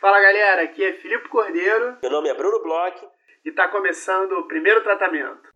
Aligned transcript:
Fala 0.00 0.18
galera, 0.18 0.62
aqui 0.62 0.82
é 0.82 0.94
Filipe 0.94 1.28
Cordeiro. 1.28 1.98
Meu 2.02 2.10
nome 2.10 2.30
é 2.30 2.34
Bruno 2.34 2.62
Bloch. 2.62 2.96
E 3.44 3.50
está 3.50 3.68
começando 3.68 4.32
o 4.32 4.48
primeiro 4.48 4.82
tratamento. 4.82 5.50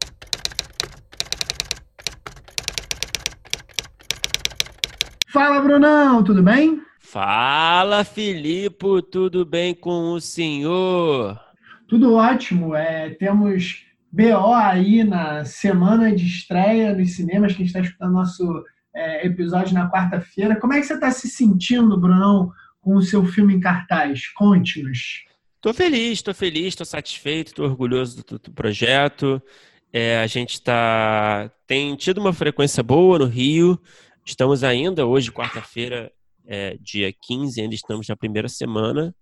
Fala 5.32 5.62
Brunão, 5.62 6.22
tudo 6.22 6.42
bem? 6.42 6.82
Fala 7.00 8.04
Filipe, 8.04 9.00
tudo 9.10 9.46
bem 9.46 9.74
com 9.74 10.12
o 10.12 10.20
senhor? 10.20 11.40
Tudo 11.88 12.12
ótimo. 12.12 12.74
É, 12.74 13.14
temos 13.14 13.86
BO 14.12 14.52
aí 14.52 15.04
na 15.04 15.46
semana 15.46 16.14
de 16.14 16.26
estreia 16.26 16.94
nos 16.94 17.16
cinemas, 17.16 17.54
que 17.54 17.62
está 17.62 17.80
escutando 17.80 18.12
nosso 18.12 18.62
é, 18.94 19.26
episódio 19.26 19.72
na 19.72 19.90
quarta-feira. 19.90 20.60
Como 20.60 20.74
é 20.74 20.80
que 20.80 20.86
você 20.86 20.94
está 20.94 21.10
se 21.10 21.28
sentindo, 21.28 21.98
Brunão, 21.98 22.52
com 22.84 22.96
o 22.96 23.02
seu 23.02 23.24
filme 23.24 23.54
em 23.54 23.60
cartaz? 23.60 24.28
Conte-nos. 24.28 25.24
Estou 25.56 25.72
feliz, 25.72 26.18
estou 26.18 26.34
feliz, 26.34 26.66
estou 26.66 26.84
satisfeito, 26.84 27.48
estou 27.48 27.64
orgulhoso 27.64 28.22
do, 28.22 28.38
do 28.38 28.52
projeto. 28.52 29.42
É, 29.90 30.18
a 30.18 30.26
gente 30.26 30.60
tá, 30.60 31.50
tem 31.66 31.96
tido 31.96 32.18
uma 32.18 32.34
frequência 32.34 32.82
boa 32.82 33.18
no 33.18 33.24
Rio. 33.24 33.80
Estamos 34.26 34.62
ainda, 34.62 35.06
hoje, 35.06 35.32
quarta-feira, 35.32 36.12
é, 36.46 36.76
dia 36.80 37.12
15, 37.12 37.62
ainda 37.62 37.74
estamos 37.74 38.06
na 38.06 38.14
primeira 38.14 38.48
semana 38.48 39.14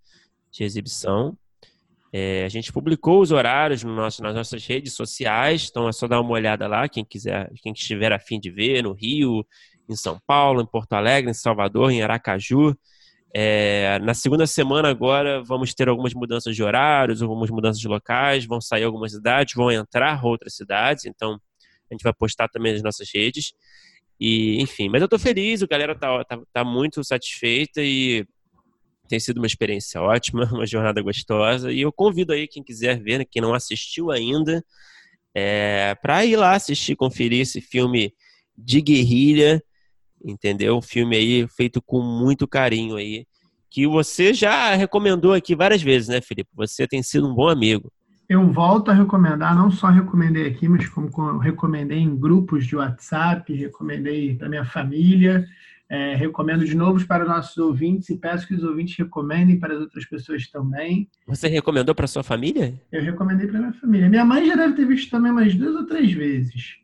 de 0.51 0.65
exibição. 0.65 1.39
É, 2.13 2.45
a 2.45 2.49
gente 2.49 2.73
publicou 2.73 3.23
os 3.23 3.31
horários 3.31 3.85
no 3.85 3.95
nosso, 3.95 4.23
nas 4.23 4.35
nossas 4.35 4.67
redes 4.67 4.93
sociais, 4.93 5.69
então 5.71 5.89
é 5.89 5.93
só 5.93 6.07
dar 6.07 6.21
uma 6.21 6.33
olhada 6.33 6.67
lá, 6.67 6.89
quem 6.89 7.05
quiser, 7.05 7.51
quem 7.63 7.73
estiver 7.73 8.13
afim 8.13 8.39
de 8.39 8.51
ver, 8.51 8.83
no 8.83 8.93
Rio, 8.93 9.47
em 9.89 9.97
São 9.97 10.21
Paulo, 10.27 10.61
em 10.61 10.67
Porto 10.67 10.93
Alegre, 10.93 11.31
em 11.31 11.35
Salvador, 11.35 11.91
em 11.91 12.03
Aracaju. 12.03 12.77
É, 13.35 13.99
na 14.01 14.13
segunda 14.13 14.47
semana 14.47 14.91
agora 14.91 15.43
vamos 15.43 15.73
ter 15.73 15.89
algumas 15.89 16.13
mudanças 16.13 16.55
de 16.55 16.63
horários, 16.63 17.23
algumas 17.23 17.49
mudanças 17.51 17.81
de 17.81 17.89
locais, 17.89 18.45
vão 18.45 18.61
sair 18.61 18.85
algumas 18.85 19.13
cidades, 19.13 19.55
vão 19.55 19.71
entrar 19.71 20.23
outras 20.25 20.55
cidades, 20.55 21.07
então 21.07 21.41
a 21.91 21.95
gente 21.95 22.03
vai 22.03 22.13
postar 22.13 22.49
também 22.49 22.75
nas 22.75 22.83
nossas 22.83 23.09
redes. 23.13 23.55
E, 24.21 24.61
enfim, 24.61 24.89
mas 24.89 25.01
eu 25.01 25.09
tô 25.09 25.19
feliz, 25.19 25.63
a 25.63 25.67
galera 25.67 25.99
tá, 25.99 26.25
tá, 26.25 26.41
tá 26.53 26.65
muito 26.65 27.03
satisfeita 27.03 27.83
e 27.83 28.27
tem 29.09 29.19
sido 29.19 29.39
uma 29.39 29.47
experiência 29.47 30.01
ótima, 30.01 30.45
uma 30.53 30.67
jornada 30.67 31.01
gostosa. 31.01 31.73
E 31.73 31.81
eu 31.81 31.93
convido 31.93 32.33
aí 32.33 32.47
quem 32.47 32.63
quiser 32.63 33.01
ver, 33.03 33.19
né, 33.19 33.25
quem 33.29 33.41
não 33.41 33.55
assistiu 33.55 34.11
ainda, 34.11 34.65
é, 35.35 35.95
para 36.03 36.25
ir 36.25 36.37
lá 36.37 36.55
assistir, 36.55 36.97
conferir 36.97 37.41
esse 37.41 37.61
filme 37.61 38.15
de 38.57 38.81
guerrilha, 38.83 39.63
entendeu? 40.25 40.77
Um 40.77 40.83
filme 40.83 41.17
aí 41.17 41.47
feito 41.49 41.81
com 41.83 42.01
muito 42.01 42.47
carinho 42.47 42.97
aí, 42.97 43.27
que 43.71 43.87
você 43.87 44.35
já 44.35 44.75
recomendou 44.75 45.33
aqui 45.33 45.55
várias 45.55 45.83
vezes, 45.83 46.09
né, 46.09 46.21
Felipe? 46.21 46.51
Você 46.55 46.87
tem 46.87 47.03
sido 47.03 47.29
um 47.29 47.35
bom 47.35 47.49
amigo. 47.49 47.91
Eu 48.29 48.51
volto 48.51 48.91
a 48.91 48.95
recomendar, 48.95 49.55
não 49.55 49.71
só 49.71 49.89
recomendei 49.89 50.47
aqui, 50.47 50.69
mas 50.69 50.89
como 50.89 51.39
recomendei 51.39 51.99
em 51.99 52.17
grupos 52.17 52.67
de 52.67 52.77
WhatsApp, 52.77 53.53
recomendei 53.53 54.35
para 54.35 54.49
minha 54.49 54.65
família. 54.65 55.47
É, 55.89 56.15
recomendo 56.15 56.65
de 56.65 56.75
novo 56.75 57.07
para 57.07 57.25
os 57.25 57.29
nossos 57.29 57.59
ouvintes 57.59 58.09
e 58.09 58.17
peço 58.17 58.49
que 58.49 58.55
os 58.55 58.65
ouvintes 58.65 58.97
recomendem 58.97 59.61
para 59.61 59.75
as 59.75 59.81
outras 59.81 60.07
pessoas 60.07 60.49
também. 60.51 61.07
Você 61.27 61.49
recomendou 61.49 61.95
para 61.95 62.07
sua 62.07 62.23
família? 62.23 62.73
Eu 62.91 63.03
recomendei 63.03 63.47
para 63.47 63.59
minha 63.59 63.75
família. 63.75 64.09
Minha 64.09 64.25
mãe 64.25 64.47
já 64.47 64.57
deve 64.57 64.75
ter 64.75 64.87
visto 64.87 65.11
também 65.11 65.31
umas 65.31 65.55
duas 65.55 65.77
ou 65.77 65.85
três 65.85 66.11
vezes. 66.13 66.82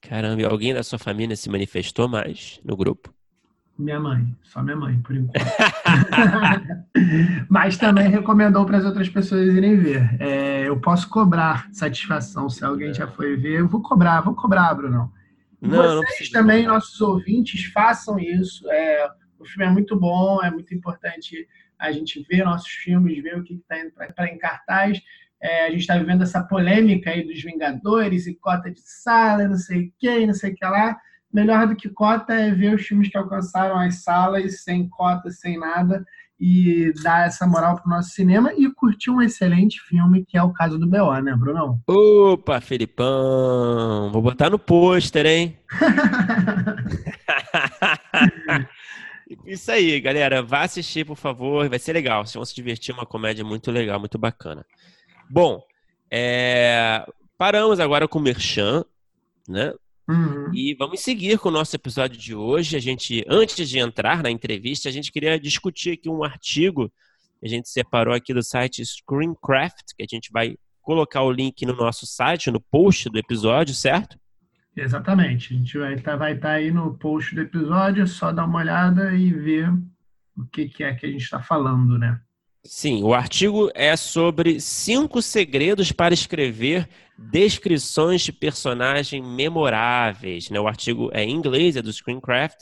Caramba, 0.00 0.46
alguém 0.46 0.74
da 0.74 0.82
sua 0.82 0.98
família 0.98 1.36
se 1.36 1.48
manifestou 1.48 2.08
mais 2.08 2.60
no 2.64 2.76
grupo? 2.76 3.14
Minha 3.78 4.00
mãe, 4.00 4.34
só 4.42 4.62
minha 4.62 4.76
mãe, 4.76 4.98
por 5.02 5.14
enquanto. 5.14 5.34
Mas 7.48 7.76
também 7.76 8.08
recomendou 8.08 8.64
para 8.64 8.78
as 8.78 8.86
outras 8.86 9.08
pessoas 9.08 9.54
irem 9.54 9.76
ver. 9.76 10.16
É, 10.18 10.66
eu 10.66 10.80
posso 10.80 11.08
cobrar 11.10 11.68
satisfação 11.72 12.48
se 12.48 12.64
alguém 12.64 12.94
já 12.94 13.06
foi 13.06 13.36
ver. 13.36 13.60
Eu 13.60 13.68
vou 13.68 13.82
cobrar, 13.82 14.22
vou 14.22 14.34
cobrar, 14.34 14.74
Bruno. 14.74 15.12
Não, 15.60 16.02
Vocês 16.02 16.30
não 16.32 16.40
também, 16.40 16.66
nossos 16.66 16.98
ouvintes, 17.02 17.66
façam 17.66 18.18
isso. 18.18 18.66
É, 18.70 19.10
o 19.38 19.44
filme 19.44 19.66
é 19.66 19.70
muito 19.70 19.94
bom, 19.94 20.42
é 20.42 20.50
muito 20.50 20.74
importante 20.74 21.46
a 21.78 21.92
gente 21.92 22.24
ver 22.28 22.44
nossos 22.44 22.70
filmes, 22.70 23.22
ver 23.22 23.38
o 23.38 23.44
que 23.44 23.54
está 23.54 23.78
indo 23.78 23.92
para 23.92 24.32
em 24.32 24.38
cartaz. 24.38 24.98
É, 25.42 25.66
a 25.66 25.70
gente 25.70 25.80
está 25.80 25.98
vivendo 25.98 26.22
essa 26.22 26.42
polêmica 26.42 27.10
aí 27.10 27.26
dos 27.26 27.42
Vingadores 27.42 28.26
e 28.26 28.34
cota 28.34 28.70
de 28.70 28.80
sala, 28.80 29.48
não 29.48 29.56
sei 29.56 29.92
quem, 29.98 30.26
não 30.26 30.34
sei 30.34 30.52
o 30.52 30.54
que 30.54 30.64
lá. 30.64 30.96
Melhor 31.32 31.66
do 31.66 31.76
que 31.76 31.88
cota 31.88 32.32
é 32.32 32.50
ver 32.50 32.74
os 32.74 32.86
filmes 32.86 33.08
que 33.08 33.18
alcançaram 33.18 33.78
as 33.78 34.02
salas 34.02 34.62
sem 34.62 34.88
cota, 34.88 35.30
sem 35.30 35.58
nada 35.58 36.04
e 36.38 36.92
dar 37.02 37.26
essa 37.26 37.46
moral 37.46 37.76
pro 37.76 37.88
nosso 37.88 38.10
cinema 38.10 38.52
e 38.56 38.70
curtir 38.70 39.10
um 39.10 39.22
excelente 39.22 39.80
filme 39.80 40.24
que 40.24 40.36
é 40.36 40.42
o 40.42 40.52
caso 40.52 40.78
do 40.78 40.86
B.O., 40.86 41.18
né, 41.20 41.34
Bruno? 41.34 41.80
Opa, 41.86 42.60
Felipão! 42.60 44.10
Vou 44.12 44.20
botar 44.20 44.50
no 44.50 44.58
pôster, 44.58 45.24
hein? 45.26 45.56
Isso 49.44 49.72
aí, 49.72 50.00
galera. 50.00 50.42
Vá 50.42 50.62
assistir, 50.62 51.04
por 51.04 51.16
favor. 51.16 51.68
Vai 51.68 51.78
ser 51.78 51.92
legal. 51.92 52.24
Vocês 52.24 52.34
vão 52.34 52.44
se 52.44 52.54
divertir. 52.54 52.92
É 52.92 52.94
uma 52.94 53.06
comédia 53.06 53.44
muito 53.44 53.72
legal, 53.72 53.98
muito 53.98 54.18
bacana. 54.18 54.64
Bom, 55.30 55.62
é... 56.10 57.04
paramos 57.36 57.80
agora 57.80 58.06
com 58.06 58.18
o 58.18 58.22
Merchan, 58.22 58.84
né? 59.48 59.72
Uhum. 60.08 60.54
E 60.54 60.74
vamos 60.74 61.00
seguir 61.00 61.38
com 61.38 61.48
o 61.48 61.52
nosso 61.52 61.74
episódio 61.74 62.16
de 62.16 62.34
hoje. 62.34 62.76
A 62.76 62.80
gente, 62.80 63.24
antes 63.28 63.68
de 63.68 63.78
entrar 63.78 64.22
na 64.22 64.30
entrevista, 64.30 64.88
a 64.88 64.92
gente 64.92 65.10
queria 65.10 65.38
discutir 65.38 65.92
aqui 65.92 66.08
um 66.08 66.22
artigo 66.22 66.88
que 67.40 67.46
a 67.46 67.48
gente 67.48 67.68
separou 67.68 68.14
aqui 68.14 68.32
do 68.32 68.42
site 68.42 68.84
Screencraft, 68.84 69.94
que 69.96 70.04
a 70.04 70.06
gente 70.08 70.30
vai 70.32 70.56
colocar 70.80 71.22
o 71.22 71.32
link 71.32 71.66
no 71.66 71.74
nosso 71.74 72.06
site, 72.06 72.50
no 72.50 72.60
post 72.60 73.10
do 73.10 73.18
episódio, 73.18 73.74
certo? 73.74 74.16
Exatamente. 74.76 75.52
A 75.52 75.56
gente 75.56 75.78
vai 75.78 75.94
estar 75.94 76.16
tá, 76.16 76.36
tá 76.36 76.50
aí 76.52 76.70
no 76.70 76.94
post 76.94 77.34
do 77.34 77.40
episódio, 77.40 78.04
é 78.04 78.06
só 78.06 78.30
dar 78.30 78.44
uma 78.44 78.60
olhada 78.60 79.12
e 79.12 79.32
ver 79.32 79.68
o 80.36 80.44
que, 80.44 80.68
que 80.68 80.84
é 80.84 80.94
que 80.94 81.06
a 81.06 81.10
gente 81.10 81.22
está 81.22 81.42
falando, 81.42 81.98
né? 81.98 82.20
Sim, 82.68 83.02
o 83.02 83.14
artigo 83.14 83.70
é 83.74 83.96
sobre 83.96 84.60
cinco 84.60 85.22
segredos 85.22 85.92
para 85.92 86.14
escrever 86.14 86.88
descrições 87.18 88.22
de 88.22 88.32
personagem 88.32 89.22
memoráveis. 89.22 90.50
Né? 90.50 90.60
O 90.60 90.68
artigo 90.68 91.10
é 91.12 91.24
em 91.24 91.30
inglês, 91.30 91.76
é 91.76 91.82
do 91.82 91.92
Screencraft. 91.92 92.58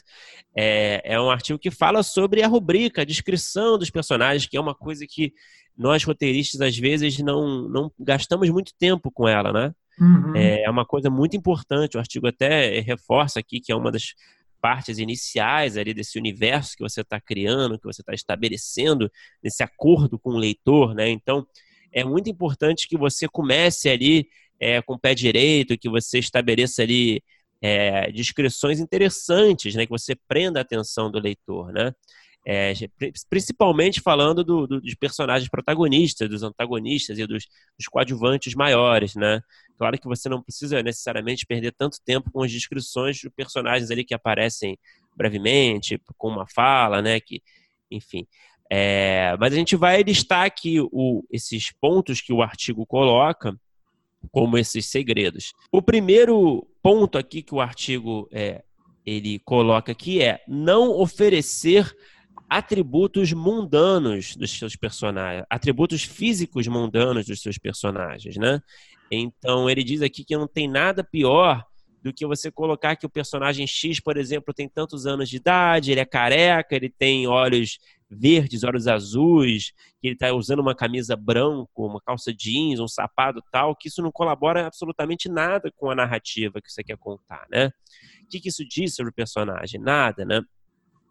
É, 0.56 1.02
é 1.04 1.20
um 1.20 1.30
artigo 1.30 1.58
que 1.58 1.70
fala 1.70 2.02
sobre 2.02 2.42
a 2.42 2.46
rubrica, 2.46 3.02
a 3.02 3.04
descrição 3.04 3.76
dos 3.78 3.90
personagens, 3.90 4.46
que 4.46 4.56
é 4.56 4.60
uma 4.60 4.74
coisa 4.74 5.04
que 5.08 5.32
nós 5.76 6.04
roteiristas 6.04 6.60
às 6.60 6.76
vezes 6.76 7.18
não, 7.18 7.68
não 7.68 7.90
gastamos 7.98 8.48
muito 8.50 8.72
tempo 8.78 9.10
com 9.10 9.26
ela, 9.26 9.52
né? 9.52 9.74
Uhum. 9.98 10.36
É 10.36 10.68
uma 10.70 10.84
coisa 10.84 11.10
muito 11.10 11.36
importante. 11.36 11.96
O 11.96 12.00
artigo 12.00 12.26
até 12.26 12.80
reforça 12.80 13.40
aqui 13.40 13.60
que 13.60 13.72
é 13.72 13.76
uma 13.76 13.90
das 13.90 14.14
partes 14.64 14.96
iniciais 14.98 15.76
ali 15.76 15.92
desse 15.92 16.18
universo 16.18 16.74
que 16.74 16.82
você 16.82 17.02
está 17.02 17.20
criando, 17.20 17.78
que 17.78 17.84
você 17.84 18.00
está 18.00 18.14
estabelecendo, 18.14 19.12
nesse 19.42 19.62
acordo 19.62 20.18
com 20.18 20.30
o 20.30 20.38
leitor, 20.38 20.94
né? 20.94 21.10
Então, 21.10 21.46
é 21.92 22.02
muito 22.02 22.30
importante 22.30 22.88
que 22.88 22.96
você 22.96 23.28
comece 23.28 23.90
ali 23.90 24.26
é, 24.58 24.80
com 24.80 24.94
o 24.94 24.98
pé 24.98 25.14
direito, 25.14 25.76
que 25.76 25.86
você 25.86 26.18
estabeleça 26.18 26.80
ali 26.82 27.22
é, 27.60 28.10
descrições 28.10 28.80
interessantes, 28.80 29.74
né? 29.74 29.84
Que 29.84 29.92
você 29.92 30.16
prenda 30.26 30.60
a 30.60 30.62
atenção 30.62 31.10
do 31.10 31.20
leitor, 31.20 31.70
né? 31.70 31.92
É, 32.46 32.74
principalmente 33.30 34.02
falando 34.02 34.44
do, 34.44 34.66
do, 34.66 34.80
dos 34.80 34.94
personagens 34.94 35.48
protagonistas, 35.48 36.28
dos 36.28 36.42
antagonistas 36.42 37.18
e 37.18 37.26
dos, 37.26 37.46
dos 37.78 37.88
coadjuvantes 37.88 38.54
maiores, 38.54 39.14
né? 39.14 39.40
Claro 39.78 39.98
que 39.98 40.06
você 40.06 40.28
não 40.28 40.42
precisa 40.42 40.82
necessariamente 40.82 41.46
perder 41.46 41.72
tanto 41.72 41.96
tempo 42.04 42.30
com 42.30 42.42
as 42.42 42.52
descrições 42.52 43.16
de 43.16 43.30
personagens 43.30 43.90
ali 43.90 44.04
que 44.04 44.14
aparecem 44.14 44.78
brevemente, 45.16 45.98
com 46.18 46.28
uma 46.28 46.46
fala, 46.46 47.00
né? 47.00 47.18
Que, 47.18 47.42
enfim. 47.90 48.26
É, 48.70 49.36
mas 49.38 49.52
a 49.52 49.56
gente 49.56 49.76
vai 49.76 50.02
listar 50.02 50.44
aqui 50.44 50.80
o, 50.80 51.24
esses 51.30 51.72
pontos 51.80 52.20
que 52.20 52.32
o 52.32 52.42
artigo 52.42 52.84
coloca 52.84 53.58
como 54.32 54.58
esses 54.58 54.86
segredos. 54.86 55.52
O 55.70 55.82
primeiro 55.82 56.66
ponto 56.82 57.18
aqui 57.18 57.42
que 57.42 57.54
o 57.54 57.60
artigo 57.60 58.28
é, 58.32 58.62
ele 59.04 59.38
coloca 59.40 59.92
aqui 59.92 60.22
é 60.22 60.42
não 60.48 60.90
oferecer 60.90 61.94
atributos 62.56 63.32
mundanos 63.32 64.36
dos 64.36 64.56
seus 64.56 64.76
personagens, 64.76 65.44
atributos 65.50 66.04
físicos 66.04 66.68
mundanos 66.68 67.26
dos 67.26 67.42
seus 67.42 67.58
personagens, 67.58 68.36
né? 68.36 68.60
Então 69.10 69.68
ele 69.68 69.82
diz 69.82 70.02
aqui 70.02 70.24
que 70.24 70.36
não 70.36 70.46
tem 70.46 70.68
nada 70.68 71.02
pior 71.02 71.64
do 72.00 72.12
que 72.12 72.24
você 72.24 72.52
colocar 72.52 72.94
que 72.94 73.06
o 73.06 73.10
personagem 73.10 73.66
X, 73.66 73.98
por 73.98 74.16
exemplo, 74.16 74.54
tem 74.54 74.68
tantos 74.68 75.04
anos 75.04 75.28
de 75.28 75.38
idade, 75.38 75.90
ele 75.90 75.98
é 75.98 76.04
careca, 76.04 76.76
ele 76.76 76.88
tem 76.88 77.26
olhos 77.26 77.80
verdes, 78.08 78.62
olhos 78.62 78.86
azuis, 78.86 79.72
que 80.00 80.06
ele 80.06 80.14
está 80.14 80.32
usando 80.32 80.60
uma 80.60 80.76
camisa 80.76 81.16
branca, 81.16 81.68
uma 81.74 82.00
calça 82.00 82.32
jeans, 82.32 82.78
um 82.78 82.86
sapato 82.86 83.42
tal, 83.50 83.74
que 83.74 83.88
isso 83.88 84.00
não 84.00 84.12
colabora 84.12 84.64
absolutamente 84.64 85.28
nada 85.28 85.72
com 85.74 85.90
a 85.90 85.94
narrativa 85.96 86.60
que 86.62 86.70
você 86.70 86.84
quer 86.84 86.96
contar, 86.98 87.46
né? 87.50 87.72
O 88.22 88.28
que, 88.28 88.38
que 88.38 88.48
isso 88.48 88.64
diz 88.64 88.94
sobre 88.94 89.10
o 89.10 89.14
personagem? 89.14 89.80
Nada, 89.80 90.24
né? 90.24 90.40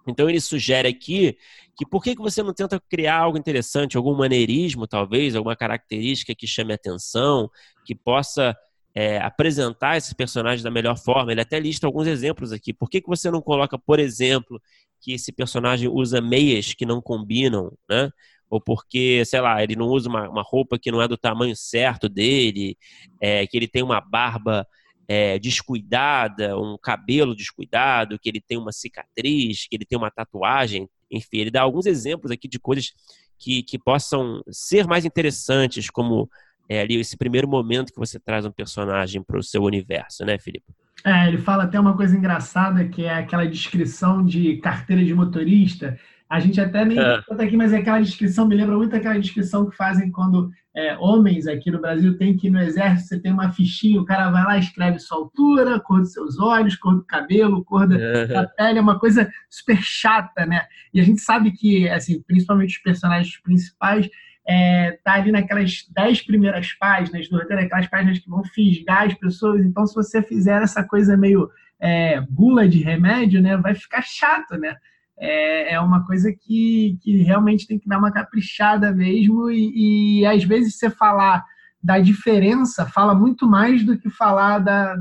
Então 0.07 0.29
ele 0.29 0.41
sugere 0.41 0.87
aqui 0.87 1.37
que 1.75 1.85
por 1.85 2.03
que, 2.03 2.15
que 2.15 2.21
você 2.21 2.43
não 2.43 2.53
tenta 2.53 2.79
criar 2.89 3.17
algo 3.17 3.37
interessante, 3.37 3.97
algum 3.97 4.15
maneirismo, 4.15 4.87
talvez, 4.87 5.35
alguma 5.35 5.55
característica 5.55 6.35
que 6.35 6.45
chame 6.45 6.73
atenção, 6.73 7.49
que 7.85 7.95
possa 7.95 8.55
é, 8.95 9.17
apresentar 9.17 9.97
esses 9.97 10.13
personagens 10.13 10.61
da 10.61 10.69
melhor 10.69 10.97
forma. 10.97 11.31
Ele 11.31 11.41
até 11.41 11.59
lista 11.59 11.87
alguns 11.87 12.07
exemplos 12.07 12.51
aqui. 12.51 12.73
Por 12.73 12.89
que, 12.89 13.01
que 13.01 13.07
você 13.07 13.31
não 13.31 13.41
coloca, 13.41 13.77
por 13.77 13.99
exemplo, 13.99 14.61
que 15.01 15.13
esse 15.13 15.31
personagem 15.31 15.89
usa 15.89 16.21
meias 16.21 16.73
que 16.73 16.85
não 16.85 17.01
combinam, 17.01 17.71
né? 17.89 18.09
Ou 18.49 18.61
porque, 18.61 19.25
sei 19.25 19.41
lá, 19.41 19.63
ele 19.63 19.75
não 19.75 19.87
usa 19.87 20.07
uma, 20.07 20.29
uma 20.29 20.43
roupa 20.43 20.77
que 20.77 20.91
não 20.91 21.01
é 21.01 21.07
do 21.07 21.17
tamanho 21.17 21.55
certo 21.55 22.07
dele, 22.07 22.77
é, 23.19 23.47
que 23.47 23.57
ele 23.57 23.67
tem 23.67 23.81
uma 23.81 23.99
barba 23.99 24.67
é, 25.13 25.37
descuidada, 25.37 26.57
um 26.57 26.75
cabelo 26.75 27.35
descuidado, 27.35 28.17
que 28.17 28.27
ele 28.27 28.41
tem 28.41 28.57
uma 28.57 28.71
cicatriz, 28.71 29.67
que 29.69 29.75
ele 29.75 29.85
tem 29.85 29.95
uma 29.95 30.09
tatuagem. 30.09 30.89
Enfim, 31.11 31.37
ele 31.37 31.51
dá 31.51 31.61
alguns 31.61 31.85
exemplos 31.85 32.31
aqui 32.31 32.47
de 32.47 32.57
coisas 32.57 32.91
que, 33.37 33.61
que 33.61 33.77
possam 33.77 34.41
ser 34.49 34.87
mais 34.87 35.05
interessantes, 35.05 35.87
como 35.87 36.27
é, 36.67 36.81
ali 36.81 36.99
esse 36.99 37.15
primeiro 37.15 37.47
momento 37.47 37.93
que 37.93 37.99
você 37.99 38.19
traz 38.19 38.43
um 38.43 38.51
personagem 38.51 39.21
para 39.21 39.37
o 39.37 39.43
seu 39.43 39.61
universo, 39.61 40.25
né, 40.25 40.39
Felipe? 40.39 40.65
É, 41.05 41.27
ele 41.27 41.37
fala 41.37 41.65
até 41.65 41.79
uma 41.79 41.95
coisa 41.95 42.17
engraçada, 42.17 42.87
que 42.87 43.03
é 43.03 43.13
aquela 43.13 43.45
descrição 43.45 44.25
de 44.25 44.57
carteira 44.57 45.05
de 45.05 45.13
motorista, 45.13 45.95
a 46.27 46.39
gente 46.39 46.59
até 46.59 46.83
nem 46.83 46.97
é. 46.97 47.21
conta 47.27 47.43
aqui, 47.43 47.55
mas 47.55 47.71
é 47.71 47.77
aquela 47.77 47.99
descrição 47.99 48.47
me 48.47 48.55
lembra 48.55 48.75
muito 48.75 48.95
aquela 48.95 49.19
descrição 49.19 49.69
que 49.69 49.75
fazem 49.75 50.09
quando 50.09 50.49
é, 50.75 50.97
homens 50.97 51.45
aqui 51.45 51.69
no 51.69 51.79
Brasil 51.79 52.17
têm 52.17 52.35
que 52.35 52.47
ir 52.47 52.49
no 52.49 52.59
exército, 52.59 53.09
você 53.09 53.19
tem 53.19 53.31
uma 53.31 53.51
fichinha, 53.51 54.01
o 54.01 54.05
cara 54.05 54.31
vai 54.31 54.43
lá, 54.43 54.57
escreve 54.57 54.97
sua 54.97 55.19
altura, 55.19 55.79
cor 55.79 55.99
dos 55.99 56.13
seus 56.13 56.39
olhos, 56.39 56.75
cor 56.75 56.95
do 56.95 57.03
cabelo, 57.03 57.63
cor 57.63 57.87
da, 57.87 57.95
é. 57.95 58.25
da 58.25 58.47
pele, 58.47 58.79
é 58.79 58.81
uma 58.81 58.99
coisa 58.99 59.31
super 59.49 59.77
chata, 59.81 60.45
né? 60.45 60.65
E 60.91 60.99
a 60.99 61.03
gente 61.03 61.21
sabe 61.21 61.51
que, 61.51 61.87
assim, 61.89 62.21
principalmente 62.23 62.77
os 62.77 62.81
personagens 62.81 63.39
principais, 63.41 64.09
é, 64.47 64.99
tá 65.03 65.13
ali 65.13 65.31
naquelas 65.31 65.85
dez 65.93 66.21
primeiras 66.21 66.73
páginas 66.73 67.29
do 67.29 67.37
roteiro, 67.37 67.63
aquelas 67.63 67.87
páginas 67.87 68.19
que 68.19 68.29
vão 68.29 68.43
fisgar 68.43 69.07
as 69.07 69.13
pessoas. 69.13 69.63
Então, 69.63 69.85
se 69.85 69.95
você 69.95 70.21
fizer 70.21 70.61
essa 70.61 70.83
coisa 70.83 71.15
meio 71.15 71.49
é, 71.79 72.19
bula 72.21 72.67
de 72.67 72.81
remédio, 72.81 73.41
né, 73.41 73.55
vai 73.57 73.75
ficar 73.75 74.01
chato, 74.01 74.57
né? 74.57 74.75
É, 75.17 75.73
é 75.73 75.79
uma 75.79 76.05
coisa 76.05 76.31
que, 76.31 76.97
que 77.01 77.23
realmente 77.23 77.67
tem 77.67 77.79
que 77.79 77.87
dar 77.87 77.97
uma 77.97 78.11
caprichada 78.11 78.91
mesmo, 78.91 79.49
e, 79.49 80.21
e 80.21 80.25
às 80.25 80.43
vezes 80.43 80.77
você 80.77 80.89
falar 80.89 81.43
da 81.81 81.99
diferença 81.99 82.85
fala 82.85 83.13
muito 83.13 83.45
mais 83.45 83.83
do 83.83 83.97
que 83.97 84.09
falar 84.09 84.59
da, 84.59 84.95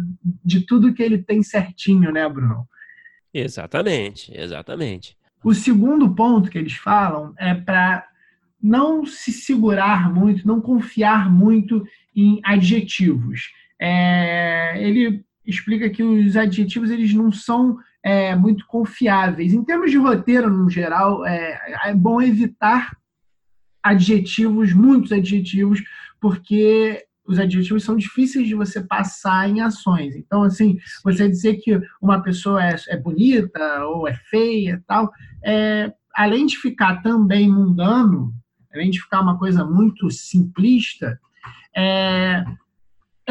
de 0.44 0.60
tudo 0.60 0.92
que 0.92 1.02
ele 1.02 1.18
tem 1.18 1.42
certinho, 1.42 2.10
né, 2.10 2.28
Bruno? 2.28 2.66
Exatamente, 3.32 4.32
exatamente. 4.36 5.16
O 5.44 5.54
segundo 5.54 6.12
ponto 6.14 6.50
que 6.50 6.58
eles 6.58 6.74
falam 6.74 7.32
é 7.38 7.54
para 7.54 8.06
não 8.62 9.04
se 9.04 9.32
segurar 9.32 10.12
muito, 10.12 10.46
não 10.46 10.60
confiar 10.60 11.30
muito 11.30 11.84
em 12.14 12.40
adjetivos. 12.44 13.50
É, 13.80 14.74
ele 14.80 15.24
explica 15.44 15.90
que 15.90 16.02
os 16.02 16.36
adjetivos 16.36 16.90
eles 16.90 17.12
não 17.12 17.32
são 17.32 17.78
é, 18.02 18.34
muito 18.34 18.66
confiáveis. 18.66 19.52
Em 19.52 19.64
termos 19.64 19.90
de 19.90 19.99
roteiro, 19.99 20.50
no 20.50 20.69
geral, 20.69 21.25
é, 21.25 21.58
é 21.84 21.94
bom 21.94 22.20
evitar 22.20 22.96
adjetivos, 23.82 24.72
muitos 24.72 25.12
adjetivos, 25.12 25.82
porque 26.20 27.04
os 27.25 27.38
adjetivos 27.38 27.84
são 27.84 27.96
difíceis 27.96 28.49
de 28.49 28.54
você 28.54 28.81
passar 28.81 29.49
em 29.49 29.60
ações. 29.60 30.16
Então, 30.16 30.43
assim, 30.43 30.78
você 31.04 31.28
dizer 31.28 31.56
que 31.56 31.81
uma 32.00 32.20
pessoa 32.20 32.62
é, 32.64 32.76
é 32.88 32.96
bonita 32.96 33.84
ou 33.87 34.08
é 34.08 34.14
feia 34.28 34.82
tal, 34.87 35.12
é, 35.44 35.93
além 36.14 36.46
de 36.46 36.56
ficar 36.56 37.02
também 37.02 37.48
mundano, 37.48 38.32
além 38.75 38.90
de 38.90 39.00
ficar 39.00 39.20
uma 39.20 39.38
coisa 39.38 39.64
muito 39.64 40.10
simplista, 40.10 41.19
é, 41.76 42.44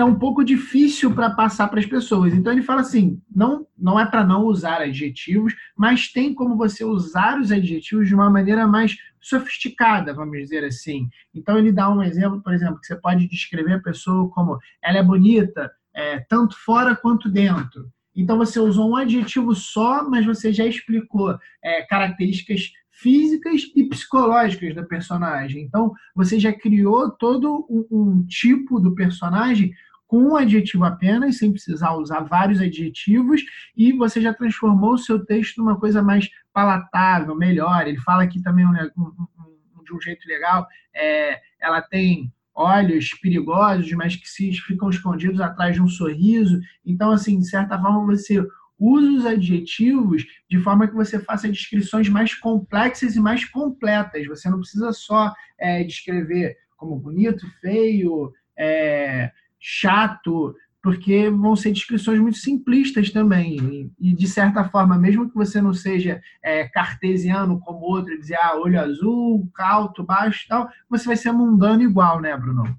é 0.01 0.05
um 0.05 0.17
pouco 0.17 0.43
difícil 0.43 1.13
para 1.13 1.29
passar 1.29 1.67
para 1.67 1.79
as 1.79 1.85
pessoas. 1.85 2.33
Então 2.33 2.51
ele 2.51 2.61
fala 2.61 2.81
assim, 2.81 3.21
não, 3.33 3.65
não 3.77 3.99
é 3.99 4.05
para 4.05 4.25
não 4.25 4.45
usar 4.45 4.81
adjetivos, 4.81 5.53
mas 5.77 6.11
tem 6.11 6.33
como 6.33 6.57
você 6.57 6.83
usar 6.83 7.39
os 7.39 7.51
adjetivos 7.51 8.07
de 8.07 8.15
uma 8.15 8.29
maneira 8.29 8.67
mais 8.67 8.97
sofisticada, 9.19 10.13
vamos 10.13 10.37
dizer 10.37 10.63
assim. 10.63 11.07
Então 11.33 11.57
ele 11.57 11.71
dá 11.71 11.89
um 11.89 12.01
exemplo, 12.01 12.41
por 12.41 12.53
exemplo, 12.53 12.79
que 12.79 12.87
você 12.87 12.95
pode 12.95 13.27
descrever 13.27 13.73
a 13.73 13.81
pessoa 13.81 14.29
como 14.29 14.59
ela 14.83 14.97
é 14.97 15.03
bonita, 15.03 15.71
é, 15.93 16.19
tanto 16.19 16.57
fora 16.57 16.95
quanto 16.95 17.29
dentro. 17.29 17.91
Então 18.15 18.37
você 18.37 18.59
usou 18.59 18.89
um 18.89 18.95
adjetivo 18.95 19.55
só, 19.55 20.07
mas 20.09 20.25
você 20.25 20.51
já 20.51 20.65
explicou 20.65 21.37
é, 21.63 21.83
características 21.83 22.71
físicas 23.01 23.63
e 23.75 23.83
psicológicas 23.85 24.75
da 24.75 24.83
personagem. 24.83 25.63
Então, 25.63 25.91
você 26.15 26.39
já 26.39 26.53
criou 26.53 27.09
todo 27.09 27.65
um, 27.67 27.85
um 27.89 28.25
tipo 28.27 28.79
do 28.79 28.93
personagem 28.93 29.73
com 30.11 30.17
um 30.17 30.35
adjetivo 30.35 30.83
apenas, 30.83 31.37
sem 31.37 31.53
precisar 31.53 31.93
usar 31.93 32.19
vários 32.19 32.59
adjetivos, 32.59 33.41
e 33.77 33.93
você 33.93 34.19
já 34.19 34.33
transformou 34.33 34.95
o 34.95 34.97
seu 34.97 35.25
texto 35.25 35.59
numa 35.59 35.79
coisa 35.79 36.03
mais 36.03 36.27
palatável, 36.51 37.33
melhor. 37.33 37.87
Ele 37.87 37.97
fala 37.97 38.23
aqui 38.23 38.41
também 38.41 38.65
um, 38.65 38.71
um, 38.97 39.83
de 39.85 39.95
um 39.95 40.01
jeito 40.01 40.27
legal, 40.27 40.67
é, 40.93 41.39
ela 41.61 41.81
tem 41.81 42.29
olhos 42.53 43.11
perigosos, 43.21 43.89
mas 43.93 44.17
que 44.17 44.27
se 44.27 44.51
ficam 44.51 44.89
escondidos 44.89 45.39
atrás 45.39 45.75
de 45.75 45.81
um 45.81 45.87
sorriso. 45.87 46.59
Então, 46.85 47.11
assim, 47.11 47.39
de 47.39 47.47
certa 47.47 47.79
forma, 47.79 48.05
você 48.05 48.45
use 48.77 49.15
os 49.15 49.25
adjetivos 49.25 50.25
de 50.49 50.59
forma 50.59 50.89
que 50.89 50.93
você 50.93 51.19
faça 51.19 51.47
descrições 51.47 52.09
mais 52.09 52.33
complexas 52.33 53.15
e 53.15 53.19
mais 53.21 53.45
completas. 53.45 54.27
Você 54.27 54.49
não 54.49 54.59
precisa 54.59 54.91
só 54.91 55.33
é, 55.57 55.85
descrever 55.85 56.57
como 56.75 56.97
bonito, 56.97 57.49
feio, 57.61 58.33
é, 58.57 59.31
chato, 59.61 60.55
porque 60.81 61.29
vão 61.29 61.55
ser 61.55 61.71
descrições 61.71 62.19
muito 62.19 62.39
simplistas 62.39 63.11
também. 63.11 63.91
E, 63.99 64.13
de 64.13 64.27
certa 64.27 64.67
forma, 64.67 64.97
mesmo 64.97 65.29
que 65.29 65.35
você 65.35 65.61
não 65.61 65.73
seja 65.73 66.19
é, 66.43 66.67
cartesiano 66.67 67.59
como 67.59 67.81
outro, 67.81 68.19
dizer 68.19 68.37
ah, 68.41 68.57
olho 68.57 68.79
azul, 68.79 69.47
alto, 69.59 70.03
baixo 70.03 70.43
e 70.45 70.47
tal, 70.47 70.67
você 70.89 71.05
vai 71.05 71.15
ser 71.15 71.31
mundano 71.31 71.83
igual, 71.83 72.19
né, 72.19 72.35
Bruno? 72.35 72.75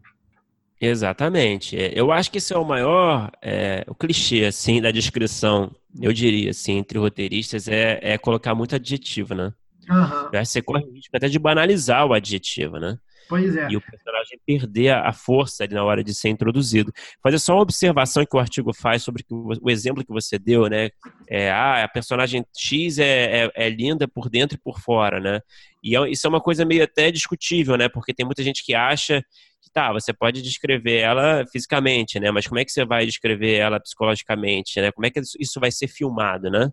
Exatamente. 0.80 1.78
É, 1.78 1.92
eu 1.94 2.10
acho 2.10 2.28
que 2.28 2.38
esse 2.38 2.52
é 2.52 2.58
o 2.58 2.64
maior, 2.64 3.30
é, 3.40 3.84
o 3.86 3.94
clichê, 3.94 4.46
assim, 4.46 4.82
da 4.82 4.90
descrição, 4.90 5.70
eu 6.00 6.12
diria, 6.12 6.50
assim, 6.50 6.78
entre 6.78 6.98
roteiristas, 6.98 7.68
é, 7.68 8.00
é 8.02 8.18
colocar 8.18 8.52
muito 8.52 8.74
adjetivo, 8.74 9.32
né? 9.32 9.52
Uhum. 9.88 10.44
Você 10.44 10.60
corre 10.60 10.84
o 10.84 10.92
risco 10.92 11.16
até 11.16 11.28
de 11.28 11.38
banalizar 11.38 12.04
o 12.04 12.12
adjetivo, 12.12 12.78
né? 12.78 12.98
Pois 13.32 13.56
é. 13.56 13.66
E 13.70 13.76
o 13.78 13.80
personagem 13.80 14.38
perder 14.44 14.90
a 14.90 15.10
força 15.10 15.64
ali 15.64 15.72
na 15.72 15.82
hora 15.82 16.04
de 16.04 16.14
ser 16.14 16.28
introduzido. 16.28 16.92
Fazer 17.22 17.38
só 17.38 17.54
uma 17.54 17.62
observação 17.62 18.26
que 18.26 18.36
o 18.36 18.38
artigo 18.38 18.74
faz 18.74 19.02
sobre 19.02 19.24
o 19.30 19.70
exemplo 19.70 20.04
que 20.04 20.12
você 20.12 20.38
deu, 20.38 20.66
né? 20.66 20.90
É, 21.26 21.50
ah, 21.50 21.82
a 21.82 21.88
personagem 21.88 22.44
X 22.54 22.98
é, 22.98 23.44
é, 23.46 23.50
é 23.54 23.70
linda 23.70 24.06
por 24.06 24.28
dentro 24.28 24.58
e 24.58 24.60
por 24.60 24.80
fora, 24.80 25.18
né? 25.18 25.40
E 25.82 25.96
é, 25.96 26.10
isso 26.10 26.26
é 26.26 26.28
uma 26.28 26.42
coisa 26.42 26.66
meio 26.66 26.84
até 26.84 27.10
discutível, 27.10 27.78
né? 27.78 27.88
Porque 27.88 28.12
tem 28.12 28.26
muita 28.26 28.42
gente 28.42 28.62
que 28.62 28.74
acha 28.74 29.24
que 29.62 29.70
tá, 29.72 29.90
você 29.94 30.12
pode 30.12 30.42
descrever 30.42 30.98
ela 30.98 31.46
fisicamente, 31.50 32.20
né? 32.20 32.30
Mas 32.30 32.46
como 32.46 32.60
é 32.60 32.66
que 32.66 32.70
você 32.70 32.84
vai 32.84 33.06
descrever 33.06 33.54
ela 33.54 33.80
psicologicamente, 33.80 34.78
né? 34.78 34.92
Como 34.92 35.06
é 35.06 35.10
que 35.10 35.22
isso 35.40 35.58
vai 35.58 35.72
ser 35.72 35.88
filmado, 35.88 36.50
né? 36.50 36.70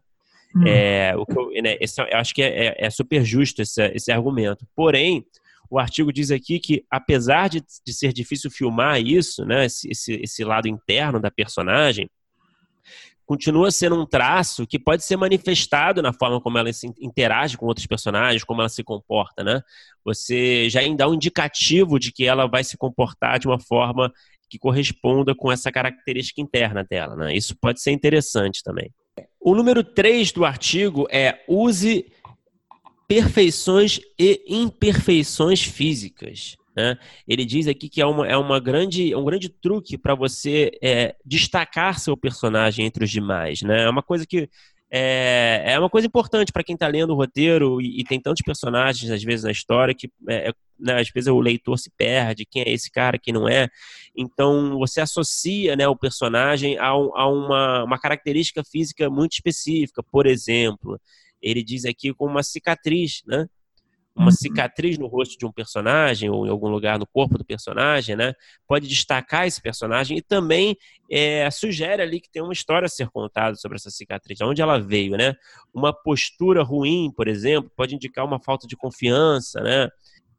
Hum. 0.53 0.67
É, 0.67 1.15
o 1.15 1.25
que 1.25 1.39
eu, 1.39 1.51
né, 1.63 1.77
esse, 1.79 2.01
eu 2.01 2.17
acho 2.17 2.35
que 2.35 2.43
é, 2.43 2.65
é, 2.65 2.75
é 2.79 2.89
super 2.89 3.23
justo 3.23 3.61
esse, 3.61 3.81
esse 3.95 4.11
argumento. 4.11 4.67
Porém, 4.75 5.25
o 5.69 5.77
artigo 5.79 6.11
diz 6.11 6.31
aqui 6.31 6.59
que, 6.59 6.83
apesar 6.89 7.47
de, 7.47 7.63
de 7.85 7.93
ser 7.93 8.11
difícil 8.11 8.49
filmar 8.49 8.99
isso, 8.99 9.45
né, 9.45 9.65
esse, 9.65 9.89
esse, 9.89 10.13
esse 10.13 10.43
lado 10.43 10.67
interno 10.67 11.19
da 11.19 11.29
personagem, 11.29 12.09
continua 13.29 13.69
sendo 13.69 14.01
um 14.01 14.07
traço 14.07 14.65
que 14.65 14.79
pode 14.79 15.03
ser 15.03 15.15
manifestado 15.15 16.01
na 16.01 16.11
forma 16.11 16.41
como 16.41 16.57
ela 16.57 16.71
interage 16.99 17.57
com 17.57 17.67
outros 17.67 17.85
personagens, 17.85 18.43
como 18.43 18.59
ela 18.59 18.69
se 18.69 18.83
comporta, 18.83 19.43
né? 19.43 19.61
Você 20.03 20.67
já 20.67 20.79
dá 20.97 21.07
um 21.07 21.13
indicativo 21.13 21.99
de 21.99 22.11
que 22.11 22.25
ela 22.25 22.47
vai 22.47 22.63
se 22.63 22.75
comportar 22.75 23.37
de 23.37 23.47
uma 23.47 23.59
forma 23.59 24.11
que 24.49 24.57
corresponda 24.57 25.35
com 25.35 25.51
essa 25.51 25.71
característica 25.71 26.41
interna 26.41 26.83
dela, 26.83 27.15
né? 27.15 27.35
Isso 27.35 27.55
pode 27.55 27.79
ser 27.79 27.91
interessante 27.91 28.63
também. 28.63 28.91
O 29.39 29.53
número 29.53 29.83
3 29.83 30.31
do 30.31 30.43
artigo 30.43 31.07
é 31.11 31.43
use 31.47 32.11
perfeições 33.09 33.99
e 34.19 34.43
imperfeições 34.47 35.63
físicas. 35.63 36.55
Né? 36.77 36.95
Ele 37.27 37.43
diz 37.43 37.67
aqui 37.67 37.89
que 37.89 37.99
é, 37.99 38.05
uma, 38.05 38.27
é 38.27 38.37
uma 38.37 38.59
grande, 38.59 39.11
é 39.11 39.17
um 39.17 39.25
grande 39.25 39.49
truque 39.49 39.97
para 39.97 40.13
você 40.13 40.69
é, 40.79 41.15
destacar 41.25 41.99
seu 41.99 42.15
personagem 42.15 42.85
entre 42.85 43.03
os 43.03 43.09
demais. 43.09 43.63
Né? 43.63 43.85
É 43.85 43.89
uma 43.89 44.03
coisa 44.03 44.27
que 44.27 44.47
é, 44.91 45.63
é 45.65 45.79
uma 45.79 45.89
coisa 45.89 46.05
importante 46.05 46.51
para 46.51 46.63
quem 46.63 46.75
está 46.75 46.87
lendo 46.87 47.11
o 47.11 47.15
roteiro 47.15 47.81
e, 47.81 47.99
e, 47.99 48.03
tem 48.03 48.21
tantos 48.21 48.43
personagens, 48.43 49.11
às 49.11 49.23
vezes, 49.23 49.43
na 49.43 49.51
história, 49.51 49.93
que 49.93 50.07
é, 50.27 50.49
é, 50.49 50.53
né, 50.79 50.99
às 50.99 51.09
vezes 51.09 51.27
o 51.27 51.39
leitor 51.39 51.77
se 51.79 51.91
perde, 51.97 52.45
quem 52.45 52.61
é 52.61 52.71
esse 52.71 52.91
cara, 52.91 53.17
quem 53.17 53.33
não 53.33 53.49
é. 53.49 53.67
Então, 54.15 54.77
você 54.77 55.01
associa 55.01 55.75
né, 55.75 55.87
o 55.87 55.95
personagem 55.95 56.77
a, 56.77 56.89
a 56.89 57.27
uma, 57.27 57.83
uma 57.85 57.99
característica 57.99 58.63
física 58.63 59.09
muito 59.09 59.33
específica. 59.33 60.03
Por 60.03 60.27
exemplo, 60.27 60.99
ele 61.41 61.63
diz 61.63 61.85
aqui 61.85 62.13
com 62.13 62.25
uma 62.25 62.43
cicatriz, 62.43 63.21
né? 63.27 63.47
uma 64.19 64.25
uhum. 64.25 64.31
cicatriz 64.31 64.97
no 64.97 65.07
rosto 65.07 65.37
de 65.37 65.45
um 65.45 65.51
personagem 65.51 66.29
ou 66.29 66.45
em 66.45 66.49
algum 66.49 66.67
lugar 66.67 66.99
no 66.99 67.07
corpo 67.07 67.37
do 67.37 67.45
personagem, 67.45 68.17
né? 68.17 68.33
Pode 68.67 68.85
destacar 68.85 69.47
esse 69.47 69.61
personagem 69.61 70.17
e 70.17 70.21
também 70.21 70.75
é, 71.09 71.49
sugere 71.49 72.01
ali 72.01 72.19
que 72.19 72.29
tem 72.29 72.41
uma 72.41 72.51
história 72.51 72.85
a 72.85 72.89
ser 72.89 73.07
contada 73.09 73.55
sobre 73.55 73.77
essa 73.77 73.89
cicatriz, 73.89 74.37
de 74.37 74.43
onde 74.43 74.61
ela 74.61 74.77
veio, 74.77 75.15
né? 75.15 75.35
Uma 75.73 75.93
postura 75.93 76.61
ruim, 76.63 77.09
por 77.15 77.29
exemplo, 77.29 77.71
pode 77.77 77.95
indicar 77.95 78.25
uma 78.25 78.41
falta 78.41 78.67
de 78.67 78.75
confiança, 78.75 79.61
né? 79.61 79.87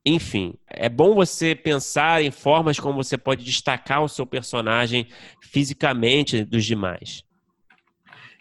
Enfim, 0.04 0.54
é 0.68 0.88
bom 0.90 1.14
você 1.14 1.54
pensar 1.54 2.22
em 2.22 2.30
formas 2.30 2.78
como 2.78 3.02
você 3.02 3.16
pode 3.16 3.44
destacar 3.44 4.02
o 4.02 4.08
seu 4.08 4.26
personagem 4.26 5.06
fisicamente 5.42 6.44
dos 6.44 6.66
demais. 6.66 7.22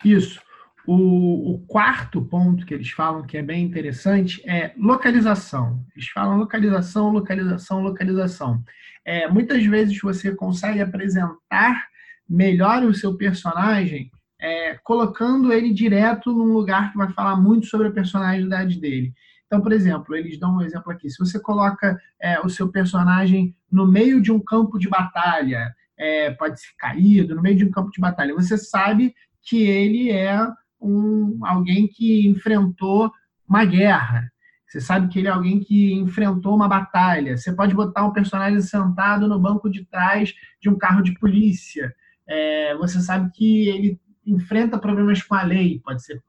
Isso. 0.04 0.42
O, 0.86 1.54
o, 1.54 1.60
quarto 1.68 2.22
ponto 2.22 2.66
que 2.66 2.74
eles 2.74 2.90
falam 2.90 3.24
que 3.24 3.38
é 3.38 3.44
bem 3.44 3.64
interessante 3.64 4.42
é 4.50 4.74
localização. 4.78 5.86
Eles 5.96 6.10
falam 6.10 6.38
localização, 6.38 7.12
localização, 7.12 7.82
localização. 7.82 8.64
É, 9.06 9.28
muitas 9.28 9.64
vezes 9.66 10.00
você 10.00 10.34
consegue 10.34 10.82
apresentar 10.82 11.88
melhor 12.28 12.84
o 12.84 12.94
seu 12.94 13.16
personagem 13.16 14.12
é, 14.40 14.76
colocando 14.84 15.52
ele 15.52 15.74
direto 15.74 16.32
num 16.32 16.54
lugar 16.54 16.92
que 16.92 16.98
vai 16.98 17.12
falar 17.12 17.36
muito 17.36 17.68
sobre 17.68 17.88
a 17.90 17.92
personalidade 17.92 18.80
dele. 18.80 19.14
Então, 19.46 19.62
por 19.62 19.72
exemplo, 19.72 20.16
eles 20.16 20.40
dão 20.40 20.58
um 20.58 20.62
exemplo 20.62 20.92
aqui. 20.92 21.10
Se 21.10 21.18
você 21.18 21.40
coloca 21.40 22.00
é, 22.22 22.40
o 22.40 22.50
seu 22.50 22.70
personagem 22.70 23.56
no 23.72 23.86
meio 23.86 24.22
de 24.22 24.32
um 24.32 24.40
campo 24.40 24.78
de 24.78 24.88
batalha, 24.88 25.76
é, 25.98 26.32
pode 26.32 26.60
ser 26.62 26.70
caído, 26.78 27.36
no 27.36 27.42
meio 27.42 27.58
de 27.58 27.66
um 27.66 27.72
campo 27.72 27.92
de 27.92 28.00
batalha, 28.00 28.34
você 28.34 28.58
sabe 28.58 29.14
que 29.42 29.64
ele 29.64 30.12
é 30.12 30.40
um, 30.80 31.40
alguém 31.46 31.88
que 31.88 32.28
enfrentou 32.28 33.12
uma 33.48 33.66
guerra. 33.66 34.32
Você 34.68 34.80
sabe 34.80 35.08
que 35.08 35.20
ele 35.20 35.28
é 35.28 35.32
alguém 35.32 35.60
que 35.60 35.94
enfrentou 35.94 36.56
uma 36.56 36.68
batalha. 36.68 37.36
Você 37.36 37.52
pode 37.52 37.74
botar 37.74 38.06
um 38.06 38.14
personagem 38.14 38.62
sentado 38.62 39.28
no 39.28 39.40
banco 39.40 39.70
de 39.70 39.84
trás 39.86 40.34
de 40.62 40.70
um 40.70 40.78
carro 40.78 41.02
de 41.02 41.14
polícia. 41.14 41.94
É, 42.28 42.76
você 42.76 43.02
sabe 43.02 43.32
que 43.32 43.68
ele 43.68 44.00
enfrenta 44.26 44.78
problemas 44.78 45.24
com 45.24 45.34
a 45.34 45.42
lei. 45.42 45.80
Pode 45.84 46.04
ser 46.04 46.22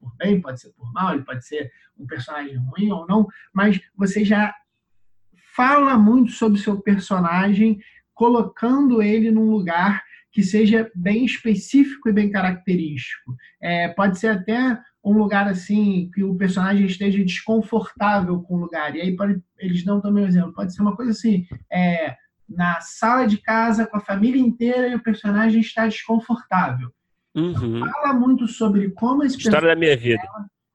por 0.00 0.14
bem, 0.16 0.40
pode 0.40 0.60
ser 0.60 0.70
por 0.70 0.92
mal, 0.92 1.14
ele 1.14 1.24
pode 1.24 1.46
ser 1.46 1.70
um 1.96 2.06
personagem 2.06 2.56
ruim 2.56 2.90
ou 2.90 3.06
não, 3.06 3.26
mas 3.52 3.80
você 3.96 4.24
já 4.24 4.54
fala 5.54 5.96
muito 5.96 6.32
sobre 6.32 6.58
seu 6.58 6.80
personagem, 6.80 7.80
colocando 8.12 9.00
ele 9.00 9.30
num 9.30 9.50
lugar 9.50 10.03
que 10.34 10.42
seja 10.42 10.90
bem 10.96 11.24
específico 11.24 12.08
e 12.08 12.12
bem 12.12 12.28
característico. 12.28 13.36
É, 13.62 13.88
pode 13.88 14.18
ser 14.18 14.28
até 14.28 14.76
um 15.02 15.12
lugar 15.12 15.46
assim 15.46 16.10
que 16.12 16.24
o 16.24 16.34
personagem 16.34 16.86
esteja 16.86 17.22
desconfortável 17.24 18.42
com 18.42 18.56
o 18.56 18.60
lugar. 18.60 18.96
E 18.96 19.00
aí 19.00 19.16
pode, 19.16 19.40
eles 19.56 19.84
dão 19.84 20.00
também 20.00 20.24
um 20.24 20.26
exemplo. 20.26 20.52
Pode 20.52 20.74
ser 20.74 20.82
uma 20.82 20.96
coisa 20.96 21.12
assim, 21.12 21.46
é, 21.72 22.16
na 22.48 22.80
sala 22.80 23.26
de 23.26 23.38
casa 23.38 23.86
com 23.86 23.96
a 23.96 24.00
família 24.00 24.40
inteira 24.40 24.88
e 24.88 24.96
o 24.96 25.02
personagem 25.02 25.60
está 25.60 25.86
desconfortável. 25.86 26.90
Uhum. 27.32 27.78
Fala 27.78 28.12
muito 28.12 28.48
sobre 28.48 28.90
como 28.90 29.22
esse 29.22 29.38
História 29.38 29.68
da 29.68 29.76
minha 29.76 29.96
vida. 29.96 30.22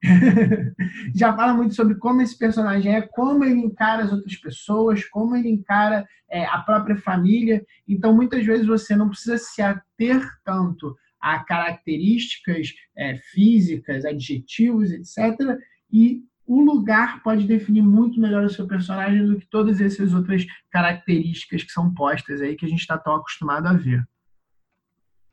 já 1.14 1.34
fala 1.34 1.52
muito 1.52 1.74
sobre 1.74 1.94
como 1.96 2.22
esse 2.22 2.36
personagem 2.36 2.94
é, 2.94 3.02
como 3.02 3.44
ele 3.44 3.60
encara 3.60 4.04
as 4.04 4.12
outras 4.12 4.36
pessoas, 4.36 5.04
como 5.04 5.36
ele 5.36 5.50
encara 5.50 6.06
é, 6.28 6.44
a 6.46 6.58
própria 6.58 6.96
família. 6.96 7.64
Então, 7.86 8.14
muitas 8.14 8.44
vezes 8.44 8.66
você 8.66 8.96
não 8.96 9.08
precisa 9.08 9.36
se 9.36 9.60
ater 9.60 10.26
tanto 10.44 10.96
a 11.20 11.38
características 11.44 12.72
é, 12.96 13.16
físicas, 13.30 14.04
adjetivos, 14.04 14.90
etc. 14.90 15.58
E 15.92 16.22
o 16.46 16.60
lugar 16.62 17.22
pode 17.22 17.46
definir 17.46 17.82
muito 17.82 18.18
melhor 18.20 18.44
o 18.44 18.50
seu 18.50 18.66
personagem 18.66 19.26
do 19.26 19.38
que 19.38 19.46
todas 19.46 19.80
essas 19.80 20.14
outras 20.14 20.44
características 20.70 21.62
que 21.62 21.70
são 21.70 21.92
postas 21.92 22.40
aí 22.40 22.56
que 22.56 22.64
a 22.64 22.68
gente 22.68 22.80
está 22.80 22.96
tão 22.96 23.14
acostumado 23.16 23.66
a 23.66 23.74
ver. 23.74 24.04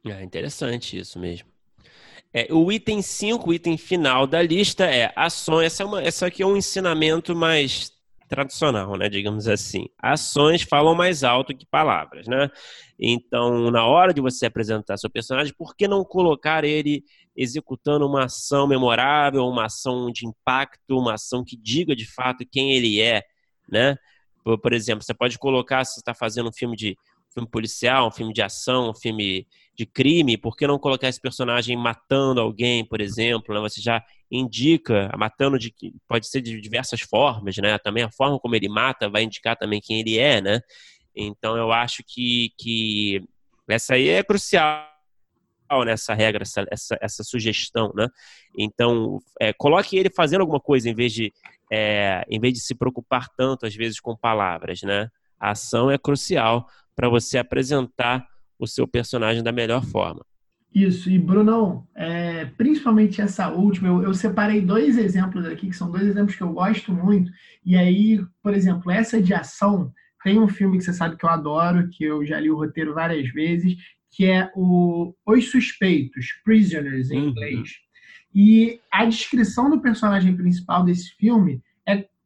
É 0.05 0.23
interessante 0.23 0.97
isso 0.97 1.17
mesmo. 1.17 1.56
É, 2.33 2.47
o 2.53 2.71
item 2.71 3.01
5, 3.01 3.49
o 3.49 3.53
item 3.53 3.77
final 3.77 4.27
da 4.27 4.41
lista 4.41 4.85
é 4.85 5.11
ações. 5.15 5.67
Essa, 5.67 5.83
é 5.83 5.85
uma, 5.85 6.01
essa 6.01 6.27
aqui 6.27 6.43
é 6.43 6.45
um 6.45 6.57
ensinamento 6.57 7.35
mais 7.35 7.91
tradicional, 8.27 8.97
né, 8.97 9.09
digamos 9.09 9.47
assim. 9.47 9.87
Ações 9.97 10.61
falam 10.61 10.93
mais 10.93 11.23
alto 11.23 11.55
que 11.55 11.65
palavras, 11.65 12.27
né? 12.27 12.49
Então, 12.99 13.71
na 13.71 13.85
hora 13.85 14.13
de 14.13 14.19
você 14.19 14.45
apresentar 14.45 14.97
seu 14.97 15.09
personagem, 15.09 15.53
por 15.57 15.75
que 15.75 15.87
não 15.87 16.03
colocar 16.03 16.63
ele 16.63 17.03
executando 17.35 18.05
uma 18.05 18.25
ação 18.25 18.67
memorável, 18.67 19.45
uma 19.45 19.65
ação 19.65 20.11
de 20.11 20.25
impacto, 20.25 20.97
uma 20.97 21.13
ação 21.13 21.43
que 21.45 21.55
diga 21.55 21.95
de 21.95 22.05
fato 22.05 22.45
quem 22.51 22.73
ele 22.73 22.99
é, 22.99 23.23
né? 23.69 23.95
Por, 24.43 24.73
exemplo, 24.73 25.03
você 25.03 25.13
pode 25.13 25.37
colocar, 25.37 25.83
se 25.85 25.95
você 25.95 25.99
está 25.99 26.13
fazendo 26.13 26.49
um 26.49 26.53
filme 26.53 26.75
de 26.75 26.97
filme 27.33 27.47
policial, 27.49 28.07
um 28.07 28.11
filme 28.11 28.33
de 28.33 28.41
ação, 28.41 28.89
um 28.89 28.95
filme 28.95 29.45
de 29.77 29.85
crime, 29.85 30.37
por 30.37 30.57
que 30.57 30.65
não 30.65 30.79
colocar 30.79 31.07
esse 31.07 31.21
personagem 31.21 31.77
matando 31.77 32.41
alguém, 32.41 32.83
por 32.83 32.99
exemplo? 32.99 33.53
Né? 33.53 33.61
Você 33.61 33.79
já 33.79 34.03
indica, 34.29 35.11
matando 35.15 35.59
de 35.59 35.71
pode 36.07 36.27
ser 36.27 36.41
de 36.41 36.59
diversas 36.59 37.01
formas, 37.01 37.55
né? 37.57 37.77
Também 37.77 38.03
a 38.03 38.11
forma 38.11 38.39
como 38.39 38.55
ele 38.55 38.67
mata 38.67 39.07
vai 39.07 39.21
indicar 39.21 39.55
também 39.55 39.79
quem 39.79 39.99
ele 39.99 40.17
é, 40.17 40.41
né? 40.41 40.61
Então 41.15 41.55
eu 41.55 41.71
acho 41.71 42.03
que, 42.05 42.51
que 42.57 43.23
essa 43.69 43.93
aí 43.93 44.09
é 44.09 44.23
crucial 44.23 44.87
nessa 45.85 46.13
regra, 46.15 46.41
essa, 46.41 46.65
essa, 46.71 46.97
essa 46.99 47.23
sugestão, 47.23 47.93
né? 47.95 48.09
Então 48.57 49.19
é, 49.39 49.53
coloque 49.53 49.95
ele 49.95 50.09
fazendo 50.09 50.41
alguma 50.41 50.59
coisa 50.59 50.89
em 50.89 50.95
vez 50.95 51.13
de 51.13 51.31
é, 51.71 52.25
em 52.27 52.39
vez 52.39 52.53
de 52.55 52.61
se 52.61 52.73
preocupar 52.73 53.29
tanto 53.29 53.67
às 53.67 53.75
vezes 53.75 53.99
com 53.99 54.15
palavras, 54.15 54.81
né? 54.81 55.11
A 55.39 55.51
ação 55.51 55.91
é 55.91 55.99
crucial 55.99 56.67
para 56.95 57.07
você 57.09 57.37
apresentar 57.37 58.27
o 58.59 58.67
seu 58.67 58.87
personagem 58.87 59.43
da 59.43 59.51
melhor 59.51 59.83
forma. 59.85 60.25
Isso, 60.73 61.09
e 61.09 61.17
Brunão, 61.17 61.87
é, 61.95 62.45
principalmente 62.45 63.21
essa 63.21 63.49
última, 63.49 63.87
eu, 63.87 64.03
eu, 64.03 64.13
separei 64.13 64.61
dois 64.61 64.97
exemplos 64.97 65.45
aqui, 65.45 65.69
que 65.69 65.75
são 65.75 65.89
dois 65.89 66.03
exemplos 66.03 66.35
que 66.35 66.43
eu 66.43 66.53
gosto 66.53 66.93
muito, 66.93 67.31
e 67.65 67.75
aí, 67.75 68.23
por 68.43 68.53
exemplo, 68.53 68.91
essa 68.91 69.21
de 69.21 69.33
ação, 69.33 69.91
tem 70.23 70.39
um 70.39 70.47
filme 70.47 70.77
que 70.77 70.83
você 70.83 70.93
sabe 70.93 71.15
que 71.15 71.25
eu 71.25 71.29
adoro, 71.29 71.89
que 71.89 72.03
eu 72.03 72.25
já 72.25 72.39
li 72.39 72.51
o 72.51 72.57
roteiro 72.57 72.93
várias 72.93 73.29
vezes, 73.31 73.75
que 74.11 74.25
é 74.25 74.51
o 74.55 75.13
Os 75.25 75.49
Suspeitos, 75.49 76.27
Prisoners 76.43 77.11
em 77.11 77.21
uhum. 77.21 77.29
inglês. 77.29 77.69
E 78.35 78.79
a 78.91 79.05
descrição 79.05 79.69
do 79.69 79.81
personagem 79.81 80.35
principal 80.35 80.83
desse 80.83 81.15
filme 81.15 81.61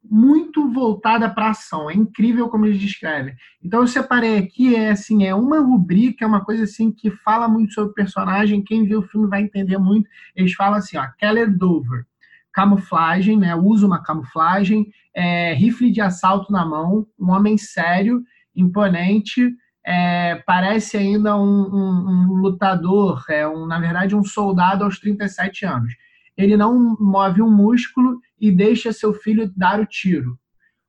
muito 0.04 0.68
voltada 0.70 1.30
para 1.30 1.50
ação. 1.50 1.90
É 1.90 1.94
incrível 1.94 2.48
como 2.48 2.66
eles 2.66 2.80
descrevem. 2.80 3.34
Então 3.62 3.80
eu 3.80 3.86
separei 3.86 4.38
aqui 4.38 4.74
é 4.74 4.90
assim, 4.90 5.24
é 5.24 5.34
uma 5.34 5.60
rubrica, 5.60 6.24
é 6.24 6.28
uma 6.28 6.44
coisa 6.44 6.64
assim 6.64 6.90
que 6.90 7.10
fala 7.10 7.46
muito 7.48 7.72
sobre 7.72 7.92
o 7.92 7.94
personagem. 7.94 8.62
Quem 8.62 8.84
viu 8.84 9.00
o 9.00 9.06
filme 9.06 9.28
vai 9.28 9.42
entender 9.42 9.78
muito. 9.78 10.08
Eles 10.34 10.52
falam 10.54 10.78
assim, 10.78 10.96
ó, 10.96 11.06
Keller 11.18 11.56
Dover, 11.56 12.04
camuflagem, 12.52 13.38
né? 13.38 13.54
Usa 13.54 13.86
uma 13.86 14.02
camuflagem, 14.02 14.90
é, 15.14 15.54
rifle 15.54 15.90
de 15.90 16.00
assalto 16.00 16.52
na 16.52 16.66
mão, 16.66 17.06
um 17.18 17.30
homem 17.30 17.56
sério, 17.56 18.22
imponente. 18.54 19.54
É, 19.84 20.36
parece 20.46 20.96
ainda 20.96 21.36
um, 21.36 21.42
um, 21.42 22.08
um 22.08 22.34
lutador, 22.40 23.24
é 23.28 23.48
um, 23.48 23.66
na 23.66 23.80
verdade, 23.80 24.14
um 24.14 24.22
soldado 24.22 24.84
aos 24.84 24.98
37 24.98 25.66
anos 25.66 25.92
ele 26.36 26.56
não 26.56 26.96
move 26.98 27.42
um 27.42 27.50
músculo 27.50 28.18
e 28.42 28.50
deixa 28.50 28.92
seu 28.92 29.14
filho 29.14 29.50
dar 29.56 29.80
o 29.80 29.86
tiro. 29.86 30.36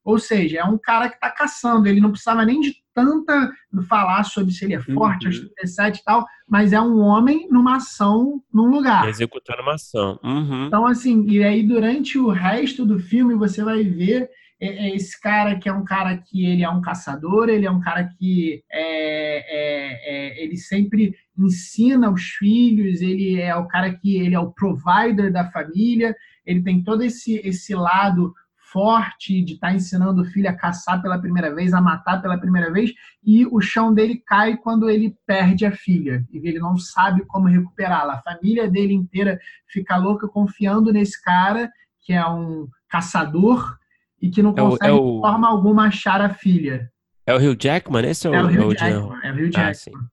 Ou 0.03 0.17
seja, 0.17 0.59
é 0.59 0.63
um 0.65 0.77
cara 0.77 1.07
que 1.07 1.15
está 1.15 1.29
caçando, 1.29 1.87
ele 1.87 2.01
não 2.01 2.09
precisava 2.09 2.43
nem 2.43 2.59
de 2.59 2.75
tanta 2.93 3.51
falar 3.87 4.23
sobre 4.23 4.51
se 4.51 4.65
ele 4.65 4.75
é 4.75 4.81
forte, 4.81 5.27
uhum. 5.27 5.31
37 5.55 5.99
e 5.99 6.03
tal, 6.03 6.25
mas 6.49 6.73
é 6.73 6.81
um 6.81 6.99
homem 6.99 7.47
numa 7.49 7.77
ação 7.77 8.41
num 8.53 8.65
lugar. 8.65 9.07
Executando 9.07 9.61
uma 9.61 9.75
ação. 9.75 10.19
Uhum. 10.23 10.65
Então, 10.65 10.85
assim, 10.85 11.25
e 11.27 11.43
aí 11.43 11.63
durante 11.63 12.17
o 12.17 12.29
resto 12.29 12.85
do 12.85 12.99
filme 12.99 13.35
você 13.35 13.63
vai 13.63 13.83
ver 13.83 14.29
é, 14.63 14.87
é 14.87 14.95
esse 14.95 15.19
cara 15.19 15.59
que 15.59 15.67
é 15.67 15.73
um 15.73 15.83
cara 15.83 16.17
que 16.17 16.45
ele 16.45 16.63
é 16.63 16.69
um 16.69 16.81
caçador, 16.81 17.49
ele 17.49 17.65
é 17.65 17.71
um 17.71 17.81
cara 17.81 18.07
que 18.17 18.63
é, 18.71 19.37
é, 19.37 20.37
é, 20.39 20.43
ele 20.43 20.55
sempre 20.55 21.13
ensina 21.37 22.09
os 22.09 22.23
filhos, 22.23 23.01
ele 23.01 23.41
é 23.41 23.55
o 23.55 23.67
cara 23.67 23.93
que 23.93 24.15
ele 24.15 24.35
é 24.35 24.39
o 24.39 24.51
provider 24.51 25.31
da 25.31 25.51
família, 25.51 26.15
ele 26.45 26.61
tem 26.61 26.83
todo 26.83 27.03
esse, 27.03 27.35
esse 27.43 27.73
lado 27.73 28.33
forte 28.73 29.43
de 29.43 29.53
estar 29.53 29.67
tá 29.67 29.73
ensinando 29.73 30.23
o 30.23 30.25
filho 30.25 30.49
a 30.49 30.53
caçar 30.53 30.99
pela 30.99 31.19
primeira 31.19 31.53
vez, 31.53 31.73
a 31.73 31.79
matar 31.79 32.21
pela 32.21 32.39
primeira 32.39 32.71
vez, 32.71 32.91
e 33.23 33.45
o 33.45 33.61
chão 33.61 33.93
dele 33.93 34.21
cai 34.25 34.57
quando 34.57 34.89
ele 34.89 35.15
perde 35.27 35.63
a 35.63 35.71
filha, 35.71 36.25
e 36.31 36.37
ele 36.37 36.57
não 36.57 36.75
sabe 36.75 37.23
como 37.27 37.47
recuperá-la. 37.47 38.15
A 38.15 38.21
família 38.21 38.67
dele 38.69 38.93
inteira 38.93 39.39
fica 39.67 39.95
louca 39.95 40.27
confiando 40.27 40.91
nesse 40.91 41.21
cara, 41.21 41.71
que 42.01 42.13
é 42.13 42.27
um 42.27 42.67
caçador, 42.89 43.77
e 44.19 44.29
que 44.29 44.41
não 44.41 44.55
consegue 44.55 44.87
é 44.87 44.91
o, 44.91 44.97
é 44.97 44.99
o... 44.99 45.15
de 45.15 45.21
forma 45.21 45.47
alguma 45.47 45.87
achar 45.87 46.19
a 46.19 46.33
filha. 46.33 46.91
É 47.27 47.35
o 47.35 47.37
Rio 47.37 47.55
Jackman, 47.59 48.09
esse 48.09 48.25
é 48.25 48.31
o, 48.31 48.33
é 48.33 48.43
o 48.43 48.47
Rio 48.47 48.71
Jackman. 48.71 49.19
É 49.23 49.31
o 49.31 49.35
Rio 49.35 49.51
Jackman. 49.51 49.95
Ah, 49.95 50.07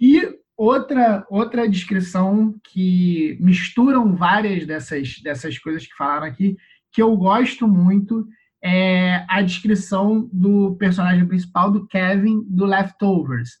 e 0.00 0.39
outra, 0.60 1.26
outra 1.30 1.66
descrição 1.66 2.54
que 2.62 3.38
misturam 3.40 4.14
várias 4.14 4.66
dessas, 4.66 5.18
dessas 5.22 5.58
coisas 5.58 5.86
que 5.86 5.96
falaram 5.96 6.26
aqui, 6.26 6.54
que 6.92 7.00
eu 7.00 7.16
gosto 7.16 7.66
muito, 7.66 8.26
é 8.62 9.24
a 9.26 9.40
descrição 9.40 10.28
do 10.30 10.76
personagem 10.76 11.26
principal, 11.26 11.70
do 11.70 11.86
Kevin, 11.86 12.44
do 12.46 12.66
Leftovers. 12.66 13.52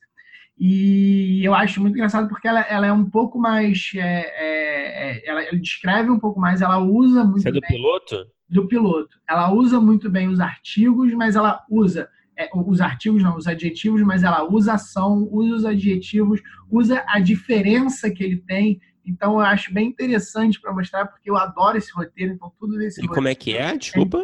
E 0.58 1.40
eu 1.42 1.54
acho 1.54 1.80
muito 1.80 1.94
engraçado 1.94 2.28
porque 2.28 2.46
ela, 2.46 2.60
ela 2.60 2.86
é 2.86 2.92
um 2.92 3.08
pouco 3.08 3.38
mais. 3.38 3.92
É, 3.94 4.00
é, 4.00 5.10
é 5.10 5.22
ela, 5.26 5.42
ela, 5.42 5.58
descreve 5.58 6.10
um 6.10 6.20
pouco 6.20 6.38
mais, 6.38 6.60
ela 6.60 6.78
usa 6.78 7.24
muito. 7.24 7.40
Você 7.40 7.48
é 7.48 7.52
do 7.52 7.60
bem, 7.60 7.70
piloto? 7.70 8.26
Do 8.46 8.68
piloto. 8.68 9.16
Ela 9.26 9.50
usa 9.50 9.80
muito 9.80 10.10
bem 10.10 10.28
os 10.28 10.38
artigos, 10.38 11.14
mas 11.14 11.34
ela 11.34 11.64
usa. 11.70 12.10
É, 12.36 12.48
os 12.54 12.80
artigos 12.80 13.22
não, 13.22 13.36
os 13.36 13.46
adjetivos, 13.46 14.02
mas 14.02 14.22
ela 14.22 14.42
usa 14.44 14.74
ação, 14.74 15.28
usa 15.30 15.56
os 15.56 15.64
adjetivos, 15.64 16.40
usa 16.70 17.04
a 17.06 17.20
diferença 17.20 18.10
que 18.10 18.24
ele 18.24 18.38
tem. 18.38 18.80
Então 19.04 19.34
eu 19.34 19.40
acho 19.40 19.72
bem 19.72 19.88
interessante 19.88 20.60
para 20.60 20.72
mostrar, 20.72 21.06
porque 21.06 21.30
eu 21.30 21.36
adoro 21.36 21.76
esse 21.76 21.92
roteiro, 21.92 22.32
então 22.32 22.52
tudo 22.58 22.78
desse 22.78 23.04
E 23.04 23.08
como 23.08 23.28
é 23.28 23.34
que 23.34 23.56
é? 23.56 23.76
Desculpa. 23.76 24.22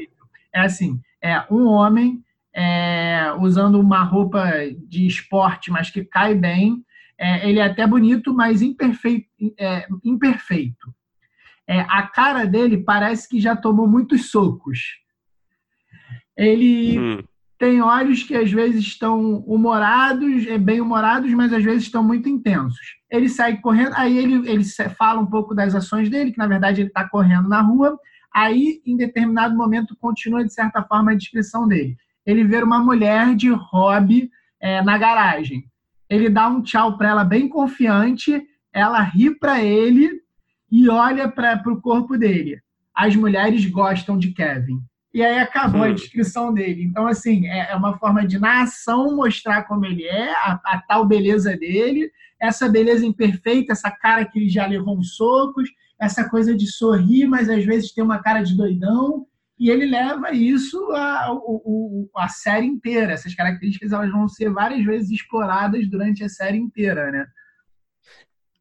É 0.54 0.60
assim, 0.60 1.00
é 1.22 1.44
um 1.50 1.66
homem 1.66 2.24
é, 2.54 3.32
usando 3.38 3.78
uma 3.78 4.02
roupa 4.02 4.50
de 4.88 5.06
esporte, 5.06 5.70
mas 5.70 5.90
que 5.90 6.04
cai 6.04 6.34
bem. 6.34 6.82
É, 7.18 7.48
ele 7.48 7.58
é 7.58 7.64
até 7.64 7.86
bonito, 7.86 8.32
mas 8.34 8.62
imperfeito. 8.62 9.28
É, 9.58 9.86
imperfeito. 10.02 10.94
É, 11.68 11.80
a 11.80 12.02
cara 12.04 12.46
dele 12.46 12.78
parece 12.78 13.28
que 13.28 13.40
já 13.40 13.56
tomou 13.56 13.86
muitos 13.86 14.30
socos. 14.30 14.78
Ele 16.36 16.98
hum. 16.98 17.24
Tem 17.58 17.80
olhos 17.80 18.22
que 18.22 18.34
às 18.34 18.50
vezes 18.50 18.80
estão 18.80 19.38
humorados, 19.40 20.46
é, 20.46 20.58
bem 20.58 20.80
humorados, 20.80 21.32
mas 21.32 21.52
às 21.52 21.64
vezes 21.64 21.84
estão 21.84 22.02
muito 22.02 22.28
intensos. 22.28 22.96
Ele 23.10 23.28
sai 23.28 23.58
correndo, 23.58 23.92
aí 23.94 24.18
ele, 24.18 24.48
ele 24.48 24.64
fala 24.96 25.20
um 25.20 25.26
pouco 25.26 25.54
das 25.54 25.74
ações 25.74 26.10
dele, 26.10 26.32
que 26.32 26.38
na 26.38 26.46
verdade 26.46 26.80
ele 26.80 26.88
está 26.88 27.08
correndo 27.08 27.48
na 27.48 27.60
rua. 27.60 27.98
Aí, 28.34 28.82
em 28.84 28.96
determinado 28.96 29.56
momento, 29.56 29.96
continua 29.98 30.44
de 30.44 30.52
certa 30.52 30.82
forma 30.82 31.12
a 31.12 31.14
descrição 31.14 31.66
dele 31.66 31.96
ele 32.26 32.42
vê 32.42 32.62
uma 32.62 32.80
mulher 32.80 33.36
de 33.36 33.48
hobby 33.50 34.28
é, 34.60 34.82
na 34.82 34.98
garagem. 34.98 35.64
Ele 36.10 36.28
dá 36.28 36.48
um 36.48 36.60
tchau 36.60 36.98
para 36.98 37.08
ela 37.08 37.24
bem 37.24 37.48
confiante, 37.48 38.42
ela 38.72 39.00
ri 39.00 39.30
para 39.38 39.62
ele 39.62 40.20
e 40.70 40.88
olha 40.88 41.28
para 41.28 41.62
o 41.66 41.80
corpo 41.80 42.18
dele. 42.18 42.60
As 42.92 43.14
mulheres 43.14 43.64
gostam 43.66 44.18
de 44.18 44.32
Kevin. 44.32 44.80
E 45.16 45.24
aí 45.24 45.38
acabou 45.38 45.82
a 45.82 45.90
descrição 45.90 46.52
dele. 46.52 46.82
Então, 46.82 47.06
assim, 47.06 47.46
é, 47.46 47.70
é 47.70 47.74
uma 47.74 47.96
forma 47.96 48.26
de, 48.26 48.38
na 48.38 48.64
ação, 48.64 49.16
mostrar 49.16 49.62
como 49.62 49.86
ele 49.86 50.04
é, 50.04 50.30
a, 50.30 50.60
a 50.62 50.82
tal 50.86 51.06
beleza 51.06 51.56
dele, 51.56 52.12
essa 52.38 52.68
beleza 52.68 53.06
imperfeita, 53.06 53.72
essa 53.72 53.90
cara 53.90 54.26
que 54.26 54.38
ele 54.38 54.50
já 54.50 54.66
levou 54.66 54.98
uns 54.98 55.16
socos, 55.16 55.70
essa 55.98 56.28
coisa 56.28 56.54
de 56.54 56.66
sorrir, 56.66 57.26
mas 57.26 57.48
às 57.48 57.64
vezes 57.64 57.94
tem 57.94 58.04
uma 58.04 58.18
cara 58.18 58.42
de 58.42 58.54
doidão 58.54 59.26
e 59.58 59.70
ele 59.70 59.86
leva 59.86 60.32
isso 60.32 60.78
a, 60.92 61.28
a, 61.28 62.24
a, 62.24 62.28
série 62.28 62.66
inteira. 62.66 63.14
Essas 63.14 63.34
características 63.34 63.92
elas 63.92 64.12
vão 64.12 64.28
ser 64.28 64.50
várias 64.50 64.84
vezes 64.84 65.10
exploradas 65.10 65.88
durante 65.88 66.24
a 66.24 66.28
série 66.28 66.58
inteira, 66.58 67.10
né? 67.10 67.26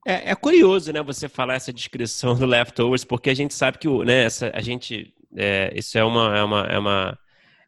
É, 0.08 0.32
é 0.32 0.36
curioso, 0.36 0.94
né, 0.94 1.02
você 1.02 1.28
falar 1.28 1.56
essa 1.56 1.74
descrição 1.74 2.36
do 2.36 2.46
Leftovers, 2.46 3.04
porque 3.04 3.28
a 3.28 3.34
gente 3.34 3.56
sabe 3.56 3.80
que 3.80 3.88
o, 3.88 4.04
né, 4.04 4.24
essa, 4.24 4.52
a 4.54 4.62
gente, 4.62 5.15
é, 5.36 5.74
isso 5.76 5.98
é 5.98 6.04
uma, 6.04 6.38
é 6.38 6.44
uma, 6.44 6.62
é 6.68 6.80
uma 6.80 7.18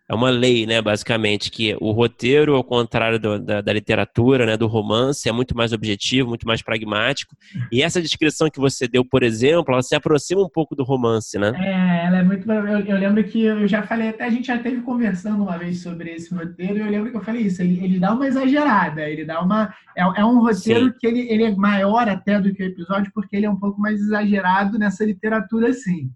é 0.10 0.16
uma 0.16 0.30
lei, 0.30 0.66
né, 0.66 0.82
basicamente, 0.82 1.52
que 1.52 1.76
o 1.82 1.92
roteiro, 1.92 2.56
ao 2.56 2.64
contrário 2.64 3.20
do, 3.20 3.38
da, 3.38 3.60
da, 3.60 3.74
literatura, 3.74 4.46
né, 4.46 4.56
do 4.56 4.66
romance, 4.66 5.28
é 5.28 5.34
muito 5.34 5.56
mais 5.56 5.74
objetivo, 5.74 6.30
muito 6.30 6.48
mais 6.48 6.62
pragmático. 6.62 7.36
E 7.70 7.84
essa 7.84 8.02
descrição 8.02 8.50
que 8.50 8.60
você 8.60 8.88
deu, 8.88 9.04
por 9.04 9.22
exemplo, 9.22 9.74
ela 9.74 9.82
se 9.82 9.96
aproxima 9.96 10.42
um 10.42 10.50
pouco 10.50 10.76
do 10.76 10.84
romance, 10.86 11.38
né? 11.38 11.52
É, 11.58 12.06
ela 12.06 12.20
é 12.20 12.24
muito. 12.24 12.50
Eu, 12.50 12.80
eu 12.80 12.98
lembro 12.98 13.22
que 13.26 13.44
eu 13.44 13.68
já 13.68 13.84
falei, 13.84 14.08
até 14.08 14.24
a 14.24 14.30
gente 14.30 14.48
já 14.48 14.58
teve 14.58 14.82
conversando 14.82 15.44
uma 15.44 15.58
vez 15.58 15.82
sobre 15.82 16.12
esse 16.12 16.34
roteiro, 16.34 16.78
e 16.78 16.82
eu 16.82 16.90
lembro 16.90 17.12
que 17.12 17.18
eu 17.18 17.24
falei 17.24 17.42
isso. 17.42 17.62
Ele, 17.62 17.84
ele 17.84 18.00
dá 18.00 18.14
uma 18.14 18.28
exagerada, 18.28 19.10
ele 19.10 19.26
dá 19.26 19.42
uma. 19.42 19.74
É, 19.96 20.04
é 20.04 20.26
um 20.26 20.40
roteiro 20.40 20.86
Sim. 20.86 20.94
que 20.98 21.06
ele, 21.06 21.30
ele 21.30 21.44
é 21.44 21.56
maior 21.56 22.08
até 22.08 22.40
do 22.40 22.54
que 22.54 22.64
o 22.64 22.68
episódio, 22.68 23.12
porque 23.14 23.36
ele 23.36 23.46
é 23.46 23.50
um 23.50 23.60
pouco 23.60 23.82
mais 23.82 24.00
exagerado 24.00 24.80
nessa 24.80 25.04
literatura, 25.04 25.70
assim. 25.70 26.10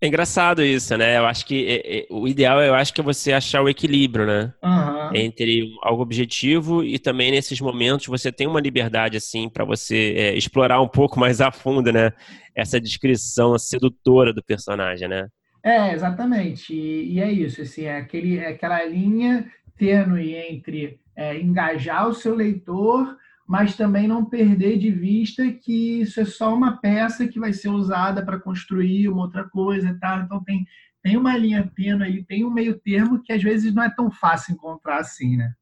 É 0.00 0.06
engraçado 0.06 0.62
isso, 0.62 0.96
né? 0.96 1.18
Eu 1.18 1.26
acho 1.26 1.46
que 1.46 1.66
é, 1.66 1.98
é, 1.98 2.06
o 2.10 2.26
ideal 2.26 2.60
eu 2.60 2.74
acho 2.74 2.92
que 2.92 3.00
é 3.00 3.04
você 3.04 3.32
achar 3.32 3.62
o 3.62 3.68
equilíbrio, 3.68 4.26
né? 4.26 4.52
Uhum. 4.62 5.14
Entre 5.14 5.72
algo 5.82 6.02
objetivo 6.02 6.82
e 6.82 6.98
também 6.98 7.30
nesses 7.30 7.60
momentos 7.60 8.06
você 8.06 8.32
tem 8.32 8.46
uma 8.46 8.60
liberdade 8.60 9.16
assim 9.16 9.48
para 9.48 9.64
você 9.64 10.14
é, 10.16 10.36
explorar 10.36 10.80
um 10.80 10.88
pouco 10.88 11.18
mais 11.20 11.40
a 11.40 11.52
fundo, 11.52 11.92
né? 11.92 12.12
Essa 12.54 12.80
descrição 12.80 13.56
sedutora 13.58 14.32
do 14.32 14.42
personagem, 14.42 15.08
né? 15.08 15.28
É, 15.62 15.92
exatamente. 15.92 16.74
E, 16.74 17.14
e 17.14 17.20
é 17.20 17.30
isso, 17.30 17.62
assim, 17.62 17.84
é, 17.84 17.98
aquele, 17.98 18.38
é 18.38 18.48
aquela 18.48 18.84
linha 18.84 19.48
tênue 19.76 20.34
entre 20.34 20.98
é, 21.14 21.38
engajar 21.38 22.08
o 22.08 22.14
seu 22.14 22.34
leitor 22.34 23.16
mas 23.52 23.76
também 23.76 24.08
não 24.08 24.24
perder 24.24 24.78
de 24.78 24.90
vista 24.90 25.52
que 25.52 26.00
isso 26.00 26.18
é 26.18 26.24
só 26.24 26.54
uma 26.54 26.78
peça 26.78 27.28
que 27.28 27.38
vai 27.38 27.52
ser 27.52 27.68
usada 27.68 28.24
para 28.24 28.40
construir 28.40 29.10
uma 29.10 29.24
outra 29.24 29.44
coisa, 29.44 29.94
tá? 30.00 30.22
Então 30.24 30.42
tem 30.42 30.66
tem 31.02 31.18
uma 31.18 31.36
linha 31.36 31.70
tênue 31.76 32.02
aí, 32.02 32.24
tem 32.24 32.46
um 32.46 32.50
meio 32.50 32.78
termo 32.78 33.22
que 33.22 33.30
às 33.30 33.42
vezes 33.42 33.74
não 33.74 33.82
é 33.82 33.94
tão 33.94 34.10
fácil 34.10 34.54
encontrar 34.54 35.00
assim, 35.00 35.36
né? 35.36 35.52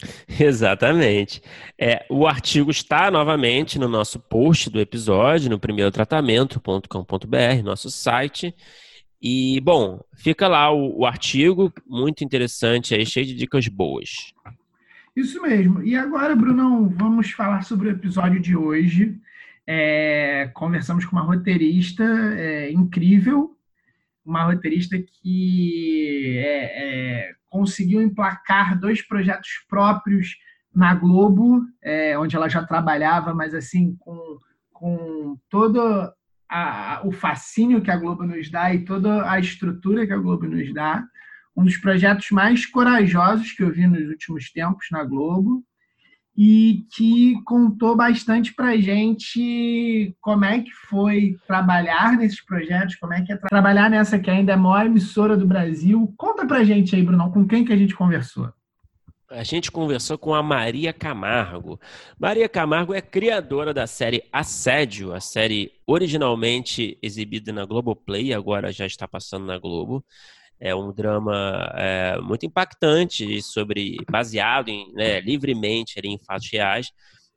Exatamente. 0.40 1.42
É, 1.78 2.06
o 2.08 2.26
artigo 2.26 2.70
está 2.70 3.10
novamente 3.10 3.78
no 3.78 3.86
nosso 3.86 4.18
post 4.18 4.70
do 4.70 4.80
episódio, 4.80 5.50
no 5.50 5.60
primeirotratamento.com.br, 5.60 7.62
nosso 7.62 7.90
site. 7.90 8.54
E, 9.20 9.60
bom, 9.60 10.00
fica 10.16 10.48
lá 10.48 10.72
o, 10.72 11.00
o 11.00 11.04
artigo, 11.04 11.70
muito 11.86 12.24
interessante 12.24 12.94
aí, 12.94 13.04
cheio 13.04 13.26
de 13.26 13.34
dicas 13.34 13.68
boas. 13.68 14.32
Isso 15.16 15.40
mesmo. 15.40 15.82
E 15.82 15.96
agora, 15.96 16.34
Brunão, 16.34 16.88
vamos 16.88 17.30
falar 17.30 17.62
sobre 17.62 17.88
o 17.88 17.92
episódio 17.92 18.40
de 18.40 18.56
hoje. 18.56 19.16
É, 19.66 20.50
conversamos 20.54 21.04
com 21.04 21.12
uma 21.12 21.22
roteirista 21.22 22.04
é, 22.04 22.70
incrível, 22.72 23.56
uma 24.24 24.42
roteirista 24.42 24.96
que 24.98 26.38
é, 26.38 27.28
é 27.28 27.34
conseguiu 27.48 28.02
emplacar 28.02 28.76
dois 28.78 29.00
projetos 29.00 29.64
próprios 29.68 30.36
na 30.74 30.92
Globo, 30.92 31.64
é, 31.80 32.18
onde 32.18 32.34
ela 32.34 32.48
já 32.48 32.64
trabalhava, 32.64 33.32
mas 33.32 33.54
assim, 33.54 33.94
com, 34.00 34.38
com 34.72 35.38
todo 35.48 36.12
a, 36.50 37.00
o 37.04 37.12
fascínio 37.12 37.80
que 37.80 37.92
a 37.92 37.96
Globo 37.96 38.24
nos 38.24 38.50
dá 38.50 38.74
e 38.74 38.84
toda 38.84 39.30
a 39.30 39.38
estrutura 39.38 40.04
que 40.04 40.12
a 40.12 40.18
Globo 40.18 40.46
nos 40.48 40.74
dá 40.74 41.06
um 41.56 41.64
dos 41.64 41.76
projetos 41.76 42.30
mais 42.30 42.66
corajosos 42.66 43.52
que 43.52 43.62
eu 43.62 43.72
vi 43.72 43.86
nos 43.86 44.08
últimos 44.08 44.50
tempos 44.50 44.86
na 44.90 45.04
Globo 45.04 45.64
e 46.36 46.84
que 46.92 47.40
contou 47.44 47.96
bastante 47.96 48.52
para 48.52 48.76
gente 48.76 50.16
como 50.20 50.44
é 50.44 50.60
que 50.60 50.72
foi 50.88 51.36
trabalhar 51.46 52.16
nesses 52.16 52.44
projetos, 52.44 52.96
como 52.96 53.14
é 53.14 53.22
que 53.22 53.32
é 53.32 53.36
tra 53.36 53.48
trabalhar 53.48 53.88
nessa 53.88 54.18
que 54.18 54.30
ainda 54.30 54.52
é 54.52 54.54
a 54.54 54.58
maior 54.58 54.86
emissora 54.86 55.36
do 55.36 55.46
Brasil. 55.46 56.12
Conta 56.16 56.44
para 56.44 56.64
gente 56.64 56.96
aí, 56.96 57.02
Bruno, 57.02 57.30
com 57.30 57.46
quem 57.46 57.64
que 57.64 57.72
a 57.72 57.76
gente 57.76 57.94
conversou? 57.94 58.52
A 59.30 59.42
gente 59.42 59.70
conversou 59.70 60.18
com 60.18 60.34
a 60.34 60.42
Maria 60.42 60.92
Camargo. 60.92 61.80
Maria 62.18 62.48
Camargo 62.48 62.92
é 62.92 63.00
criadora 63.00 63.72
da 63.72 63.86
série 63.86 64.22
Assédio, 64.32 65.12
a 65.12 65.20
série 65.20 65.72
originalmente 65.86 66.98
exibida 67.02 67.52
na 67.52 67.64
Globoplay, 67.64 68.34
agora 68.34 68.72
já 68.72 68.86
está 68.86 69.08
passando 69.08 69.46
na 69.46 69.58
Globo. 69.58 70.04
É 70.60 70.74
um 70.74 70.92
drama 70.92 71.72
é, 71.74 72.18
muito 72.20 72.46
impactante 72.46 73.42
sobre 73.42 73.96
baseado 74.10 74.68
em, 74.68 74.92
né, 74.92 75.20
livremente 75.20 76.00
em 76.02 76.18
fatos 76.18 76.50
reais. 76.50 76.90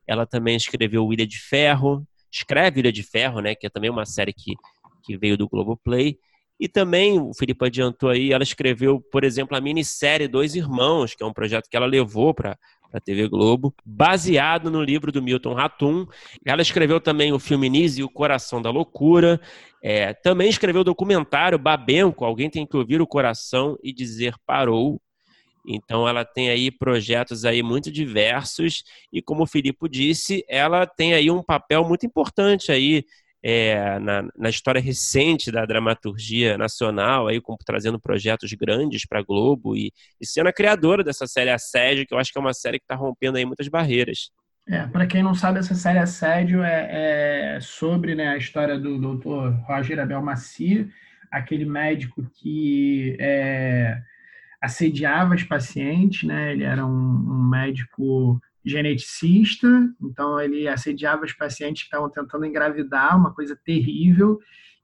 Ela 0.05 0.25
também 0.25 0.55
escreveu 0.55 1.11
Ilha 1.11 1.27
de 1.27 1.39
Ferro, 1.39 2.07
escreve 2.31 2.79
Ilha 2.79 2.91
de 2.91 3.03
Ferro, 3.03 3.41
né, 3.41 3.55
que 3.55 3.67
é 3.67 3.69
também 3.69 3.89
uma 3.89 4.05
série 4.05 4.33
que, 4.33 4.53
que 5.03 5.17
veio 5.17 5.37
do 5.37 5.49
Globoplay. 5.49 6.17
E 6.59 6.67
também, 6.67 7.19
o 7.19 7.33
Felipe 7.33 7.65
adiantou 7.65 8.09
aí, 8.09 8.31
ela 8.31 8.43
escreveu, 8.43 8.99
por 9.11 9.23
exemplo, 9.23 9.55
a 9.55 9.61
minissérie 9.61 10.27
Dois 10.27 10.55
Irmãos, 10.55 11.13
que 11.13 11.23
é 11.23 11.25
um 11.25 11.33
projeto 11.33 11.69
que 11.69 11.77
ela 11.77 11.85
levou 11.85 12.33
para 12.33 12.57
a 12.93 12.99
TV 12.99 13.27
Globo, 13.27 13.73
baseado 13.85 14.71
no 14.71 14.81
livro 14.81 15.11
do 15.11 15.21
Milton 15.21 15.53
Ratum. 15.53 16.05
Ela 16.45 16.61
escreveu 16.61 16.99
também 16.99 17.31
o 17.33 17.39
filme 17.39 17.69
Nise 17.69 18.01
e 18.01 18.03
o 18.03 18.09
Coração 18.09 18.61
da 18.61 18.69
Loucura. 18.69 19.39
É, 19.83 20.13
também 20.13 20.49
escreveu 20.49 20.81
o 20.81 20.85
documentário 20.85 21.57
Babenco, 21.57 22.25
Alguém 22.25 22.49
Tem 22.49 22.65
Que 22.65 22.77
Ouvir 22.77 23.01
o 23.01 23.07
Coração 23.07 23.77
e 23.83 23.93
Dizer 23.93 24.35
Parou. 24.45 25.01
Então 25.67 26.07
ela 26.07 26.23
tem 26.23 26.49
aí 26.49 26.71
projetos 26.71 27.43
aí 27.43 27.61
muito 27.61 27.91
diversos 27.91 28.83
e 29.11 29.21
como 29.21 29.43
o 29.43 29.47
Filipe 29.47 29.89
disse, 29.89 30.45
ela 30.47 30.87
tem 30.87 31.13
aí 31.13 31.29
um 31.29 31.43
papel 31.43 31.83
muito 31.83 32.05
importante 32.05 32.71
aí 32.71 33.03
é, 33.43 33.99
na, 33.99 34.27
na, 34.35 34.49
história 34.49 34.81
recente 34.81 35.51
da 35.51 35.65
dramaturgia 35.65 36.57
nacional, 36.57 37.27
aí 37.27 37.41
trazendo 37.65 37.99
projetos 37.99 38.51
grandes 38.53 39.05
para 39.05 39.19
a 39.19 39.23
Globo 39.23 39.75
e, 39.75 39.91
e, 40.19 40.25
sendo 40.25 40.47
a 40.47 40.53
criadora 40.53 41.03
dessa 41.03 41.27
série 41.27 41.49
Assédio, 41.49 42.05
que 42.05 42.13
eu 42.13 42.17
acho 42.17 42.31
que 42.31 42.37
é 42.37 42.41
uma 42.41 42.53
série 42.53 42.79
que 42.79 42.85
está 42.85 42.95
rompendo 42.95 43.37
aí 43.37 43.45
muitas 43.45 43.67
barreiras. 43.67 44.31
É, 44.67 44.85
para 44.85 45.07
quem 45.07 45.23
não 45.23 45.33
sabe, 45.33 45.59
essa 45.59 45.75
série 45.75 45.99
Assédio 45.99 46.61
é, 46.61 47.55
é 47.55 47.59
sobre 47.61 48.15
né, 48.15 48.29
a 48.29 48.37
história 48.37 48.77
do 48.77 48.97
Dr. 48.97 49.53
Roger 49.65 49.99
Abel 49.99 50.21
Macia, 50.21 50.89
aquele 51.31 51.65
médico 51.65 52.29
que 52.33 53.15
é, 53.19 53.97
assediava 54.61 55.35
os 55.35 55.43
pacientes, 55.43 56.23
né? 56.23 56.51
Ele 56.51 56.63
era 56.63 56.85
um, 56.85 56.89
um, 56.89 57.49
médico 57.49 58.41
geneticista, 58.65 59.67
então 60.01 60.39
ele 60.39 60.67
assediava 60.67 61.25
os 61.25 61.33
pacientes 61.33 61.83
que 61.83 61.87
estavam 61.87 62.09
tentando 62.09 62.45
engravidar, 62.45 63.17
uma 63.17 63.33
coisa 63.33 63.57
terrível. 63.63 64.39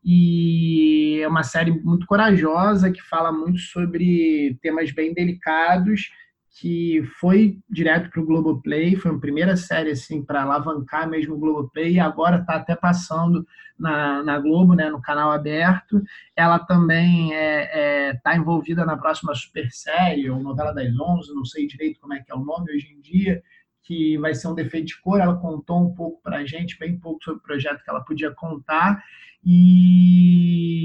E 0.05 1.19
é 1.21 1.27
uma 1.27 1.43
série 1.43 1.71
muito 1.71 2.05
corajosa 2.05 2.91
que 2.91 3.01
fala 3.01 3.31
muito 3.31 3.59
sobre 3.59 4.57
temas 4.61 4.91
bem 4.91 5.13
delicados 5.13 6.09
que 6.55 7.01
foi 7.19 7.57
direto 7.67 8.11
para 8.11 8.21
o 8.21 8.25
Globoplay, 8.25 8.95
foi 8.95 9.11
a 9.11 9.17
primeira 9.17 9.57
série 9.57 9.89
assim 9.89 10.23
para 10.23 10.43
alavancar 10.43 11.09
mesmo 11.09 11.33
o 11.33 11.39
Globoplay 11.39 11.93
e 11.93 11.99
agora 11.99 12.37
está 12.37 12.55
até 12.55 12.75
passando 12.75 13.45
na, 13.77 14.21
na 14.21 14.39
Globo, 14.39 14.75
né, 14.75 14.87
no 14.89 15.01
canal 15.01 15.31
aberto. 15.31 16.01
Ela 16.35 16.59
também 16.59 17.31
está 17.31 17.35
é, 17.35 18.09
é, 18.09 18.13
tá 18.23 18.35
envolvida 18.35 18.85
na 18.85 18.95
próxima 18.95 19.33
super 19.33 19.67
série 19.71 20.29
ou 20.29 20.39
novela 20.43 20.73
das 20.73 20.95
onze, 20.99 21.33
não 21.33 21.43
sei 21.43 21.65
direito 21.65 21.99
como 21.99 22.13
é 22.13 22.19
que 22.19 22.31
é 22.31 22.35
o 22.35 22.45
nome 22.45 22.71
hoje 22.71 22.93
em 22.95 23.01
dia, 23.01 23.41
que 23.83 24.17
vai 24.17 24.33
ser 24.33 24.47
um 24.47 24.55
defeito 24.55 24.87
de 24.87 25.01
cor. 25.01 25.19
Ela 25.19 25.35
contou 25.35 25.85
um 25.85 25.93
pouco 25.93 26.21
para 26.23 26.37
a 26.37 26.45
gente, 26.45 26.79
bem 26.79 26.97
pouco 26.97 27.23
sobre 27.23 27.39
o 27.39 27.43
projeto 27.43 27.83
que 27.83 27.89
ela 27.89 28.01
podia 28.01 28.31
contar 28.31 29.03
e, 29.45 30.79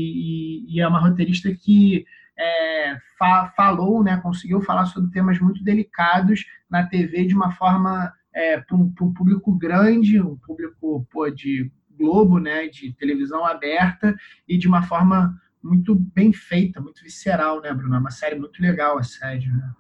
e 0.69 0.81
é 0.81 0.89
uma 0.89 1.01
roteirista 1.01 1.55
que 1.55 2.05
é, 2.37 2.99
fa 3.19 3.53
falou, 3.57 4.03
né, 4.03 4.17
conseguiu 4.19 4.61
falar 4.61 4.87
sobre 4.87 5.11
temas 5.11 5.39
muito 5.39 5.63
delicados 5.63 6.45
na 6.71 6.87
TV 6.87 7.25
de 7.25 7.35
uma 7.35 7.53
forma 7.53 8.13
é, 8.33 8.61
para 8.61 8.77
um, 8.77 8.93
público 8.93 9.53
grande, 9.57 10.21
um 10.21 10.37
público 10.37 11.07
pô, 11.11 11.29
de 11.31 11.71
Globo, 11.99 12.39
né, 12.39 12.69
de 12.69 12.93
televisão 12.93 13.45
aberta 13.45 14.17
e 14.47 14.57
de 14.57 14.69
uma 14.69 14.83
forma 14.83 15.41
muito 15.63 15.95
bem 15.95 16.33
feita, 16.33 16.81
muito 16.81 17.03
visceral, 17.03 17.61
né, 17.61 17.75
Bruno? 17.75 17.97
É 17.97 17.99
uma 17.99 18.13
série 18.13 18.39
muito 18.39 18.63
legal, 18.63 18.97
a 18.99 19.03
série, 19.03 19.49
né? 19.49 19.73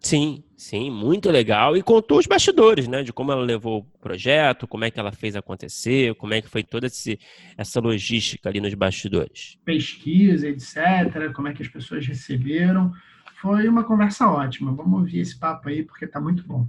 Sim, 0.00 0.42
sim, 0.56 0.90
muito 0.90 1.30
legal. 1.30 1.76
E 1.76 1.82
contou 1.82 2.18
os 2.18 2.26
bastidores, 2.26 2.88
né? 2.88 3.02
De 3.02 3.12
como 3.12 3.32
ela 3.32 3.42
levou 3.42 3.80
o 3.80 3.98
projeto, 4.00 4.66
como 4.66 4.84
é 4.84 4.90
que 4.90 4.98
ela 4.98 5.12
fez 5.12 5.36
acontecer, 5.36 6.14
como 6.14 6.32
é 6.32 6.40
que 6.40 6.48
foi 6.48 6.62
toda 6.62 6.86
esse, 6.86 7.20
essa 7.56 7.80
logística 7.80 8.48
ali 8.48 8.60
nos 8.60 8.72
bastidores. 8.72 9.58
Pesquisa, 9.64 10.48
etc., 10.48 11.32
como 11.34 11.48
é 11.48 11.52
que 11.52 11.62
as 11.62 11.68
pessoas 11.68 12.06
receberam. 12.06 12.90
Foi 13.40 13.68
uma 13.68 13.84
conversa 13.84 14.26
ótima. 14.26 14.72
Vamos 14.72 15.00
ouvir 15.00 15.20
esse 15.20 15.38
papo 15.38 15.68
aí, 15.68 15.82
porque 15.82 16.06
está 16.06 16.18
muito 16.18 16.42
bom. 16.46 16.66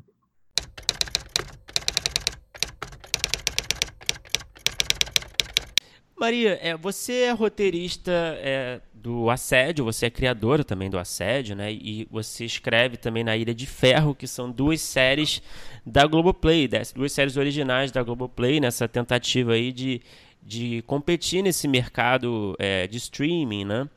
Maria, 6.22 6.60
é, 6.62 6.78
você 6.78 7.14
é 7.24 7.32
roteirista 7.32 8.12
é, 8.12 8.80
do 9.02 9.32
Assédio, 9.32 9.84
você 9.84 10.06
é 10.06 10.10
criadora 10.10 10.64
também 10.64 10.90
do 10.90 11.00
Assédio, 11.00 11.56
né? 11.56 11.74
E 11.74 12.08
você 12.12 12.46
escreve 12.46 12.98
também 12.98 13.24
na 13.24 13.36
Ilha 13.36 13.54
de 13.54 13.66
Ferro, 13.66 14.14
que 14.14 14.28
são 14.28 14.52
duas 14.52 14.80
séries 14.80 15.42
da 15.84 16.06
Globoplay, 16.06 16.70
duas 16.94 17.12
séries 17.12 17.36
originais 17.36 17.92
da 17.92 18.04
Globoplay, 18.04 18.60
nessa 18.60 18.88
tentativa 18.88 19.54
aí 19.54 19.72
de, 19.72 20.02
de 20.44 20.84
competir 20.86 21.42
nesse 21.42 21.68
mercado 21.68 22.56
é, 22.60 22.86
de 22.88 22.98
streaming, 22.98 23.66
né? 23.66 23.90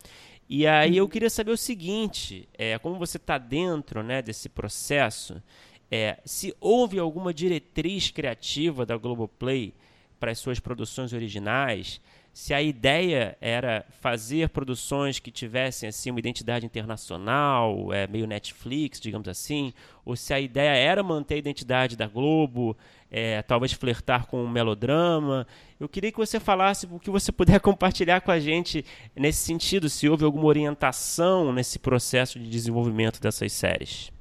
E 0.48 0.66
aí 0.66 0.96
eu 0.96 1.08
queria 1.08 1.30
saber 1.30 1.52
o 1.52 1.56
seguinte, 1.56 2.48
é, 2.56 2.78
como 2.78 2.98
você 2.98 3.18
está 3.18 3.36
dentro 3.36 4.02
né, 4.02 4.22
desse 4.22 4.48
processo, 4.48 5.42
é, 5.90 6.18
se 6.24 6.54
houve 6.60 6.98
alguma 6.98 7.32
diretriz 7.32 8.10
criativa 8.10 8.86
da 8.86 8.96
Globoplay 8.96 9.74
para 10.18 10.30
as 10.30 10.38
suas 10.38 10.60
produções 10.60 11.12
originais, 11.12 12.00
se 12.34 12.52
a 12.52 12.60
ideia 12.60 13.38
era 13.40 13.86
fazer 14.00 14.48
produções 14.48 15.20
que 15.20 15.30
tivessem 15.30 15.88
assim 15.88 16.10
uma 16.10 16.18
identidade 16.18 16.66
internacional, 16.66 17.92
é, 17.92 18.08
meio 18.08 18.26
Netflix, 18.26 18.98
digamos 19.00 19.28
assim, 19.28 19.72
ou 20.04 20.16
se 20.16 20.34
a 20.34 20.40
ideia 20.40 20.74
era 20.74 21.00
manter 21.00 21.34
a 21.36 21.38
identidade 21.38 21.96
da 21.96 22.08
Globo, 22.08 22.76
é, 23.08 23.40
talvez 23.42 23.72
flertar 23.72 24.26
com 24.26 24.42
um 24.42 24.48
melodrama. 24.48 25.46
Eu 25.78 25.88
queria 25.88 26.10
que 26.10 26.18
você 26.18 26.40
falasse 26.40 26.88
o 26.90 26.98
que 26.98 27.08
você 27.08 27.30
puder 27.30 27.60
compartilhar 27.62 28.20
com 28.20 28.32
a 28.32 28.40
gente 28.40 28.84
nesse 29.14 29.38
sentido, 29.44 29.88
se 29.88 30.08
houve 30.08 30.24
alguma 30.24 30.46
orientação 30.46 31.52
nesse 31.52 31.78
processo 31.78 32.40
de 32.40 32.50
desenvolvimento 32.50 33.20
dessas 33.20 33.52
séries. 33.52 34.13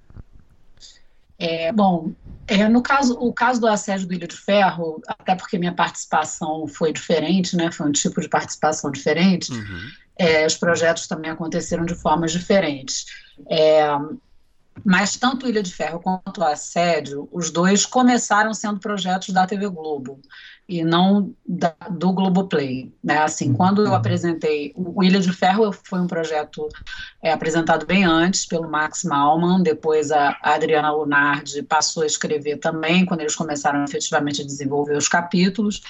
É, 1.38 1.72
bom, 1.72 2.12
é, 2.48 2.68
no 2.68 2.82
caso, 2.82 3.18
o 3.20 3.34
caso 3.34 3.60
do 3.60 3.68
assédio 3.68 4.08
do 4.08 4.14
Ilha 4.14 4.28
de 4.28 4.36
Ferro, 4.36 5.02
até 5.08 5.36
porque 5.36 5.58
minha 5.58 5.74
participação 5.74 6.68
foi 6.68 6.92
diferente, 6.94 7.56
né, 7.56 7.72
foi 7.72 7.88
um 7.88 7.92
tipo 7.92 8.22
de 8.22 8.30
participação 8.30 8.92
diferente, 8.92 9.52
uhum. 9.52 9.90
é, 10.18 10.46
os 10.46 10.56
projetos 10.56 11.08
também 11.08 11.32
aconteceram 11.32 11.86
de 11.86 11.96
formas 11.96 12.32
diferentes. 12.32 13.06
É, 13.50 13.88
mas 14.84 15.16
tanto 15.16 15.48
Ilha 15.48 15.62
de 15.62 15.74
Ferro 15.74 16.00
quanto 16.00 16.42
o 16.42 16.44
Assédio, 16.44 17.30
os 17.32 17.52
dois 17.52 17.86
começaram 17.86 18.54
sendo 18.54 18.80
projetos 18.80 19.30
da 19.34 19.46
TV 19.46 19.70
Globo 19.70 20.20
e 20.68 20.84
não 20.84 21.36
da, 21.46 21.76
do 21.92 22.14
Globoplay. 22.14 22.94
Né? 23.04 23.18
Assim, 23.18 23.50
uhum. 23.50 23.56
quando 23.56 23.82
eu 23.82 23.90
uhum. 23.90 23.96
apresentei 23.96 24.74
o 24.76 25.04
Ilha 25.04 25.20
de 25.20 25.32
Ferro, 25.32 25.72
foi 25.72 26.00
um 26.00 26.08
projeto 26.08 26.68
é, 27.22 27.32
apresentado 27.32 27.86
bem 27.86 28.06
antes 28.06 28.46
pelo 28.46 28.70
Max 28.70 29.04
Malman, 29.04 29.62
depois 29.62 30.12
a 30.12 30.38
Adriana 30.42 30.92
Lunardi 30.92 31.62
passou 31.64 32.04
a 32.04 32.06
escrever 32.06 32.58
também, 32.58 33.06
quando 33.06 33.22
eles 33.22 33.36
começaram 33.36 33.84
efetivamente 33.84 34.42
a 34.42 34.46
desenvolver 34.46 34.96
os 34.96 35.08
capítulos, 35.08 35.82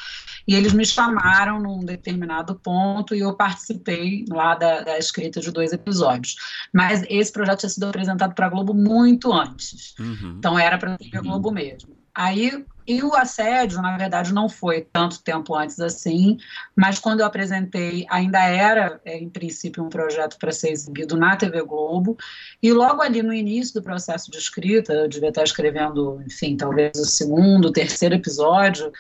e 0.48 0.56
eles 0.56 0.74
me 0.74 0.86
chamaram 0.86 1.60
num 1.60 1.80
determinado 1.80 2.56
ponto 2.56 3.16
e 3.16 3.20
eu 3.20 3.34
participei 3.34 4.26
lá 4.30 4.56
da, 4.56 4.82
da 4.82 4.98
escrita 4.98 5.40
de 5.40 5.52
dois 5.52 5.72
episódios. 5.72 6.36
Mas 6.74 7.06
esse 7.10 7.32
projeto 7.32 7.60
tinha 7.60 7.70
sido 7.70 7.86
apresentado 7.86 8.34
para 8.34 8.48
a 8.48 8.50
Globo 8.50 8.74
muito 8.74 9.32
antes, 9.32 9.96
uhum. 10.00 10.36
então 10.40 10.58
era 10.58 10.78
para 10.78 10.96
a 10.96 11.22
Globo 11.22 11.52
mesmo. 11.52 11.96
Aí, 12.16 12.64
e 12.86 13.02
o 13.04 13.16
assédio, 13.16 13.82
na 13.82 13.98
verdade, 13.98 14.34
não 14.34 14.50
foi 14.50 14.82
tanto 14.82 15.22
tempo 15.22 15.56
antes 15.56 15.80
assim, 15.80 16.38
mas 16.76 17.00
quando 17.00 17.22
eu 17.22 17.26
apresentei, 17.26 18.06
ainda 18.10 18.40
era, 18.40 19.00
é, 19.06 19.18
em 19.18 19.30
princípio, 19.30 19.84
um 19.84 19.90
projeto 19.90 20.38
para 20.38 20.52
ser 20.52 20.72
exibido 20.72 21.16
na 21.16 21.36
TV 21.36 21.62
Globo. 21.64 22.18
E 22.62 22.72
logo 22.74 23.02
ali 23.02 23.22
no 23.22 23.34
início 23.34 23.74
do 23.76 23.84
processo 23.84 24.30
de 24.30 24.38
escrita, 24.38 24.94
eu 24.94 25.08
devia 25.08 25.30
estar 25.30 25.44
escrevendo, 25.44 26.22
enfim, 26.26 26.58
talvez 26.58 26.98
o 26.98 27.06
segundo, 27.06 27.70
o 27.70 27.72
terceiro 27.72 28.16
episódio, 28.16 28.92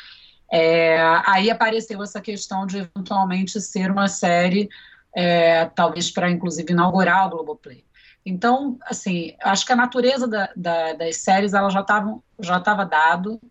é, 0.52 1.02
aí 1.26 1.50
apareceu 1.50 2.02
essa 2.04 2.22
questão 2.22 2.68
de 2.68 2.78
eventualmente 2.78 3.60
ser 3.60 3.90
uma 3.90 4.08
série, 4.08 4.70
é, 5.16 5.66
talvez 5.66 6.12
para 6.12 6.30
inclusive 6.30 6.72
inaugurar 6.72 7.26
o 7.26 7.32
Globoplay. 7.32 7.84
Então, 8.26 8.78
assim, 8.86 9.36
acho 9.42 9.66
que 9.66 9.74
a 9.74 9.76
natureza 9.76 10.28
da, 10.28 10.50
da, 10.56 10.94
das 10.94 11.18
séries 11.18 11.54
ela 11.54 11.70
já 11.70 11.82
estava 11.82 12.20
já 12.40 12.60
tava 12.60 12.86
dado, 12.86 13.42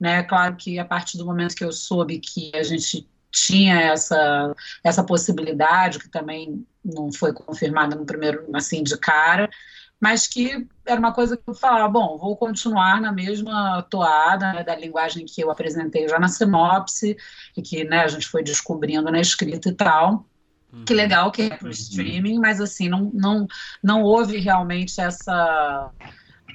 né? 0.00 0.22
Claro 0.22 0.56
que 0.56 0.78
a 0.78 0.84
partir 0.84 1.18
do 1.18 1.26
momento 1.26 1.54
que 1.54 1.64
eu 1.64 1.72
soube 1.72 2.18
que 2.18 2.50
a 2.54 2.62
gente 2.62 3.06
tinha 3.30 3.78
essa 3.80 4.54
essa 4.82 5.04
possibilidade, 5.04 5.98
que 5.98 6.08
também 6.08 6.66
não 6.84 7.12
foi 7.12 7.32
confirmada 7.32 7.94
no 7.94 8.06
primeiro 8.06 8.48
assim 8.54 8.82
de 8.82 8.96
cara, 8.96 9.48
mas 10.00 10.26
que 10.26 10.66
era 10.86 10.98
uma 10.98 11.12
coisa 11.12 11.36
que 11.36 11.42
eu 11.46 11.54
falava, 11.54 11.86
bom, 11.88 12.16
vou 12.16 12.34
continuar 12.36 13.00
na 13.00 13.12
mesma 13.12 13.82
toada 13.82 14.52
né, 14.54 14.64
da 14.64 14.74
linguagem 14.74 15.26
que 15.26 15.42
eu 15.42 15.50
apresentei 15.50 16.08
já 16.08 16.18
na 16.18 16.28
sinopse 16.28 17.16
e 17.54 17.60
que 17.60 17.84
né, 17.84 18.00
a 18.00 18.08
gente 18.08 18.26
foi 18.26 18.42
descobrindo 18.42 19.10
na 19.12 19.20
escrita 19.20 19.68
e 19.68 19.74
tal. 19.74 20.26
Que 20.86 20.92
uhum. 20.92 20.96
legal 20.96 21.32
que 21.32 21.42
é 21.42 21.48
para 21.50 21.64
o 21.64 21.66
uhum. 21.66 21.70
streaming, 21.70 22.38
mas 22.38 22.60
assim, 22.60 22.88
não, 22.88 23.10
não, 23.12 23.46
não 23.82 24.02
houve 24.02 24.38
realmente 24.38 25.00
essa 25.00 25.90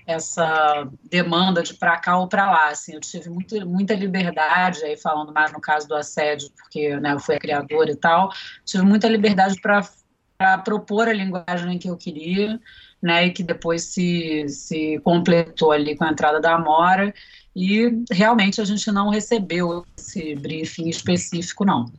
essa 0.06 0.88
demanda 1.10 1.64
de 1.64 1.74
para 1.74 1.98
cá 1.98 2.18
ou 2.18 2.28
para 2.28 2.50
lá, 2.50 2.70
assim, 2.70 2.94
eu 2.94 3.00
tive 3.00 3.30
muito, 3.30 3.66
muita 3.68 3.96
liberdade, 3.96 4.84
aí 4.84 4.96
falando 4.96 5.34
mais 5.34 5.52
no 5.52 5.60
caso 5.60 5.88
do 5.88 5.96
assédio, 5.96 6.50
porque 6.56 6.96
né, 6.98 7.14
eu 7.14 7.20
fui 7.20 7.36
a 7.36 7.40
criadora 7.40 7.92
e 7.92 7.96
tal, 7.96 8.32
tive 8.64 8.84
muita 8.84 9.08
liberdade 9.08 9.60
para 9.60 10.58
propor 10.60 11.08
a 11.08 11.14
linguagem 11.14 11.80
que 11.80 11.90
eu 11.90 11.98
queria, 11.98 12.60
né, 13.02 13.28
e 13.28 13.32
que 13.32 13.42
depois 13.42 13.84
se, 13.86 14.48
se 14.48 15.00
completou 15.04 15.72
ali 15.72 15.96
com 15.96 16.04
a 16.04 16.12
entrada 16.12 16.40
da 16.40 16.56
Amora, 16.56 17.14
e 17.56 18.04
realmente 18.12 18.60
a 18.60 18.66
gente 18.66 18.92
não 18.92 19.10
recebeu 19.10 19.86
esse 19.98 20.36
briefing 20.36 20.90
específico, 20.90 21.66
não. 21.66 21.92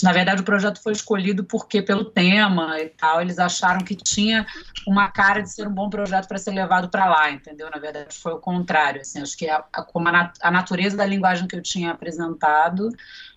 Na 0.00 0.12
verdade, 0.12 0.40
o 0.40 0.44
projeto 0.44 0.80
foi 0.80 0.92
escolhido 0.92 1.44
porque, 1.44 1.82
pelo 1.82 2.04
tema 2.04 2.80
e 2.80 2.88
tal, 2.88 3.20
eles 3.20 3.38
acharam 3.38 3.84
que 3.84 3.94
tinha 3.94 4.46
uma 4.86 5.08
cara 5.10 5.42
de 5.42 5.52
ser 5.52 5.68
um 5.68 5.74
bom 5.74 5.90
projeto 5.90 6.26
para 6.26 6.38
ser 6.38 6.52
levado 6.52 6.88
para 6.88 7.06
lá, 7.06 7.30
entendeu? 7.30 7.68
Na 7.70 7.78
verdade, 7.78 8.14
foi 8.16 8.32
o 8.32 8.38
contrário. 8.38 9.02
Assim, 9.02 9.20
acho 9.20 9.36
que 9.36 9.48
a, 9.48 9.62
a, 9.72 10.32
a 10.40 10.50
natureza 10.50 10.96
da 10.96 11.04
linguagem 11.04 11.46
que 11.46 11.56
eu 11.56 11.62
tinha 11.62 11.90
apresentado 11.90 12.88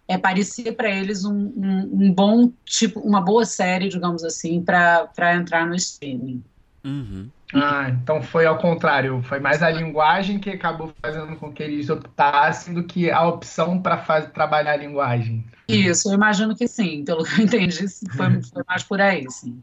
é, 0.08 0.18
parecia 0.18 0.72
para 0.72 0.90
eles 0.90 1.26
um, 1.26 1.34
um, 1.34 1.90
um, 1.92 2.14
bom 2.14 2.52
tipo, 2.64 3.00
uma 3.00 3.20
boa 3.20 3.46
série, 3.46 3.90
digamos 3.90 4.24
assim, 4.24 4.62
para 4.62 5.36
entrar 5.36 5.66
no 5.66 5.76
streaming. 5.76 6.44
Uhum. 6.86 7.30
Ah, 7.54 7.90
então 7.90 8.22
foi 8.22 8.46
ao 8.46 8.58
contrário, 8.58 9.22
foi 9.24 9.40
mais 9.40 9.62
a 9.62 9.70
linguagem 9.70 10.40
que 10.40 10.50
acabou 10.50 10.94
fazendo 11.02 11.36
com 11.36 11.54
que 11.54 11.62
eles 11.62 11.90
optassem 11.90 12.74
do 12.74 12.84
que 12.84 13.12
a 13.12 13.26
opção 13.28 13.82
para 13.82 13.98
trabalhar 14.24 14.74
a 14.74 14.78
linguagem. 14.78 15.46
Isso, 15.68 16.10
eu 16.10 16.14
imagino 16.14 16.56
que 16.56 16.68
sim, 16.68 17.04
pelo 17.06 17.24
que 17.24 17.40
eu 17.40 17.46
entendi, 17.46 17.88
foi, 18.16 18.42
foi 18.42 18.64
mais 18.68 18.84
por 18.84 19.00
aí, 19.00 19.30
sim. 19.30 19.62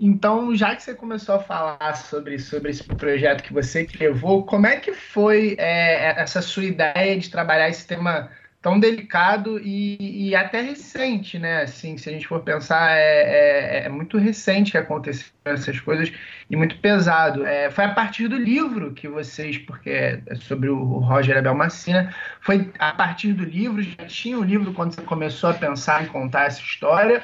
Então, 0.00 0.54
já 0.54 0.74
que 0.74 0.82
você 0.82 0.92
começou 0.92 1.36
a 1.36 1.40
falar 1.40 1.94
sobre, 1.94 2.38
sobre 2.38 2.70
esse 2.70 2.82
projeto 2.82 3.42
que 3.44 3.52
você 3.52 3.84
que 3.84 3.96
levou, 3.96 4.44
como 4.44 4.66
é 4.66 4.76
que 4.76 4.92
foi 4.92 5.54
é, 5.58 6.20
essa 6.20 6.42
sua 6.42 6.64
ideia 6.64 7.18
de 7.18 7.30
trabalhar 7.30 7.68
esse 7.68 7.86
tema 7.86 8.28
tão 8.64 8.80
delicado 8.80 9.60
e, 9.62 10.30
e, 10.30 10.34
até 10.34 10.62
recente, 10.62 11.38
né? 11.38 11.64
Assim, 11.64 11.98
se 11.98 12.08
a 12.08 12.12
gente 12.14 12.26
for 12.26 12.40
pensar, 12.40 12.96
é, 12.96 13.82
é, 13.82 13.84
é, 13.84 13.88
muito 13.90 14.16
recente 14.16 14.70
que 14.70 14.78
aconteceram 14.78 15.34
essas 15.44 15.78
coisas 15.80 16.10
e 16.48 16.56
muito 16.56 16.78
pesado. 16.78 17.44
É, 17.44 17.70
foi 17.70 17.84
a 17.84 17.92
partir 17.92 18.26
do 18.26 18.38
livro 18.38 18.94
que 18.94 19.06
vocês, 19.06 19.58
porque 19.58 19.90
é 19.90 20.34
sobre 20.36 20.70
o 20.70 20.82
Roger 20.82 21.36
Abel 21.36 21.54
Macina, 21.54 22.14
foi 22.40 22.72
a 22.78 22.90
partir 22.94 23.34
do 23.34 23.44
livro, 23.44 23.82
já 23.82 24.06
tinha 24.06 24.38
o 24.38 24.42
livro 24.42 24.72
quando 24.72 24.94
você 24.94 25.02
começou 25.02 25.50
a 25.50 25.54
pensar 25.54 26.02
em 26.02 26.06
contar 26.06 26.46
essa 26.46 26.62
história, 26.62 27.22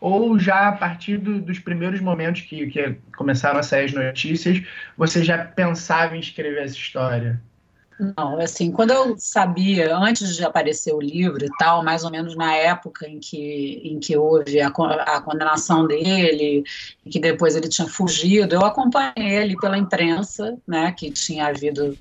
ou 0.00 0.36
já 0.36 0.66
a 0.66 0.72
partir 0.72 1.16
do, 1.16 1.40
dos 1.40 1.60
primeiros 1.60 2.00
momentos 2.00 2.42
que, 2.42 2.66
que 2.66 2.96
começaram 3.16 3.60
a 3.60 3.62
sair 3.62 3.84
as 3.84 3.92
notícias, 3.92 4.60
você 4.96 5.22
já 5.22 5.44
pensava 5.44 6.16
em 6.16 6.20
escrever 6.20 6.64
essa 6.64 6.74
história? 6.74 7.40
Não, 8.16 8.40
assim, 8.40 8.72
quando 8.72 8.90
eu 8.90 9.16
sabia, 9.16 9.96
antes 9.96 10.34
de 10.34 10.44
aparecer 10.44 10.92
o 10.92 11.00
livro 11.00 11.44
e 11.44 11.50
tal, 11.56 11.84
mais 11.84 12.02
ou 12.02 12.10
menos 12.10 12.34
na 12.34 12.52
época 12.52 13.08
em 13.08 13.20
que, 13.20 13.80
em 13.84 14.00
que 14.00 14.16
houve 14.16 14.60
a, 14.60 14.66
a 14.66 15.20
condenação 15.20 15.86
dele, 15.86 16.64
e 17.06 17.10
que 17.10 17.20
depois 17.20 17.54
ele 17.54 17.68
tinha 17.68 17.86
fugido, 17.86 18.56
eu 18.56 18.64
acompanhei 18.64 19.12
ele 19.16 19.56
pela 19.56 19.78
imprensa, 19.78 20.58
né, 20.66 20.90
que 20.90 21.12
tinha 21.12 21.46
havido 21.46 21.96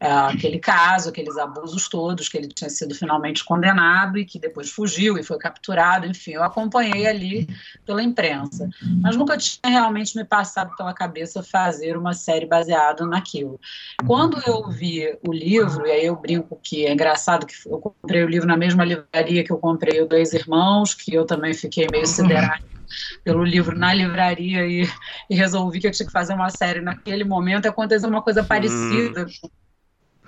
é, 0.00 0.12
aquele 0.12 0.60
caso, 0.60 1.08
aqueles 1.08 1.36
abusos 1.36 1.88
todos, 1.88 2.28
que 2.28 2.38
ele 2.38 2.46
tinha 2.46 2.70
sido 2.70 2.94
finalmente 2.94 3.44
condenado 3.44 4.16
e 4.16 4.24
que 4.24 4.38
depois 4.38 4.70
fugiu 4.70 5.18
e 5.18 5.24
foi 5.24 5.36
capturado, 5.38 6.06
enfim, 6.06 6.32
eu 6.32 6.44
acompanhei 6.44 7.06
ali 7.06 7.48
pela 7.84 8.00
imprensa. 8.00 8.68
Mas 9.02 9.16
nunca 9.16 9.36
tinha 9.36 9.68
realmente 9.68 10.16
me 10.16 10.24
passado 10.24 10.74
pela 10.76 10.94
cabeça 10.94 11.42
fazer 11.42 11.96
uma 11.96 12.14
série 12.14 12.46
baseada 12.46 13.04
naquilo. 13.04 13.58
Quando 14.06 14.40
eu 14.46 14.68
vi 14.70 15.18
o 15.26 15.32
livro, 15.32 15.84
e 15.84 15.90
aí 15.90 16.06
eu 16.06 16.14
brinco 16.14 16.58
que 16.62 16.86
é 16.86 16.92
engraçado 16.92 17.44
que 17.44 17.54
eu 17.66 17.78
comprei 17.78 18.22
o 18.22 18.28
livro 18.28 18.46
na 18.46 18.56
mesma 18.56 18.84
livraria 18.84 19.42
que 19.42 19.52
eu 19.52 19.58
comprei 19.58 20.00
o 20.00 20.06
Dois 20.06 20.32
Irmãos, 20.32 20.94
que 20.94 21.12
eu 21.12 21.26
também 21.26 21.54
fiquei 21.54 21.88
meio 21.90 22.06
siderado 22.06 22.62
pelo 23.24 23.44
livro 23.44 23.76
na 23.76 23.92
livraria 23.92 24.64
e, 24.66 24.88
e, 25.28 25.34
resolvi 25.34 25.80
que 25.80 25.86
eu 25.86 25.90
tinha 25.90 26.06
que 26.06 26.12
fazer 26.12 26.34
uma 26.34 26.48
série 26.50 26.80
naquele 26.80 27.24
momento, 27.24 27.66
aconteceu 27.66 28.08
uma 28.08 28.22
coisa 28.22 28.42
parecida 28.42 29.26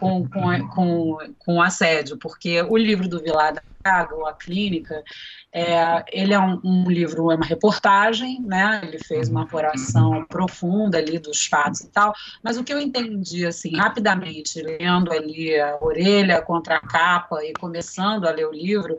com, 0.01 0.27
com, 0.29 0.69
com, 0.69 1.19
com 1.39 1.63
assédio, 1.63 2.17
porque 2.17 2.63
o 2.63 2.77
livro 2.77 3.07
do 3.07 3.21
Vilar 3.21 3.55
da 3.55 3.63
Caga, 3.83 4.15
A 4.29 4.33
Clínica, 4.33 5.03
é, 5.53 6.05
ele 6.13 6.35
é 6.35 6.39
um, 6.39 6.61
um, 6.63 6.91
livro, 6.91 7.31
é 7.31 7.35
uma 7.35 7.47
reportagem, 7.47 8.41
né? 8.43 8.81
Ele 8.85 8.99
fez 8.99 9.29
uma 9.29 9.43
apuração 9.43 10.25
profunda 10.27 10.99
ali 10.99 11.19
dos 11.19 11.47
fatos 11.47 11.81
e 11.81 11.89
tal, 11.89 12.15
mas 12.43 12.57
o 12.57 12.65
que 12.65 12.73
eu 12.73 12.81
entendi, 12.81 13.47
assim, 13.47 13.77
rapidamente, 13.77 14.61
lendo 14.61 15.13
ali 15.13 15.59
a 15.59 15.79
orelha 15.81 16.43
contra 16.43 16.77
a 16.77 16.81
capa 16.81 17.43
e 17.45 17.53
começando 17.55 18.27
a 18.27 18.31
ler 18.31 18.47
o 18.47 18.53
livro, 18.53 18.97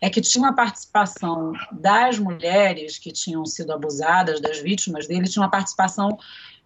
é 0.00 0.10
que 0.10 0.20
tinha 0.20 0.42
uma 0.42 0.54
participação 0.54 1.52
das 1.70 2.18
mulheres 2.18 2.98
que 2.98 3.12
tinham 3.12 3.44
sido 3.46 3.72
abusadas, 3.72 4.40
das 4.40 4.58
vítimas 4.58 5.06
dele, 5.06 5.28
tinha 5.28 5.42
uma 5.42 5.50
participação 5.50 6.18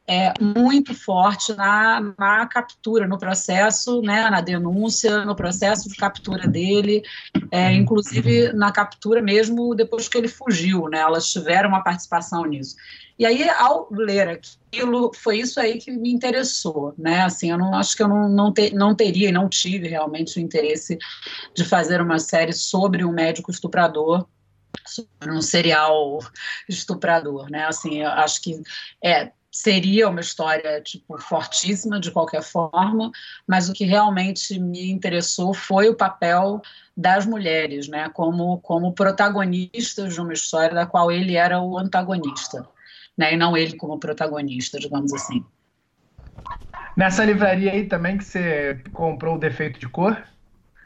é, 0.08 0.32
muito 0.40 0.94
forte 0.94 1.54
na, 1.54 2.14
na 2.18 2.46
captura, 2.46 3.06
no 3.06 3.18
processo, 3.18 4.00
né, 4.00 4.30
na 4.30 4.40
denúncia, 4.40 5.22
no 5.26 5.36
processo 5.36 5.86
de 5.86 5.94
captura 5.96 6.48
dele, 6.48 7.02
é, 7.50 7.74
inclusive 7.74 8.54
na 8.54 8.72
captura 8.72 9.20
mesmo 9.20 9.74
depois 9.74 10.08
que 10.08 10.16
ele 10.16 10.28
fugiu, 10.28 10.88
né, 10.88 11.00
elas 11.00 11.30
tiveram 11.30 11.68
uma 11.68 11.84
participação 11.84 12.46
nisso. 12.46 12.74
E 13.18 13.26
aí, 13.26 13.48
ao 13.50 13.88
ler 13.90 14.28
aquilo, 14.28 15.12
foi 15.12 15.40
isso 15.40 15.60
aí 15.60 15.78
que 15.78 15.90
me 15.90 16.12
interessou, 16.12 16.94
né? 16.96 17.22
Assim, 17.22 17.50
eu 17.50 17.58
não 17.58 17.74
acho 17.74 17.96
que 17.96 18.02
eu 18.02 18.06
não, 18.06 18.28
não, 18.28 18.52
te, 18.52 18.72
não 18.72 18.94
teria 18.94 19.30
e 19.30 19.32
não 19.32 19.48
tive 19.48 19.88
realmente 19.88 20.38
o 20.38 20.40
interesse 20.40 20.96
de 21.52 21.64
fazer 21.64 22.00
uma 22.00 22.20
série 22.20 22.52
sobre 22.52 23.04
um 23.04 23.10
médico 23.10 23.50
estuprador, 23.50 24.24
sobre 24.86 25.32
um 25.32 25.42
serial 25.42 26.20
estuprador, 26.68 27.50
né? 27.50 27.64
Assim, 27.64 28.02
eu 28.02 28.08
acho 28.10 28.40
que 28.40 28.62
é, 29.02 29.32
seria 29.58 30.08
uma 30.08 30.20
história 30.20 30.80
tipo 30.80 31.20
fortíssima 31.20 31.98
de 31.98 32.12
qualquer 32.12 32.42
forma, 32.42 33.10
mas 33.44 33.68
o 33.68 33.72
que 33.72 33.84
realmente 33.84 34.56
me 34.56 34.88
interessou 34.88 35.52
foi 35.52 35.88
o 35.88 35.96
papel 35.96 36.62
das 36.96 37.26
mulheres, 37.26 37.88
né, 37.88 38.08
como 38.10 38.58
como 38.60 38.92
protagonistas 38.92 40.14
de 40.14 40.20
uma 40.20 40.32
história 40.32 40.74
da 40.74 40.86
qual 40.86 41.10
ele 41.10 41.34
era 41.34 41.60
o 41.60 41.76
antagonista, 41.76 42.68
né, 43.16 43.34
e 43.34 43.36
não 43.36 43.56
ele 43.56 43.76
como 43.76 43.98
protagonista, 43.98 44.78
digamos 44.78 45.12
assim. 45.12 45.44
Nessa 46.96 47.24
livraria 47.24 47.72
aí 47.72 47.86
também 47.86 48.16
que 48.16 48.24
você 48.24 48.80
comprou 48.92 49.34
o 49.34 49.40
defeito 49.40 49.80
de 49.80 49.88
cor? 49.88 50.16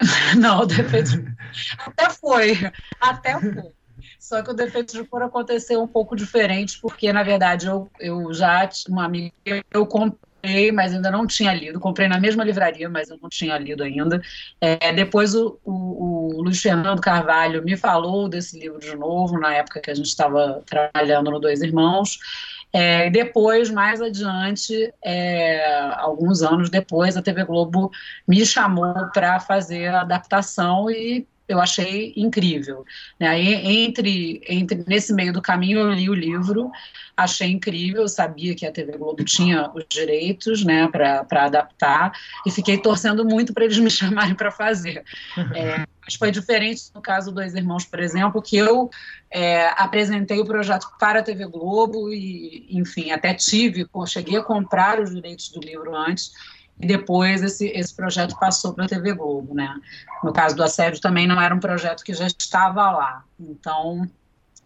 não, 0.40 0.60
o 0.60 0.66
defeito 0.66 1.10
de... 1.10 1.36
até 1.78 2.08
foi, 2.08 2.58
até 3.00 3.38
foi. 3.38 3.81
Só 4.22 4.40
que 4.40 4.52
o 4.52 4.54
defeito 4.54 4.92
de 4.92 5.02
cor 5.02 5.20
aconteceu 5.20 5.82
um 5.82 5.86
pouco 5.88 6.14
diferente, 6.14 6.78
porque, 6.80 7.12
na 7.12 7.24
verdade, 7.24 7.66
eu, 7.66 7.90
eu 7.98 8.32
já, 8.32 8.70
uma 8.88 9.04
amiga, 9.04 9.32
eu 9.68 9.84
comprei, 9.84 10.70
mas 10.70 10.94
ainda 10.94 11.10
não 11.10 11.26
tinha 11.26 11.52
lido. 11.52 11.80
Comprei 11.80 12.06
na 12.06 12.20
mesma 12.20 12.44
livraria, 12.44 12.88
mas 12.88 13.10
eu 13.10 13.18
não 13.20 13.28
tinha 13.28 13.58
lido 13.58 13.82
ainda. 13.82 14.22
É, 14.60 14.92
depois 14.92 15.34
o, 15.34 15.58
o, 15.64 16.36
o, 16.36 16.42
Luiz 16.42 16.62
Fernando 16.62 17.00
Carvalho 17.00 17.64
me 17.64 17.76
falou 17.76 18.28
desse 18.28 18.56
livro 18.56 18.78
de 18.78 18.94
novo, 18.94 19.40
na 19.40 19.54
época 19.54 19.80
que 19.80 19.90
a 19.90 19.94
gente 19.94 20.06
estava 20.06 20.62
trabalhando 20.66 21.28
no 21.28 21.40
Dois 21.40 21.60
Irmãos. 21.60 22.20
É, 22.72 23.10
depois, 23.10 23.70
mais 23.70 24.00
adiante, 24.00 24.94
é, 25.04 25.92
alguns 25.96 26.42
anos 26.42 26.70
depois, 26.70 27.16
a 27.16 27.22
TV 27.22 27.44
Globo 27.44 27.90
me 28.26 28.46
chamou 28.46 28.94
para 29.12 29.40
fazer 29.40 29.88
a 29.88 30.02
adaptação 30.02 30.88
e 30.88 31.26
eu 31.48 31.60
achei 31.60 32.12
incrível. 32.16 32.84
Né? 33.18 33.40
Entre, 33.40 34.40
entre 34.48 34.84
nesse 34.86 35.12
meio 35.12 35.32
do 35.32 35.42
caminho 35.42 35.80
eu 35.80 35.92
li 35.92 36.08
o 36.08 36.14
livro, 36.14 36.70
achei 37.16 37.50
incrível, 37.50 38.08
sabia 38.08 38.54
que 38.54 38.66
a 38.66 38.72
TV 38.72 38.96
Globo 38.96 39.24
tinha 39.24 39.70
os 39.74 39.84
direitos, 39.88 40.64
né, 40.64 40.88
para 40.88 41.44
adaptar 41.44 42.12
e 42.46 42.50
fiquei 42.50 42.78
torcendo 42.78 43.24
muito 43.24 43.52
para 43.52 43.64
eles 43.64 43.78
me 43.78 43.90
chamarem 43.90 44.34
para 44.34 44.50
fazer. 44.50 45.04
É, 45.54 45.84
mas 46.04 46.14
foi 46.14 46.30
diferente 46.30 46.82
no 46.94 47.00
caso 47.00 47.30
dos 47.30 47.54
irmãos, 47.54 47.84
por 47.84 48.00
exemplo, 48.00 48.40
que 48.40 48.56
eu 48.56 48.90
é, 49.30 49.66
apresentei 49.76 50.40
o 50.40 50.46
projeto 50.46 50.86
para 50.98 51.20
a 51.20 51.22
TV 51.22 51.46
Globo 51.46 52.12
e, 52.12 52.66
enfim, 52.70 53.10
até 53.10 53.34
tive, 53.34 53.86
cheguei 54.06 54.38
a 54.38 54.42
comprar 54.42 55.00
os 55.00 55.14
direitos 55.14 55.50
do 55.50 55.60
livro 55.60 55.94
antes 55.94 56.32
e 56.82 56.86
depois 56.86 57.42
esse, 57.42 57.68
esse 57.68 57.94
projeto 57.94 58.36
passou 58.38 58.74
para 58.74 58.86
a 58.86 58.88
TV 58.88 59.14
Globo, 59.14 59.54
né? 59.54 59.72
No 60.22 60.32
caso 60.32 60.56
do 60.56 60.64
assédio 60.64 61.00
também 61.00 61.28
não 61.28 61.40
era 61.40 61.54
um 61.54 61.60
projeto 61.60 62.02
que 62.02 62.12
já 62.12 62.26
estava 62.26 62.90
lá, 62.90 63.24
então, 63.38 64.04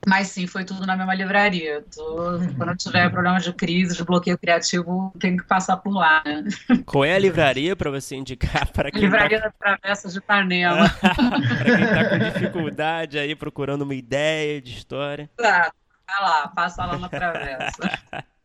mas 0.08 0.28
sim, 0.28 0.46
foi 0.46 0.64
tudo 0.64 0.86
na 0.86 0.96
mesma 0.96 1.14
livraria. 1.14 1.84
Tô, 1.94 2.38
quando 2.56 2.70
eu 2.70 2.76
tiver 2.76 3.10
problema 3.10 3.38
de 3.38 3.52
crise, 3.52 3.94
de 3.94 4.02
bloqueio 4.02 4.38
criativo, 4.38 5.12
tenho 5.18 5.36
que 5.36 5.44
passar 5.44 5.76
por 5.76 5.92
lá, 5.92 6.22
né? 6.24 6.44
Qual 6.86 7.04
é 7.04 7.14
a 7.14 7.18
livraria 7.18 7.76
para 7.76 7.90
você 7.90 8.16
indicar 8.16 8.66
para 8.72 8.90
quem 8.90 9.02
Livraria 9.02 9.40
tá... 9.40 9.48
da 9.48 9.76
Travessa 9.76 10.08
de 10.08 10.16
Ipanema. 10.16 10.88
para 10.98 11.64
quem 11.64 11.84
está 11.84 12.08
com 12.08 12.18
dificuldade 12.18 13.18
aí, 13.18 13.34
procurando 13.34 13.82
uma 13.82 13.94
ideia 13.94 14.62
de 14.62 14.70
história. 14.70 15.28
Tá, 15.36 15.70
vai 16.06 16.22
lá, 16.22 16.48
passa 16.48 16.86
lá 16.86 16.98
na 16.98 17.10
Travessa. 17.10 17.98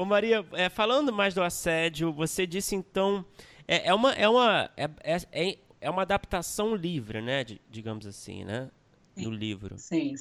Ô 0.00 0.04
Maria, 0.06 0.46
é, 0.52 0.70
falando 0.70 1.12
mais 1.12 1.34
do 1.34 1.42
assédio, 1.42 2.10
você 2.10 2.46
disse 2.46 2.74
então. 2.74 3.22
É, 3.68 3.88
é 3.88 3.92
uma, 3.92 4.12
é, 4.12 4.26
uma, 4.26 4.70
é, 4.74 4.88
é, 5.30 5.58
é 5.78 5.90
uma 5.90 6.00
adaptação 6.00 6.74
livre, 6.74 7.20
né? 7.20 7.44
De, 7.44 7.60
digamos 7.68 8.06
assim, 8.06 8.42
né? 8.42 8.70
Do 9.14 9.30
livro. 9.30 9.76
Sim. 9.76 10.14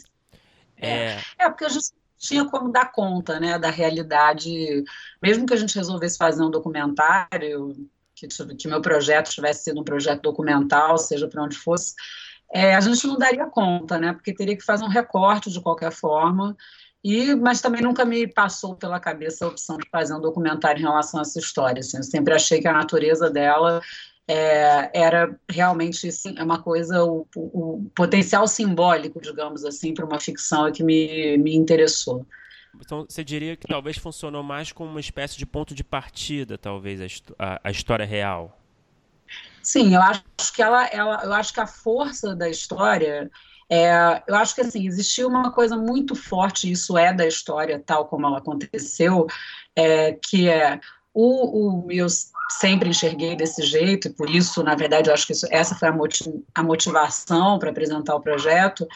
É, 0.75 1.15
é 1.37 1.49
porque 1.49 1.63
a 1.63 1.69
gente 1.69 1.93
tinha 2.17 2.43
como 2.43 2.73
dar 2.73 2.91
conta, 2.91 3.39
né? 3.39 3.57
Da 3.57 3.69
realidade. 3.69 4.83
Mesmo 5.21 5.45
que 5.45 5.53
a 5.53 5.57
gente 5.57 5.77
resolvesse 5.77 6.17
fazer 6.17 6.43
um 6.43 6.51
documentário, 6.51 7.73
que, 8.13 8.27
que 8.27 8.67
meu 8.67 8.81
projeto 8.81 9.31
tivesse 9.31 9.63
sido 9.63 9.79
um 9.79 9.85
projeto 9.85 10.23
documental, 10.23 10.97
seja 10.97 11.25
para 11.29 11.41
onde 11.41 11.55
fosse, 11.55 11.95
é, 12.51 12.75
a 12.75 12.81
gente 12.81 13.07
não 13.07 13.17
daria 13.17 13.45
conta, 13.45 13.97
né? 13.97 14.11
Porque 14.11 14.33
teria 14.33 14.57
que 14.57 14.65
fazer 14.65 14.83
um 14.83 14.89
recorte 14.89 15.49
de 15.49 15.61
qualquer 15.61 15.93
forma. 15.93 16.57
E, 17.03 17.33
mas 17.35 17.61
também 17.61 17.81
nunca 17.81 18.03
me 18.03 18.27
passou 18.27 18.75
pela 18.75 18.99
cabeça 18.99 19.45
a 19.45 19.47
opção 19.47 19.77
de 19.77 19.87
fazer 19.89 20.13
um 20.13 20.19
documentário 20.19 20.79
em 20.79 20.83
relação 20.83 21.19
a 21.19 21.21
essa 21.21 21.39
história. 21.39 21.79
Assim, 21.79 21.97
eu 21.97 22.03
sempre 22.03 22.33
achei 22.33 22.59
que 22.59 22.67
a 22.67 22.73
natureza 22.73 23.29
dela 23.29 23.81
é, 24.27 24.91
era 24.93 25.35
realmente 25.49 26.07
assim, 26.07 26.35
é 26.37 26.43
uma 26.43 26.61
coisa, 26.61 27.03
o, 27.03 27.25
o, 27.35 27.89
potencial 27.95 28.47
simbólico, 28.47 29.19
digamos 29.21 29.63
assim, 29.63 29.93
para 29.93 30.05
uma 30.05 30.19
ficção 30.19 30.67
é 30.67 30.71
que 30.71 30.83
me, 30.83 31.37
me 31.37 31.55
interessou. 31.55 32.25
Então, 32.79 33.05
você 33.09 33.23
diria 33.23 33.55
que 33.55 33.67
talvez 33.67 33.97
funcionou 33.97 34.43
mais 34.43 34.71
como 34.71 34.91
uma 34.91 34.99
espécie 34.99 35.37
de 35.37 35.45
ponto 35.45 35.73
de 35.73 35.83
partida, 35.83 36.57
talvez, 36.57 37.01
a, 37.01 37.53
a, 37.53 37.61
a 37.63 37.71
história 37.71 38.05
real. 38.05 38.59
Sim, 39.63 39.95
eu 39.95 40.01
acho 40.01 40.23
que 40.53 40.61
ela, 40.61 40.85
ela, 40.87 41.23
eu 41.23 41.33
acho 41.33 41.53
que 41.53 41.59
a 41.59 41.67
força 41.67 42.35
da 42.35 42.49
história 42.49 43.31
é, 43.69 44.23
eu 44.27 44.35
acho 44.35 44.55
que 44.55 44.61
assim 44.61 44.87
existiu 44.87 45.27
uma 45.27 45.51
coisa 45.51 45.77
muito 45.77 46.15
forte, 46.15 46.71
isso 46.71 46.97
é 46.97 47.13
da 47.13 47.27
história 47.27 47.81
tal 47.85 48.05
como 48.05 48.25
ela 48.25 48.39
aconteceu, 48.39 49.27
é, 49.75 50.13
que 50.13 50.49
é 50.49 50.79
o, 51.13 51.85
o 51.85 51.91
eu 51.91 52.07
sempre 52.49 52.89
enxerguei 52.89 53.35
desse 53.35 53.61
jeito 53.61 54.07
e 54.07 54.13
por 54.13 54.29
isso, 54.29 54.63
na 54.63 54.73
verdade, 54.73 55.09
eu 55.09 55.13
acho 55.13 55.27
que 55.27 55.33
isso, 55.33 55.45
essa 55.51 55.75
foi 55.75 55.89
a, 55.89 55.91
motiv, 55.91 56.33
a 56.55 56.63
motivação 56.63 57.59
para 57.59 57.69
apresentar 57.69 58.15
o 58.15 58.21
projeto, 58.21 58.87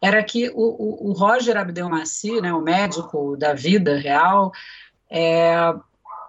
era 0.00 0.22
que 0.22 0.50
o, 0.54 1.10
o, 1.10 1.12
Roger 1.12 1.58
Abdelmaci, 1.58 2.40
né, 2.40 2.52
o 2.54 2.62
médico 2.62 3.36
da 3.36 3.52
vida 3.52 3.98
real, 3.98 4.50
é, 5.10 5.74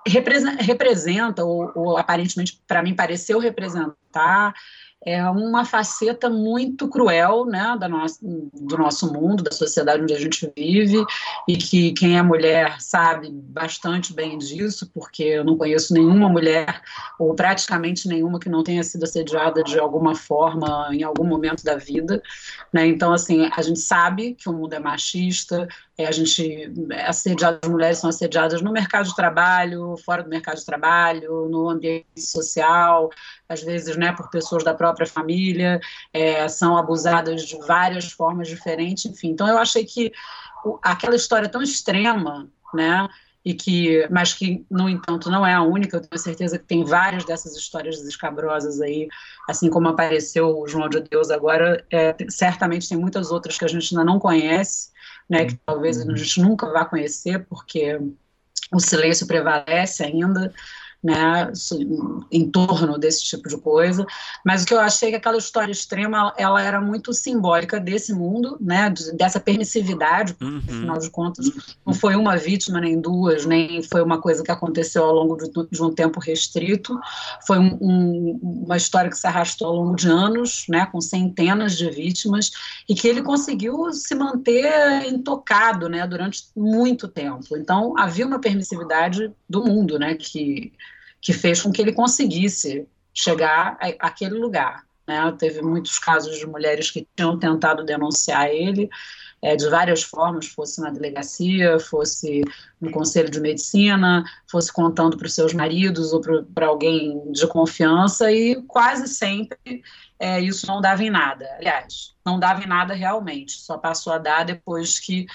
representa, 0.05 1.45
ou, 1.45 1.71
ou 1.73 1.97
aparentemente 1.97 2.61
para 2.67 2.83
mim 2.83 2.93
pareceu 2.93 3.39
representar 3.39 4.53
é 5.05 5.23
uma 5.29 5.65
faceta 5.65 6.29
muito 6.29 6.87
cruel 6.87 7.45
né, 7.45 7.75
da 7.79 7.89
nossa, 7.89 8.17
do 8.21 8.77
nosso 8.77 9.11
mundo, 9.11 9.43
da 9.43 9.51
sociedade 9.51 10.01
onde 10.01 10.13
a 10.13 10.19
gente 10.19 10.51
vive, 10.55 11.03
e 11.47 11.57
que 11.57 11.91
quem 11.91 12.17
é 12.17 12.21
mulher 12.21 12.79
sabe 12.79 13.29
bastante 13.29 14.13
bem 14.13 14.37
disso, 14.37 14.89
porque 14.93 15.23
eu 15.23 15.43
não 15.43 15.57
conheço 15.57 15.93
nenhuma 15.93 16.29
mulher, 16.29 16.81
ou 17.19 17.33
praticamente 17.35 18.07
nenhuma, 18.07 18.39
que 18.39 18.49
não 18.49 18.63
tenha 18.63 18.83
sido 18.83 19.03
assediada 19.03 19.63
de 19.63 19.77
alguma 19.77 20.15
forma 20.15 20.89
em 20.91 21.03
algum 21.03 21.25
momento 21.25 21.63
da 21.63 21.75
vida. 21.75 22.21
Né? 22.71 22.87
Então, 22.87 23.11
assim, 23.11 23.49
a 23.55 23.61
gente 23.61 23.79
sabe 23.79 24.35
que 24.35 24.49
o 24.49 24.53
mundo 24.53 24.73
é 24.73 24.79
machista, 24.79 25.67
é, 25.97 26.07
a 26.07 26.11
gente 26.11 26.71
é 26.91 27.05
assediada, 27.05 27.59
as 27.61 27.69
mulheres 27.69 27.97
são 27.99 28.09
assediadas 28.09 28.61
no 28.61 28.71
mercado 28.71 29.07
de 29.07 29.15
trabalho, 29.15 29.95
fora 30.03 30.23
do 30.23 30.29
mercado 30.29 30.57
de 30.57 30.65
trabalho, 30.65 31.47
no 31.49 31.69
ambiente 31.69 32.19
social, 32.19 33.09
às 33.47 33.61
vezes 33.61 33.95
né, 33.95 34.11
por 34.11 34.29
pessoas 34.29 34.63
da 34.63 34.73
própria 34.73 35.05
família, 35.05 35.79
é, 36.11 36.47
são 36.47 36.77
abusadas 36.77 37.43
de 37.43 37.57
várias 37.59 38.11
formas 38.11 38.47
diferentes, 38.47 39.05
enfim. 39.05 39.29
Então 39.29 39.47
eu 39.47 39.57
achei 39.57 39.85
que 39.85 40.11
o, 40.65 40.79
aquela 40.81 41.15
história 41.15 41.47
tão 41.47 41.61
extrema, 41.61 42.49
né, 42.73 43.07
e 43.45 43.53
que, 43.53 44.07
mas 44.09 44.33
que, 44.33 44.65
no 44.71 44.87
entanto, 44.87 45.29
não 45.29 45.45
é 45.45 45.53
a 45.53 45.61
única, 45.61 45.97
eu 45.97 46.01
tenho 46.01 46.19
certeza 46.19 46.57
que 46.57 46.65
tem 46.65 46.83
várias 46.83 47.25
dessas 47.25 47.55
histórias 47.55 48.01
escabrosas 48.01 48.79
aí, 48.79 49.07
assim 49.49 49.69
como 49.69 49.89
apareceu 49.89 50.57
o 50.57 50.67
João 50.67 50.87
de 50.87 51.01
Deus 51.01 51.29
agora, 51.29 51.85
é, 51.91 52.15
certamente 52.29 52.87
tem 52.87 52.97
muitas 52.97 53.31
outras 53.31 53.57
que 53.57 53.65
a 53.65 53.67
gente 53.67 53.93
ainda 53.93 54.09
não 54.09 54.17
conhece, 54.17 54.92
né, 55.33 55.45
que 55.45 55.55
talvez 55.65 55.99
a 55.99 56.15
gente 56.15 56.39
nunca 56.39 56.71
vá 56.71 56.85
conhecer, 56.85 57.43
porque 57.49 57.99
o 58.71 58.79
silêncio 58.79 59.25
prevalece 59.25 60.03
ainda, 60.03 60.53
né, 61.03 61.51
em 62.31 62.49
torno 62.49 62.97
desse 62.97 63.23
tipo 63.23 63.49
de 63.49 63.57
coisa, 63.57 64.05
mas 64.45 64.63
o 64.63 64.65
que 64.65 64.73
eu 64.73 64.79
achei 64.79 65.09
que 65.09 65.17
aquela 65.17 65.37
história 65.37 65.71
extrema, 65.71 66.33
ela 66.37 66.61
era 66.61 66.79
muito 66.79 67.11
simbólica 67.13 67.79
desse 67.79 68.13
mundo, 68.13 68.57
né, 68.61 68.93
dessa 69.15 69.39
permissividade, 69.39 70.35
uhum. 70.41 70.59
afinal 70.59 70.97
de 70.97 71.09
contas, 71.09 71.51
não 71.85 71.93
foi 71.93 72.15
uma 72.15 72.37
vítima 72.37 72.79
nem 72.79 72.99
duas, 72.99 73.45
nem 73.45 73.83
foi 73.83 74.01
uma 74.01 74.21
coisa 74.21 74.43
que 74.43 74.51
aconteceu 74.51 75.03
ao 75.03 75.13
longo 75.13 75.35
de, 75.35 75.51
de 75.69 75.83
um 75.83 75.93
tempo 75.93 76.21
restrito, 76.21 76.97
foi 77.45 77.59
um, 77.59 77.77
um, 77.81 78.63
uma 78.65 78.77
história 78.77 79.09
que 79.09 79.17
se 79.17 79.27
arrastou 79.27 79.67
ao 79.67 79.75
longo 79.75 79.95
de 79.95 80.07
anos, 80.07 80.65
né, 80.69 80.85
com 80.85 81.01
centenas 81.01 81.77
de 81.77 81.89
vítimas, 81.89 82.51
e 82.87 82.95
que 82.95 83.07
ele 83.07 83.21
conseguiu 83.21 83.91
se 83.91 84.15
manter 84.15 85.05
intocado, 85.07 85.89
né, 85.89 86.07
durante 86.07 86.45
muito 86.55 87.09
tempo. 87.09 87.57
Então, 87.57 87.97
havia 87.97 88.25
uma 88.25 88.39
permissividade 88.39 89.31
do 89.49 89.63
mundo, 89.65 89.99
né, 89.99 90.15
que 90.15 90.71
que 91.23 91.31
fez 91.31 91.61
com 91.61 91.71
que 91.71 91.81
ele 91.81 91.93
conseguisse 91.93 92.85
chegar 93.13 93.77
àquele 93.99 94.35
lugar. 94.35 94.83
Né? 95.07 95.33
Teve 95.39 95.61
muitos 95.61 95.97
casos 95.97 96.37
de 96.37 96.45
mulheres 96.45 96.91
que 96.91 97.07
tinham 97.15 97.39
tentado 97.39 97.85
denunciar 97.85 98.49
ele 98.49 98.89
é, 99.43 99.57
de 99.57 99.67
várias 99.69 100.01
formas, 100.01 100.47
fosse 100.47 100.79
na 100.79 100.89
delegacia, 100.89 101.77
fosse 101.77 102.43
no 102.79 102.89
conselho 102.91 103.29
de 103.29 103.41
medicina, 103.41 104.23
fosse 104.49 104.71
contando 104.71 105.17
para 105.17 105.27
os 105.27 105.35
seus 105.35 105.53
maridos 105.53 106.13
ou 106.13 106.21
para 106.53 106.67
alguém 106.67 107.29
de 107.31 107.45
confiança, 107.47 108.31
e 108.31 108.61
quase 108.63 109.05
sempre 109.09 109.83
é, 110.17 110.39
isso 110.39 110.65
não 110.65 110.79
dava 110.79 111.03
em 111.03 111.09
nada. 111.09 111.45
Aliás, 111.57 112.15
não 112.25 112.39
dava 112.39 112.63
em 112.63 112.67
nada 112.67 112.93
realmente, 112.93 113.51
só 113.51 113.77
passou 113.77 114.13
a 114.13 114.17
dar 114.17 114.45
depois 114.45 114.97
que 114.97 115.25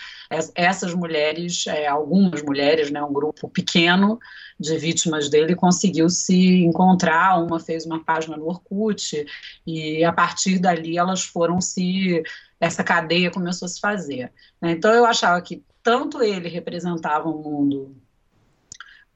essas 0.54 0.94
mulheres, 0.94 1.66
é, 1.66 1.86
algumas 1.86 2.42
mulheres, 2.42 2.90
né, 2.90 3.02
um 3.02 3.12
grupo 3.12 3.46
pequeno 3.50 4.18
de 4.58 4.76
vítimas 4.76 5.28
dele, 5.28 5.54
conseguiu 5.54 6.08
se 6.08 6.64
encontrar. 6.64 7.42
Uma 7.42 7.60
fez 7.60 7.86
uma 7.86 8.02
página 8.02 8.36
no 8.36 8.46
Orkut, 8.46 9.24
e 9.66 10.04
a 10.04 10.12
partir 10.12 10.58
dali 10.58 10.98
elas 10.98 11.22
foram 11.22 11.60
se. 11.60 12.22
Essa 12.60 12.82
cadeia 12.82 13.30
começou 13.30 13.66
a 13.66 13.68
se 13.68 13.80
fazer. 13.80 14.32
Né? 14.60 14.72
Então 14.72 14.92
eu 14.92 15.06
achava 15.06 15.40
que 15.40 15.62
tanto 15.82 16.22
ele 16.22 16.48
representava 16.48 17.28
um 17.28 17.40
mundo 17.40 17.96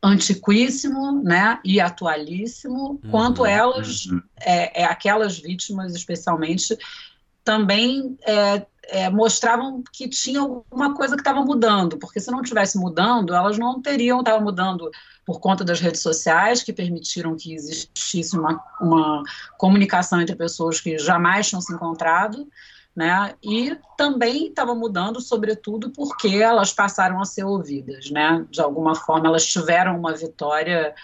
antiquíssimo, 0.03 1.23
né, 1.23 1.61
e 1.65 1.81
atualíssimo, 1.81 3.01
uhum, 3.05 3.11
quanto 3.11 3.47
elas, 3.47 4.07
uhum. 4.07 4.21
é, 4.41 4.83
é, 4.83 4.85
aquelas 4.85 5.39
vítimas 5.39 5.95
especialmente, 5.95 6.77
também 7.45 8.19
é, 8.27 8.67
é, 8.93 9.09
mostravam 9.09 9.83
que 9.91 10.07
tinha 10.07 10.41
alguma 10.41 10.95
coisa 10.95 11.17
que 11.17 11.23
estava 11.23 11.43
mudando, 11.43 11.97
porque 11.99 12.21
se 12.21 12.31
não 12.31 12.43
tivesse 12.43 12.77
mudando, 12.79 13.35
elas 13.35 13.59
não 13.59 13.81
teriam, 13.81 14.21
estava 14.21 14.39
mudando 14.39 14.91
por 15.25 15.41
conta 15.41 15.65
das 15.65 15.81
redes 15.81 16.03
sociais, 16.03 16.63
que 16.63 16.75
permitiram 16.75 17.35
que 17.35 17.55
existisse 17.55 18.37
uma, 18.37 18.63
uma 18.79 19.23
comunicação 19.57 20.21
entre 20.21 20.37
pessoas 20.37 20.79
que 20.79 20.99
jamais 20.99 21.49
tinham 21.49 21.63
se 21.63 21.73
encontrado, 21.73 22.47
né? 22.95 23.35
E 23.43 23.75
também 23.97 24.49
estava 24.49 24.75
mudando, 24.75 25.23
sobretudo, 25.23 25.91
porque 25.91 26.29
elas 26.29 26.75
passaram 26.75 27.19
a 27.19 27.25
ser 27.25 27.45
ouvidas, 27.45 28.11
né? 28.11 28.45
De 28.51 28.61
alguma 28.61 28.95
forma, 28.95 29.27
elas 29.27 29.47
tiveram 29.47 29.99
uma 29.99 30.13
vitória, 30.13 30.95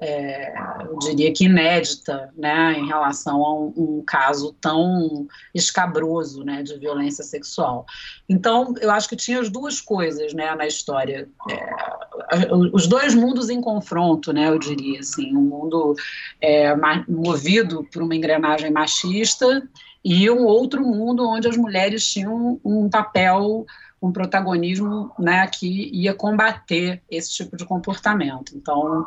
é, 0.00 0.54
eu 0.84 0.98
diria 0.98 1.32
que 1.32 1.46
inédita, 1.46 2.32
né? 2.36 2.78
Em 2.78 2.86
relação 2.86 3.44
a 3.44 3.54
um, 3.54 3.72
um, 3.76 4.04
caso 4.06 4.54
tão 4.60 5.26
escabroso, 5.52 6.44
né? 6.44 6.62
De 6.62 6.78
violência 6.78 7.24
sexual. 7.24 7.84
Então, 8.28 8.74
eu 8.80 8.90
acho 8.92 9.08
que 9.08 9.16
tinha 9.16 9.40
as 9.40 9.48
duas 9.48 9.80
coisas, 9.80 10.32
né? 10.32 10.54
Na 10.54 10.66
história, 10.66 11.28
é, 11.50 12.54
os 12.72 12.86
dois 12.86 13.12
mundos 13.14 13.50
em 13.50 13.60
confronto, 13.60 14.32
né? 14.32 14.48
Eu 14.48 14.58
diria 14.58 15.00
assim, 15.00 15.34
um 15.34 15.42
mundo 15.42 15.96
é, 16.40 16.72
movido 17.08 17.84
por 17.92 18.02
uma 18.02 18.14
engrenagem 18.14 18.70
machista 18.70 19.66
e 20.04 20.30
um 20.30 20.44
outro 20.44 20.80
mundo 20.80 21.28
onde 21.28 21.48
as 21.48 21.56
mulheres 21.56 22.08
tinham 22.08 22.60
um 22.64 22.88
papel, 22.88 23.66
um 24.00 24.12
protagonismo 24.12 25.12
né, 25.18 25.44
que 25.48 25.90
ia 25.92 26.14
combater 26.14 27.02
esse 27.10 27.32
tipo 27.32 27.56
de 27.56 27.64
comportamento. 27.64 28.56
Então, 28.56 29.04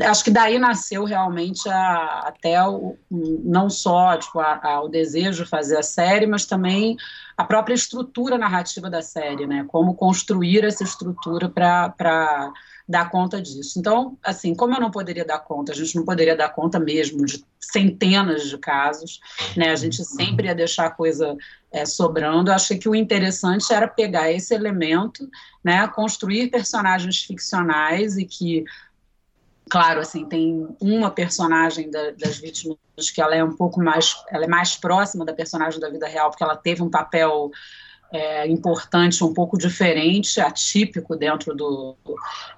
acho 0.00 0.24
que 0.24 0.30
daí 0.30 0.58
nasceu 0.58 1.04
realmente 1.04 1.68
a, 1.68 2.24
até 2.26 2.62
o, 2.66 2.96
não 3.10 3.68
só 3.68 4.16
tipo, 4.16 4.40
a, 4.40 4.60
a, 4.62 4.82
o 4.82 4.88
desejo 4.88 5.44
de 5.44 5.50
fazer 5.50 5.78
a 5.78 5.82
série, 5.82 6.26
mas 6.26 6.46
também 6.46 6.96
a 7.36 7.44
própria 7.44 7.74
estrutura 7.74 8.38
narrativa 8.38 8.88
da 8.88 9.02
série, 9.02 9.46
né? 9.46 9.64
Como 9.68 9.94
construir 9.94 10.64
essa 10.64 10.84
estrutura 10.84 11.48
para 11.48 12.52
dar 12.88 13.10
conta 13.10 13.40
disso. 13.40 13.78
Então, 13.78 14.18
assim, 14.22 14.54
como 14.54 14.74
eu 14.74 14.80
não 14.80 14.90
poderia 14.90 15.24
dar 15.24 15.38
conta, 15.38 15.72
a 15.72 15.74
gente 15.74 15.96
não 15.96 16.04
poderia 16.04 16.36
dar 16.36 16.50
conta 16.50 16.78
mesmo 16.78 17.24
de 17.24 17.44
centenas 17.58 18.48
de 18.48 18.58
casos, 18.58 19.20
né? 19.56 19.70
A 19.70 19.76
gente 19.76 20.04
sempre 20.04 20.46
ia 20.46 20.54
deixar 20.54 20.86
a 20.86 20.90
coisa 20.90 21.36
é, 21.70 21.86
sobrando. 21.86 22.50
Eu 22.50 22.54
achei 22.54 22.78
que 22.78 22.88
o 22.88 22.94
interessante 22.94 23.72
era 23.72 23.88
pegar 23.88 24.30
esse 24.30 24.54
elemento, 24.54 25.28
né? 25.64 25.86
Construir 25.88 26.50
personagens 26.50 27.22
ficcionais 27.22 28.16
e 28.18 28.24
que 28.24 28.64
claro, 29.68 30.00
assim, 30.00 30.24
tem 30.26 30.68
uma 30.80 31.10
personagem 31.10 31.90
da, 31.90 32.10
das 32.12 32.38
vítimas 32.38 32.78
que 33.14 33.20
ela 33.20 33.34
é 33.34 33.42
um 33.42 33.56
pouco 33.56 33.82
mais, 33.82 34.14
ela 34.30 34.44
é 34.44 34.48
mais 34.48 34.76
próxima 34.76 35.24
da 35.24 35.32
personagem 35.32 35.80
da 35.80 35.88
vida 35.88 36.06
real, 36.06 36.30
porque 36.30 36.44
ela 36.44 36.56
teve 36.56 36.82
um 36.82 36.90
papel 36.90 37.50
é, 38.12 38.46
importante, 38.46 39.24
um 39.24 39.32
pouco 39.32 39.56
diferente, 39.56 40.38
atípico 40.38 41.16
dentro 41.16 41.54
do, 41.54 41.96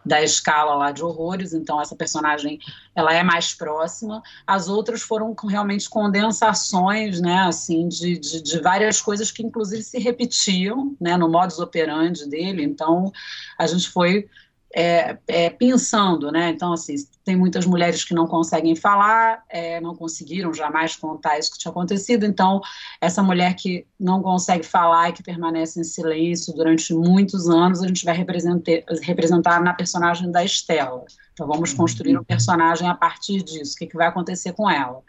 da 0.05 0.21
escala 0.21 0.75
lá 0.75 0.91
de 0.91 1.05
horrores, 1.05 1.55
então 1.55 1.81
essa 1.81 1.95
personagem, 1.95 2.59
ela 2.95 3.15
é 3.15 3.23
mais 3.23 3.55
próxima, 3.55 4.21
as 4.45 4.69
outras 4.69 5.01
foram 5.01 5.33
realmente 5.49 5.89
condensações, 5.89 7.21
né, 7.21 7.45
assim, 7.47 7.87
de, 7.87 8.19
de, 8.19 8.43
de 8.43 8.61
várias 8.61 9.01
coisas 9.01 9.31
que 9.31 9.45
inclusive 9.45 9.85
se 9.85 10.01
repetiam, 10.01 10.97
né, 11.01 11.17
no 11.17 11.29
modus 11.29 11.61
operandi 11.61 12.29
dele, 12.29 12.65
então 12.65 13.13
a 13.57 13.67
gente 13.69 13.89
foi 13.89 14.29
é, 14.77 15.17
é, 15.29 15.51
pensando, 15.51 16.33
né? 16.33 16.51
Então, 16.51 16.73
assim, 16.73 16.97
tem 17.25 17.37
muitas 17.37 17.65
mulheres 17.65 18.03
que 18.03 18.13
não 18.13 18.27
conseguem 18.27 18.75
falar, 18.75 19.45
é, 19.49 19.81
não 19.81 19.95
conseguiram 19.95 20.53
jamais 20.53 20.97
contar 20.97 21.39
isso 21.39 21.53
que 21.53 21.59
tinha 21.59 21.71
acontecido. 21.71 22.27
Então, 22.27 22.61
essa 23.01 23.23
mulher 23.23 23.55
que 23.55 23.87
não 23.99 24.21
consegue 24.21 24.67
falar 24.67 25.11
e 25.11 25.13
que 25.13 25.23
permanece 25.23 25.79
em 25.79 25.85
silêncio 25.85 26.53
durante 26.55 26.93
muitos 26.93 27.49
anos, 27.49 27.83
a 27.83 27.87
gente 27.87 28.05
vai 28.05 28.17
representar, 28.17 29.63
na 29.63 29.73
personagem 29.73 30.31
da 30.33 30.45
Estela. 30.45 31.05
Então, 31.33 31.47
vamos 31.47 31.71
uhum. 31.71 31.77
construir 31.77 32.19
um 32.19 32.25
personagem 32.25 32.89
a 32.89 32.95
partir 32.95 33.45
disso. 33.45 33.75
O 33.75 33.79
que, 33.79 33.87
que 33.87 33.97
vai 33.97 34.09
acontecer 34.09 34.55
com 34.55 34.69
ela? 34.69 35.01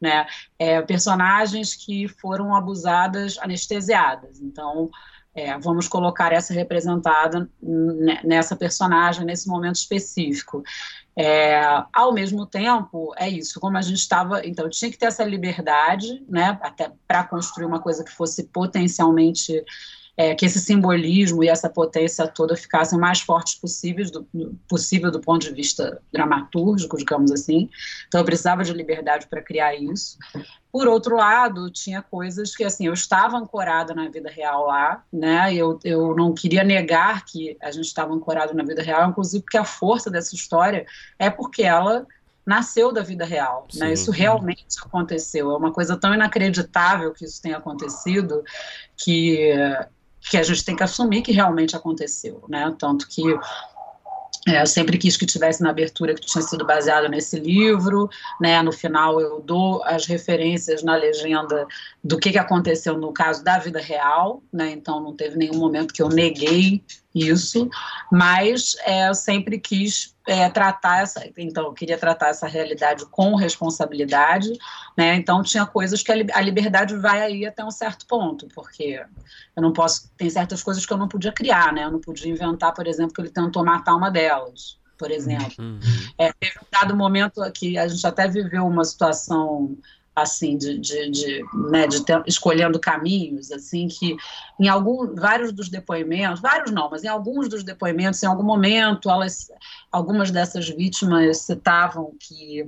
Né? 0.00 0.26
É, 0.58 0.80
personagens 0.80 1.74
que 1.74 2.08
foram 2.08 2.54
abusadas, 2.54 3.38
anestesiadas. 3.38 4.40
Então, 4.40 4.90
é, 5.34 5.58
vamos 5.58 5.88
colocar 5.88 6.32
essa 6.32 6.52
representada 6.52 7.48
nessa 8.22 8.54
personagem, 8.54 9.24
nesse 9.24 9.48
momento 9.48 9.76
específico. 9.76 10.62
É, 11.16 11.62
ao 11.92 12.12
mesmo 12.12 12.46
tempo, 12.46 13.12
é 13.16 13.28
isso, 13.28 13.60
como 13.60 13.76
a 13.76 13.82
gente 13.82 13.98
estava, 13.98 14.46
então 14.46 14.68
tinha 14.68 14.90
que 14.90 14.98
ter 14.98 15.06
essa 15.06 15.24
liberdade, 15.24 16.22
né, 16.28 16.58
até 16.62 16.90
para 17.06 17.24
construir 17.24 17.66
uma 17.66 17.80
coisa 17.80 18.04
que 18.04 18.10
fosse 18.10 18.44
potencialmente 18.44 19.64
é, 20.16 20.34
que 20.34 20.44
esse 20.44 20.60
simbolismo 20.60 21.42
e 21.42 21.48
essa 21.48 21.68
potência 21.68 22.26
toda 22.26 22.54
ficassem 22.54 22.98
mais 22.98 23.20
fortes 23.20 23.54
possíveis 23.54 24.10
do, 24.10 24.26
possível 24.68 25.10
do 25.10 25.20
ponto 25.20 25.42
de 25.42 25.52
vista 25.52 26.00
dramatúrgico, 26.12 26.98
digamos 26.98 27.32
assim. 27.32 27.70
Então 28.08 28.20
eu 28.20 28.24
precisava 28.24 28.62
de 28.62 28.72
liberdade 28.72 29.26
para 29.26 29.42
criar 29.42 29.74
isso. 29.74 30.18
Por 30.70 30.86
outro 30.86 31.16
lado, 31.16 31.70
tinha 31.70 32.02
coisas 32.02 32.54
que 32.54 32.64
assim 32.64 32.86
eu 32.86 32.92
estava 32.92 33.38
ancorada 33.38 33.94
na 33.94 34.08
vida 34.08 34.30
real 34.30 34.66
lá, 34.66 35.02
né? 35.12 35.54
Eu, 35.54 35.78
eu 35.82 36.14
não 36.14 36.34
queria 36.34 36.62
negar 36.62 37.24
que 37.24 37.56
a 37.60 37.70
gente 37.70 37.86
estava 37.86 38.12
ancorado 38.12 38.54
na 38.54 38.64
vida 38.64 38.82
real, 38.82 39.08
inclusive 39.08 39.42
porque 39.42 39.58
a 39.58 39.64
força 39.64 40.10
dessa 40.10 40.34
história 40.34 40.86
é 41.18 41.30
porque 41.30 41.62
ela 41.62 42.06
nasceu 42.44 42.92
da 42.92 43.02
vida 43.02 43.24
real, 43.24 43.62
né? 43.62 43.70
Sim, 43.72 43.80
né? 43.80 43.92
Isso 43.92 44.10
realmente 44.10 44.66
aconteceu. 44.84 45.50
É 45.50 45.56
uma 45.56 45.72
coisa 45.72 45.96
tão 45.96 46.12
inacreditável 46.12 47.12
que 47.12 47.24
isso 47.24 47.40
tenha 47.40 47.56
acontecido 47.56 48.42
que 48.96 49.54
que 50.30 50.36
a 50.36 50.42
gente 50.42 50.64
tem 50.64 50.76
que 50.76 50.82
assumir 50.82 51.22
que 51.22 51.32
realmente 51.32 51.76
aconteceu, 51.76 52.42
né? 52.48 52.74
Tanto 52.78 53.08
que 53.08 53.22
é, 54.48 54.60
eu 54.60 54.66
sempre 54.66 54.98
quis 54.98 55.16
que 55.16 55.24
tivesse 55.24 55.62
na 55.62 55.70
abertura 55.70 56.14
que 56.14 56.20
tinha 56.20 56.42
sido 56.42 56.66
baseado 56.66 57.08
nesse 57.08 57.38
livro, 57.38 58.10
né? 58.40 58.60
No 58.60 58.72
final 58.72 59.20
eu 59.20 59.40
dou 59.40 59.82
as 59.84 60.06
referências 60.06 60.82
na 60.82 60.96
legenda 60.96 61.66
do 62.02 62.18
que, 62.18 62.32
que 62.32 62.38
aconteceu 62.38 62.98
no 62.98 63.12
caso 63.12 63.44
da 63.44 63.58
vida 63.58 63.80
real, 63.80 64.42
né? 64.52 64.70
Então 64.72 65.00
não 65.00 65.14
teve 65.14 65.36
nenhum 65.36 65.58
momento 65.58 65.94
que 65.94 66.02
eu 66.02 66.08
neguei 66.08 66.82
isso, 67.14 67.68
mas 68.10 68.76
é, 68.84 69.08
eu 69.08 69.14
sempre 69.14 69.58
quis 69.58 70.14
é, 70.26 70.48
tratar 70.48 71.02
essa, 71.02 71.22
então 71.36 71.64
eu 71.64 71.72
queria 71.72 71.98
tratar 71.98 72.28
essa 72.28 72.46
realidade 72.46 73.04
com 73.06 73.34
responsabilidade, 73.34 74.50
né? 74.96 75.14
Então 75.16 75.42
tinha 75.42 75.66
coisas 75.66 76.02
que 76.02 76.12
a, 76.12 76.14
a 76.34 76.40
liberdade 76.40 76.96
vai 76.96 77.20
aí 77.20 77.46
até 77.46 77.64
um 77.64 77.70
certo 77.70 78.06
ponto, 78.06 78.48
porque 78.54 79.04
eu 79.56 79.62
não 79.62 79.72
posso, 79.72 80.10
tem 80.16 80.30
certas 80.30 80.62
coisas 80.62 80.86
que 80.86 80.92
eu 80.92 80.98
não 80.98 81.08
podia 81.08 81.32
criar, 81.32 81.72
né? 81.72 81.84
Eu 81.84 81.90
não 81.90 82.00
podia 82.00 82.30
inventar, 82.30 82.72
por 82.72 82.86
exemplo, 82.86 83.12
que 83.12 83.20
ele 83.20 83.30
tentou 83.30 83.64
matar 83.64 83.94
uma 83.94 84.10
delas, 84.10 84.78
por 84.96 85.10
exemplo. 85.10 85.52
Uhum. 85.58 85.80
É, 86.16 86.32
teve 86.32 86.58
um 86.60 86.66
dado 86.72 86.96
momento 86.96 87.40
que 87.52 87.76
a 87.76 87.86
gente 87.88 88.06
até 88.06 88.28
viveu 88.28 88.66
uma 88.66 88.84
situação 88.84 89.76
assim 90.14 90.56
de, 90.56 90.78
de, 90.78 91.10
de, 91.10 91.44
né, 91.70 91.86
de 91.86 92.04
ter, 92.04 92.22
escolhendo 92.26 92.78
caminhos 92.78 93.50
assim 93.50 93.88
que 93.88 94.16
em 94.60 94.68
algum 94.68 95.14
vários 95.14 95.52
dos 95.52 95.68
depoimentos 95.68 96.40
vários 96.40 96.70
não 96.70 96.90
mas 96.90 97.02
em 97.02 97.08
alguns 97.08 97.48
dos 97.48 97.64
depoimentos 97.64 98.22
em 98.22 98.26
algum 98.26 98.42
momento 98.42 99.10
elas 99.10 99.50
algumas 99.90 100.30
dessas 100.30 100.68
vítimas 100.68 101.38
citavam 101.38 102.14
que 102.20 102.66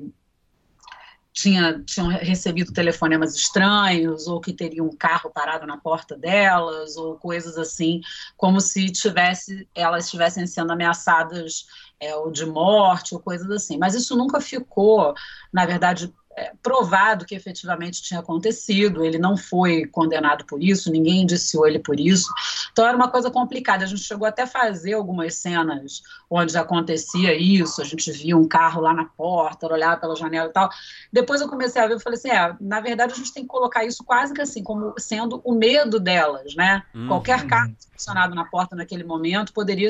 tinha, 1.34 1.82
tinham 1.84 2.08
recebido 2.08 2.72
telefonemas 2.72 3.34
estranhos, 3.34 4.28
ou 4.28 4.40
que 4.40 4.52
teriam 4.52 4.86
um 4.86 4.96
carro 4.96 5.30
parado 5.30 5.66
na 5.66 5.76
porta 5.76 6.16
delas, 6.16 6.96
ou 6.96 7.16
coisas 7.16 7.58
assim, 7.58 8.00
como 8.36 8.60
se 8.60 8.86
tivesse, 8.86 9.68
elas 9.74 10.04
estivessem 10.04 10.46
sendo 10.46 10.72
ameaçadas 10.72 11.66
é, 11.98 12.14
ou 12.14 12.30
de 12.30 12.46
morte, 12.46 13.14
ou 13.14 13.20
coisas 13.20 13.50
assim. 13.50 13.76
Mas 13.76 13.94
isso 13.94 14.16
nunca 14.16 14.40
ficou, 14.40 15.12
na 15.52 15.66
verdade, 15.66 16.14
provado 16.62 17.24
que 17.24 17.34
efetivamente 17.34 18.02
tinha 18.02 18.20
acontecido, 18.20 19.04
ele 19.04 19.18
não 19.18 19.36
foi 19.36 19.86
condenado 19.86 20.44
por 20.44 20.62
isso, 20.62 20.90
ninguém 20.90 21.22
indiciou 21.22 21.66
ele 21.66 21.78
por 21.78 21.98
isso. 21.98 22.32
Então 22.72 22.86
era 22.86 22.96
uma 22.96 23.10
coisa 23.10 23.30
complicada. 23.30 23.84
A 23.84 23.86
gente 23.86 24.02
chegou 24.02 24.26
até 24.26 24.42
a 24.42 24.46
fazer 24.46 24.94
algumas 24.94 25.34
cenas 25.36 26.02
onde 26.28 26.56
acontecia 26.56 27.34
isso, 27.34 27.80
a 27.80 27.84
gente 27.84 28.10
via 28.10 28.36
um 28.36 28.48
carro 28.48 28.80
lá 28.80 28.92
na 28.92 29.04
porta, 29.04 29.66
olhava 29.66 30.00
pela 30.00 30.16
janela 30.16 30.48
e 30.48 30.52
tal. 30.52 30.68
Depois 31.12 31.40
eu 31.40 31.48
comecei 31.48 31.80
a 31.80 31.86
ver 31.86 31.96
e 31.96 32.00
falei 32.00 32.18
assim: 32.18 32.30
é, 32.30 32.56
na 32.60 32.80
verdade 32.80 33.12
a 33.12 33.16
gente 33.16 33.32
tem 33.32 33.42
que 33.44 33.48
colocar 33.48 33.84
isso 33.84 34.02
quase 34.04 34.34
que 34.34 34.40
assim, 34.40 34.62
como 34.62 34.94
sendo 34.98 35.40
o 35.44 35.54
medo 35.54 36.00
delas, 36.00 36.54
né? 36.54 36.82
Uhum. 36.94 37.08
Qualquer 37.08 37.46
carro 37.46 37.74
estacionado 37.78 38.34
na 38.34 38.44
porta 38.44 38.74
naquele 38.74 39.04
momento 39.04 39.52
poderia 39.52 39.88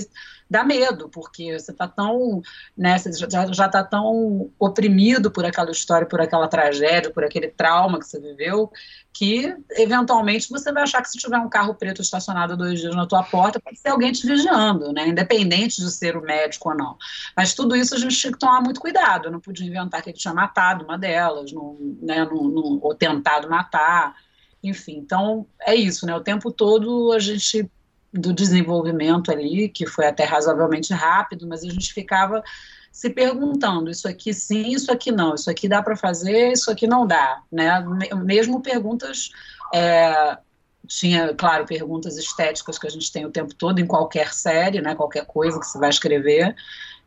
dar 0.49 0.65
medo, 0.65 1.09
porque 1.09 1.59
você 1.59 1.73
está 1.73 1.89
tão, 1.89 2.43
né, 2.77 2.99
você 2.99 3.11
já 3.13 3.67
está 3.67 3.83
tão 3.83 4.51
oprimido 4.59 5.31
por 5.31 5.45
aquela 5.45 5.71
história, 5.71 6.07
por 6.07 6.21
aquela 6.21 6.34
tragédia, 6.49 7.11
por 7.11 7.25
aquele 7.25 7.49
trauma 7.49 7.99
que 7.99 8.07
você 8.07 8.21
viveu, 8.21 8.71
que 9.13 9.55
eventualmente 9.73 10.51
você 10.51 10.73
vai 10.73 10.83
achar 10.83 11.01
que 11.01 11.09
se 11.09 11.19
tiver 11.19 11.39
um 11.39 11.49
carro 11.49 11.75
preto 11.75 12.03
estacionado 12.03 12.57
dois 12.57 12.81
dias 12.81 12.95
na 12.95 13.07
tua 13.07 13.23
porta, 13.23 13.61
pode 13.61 13.79
ser 13.79 13.91
alguém 13.91 14.13
te 14.13 14.27
vigiando, 14.27 14.93
né, 14.93 15.09
independente 15.09 15.81
de 15.81 15.91
ser 15.91 16.17
o 16.17 16.23
médico 16.23 16.71
ou 16.71 16.77
não. 16.77 16.97
Mas 17.37 17.55
tudo 17.55 17.77
isso 17.77 17.95
a 17.95 17.99
gente 17.99 18.17
tinha 18.17 18.33
que 18.33 18.39
tomar 18.39 18.61
muito 18.61 18.81
cuidado, 18.81 19.27
eu 19.27 19.33
não 19.33 19.41
podia 19.41 19.67
inventar 19.67 20.03
que 20.03 20.11
ele 20.11 20.19
tinha 20.19 20.35
matado 20.35 20.85
uma 20.85 20.99
delas, 20.99 21.53
não, 21.53 21.77
né, 22.03 22.25
não, 22.25 22.79
ou 22.83 22.95
tentado 22.95 23.49
matar, 23.49 24.15
enfim, 24.63 24.97
então 24.97 25.47
é 25.61 25.75
isso, 25.75 26.07
né? 26.07 26.17
O 26.17 26.23
tempo 26.23 26.51
todo 26.51 27.13
a 27.13 27.19
gente 27.19 27.71
do 28.13 28.33
desenvolvimento 28.33 29.31
ali, 29.31 29.69
que 29.69 29.87
foi 29.87 30.07
até 30.07 30.25
razoavelmente 30.25 30.93
rápido, 30.95 31.47
mas 31.49 31.65
a 31.65 31.69
gente 31.69 31.93
ficava 31.93 32.43
se 32.95 33.11
perguntando, 33.11 33.91
isso 33.91 34.07
aqui 34.07 34.33
sim, 34.33 34.69
isso 34.69 34.93
aqui 34.93 35.11
não, 35.11 35.35
isso 35.35 35.51
aqui 35.51 35.69
dá 35.69 35.83
para 35.83 35.97
fazer, 35.97 36.53
isso 36.53 36.71
aqui 36.71 36.87
não 36.87 37.05
dá, 37.05 37.43
né? 37.51 37.85
Mesmo 38.25 38.63
perguntas, 38.63 39.33
é, 39.75 40.39
tinha, 40.87 41.35
claro, 41.35 41.67
perguntas 41.67 42.17
estéticas 42.17 42.79
que 42.79 42.87
a 42.87 42.91
gente 42.91 43.11
tem 43.11 43.27
o 43.27 43.33
tempo 43.33 43.53
todo 43.53 43.81
em 43.81 43.87
qualquer 43.87 44.33
série, 44.33 44.81
né? 44.81 44.95
Qualquer 44.95 45.27
coisa 45.27 45.59
que 45.59 45.67
se 45.67 45.77
vai 45.77 45.91
escrever, 45.91 46.55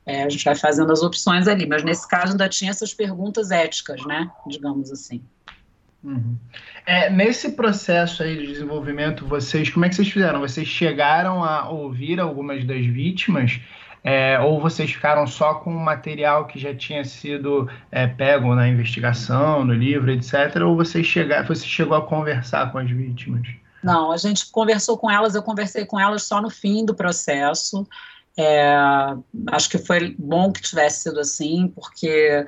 é, 0.05 0.23
a 0.23 0.29
gente 0.29 0.43
vai 0.43 0.55
fazendo 0.55 0.91
as 0.91 1.01
opções 1.01 1.47
ali, 1.47 1.65
mas 1.65 1.85
nesse 1.85 2.05
caso 2.05 2.33
ainda 2.33 2.49
tinha 2.49 2.71
essas 2.71 2.93
perguntas 2.93 3.49
éticas, 3.49 4.05
né? 4.05 4.29
Digamos 4.45 4.91
assim. 4.91 5.23
Uhum. 6.03 6.35
É, 6.85 7.09
nesse 7.09 7.53
processo 7.53 8.23
aí 8.23 8.35
de 8.35 8.47
desenvolvimento, 8.47 9.25
vocês, 9.25 9.69
como 9.69 9.85
é 9.85 9.89
que 9.89 9.95
vocês 9.95 10.09
fizeram? 10.09 10.41
Vocês 10.41 10.67
chegaram 10.67 11.45
a 11.45 11.69
ouvir 11.69 12.19
algumas 12.19 12.65
das 12.65 12.85
vítimas? 12.85 13.61
É, 14.03 14.39
ou 14.39 14.59
vocês 14.59 14.91
ficaram 14.91 15.27
só 15.27 15.55
com 15.55 15.75
o 15.75 15.79
material 15.79 16.45
que 16.45 16.59
já 16.59 16.73
tinha 16.73 17.03
sido 17.03 17.69
é, 17.91 18.07
pego 18.07 18.55
na 18.55 18.67
investigação, 18.67 19.65
no 19.65 19.73
livro, 19.73 20.11
etc., 20.11 20.61
ou 20.63 20.75
vocês 20.75 21.05
chegaram, 21.05 21.45
você 21.45 21.65
chegou 21.65 21.97
a 21.97 22.05
conversar 22.05 22.71
com 22.71 22.77
as 22.77 22.89
vítimas? 22.89 23.47
Não, 23.83 24.11
a 24.11 24.17
gente 24.17 24.49
conversou 24.51 24.97
com 24.97 25.09
elas, 25.09 25.35
eu 25.35 25.43
conversei 25.43 25.85
com 25.85 25.99
elas 25.99 26.23
só 26.23 26.41
no 26.41 26.49
fim 26.49 26.85
do 26.85 26.95
processo. 26.95 27.87
É, 28.37 28.75
acho 29.47 29.69
que 29.69 29.77
foi 29.77 30.15
bom 30.17 30.51
que 30.51 30.61
tivesse 30.61 31.03
sido 31.03 31.19
assim, 31.19 31.71
porque 31.73 32.45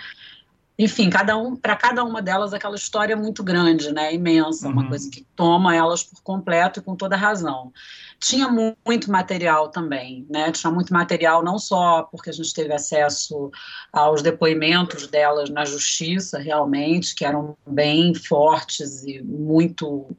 enfim, 0.80 1.10
cada 1.10 1.36
um, 1.36 1.58
para 1.58 1.76
cada 1.76 2.06
uma 2.06 2.22
delas 2.22 2.54
aquela 2.54 2.78
história 2.78 3.12
é 3.12 3.16
muito 3.16 3.44
grande, 3.44 3.92
né, 3.92 4.14
imensa, 4.14 4.66
uhum. 4.66 4.72
uma 4.72 4.88
coisa 4.88 5.12
que 5.12 5.28
toma 5.36 5.76
elas 5.76 6.02
por 6.02 6.22
completo 6.24 6.80
e 6.80 6.82
com 6.82 6.96
toda 6.96 7.18
razão. 7.18 7.74
Tinha 8.18 8.48
muito 8.48 9.12
material 9.12 9.68
também, 9.70 10.26
né? 10.30 10.52
Tinha 10.52 10.72
muito 10.72 10.94
material 10.94 11.44
não 11.44 11.60
só 11.60 12.04
porque 12.04 12.30
a 12.30 12.34
gente 12.34 12.54
teve 12.54 12.74
acesso 12.74 13.52
aos 13.92 14.22
depoimentos 14.22 15.08
delas 15.08 15.50
na 15.50 15.66
justiça, 15.66 16.40
realmente, 16.40 17.14
que 17.14 17.26
eram 17.26 17.58
bem 17.68 18.14
fortes 18.14 19.04
e 19.04 19.22
muito 19.22 20.16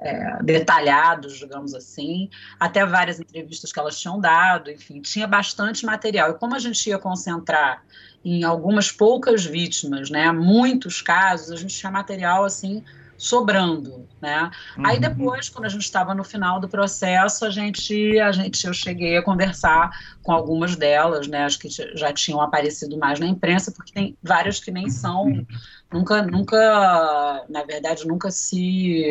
é, 0.00 0.42
detalhados, 0.42 1.38
digamos 1.38 1.74
assim, 1.74 2.30
até 2.58 2.84
várias 2.86 3.20
entrevistas 3.20 3.72
que 3.72 3.78
elas 3.78 4.00
tinham 4.00 4.18
dado, 4.18 4.70
enfim, 4.70 5.00
tinha 5.00 5.26
bastante 5.26 5.84
material. 5.84 6.30
E 6.30 6.34
como 6.34 6.54
a 6.54 6.58
gente 6.58 6.88
ia 6.88 6.98
concentrar 6.98 7.82
em 8.24 8.42
algumas 8.42 8.90
poucas 8.90 9.44
vítimas, 9.44 10.10
né? 10.10 10.32
Muitos 10.32 11.02
casos, 11.02 11.52
a 11.52 11.56
gente 11.56 11.74
tinha 11.74 11.92
material 11.92 12.44
assim 12.44 12.82
sobrando, 13.20 14.08
né? 14.18 14.50
Uhum. 14.78 14.86
Aí 14.86 14.98
depois, 14.98 15.50
quando 15.50 15.66
a 15.66 15.68
gente 15.68 15.82
estava 15.82 16.14
no 16.14 16.24
final 16.24 16.58
do 16.58 16.66
processo, 16.66 17.44
a 17.44 17.50
gente, 17.50 18.18
a 18.18 18.32
gente, 18.32 18.66
eu 18.66 18.72
cheguei 18.72 19.18
a 19.18 19.22
conversar 19.22 19.90
com 20.22 20.32
algumas 20.32 20.74
delas, 20.74 21.28
né? 21.28 21.44
Acho 21.44 21.58
que 21.58 21.68
já 21.68 22.10
tinham 22.14 22.40
aparecido 22.40 22.96
mais 22.96 23.20
na 23.20 23.26
imprensa, 23.26 23.70
porque 23.72 23.92
tem 23.92 24.16
várias 24.22 24.58
que 24.58 24.70
nem 24.70 24.88
são, 24.88 25.46
nunca, 25.92 26.22
nunca, 26.22 27.44
na 27.50 27.62
verdade, 27.62 28.06
nunca 28.06 28.30
se, 28.30 29.04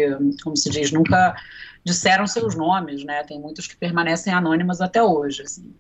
como 0.44 0.58
se 0.58 0.72
diz, 0.72 0.92
nunca 0.92 1.36
disseram 1.84 2.26
seus 2.26 2.56
nomes, 2.56 3.04
né? 3.04 3.24
Tem 3.24 3.40
muitos 3.40 3.68
que 3.68 3.78
permanecem 3.78 4.34
anônimas 4.34 4.82
até 4.82 5.04
hoje, 5.04 5.44
assim. 5.44 5.72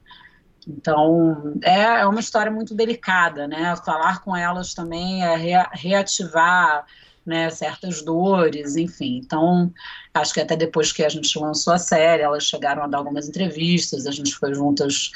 Então, 0.67 1.55
é, 1.63 2.01
é 2.01 2.05
uma 2.05 2.19
história 2.19 2.51
muito 2.51 2.75
delicada, 2.75 3.47
né? 3.47 3.75
Falar 3.83 4.21
com 4.21 4.35
elas 4.37 4.75
também 4.75 5.23
é 5.25 5.65
reativar 5.73 6.85
né, 7.29 7.49
certas 7.49 8.01
dores, 8.01 8.75
enfim. 8.75 9.21
Então, 9.23 9.71
acho 10.13 10.33
que 10.33 10.41
até 10.41 10.55
depois 10.55 10.91
que 10.91 11.03
a 11.03 11.09
gente 11.09 11.37
lançou 11.39 11.73
a 11.73 11.77
série, 11.77 12.23
elas 12.23 12.43
chegaram 12.43 12.83
a 12.83 12.87
dar 12.87 12.97
algumas 12.97 13.29
entrevistas, 13.29 14.05
a 14.05 14.11
gente 14.11 14.35
foi 14.35 14.53
juntas 14.53 15.11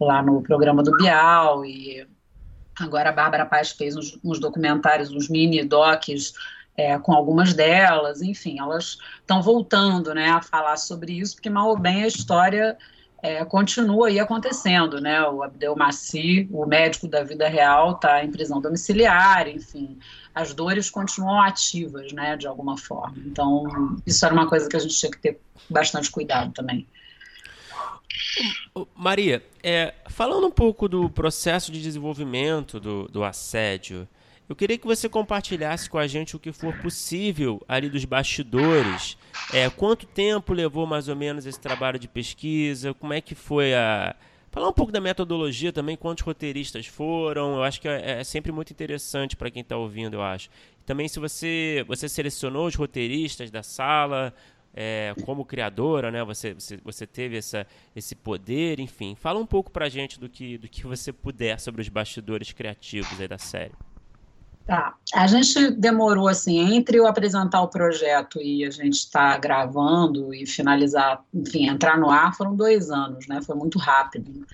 lá 0.00 0.22
no 0.22 0.40
programa 0.42 0.82
do 0.82 0.96
Bial 0.96 1.64
e 1.64 2.06
agora 2.80 3.10
a 3.10 3.12
Bárbara 3.12 3.44
Paz 3.44 3.72
fez 3.72 3.96
uns, 3.96 4.18
uns 4.24 4.38
documentários, 4.38 5.10
uns 5.10 5.28
mini 5.28 5.64
docs 5.64 6.32
é, 6.76 6.98
com 6.98 7.12
algumas 7.12 7.54
delas, 7.54 8.22
enfim, 8.22 8.58
elas 8.60 8.98
estão 9.20 9.42
voltando, 9.42 10.14
né, 10.14 10.28
a 10.28 10.42
falar 10.42 10.76
sobre 10.76 11.12
isso, 11.12 11.34
porque 11.34 11.50
mal 11.50 11.68
ou 11.68 11.78
bem 11.78 12.04
a 12.04 12.06
história 12.06 12.76
é, 13.22 13.44
continua 13.44 14.08
aí 14.08 14.20
acontecendo, 14.20 15.00
né? 15.00 15.22
O 15.22 15.42
Abdel 15.42 15.74
o 16.52 16.66
médico 16.66 17.08
da 17.08 17.24
vida 17.24 17.48
real, 17.48 17.92
está 17.92 18.24
em 18.24 18.30
prisão 18.30 18.60
domiciliar, 18.60 19.48
enfim, 19.48 19.98
as 20.36 20.52
dores 20.52 20.90
continuam 20.90 21.40
ativas, 21.40 22.12
né, 22.12 22.36
de 22.36 22.46
alguma 22.46 22.76
forma. 22.76 23.16
Então, 23.24 23.96
isso 24.06 24.22
era 24.22 24.34
uma 24.34 24.46
coisa 24.46 24.68
que 24.68 24.76
a 24.76 24.78
gente 24.78 24.94
tinha 24.94 25.10
que 25.10 25.18
ter 25.18 25.40
bastante 25.70 26.10
cuidado 26.10 26.52
também. 26.52 26.86
Maria, 28.94 29.42
é, 29.62 29.94
falando 30.10 30.46
um 30.46 30.50
pouco 30.50 30.90
do 30.90 31.08
processo 31.08 31.72
de 31.72 31.80
desenvolvimento 31.80 32.78
do, 32.78 33.08
do 33.08 33.24
assédio, 33.24 34.06
eu 34.46 34.54
queria 34.54 34.76
que 34.76 34.86
você 34.86 35.08
compartilhasse 35.08 35.88
com 35.88 35.96
a 35.96 36.06
gente 36.06 36.36
o 36.36 36.38
que 36.38 36.52
for 36.52 36.76
possível 36.82 37.62
ali 37.66 37.88
dos 37.88 38.04
bastidores. 38.04 39.16
É, 39.54 39.70
quanto 39.70 40.06
tempo 40.06 40.52
levou 40.52 40.86
mais 40.86 41.08
ou 41.08 41.16
menos 41.16 41.46
esse 41.46 41.58
trabalho 41.58 41.98
de 41.98 42.06
pesquisa? 42.06 42.92
Como 42.92 43.14
é 43.14 43.22
que 43.22 43.34
foi 43.34 43.74
a. 43.74 44.14
Falar 44.56 44.70
um 44.70 44.72
pouco 44.72 44.90
da 44.90 45.02
metodologia 45.02 45.70
também, 45.70 45.98
quantos 45.98 46.24
roteiristas 46.24 46.86
foram. 46.86 47.56
Eu 47.56 47.62
acho 47.62 47.78
que 47.78 47.86
é, 47.86 48.20
é 48.20 48.24
sempre 48.24 48.50
muito 48.50 48.70
interessante 48.70 49.36
para 49.36 49.50
quem 49.50 49.60
está 49.60 49.76
ouvindo, 49.76 50.14
eu 50.14 50.22
acho. 50.22 50.48
Também 50.86 51.06
se 51.08 51.20
você, 51.20 51.84
você 51.86 52.08
selecionou 52.08 52.66
os 52.66 52.74
roteiristas 52.74 53.50
da 53.50 53.62
sala, 53.62 54.32
é, 54.74 55.14
como 55.26 55.44
criadora, 55.44 56.10
né? 56.10 56.24
Você, 56.24 56.54
você, 56.54 56.78
você 56.78 57.06
teve 57.06 57.36
essa, 57.36 57.66
esse 57.94 58.14
poder, 58.14 58.80
enfim. 58.80 59.14
Fala 59.14 59.38
um 59.38 59.44
pouco 59.44 59.70
para 59.70 59.84
a 59.84 59.88
gente 59.90 60.18
do 60.18 60.26
que, 60.26 60.56
do 60.56 60.70
que 60.70 60.86
você 60.86 61.12
puder 61.12 61.60
sobre 61.60 61.82
os 61.82 61.90
bastidores 61.90 62.50
criativos 62.50 63.20
aí 63.20 63.28
da 63.28 63.36
série. 63.36 63.74
Tá. 64.66 64.94
A 65.14 65.28
gente 65.28 65.70
demorou 65.70 66.26
assim 66.26 66.58
entre 66.58 66.98
eu 66.98 67.06
apresentar 67.06 67.62
o 67.62 67.68
projeto 67.68 68.42
e 68.42 68.64
a 68.64 68.70
gente 68.70 68.94
estar 68.94 69.34
tá 69.34 69.38
gravando 69.38 70.34
e 70.34 70.44
finalizar, 70.44 71.22
enfim, 71.32 71.68
entrar 71.68 71.96
no 71.96 72.10
ar 72.10 72.34
foram 72.34 72.56
dois 72.56 72.90
anos, 72.90 73.28
né? 73.28 73.40
Foi 73.42 73.54
muito 73.54 73.78
rápido. 73.78 74.44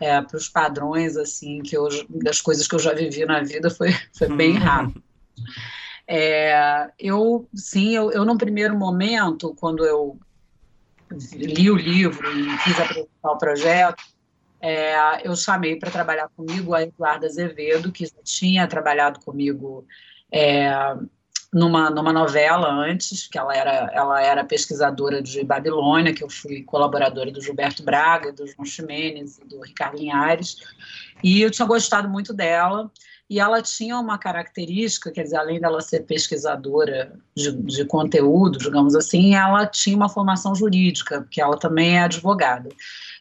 É, 0.00 0.22
Para 0.22 0.36
os 0.36 0.48
padrões 0.48 1.16
assim 1.16 1.62
que 1.62 1.76
eu, 1.76 1.88
das 2.22 2.40
coisas 2.40 2.68
que 2.68 2.76
eu 2.76 2.78
já 2.78 2.94
vivi 2.94 3.24
na 3.24 3.42
vida 3.42 3.68
foi, 3.68 3.92
foi 4.16 4.28
bem 4.28 4.52
uhum. 4.52 4.62
rápido. 4.62 5.02
É, 6.06 6.88
eu 6.96 7.48
sim, 7.52 7.92
eu, 7.92 8.12
eu 8.12 8.24
no 8.24 8.38
primeiro 8.38 8.78
momento 8.78 9.52
quando 9.58 9.84
eu 9.84 10.16
li 11.32 11.68
o 11.68 11.76
livro 11.76 12.30
e 12.38 12.58
quis 12.58 12.78
apresentar 12.78 13.32
o 13.32 13.38
projeto 13.38 14.04
é, 14.60 15.26
eu 15.26 15.34
chamei 15.36 15.76
para 15.76 15.90
trabalhar 15.90 16.28
comigo 16.36 16.74
a 16.74 16.82
Eduarda 16.82 17.26
Azevedo, 17.26 17.92
que 17.92 18.06
já 18.06 18.22
tinha 18.24 18.66
trabalhado 18.66 19.20
comigo 19.20 19.86
é, 20.30 20.70
numa, 21.52 21.90
numa 21.90 22.12
novela 22.12 22.68
antes, 22.68 23.26
que 23.26 23.38
ela 23.38 23.54
era, 23.54 23.90
ela 23.92 24.22
era 24.22 24.44
pesquisadora 24.44 25.22
de 25.22 25.42
Babilônia, 25.44 26.14
que 26.14 26.22
eu 26.22 26.30
fui 26.30 26.62
colaboradora 26.62 27.30
do 27.30 27.40
Gilberto 27.40 27.82
Braga, 27.82 28.32
do 28.32 28.46
João 28.46 28.64
Ximenes 28.64 29.38
e 29.38 29.44
do 29.44 29.60
Ricardo 29.60 29.98
Linhares, 29.98 30.56
e 31.22 31.40
eu 31.40 31.50
tinha 31.50 31.66
gostado 31.66 32.08
muito 32.08 32.34
dela, 32.34 32.90
e 33.28 33.40
ela 33.40 33.60
tinha 33.60 33.98
uma 33.98 34.18
característica, 34.18 35.10
quer 35.10 35.24
dizer, 35.24 35.36
além 35.36 35.60
dela 35.60 35.80
ser 35.80 36.00
pesquisadora 36.00 37.12
de, 37.34 37.50
de 37.52 37.84
conteúdo, 37.84 38.58
digamos 38.58 38.94
assim, 38.94 39.34
ela 39.34 39.66
tinha 39.66 39.96
uma 39.96 40.08
formação 40.08 40.54
jurídica, 40.54 41.22
porque 41.22 41.40
ela 41.40 41.58
também 41.58 41.96
é 41.96 42.02
advogada. 42.02 42.68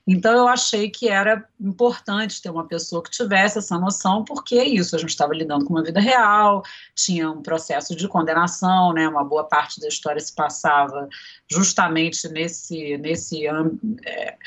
Então 0.08 0.32
eu 0.34 0.47
achei 0.47 0.89
que 0.89 1.08
era 1.10 1.47
importante 1.60 2.41
ter 2.41 2.49
uma 2.49 2.68
pessoa 2.68 3.01
que 3.01 3.10
tivesse 3.10 3.58
essa 3.58 3.80
noção, 3.80 4.24
porque 4.24 4.56
é 4.56 4.64
isso, 4.64 4.95
a 4.95 4.99
gente 4.99 5.10
estava 5.10 5.34
lidando 5.34 5.66
com 5.66 5.74
uma 5.74 5.84
vida 5.84 5.99
real, 5.99 6.64
tinha 6.93 7.32
um 7.32 7.41
processo 7.41 7.95
de 7.95 8.08
condenação, 8.08 8.93
né, 8.93 9.08
uma 9.08 9.24
boa 9.24 9.43
parte 9.43 9.80
da 9.80 9.88
história 9.88 10.22
se 10.22 10.34
passava 10.34 11.10
justamente 11.49 12.28
nesse, 12.30 12.97
nesse 12.99 13.47
é, 13.47 14.38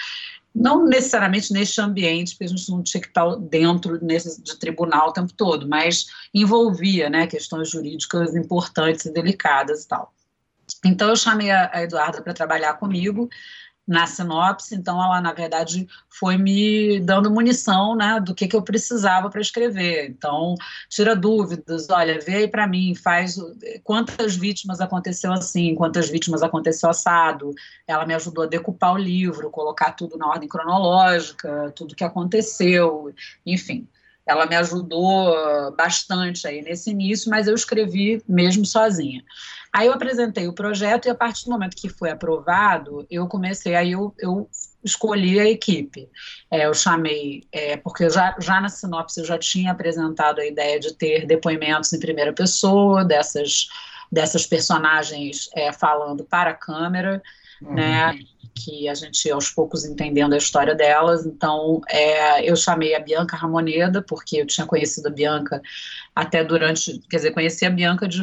não 0.54 0.84
necessariamente 0.86 1.52
neste 1.52 1.80
ambiente, 1.80 2.32
porque 2.32 2.44
a 2.44 2.48
gente 2.48 2.70
não 2.70 2.82
tinha 2.82 3.00
que 3.00 3.08
estar 3.08 3.36
dentro 3.36 3.98
nesse, 4.04 4.42
de 4.42 4.56
tribunal 4.58 5.08
o 5.08 5.12
tempo 5.12 5.32
todo, 5.32 5.68
mas 5.68 6.06
envolvia 6.34 7.10
né, 7.10 7.26
questões 7.26 7.68
jurídicas 7.70 8.34
importantes 8.34 9.04
e 9.06 9.12
delicadas 9.12 9.84
e 9.84 9.88
tal. 9.88 10.12
Então 10.84 11.08
eu 11.08 11.16
chamei 11.16 11.50
a, 11.50 11.70
a 11.72 11.82
Eduarda 11.82 12.22
para 12.22 12.34
trabalhar 12.34 12.74
comigo, 12.74 13.28
na 13.88 14.06
sinopse, 14.06 14.74
então 14.74 15.02
ela, 15.02 15.18
na 15.18 15.32
verdade, 15.32 15.88
foi 16.10 16.36
me 16.36 17.00
dando 17.00 17.30
munição 17.30 17.96
né, 17.96 18.20
do 18.20 18.34
que, 18.34 18.46
que 18.46 18.54
eu 18.54 18.60
precisava 18.60 19.30
para 19.30 19.40
escrever. 19.40 20.10
Então, 20.10 20.54
tira 20.90 21.16
dúvidas, 21.16 21.88
olha, 21.88 22.20
vê 22.20 22.36
aí 22.36 22.48
para 22.48 22.66
mim, 22.66 22.94
faz 22.94 23.38
quantas 23.82 24.36
vítimas 24.36 24.82
aconteceu 24.82 25.32
assim, 25.32 25.74
quantas 25.74 26.10
vítimas 26.10 26.42
aconteceu 26.42 26.90
assado. 26.90 27.54
Ela 27.86 28.04
me 28.04 28.14
ajudou 28.14 28.44
a 28.44 28.48
decupar 28.48 28.92
o 28.92 28.98
livro, 28.98 29.50
colocar 29.50 29.92
tudo 29.92 30.18
na 30.18 30.28
ordem 30.28 30.48
cronológica, 30.48 31.72
tudo 31.74 31.96
que 31.96 32.04
aconteceu, 32.04 33.14
enfim 33.46 33.88
ela 34.28 34.46
me 34.46 34.54
ajudou 34.56 35.74
bastante 35.74 36.46
aí 36.46 36.60
nesse 36.60 36.90
início, 36.90 37.30
mas 37.30 37.48
eu 37.48 37.54
escrevi 37.54 38.22
mesmo 38.28 38.64
sozinha. 38.66 39.24
Aí 39.72 39.86
eu 39.86 39.92
apresentei 39.92 40.46
o 40.46 40.52
projeto 40.52 41.06
e 41.06 41.10
a 41.10 41.14
partir 41.14 41.44
do 41.44 41.50
momento 41.50 41.76
que 41.76 41.88
foi 41.88 42.10
aprovado, 42.10 43.06
eu 43.10 43.26
comecei, 43.26 43.74
aí 43.74 43.92
eu, 43.92 44.14
eu 44.18 44.48
escolhi 44.82 45.38
a 45.38 45.46
equipe. 45.46 46.08
É, 46.50 46.66
eu 46.66 46.74
chamei, 46.74 47.44
é, 47.52 47.76
porque 47.76 48.08
já, 48.08 48.34
já 48.38 48.60
na 48.60 48.68
sinopse 48.68 49.20
eu 49.20 49.26
já 49.26 49.38
tinha 49.38 49.72
apresentado 49.72 50.40
a 50.40 50.46
ideia 50.46 50.78
de 50.78 50.94
ter 50.94 51.26
depoimentos 51.26 51.92
em 51.92 52.00
primeira 52.00 52.32
pessoa, 52.32 53.04
dessas, 53.04 53.68
dessas 54.10 54.46
personagens 54.46 55.48
é, 55.54 55.72
falando 55.72 56.24
para 56.24 56.50
a 56.50 56.54
câmera, 56.54 57.22
né? 57.60 57.68
uhum. 57.70 57.74
né? 57.74 58.18
Que 58.54 58.88
a 58.88 58.94
gente 58.94 59.30
aos 59.30 59.50
poucos 59.50 59.84
entendendo 59.84 60.32
a 60.32 60.36
história 60.36 60.74
delas. 60.74 61.24
Então, 61.24 61.80
é, 61.88 62.48
eu 62.48 62.56
chamei 62.56 62.94
a 62.94 63.00
Bianca 63.00 63.36
Ramoneda, 63.36 64.02
porque 64.02 64.40
eu 64.40 64.46
tinha 64.46 64.66
conhecido 64.66 65.08
a 65.08 65.10
Bianca 65.10 65.62
até 66.14 66.42
durante, 66.42 66.98
quer 67.08 67.18
dizer, 67.18 67.30
conheci 67.30 67.64
a 67.64 67.70
Bianca 67.70 68.08
de 68.08 68.18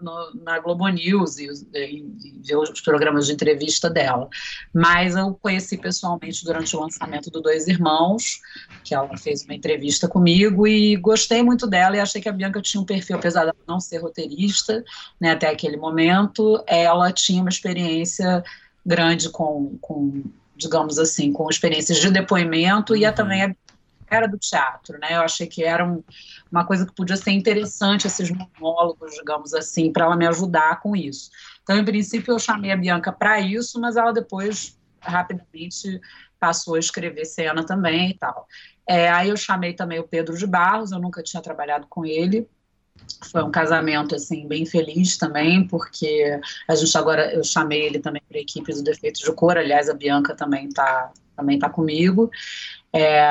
no, 0.00 0.34
na 0.44 0.60
Globo 0.60 0.86
News 0.88 1.36
e, 1.38 1.48
e, 1.74 1.98
e, 1.98 2.40
ver 2.44 2.56
os 2.56 2.80
programas 2.80 3.26
de 3.26 3.32
entrevista 3.32 3.90
dela. 3.90 4.28
Mas 4.72 5.16
eu 5.16 5.34
conheci 5.42 5.76
pessoalmente 5.76 6.44
durante 6.44 6.76
o 6.76 6.80
lançamento 6.80 7.30
do 7.30 7.40
Dois 7.40 7.66
Irmãos, 7.66 8.40
que 8.84 8.94
ela 8.94 9.16
fez 9.16 9.44
uma 9.44 9.54
entrevista 9.54 10.06
comigo 10.06 10.66
e 10.66 10.94
gostei 10.96 11.42
muito 11.42 11.66
dela 11.66 11.96
e 11.96 12.00
achei 12.00 12.22
que 12.22 12.28
a 12.28 12.32
Bianca 12.32 12.62
tinha 12.62 12.80
um 12.80 12.86
perfil, 12.86 13.16
apesar 13.16 13.46
de 13.46 13.52
não 13.66 13.80
ser 13.80 13.98
roteirista, 13.98 14.84
né, 15.20 15.32
até 15.32 15.48
aquele 15.48 15.76
momento, 15.76 16.62
ela 16.66 17.10
tinha 17.12 17.40
uma 17.40 17.50
experiência 17.50 18.44
grande 18.84 19.30
com, 19.30 19.76
com 19.80 20.22
digamos 20.56 20.98
assim, 20.98 21.32
com 21.32 21.48
experiências 21.48 21.98
de 21.98 22.10
depoimento 22.10 22.94
e 22.96 23.04
a, 23.04 23.10
uhum. 23.10 23.14
também 23.14 23.42
a 23.42 23.54
era 24.10 24.28
do 24.28 24.38
teatro, 24.38 24.98
né? 24.98 25.16
Eu 25.16 25.22
achei 25.22 25.46
que 25.46 25.64
era 25.64 25.84
um, 25.84 26.02
uma 26.50 26.64
coisa 26.64 26.86
que 26.86 26.94
podia 26.94 27.16
ser 27.16 27.32
interessante 27.32 28.06
esses 28.06 28.30
monólogos, 28.30 29.14
digamos 29.14 29.54
assim, 29.54 29.92
para 29.92 30.04
ela 30.04 30.16
me 30.16 30.26
ajudar 30.26 30.80
com 30.80 30.94
isso. 30.94 31.30
Então, 31.62 31.76
em 31.76 31.84
princípio, 31.84 32.32
eu 32.32 32.38
chamei 32.38 32.70
a 32.70 32.76
Bianca 32.76 33.10
para 33.10 33.40
isso, 33.40 33.80
mas 33.80 33.96
ela 33.96 34.12
depois 34.12 34.78
rapidamente 35.00 36.00
passou 36.38 36.74
a 36.74 36.78
escrever 36.78 37.24
cena 37.24 37.64
também 37.64 38.10
e 38.10 38.14
tal. 38.14 38.46
É, 38.86 39.10
aí 39.10 39.30
eu 39.30 39.36
chamei 39.36 39.72
também 39.72 39.98
o 39.98 40.06
Pedro 40.06 40.36
de 40.36 40.46
Barros, 40.46 40.92
eu 40.92 40.98
nunca 40.98 41.22
tinha 41.22 41.42
trabalhado 41.42 41.86
com 41.88 42.04
ele, 42.04 42.48
foi 43.30 43.42
um 43.42 43.50
casamento 43.50 44.14
assim 44.14 44.46
bem 44.46 44.64
feliz 44.64 45.16
também, 45.16 45.66
porque 45.66 46.40
a 46.68 46.74
gente 46.74 46.96
agora 46.96 47.32
eu 47.34 47.42
chamei 47.42 47.82
ele 47.82 47.98
também 47.98 48.22
para 48.28 48.38
a 48.38 48.42
equipe 48.42 48.72
do 48.72 48.82
Defeitos 48.82 49.22
de 49.22 49.32
Cor, 49.32 49.56
aliás 49.56 49.88
a 49.88 49.94
Bianca 49.94 50.34
também 50.34 50.68
está 50.68 51.12
também 51.36 51.58
tá 51.58 51.68
comigo. 51.68 52.30
É, 52.92 53.24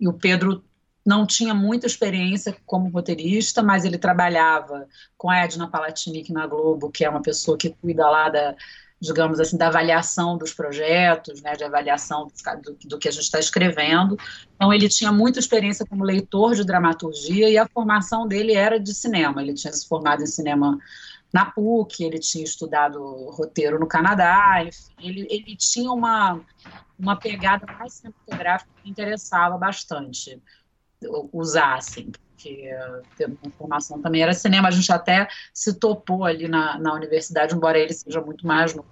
e 0.00 0.08
o 0.08 0.12
Pedro 0.12 0.64
não 1.04 1.24
tinha 1.24 1.54
muita 1.54 1.86
experiência 1.86 2.56
como 2.66 2.88
roteirista, 2.88 3.62
mas 3.62 3.84
ele 3.84 3.96
trabalhava 3.96 4.88
com 5.16 5.30
a 5.30 5.38
Edna 5.44 5.68
Palatinic 5.68 6.32
na 6.32 6.48
Globo, 6.48 6.90
que 6.90 7.04
é 7.04 7.08
uma 7.08 7.22
pessoa 7.22 7.56
que 7.56 7.70
cuida 7.70 8.08
lá 8.10 8.28
da, 8.28 8.56
digamos 9.00 9.38
assim, 9.38 9.56
da 9.56 9.68
avaliação 9.68 10.38
dos 10.38 10.54
projetos, 10.54 11.42
né, 11.42 11.52
de 11.52 11.64
avaliação 11.64 12.28
do, 12.62 12.78
do 12.88 12.98
que 12.98 13.08
a 13.08 13.10
gente 13.10 13.24
está 13.24 13.38
escrevendo. 13.38 14.16
Então, 14.54 14.72
ele 14.72 14.88
tinha 14.88 15.12
muita 15.12 15.38
experiência 15.38 15.84
como 15.84 16.02
leitor 16.02 16.54
de 16.54 16.64
dramaturgia 16.64 17.48
e 17.48 17.58
a 17.58 17.68
formação 17.68 18.26
dele 18.26 18.54
era 18.54 18.80
de 18.80 18.94
cinema. 18.94 19.42
Ele 19.42 19.52
tinha 19.52 19.72
se 19.72 19.86
formado 19.86 20.22
em 20.22 20.26
cinema 20.26 20.78
na 21.32 21.44
PUC, 21.44 22.04
ele 22.04 22.18
tinha 22.18 22.44
estudado 22.44 22.98
roteiro 23.30 23.78
no 23.78 23.86
Canadá, 23.86 24.64
enfim, 24.64 24.92
ele, 24.98 25.26
ele 25.28 25.56
tinha 25.56 25.92
uma, 25.92 26.40
uma 26.98 27.16
pegada 27.16 27.66
mais 27.74 27.94
cinematográfica 27.94 28.70
que 28.82 28.88
interessava 28.88 29.58
bastante 29.58 30.40
usar, 31.32 31.74
assim, 31.74 32.10
porque 32.36 32.70
ter 33.16 33.26
uma 33.26 33.50
formação 33.56 34.00
também 34.00 34.22
era 34.22 34.34
cinema, 34.34 34.68
a 34.68 34.70
gente 34.70 34.92
até 34.92 35.26
se 35.54 35.74
topou 35.74 36.24
ali 36.24 36.46
na, 36.46 36.78
na 36.78 36.92
universidade, 36.92 37.54
embora 37.54 37.78
ele 37.78 37.94
seja 37.94 38.20
muito 38.20 38.46
mais 38.46 38.74
novo 38.74 38.86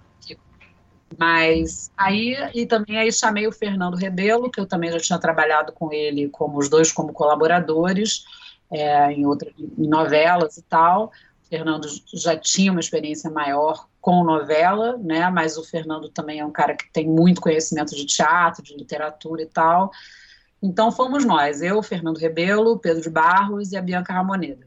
mas 1.17 1.91
aí, 1.95 2.35
e 2.53 2.65
também 2.65 2.97
aí 2.97 3.11
chamei 3.11 3.47
o 3.47 3.51
Fernando 3.51 3.95
Rebelo, 3.95 4.49
que 4.49 4.59
eu 4.59 4.65
também 4.65 4.91
já 4.91 4.99
tinha 4.99 5.19
trabalhado 5.19 5.71
com 5.71 5.91
ele, 5.91 6.29
como 6.29 6.57
os 6.57 6.67
dois 6.67 6.91
como 6.91 7.13
colaboradores, 7.13 8.25
é, 8.71 9.11
em, 9.11 9.25
outra, 9.25 9.49
em 9.57 9.87
novelas 9.87 10.57
e 10.57 10.63
tal. 10.63 11.11
O 11.43 11.47
Fernando 11.47 11.87
já 12.13 12.35
tinha 12.35 12.71
uma 12.71 12.81
experiência 12.81 13.29
maior 13.29 13.87
com 14.01 14.23
novela, 14.23 14.97
né? 14.97 15.29
Mas 15.29 15.57
o 15.57 15.63
Fernando 15.63 16.09
também 16.09 16.39
é 16.39 16.45
um 16.45 16.51
cara 16.51 16.75
que 16.75 16.91
tem 16.91 17.07
muito 17.07 17.39
conhecimento 17.39 17.95
de 17.95 18.05
teatro, 18.05 18.63
de 18.63 18.75
literatura 18.75 19.43
e 19.43 19.47
tal. 19.47 19.91
Então 20.65 20.91
fomos 20.91 21.23
nós, 21.23 21.61
eu, 21.61 21.83
Fernando 21.83 22.17
Rebelo, 22.17 22.79
Pedro 22.79 22.99
de 22.99 23.09
Barros 23.11 23.71
e 23.71 23.77
a 23.77 23.81
Bianca 23.83 24.11
Ramoneda. 24.11 24.65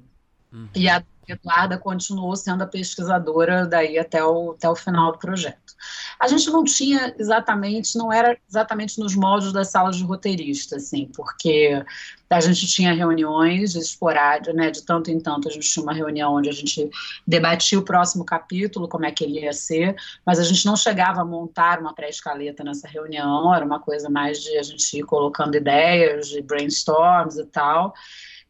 Uhum. 0.53 0.69
E 0.75 0.89
a 0.89 1.03
Eduarda 1.29 1.77
continuou 1.77 2.35
sendo 2.37 2.63
a 2.63 2.67
pesquisadora 2.67 3.67
daí 3.67 3.99
até 3.99 4.25
o, 4.25 4.53
até 4.53 4.69
o 4.69 4.75
final 4.75 5.13
do 5.13 5.19
projeto. 5.19 5.75
A 6.19 6.27
gente 6.27 6.51
não 6.51 6.65
tinha 6.65 7.15
exatamente, 7.19 7.97
não 7.97 8.13
era 8.13 8.37
exatamente 8.49 8.99
nos 8.99 9.15
moldes 9.15 9.53
das 9.53 9.69
salas 9.69 9.97
de 9.97 10.05
roteirista, 10.05 10.77
assim, 10.77 11.11
porque 11.15 11.85
a 12.31 12.41
gente 12.41 12.67
tinha 12.67 12.93
reuniões 12.95 13.75
esporádicas, 13.75 14.55
né, 14.55 14.71
de 14.71 14.83
tanto 14.83 15.11
em 15.11 15.21
tanto 15.21 15.49
a 15.49 15.53
gente 15.53 15.69
tinha 15.69 15.83
uma 15.83 15.95
reunião 15.95 16.35
onde 16.35 16.49
a 16.49 16.53
gente 16.53 16.91
debatia 17.27 17.79
o 17.79 17.85
próximo 17.85 18.25
capítulo, 18.25 18.89
como 18.89 19.07
é 19.07 19.13
que 19.13 19.25
ele 19.25 19.41
ia 19.41 19.53
ser, 19.53 19.95
mas 20.27 20.39
a 20.39 20.45
gente 20.45 20.65
não 20.67 20.77
chegava 20.77 21.21
a 21.21 21.25
montar 21.25 21.79
uma 21.79 21.95
pré-escaleta 21.95 22.65
nessa 22.65 22.89
reunião, 22.89 23.55
era 23.55 23.65
uma 23.65 23.81
coisa 23.81 24.11
mais 24.11 24.43
de 24.43 24.57
a 24.59 24.63
gente 24.63 24.99
ir 24.99 25.05
colocando 25.05 25.57
ideias, 25.57 26.29
de 26.29 26.43
brainstorms 26.43 27.39
e 27.39 27.45
tal, 27.47 27.95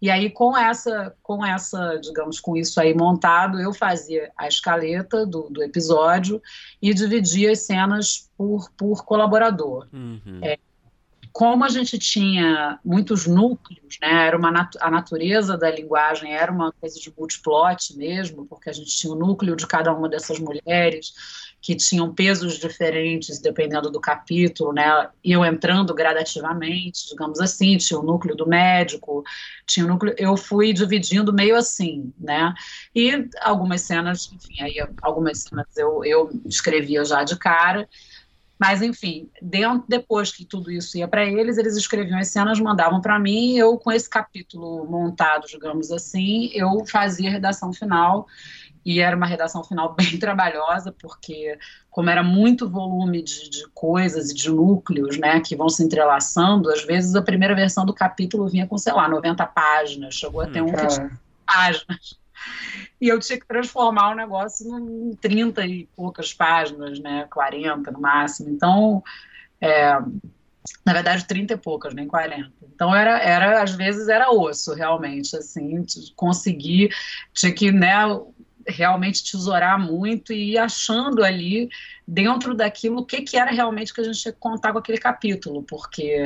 e 0.00 0.10
aí, 0.10 0.30
com 0.30 0.56
essa, 0.56 1.14
com 1.22 1.44
essa, 1.44 1.96
digamos, 1.96 2.38
com 2.38 2.56
isso 2.56 2.80
aí 2.80 2.94
montado, 2.94 3.60
eu 3.60 3.74
fazia 3.74 4.30
a 4.36 4.46
escaleta 4.46 5.26
do, 5.26 5.48
do 5.50 5.62
episódio 5.62 6.40
e 6.80 6.94
dividia 6.94 7.50
as 7.50 7.60
cenas 7.60 8.30
por, 8.36 8.70
por 8.76 9.04
colaborador. 9.04 9.88
Uhum. 9.92 10.40
É, 10.40 10.56
como 11.38 11.64
a 11.64 11.68
gente 11.68 11.96
tinha 12.00 12.80
muitos 12.84 13.24
núcleos, 13.24 13.96
né, 14.02 14.26
era 14.26 14.36
uma 14.36 14.50
nat 14.50 14.74
a 14.80 14.90
natureza 14.90 15.56
da 15.56 15.70
linguagem 15.70 16.34
era 16.34 16.50
uma 16.50 16.72
coisa 16.72 16.98
de 16.98 17.14
multiplot 17.16 17.96
mesmo, 17.96 18.44
porque 18.44 18.68
a 18.68 18.72
gente 18.72 18.90
tinha 18.90 19.12
o 19.12 19.16
núcleo 19.16 19.54
de 19.54 19.64
cada 19.64 19.94
uma 19.94 20.08
dessas 20.08 20.40
mulheres, 20.40 21.12
que 21.60 21.76
tinham 21.76 22.12
pesos 22.12 22.58
diferentes 22.58 23.40
dependendo 23.40 23.88
do 23.88 24.00
capítulo, 24.00 24.72
né? 24.72 25.10
Iam 25.22 25.44
entrando 25.44 25.94
gradativamente, 25.94 27.08
digamos 27.08 27.38
assim, 27.38 27.76
tinha 27.76 28.00
o 28.00 28.02
núcleo 28.02 28.34
do 28.34 28.46
médico, 28.46 29.22
tinha 29.64 29.86
o 29.86 29.88
núcleo. 29.88 30.14
Eu 30.18 30.36
fui 30.36 30.72
dividindo 30.72 31.32
meio 31.32 31.54
assim, 31.54 32.12
né? 32.18 32.52
E 32.92 33.28
algumas 33.42 33.82
cenas, 33.82 34.28
enfim, 34.32 34.60
aí 34.60 34.74
algumas 35.02 35.38
cenas 35.42 35.66
eu, 35.76 36.04
eu 36.04 36.30
escrevia 36.46 37.04
já 37.04 37.22
de 37.22 37.36
cara. 37.36 37.88
Mas, 38.58 38.82
enfim, 38.82 39.30
dentro, 39.40 39.84
depois 39.88 40.32
que 40.32 40.44
tudo 40.44 40.70
isso 40.70 40.98
ia 40.98 41.06
para 41.06 41.24
eles, 41.24 41.58
eles 41.58 41.76
escreviam 41.76 42.18
as 42.18 42.28
cenas, 42.28 42.58
mandavam 42.58 43.00
para 43.00 43.18
mim, 43.18 43.56
eu, 43.56 43.78
com 43.78 43.92
esse 43.92 44.10
capítulo 44.10 44.84
montado, 44.84 45.46
digamos 45.46 45.92
assim, 45.92 46.50
eu 46.52 46.84
fazia 46.86 47.28
a 47.28 47.32
redação 47.32 47.72
final 47.72 48.26
e 48.84 49.00
era 49.00 49.16
uma 49.16 49.26
redação 49.26 49.62
final 49.62 49.94
bem 49.96 50.18
trabalhosa, 50.18 50.90
porque 50.90 51.56
como 51.90 52.10
era 52.10 52.22
muito 52.22 52.68
volume 52.68 53.22
de, 53.22 53.48
de, 53.48 53.68
coisas 53.74 54.30
e 54.30 54.34
de 54.34 54.50
núcleos, 54.50 55.18
né, 55.18 55.40
que 55.40 55.54
vão 55.54 55.68
se 55.68 55.82
entrelaçando, 55.84 56.70
às 56.70 56.84
vezes 56.84 57.14
a 57.14 57.22
primeira 57.22 57.54
versão 57.54 57.84
do 57.84 57.94
capítulo 57.94 58.48
vinha 58.48 58.66
com, 58.66 58.76
sei 58.76 58.92
lá, 58.92 59.08
90 59.08 59.46
páginas, 59.46 60.14
chegou 60.14 60.40
a 60.40 60.46
ter 60.46 60.62
um 60.62 60.72
que 60.72 60.86
tinha 60.86 61.10
páginas. 61.46 62.18
E 63.00 63.08
eu 63.08 63.18
tinha 63.20 63.38
que 63.38 63.46
transformar 63.46 64.10
o 64.10 64.16
negócio 64.16 64.66
em 64.78 65.14
30 65.16 65.66
e 65.66 65.88
poucas 65.94 66.34
páginas, 66.34 66.98
né, 66.98 67.26
40 67.30 67.90
no 67.90 68.00
máximo. 68.00 68.50
Então, 68.50 69.02
é, 69.60 69.98
na 70.84 70.92
verdade, 70.92 71.26
30 71.26 71.54
e 71.54 71.56
poucas, 71.56 71.94
nem 71.94 72.06
40. 72.06 72.50
Então, 72.74 72.94
era, 72.94 73.18
era, 73.20 73.62
às 73.62 73.72
vezes, 73.72 74.08
era 74.08 74.30
osso, 74.30 74.74
realmente, 74.74 75.36
assim, 75.36 75.84
conseguir, 76.16 76.90
tinha 77.32 77.52
que, 77.52 77.70
né, 77.70 77.94
realmente 78.66 79.30
tesourar 79.30 79.78
muito 79.78 80.32
e 80.32 80.52
ir 80.52 80.58
achando 80.58 81.24
ali 81.24 81.68
dentro 82.06 82.54
daquilo 82.54 82.98
o 82.98 83.06
que, 83.06 83.22
que 83.22 83.36
era 83.36 83.50
realmente 83.50 83.94
que 83.94 84.00
a 84.00 84.04
gente 84.04 84.20
tinha 84.20 84.32
que 84.32 84.38
contar 84.38 84.72
com 84.72 84.78
aquele 84.78 84.98
capítulo, 84.98 85.62
porque 85.62 86.22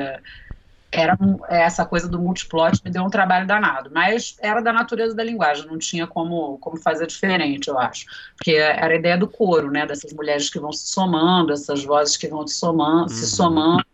era 0.92 1.18
essa 1.48 1.86
coisa 1.86 2.06
do 2.06 2.18
multiplot 2.18 2.80
me 2.84 2.90
deu 2.90 3.02
um 3.02 3.10
trabalho 3.10 3.46
danado, 3.46 3.90
mas 3.92 4.36
era 4.40 4.60
da 4.60 4.72
natureza 4.72 5.14
da 5.16 5.24
linguagem, 5.24 5.66
não 5.66 5.78
tinha 5.78 6.06
como, 6.06 6.58
como 6.58 6.76
fazer 6.76 7.06
diferente, 7.06 7.68
eu 7.68 7.78
acho, 7.78 8.04
porque 8.36 8.52
era 8.52 8.92
a 8.92 8.96
ideia 8.96 9.16
do 9.16 9.26
coro, 9.26 9.70
né, 9.70 9.86
dessas 9.86 10.12
mulheres 10.12 10.50
que 10.50 10.60
vão 10.60 10.72
se 10.72 10.86
somando, 10.88 11.52
essas 11.52 11.82
vozes 11.82 12.16
que 12.16 12.28
vão 12.28 12.46
se 12.46 12.54
somando, 12.54 13.02
uhum. 13.02 13.08
se 13.08 13.26
somando 13.26 13.84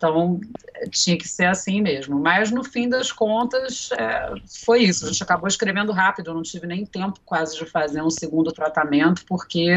então, 0.00 0.40
tinha 0.90 1.18
que 1.18 1.28
ser 1.28 1.44
assim 1.44 1.82
mesmo. 1.82 2.18
Mas, 2.18 2.50
no 2.50 2.64
fim 2.64 2.88
das 2.88 3.12
contas, 3.12 3.90
é, 3.92 4.32
foi 4.64 4.84
isso. 4.84 5.04
A 5.04 5.08
gente 5.08 5.22
acabou 5.22 5.46
escrevendo 5.46 5.92
rápido, 5.92 6.30
eu 6.30 6.34
não 6.34 6.42
tive 6.42 6.66
nem 6.66 6.86
tempo 6.86 7.20
quase 7.22 7.58
de 7.58 7.66
fazer 7.66 8.00
um 8.00 8.08
segundo 8.08 8.50
tratamento, 8.50 9.22
porque 9.26 9.68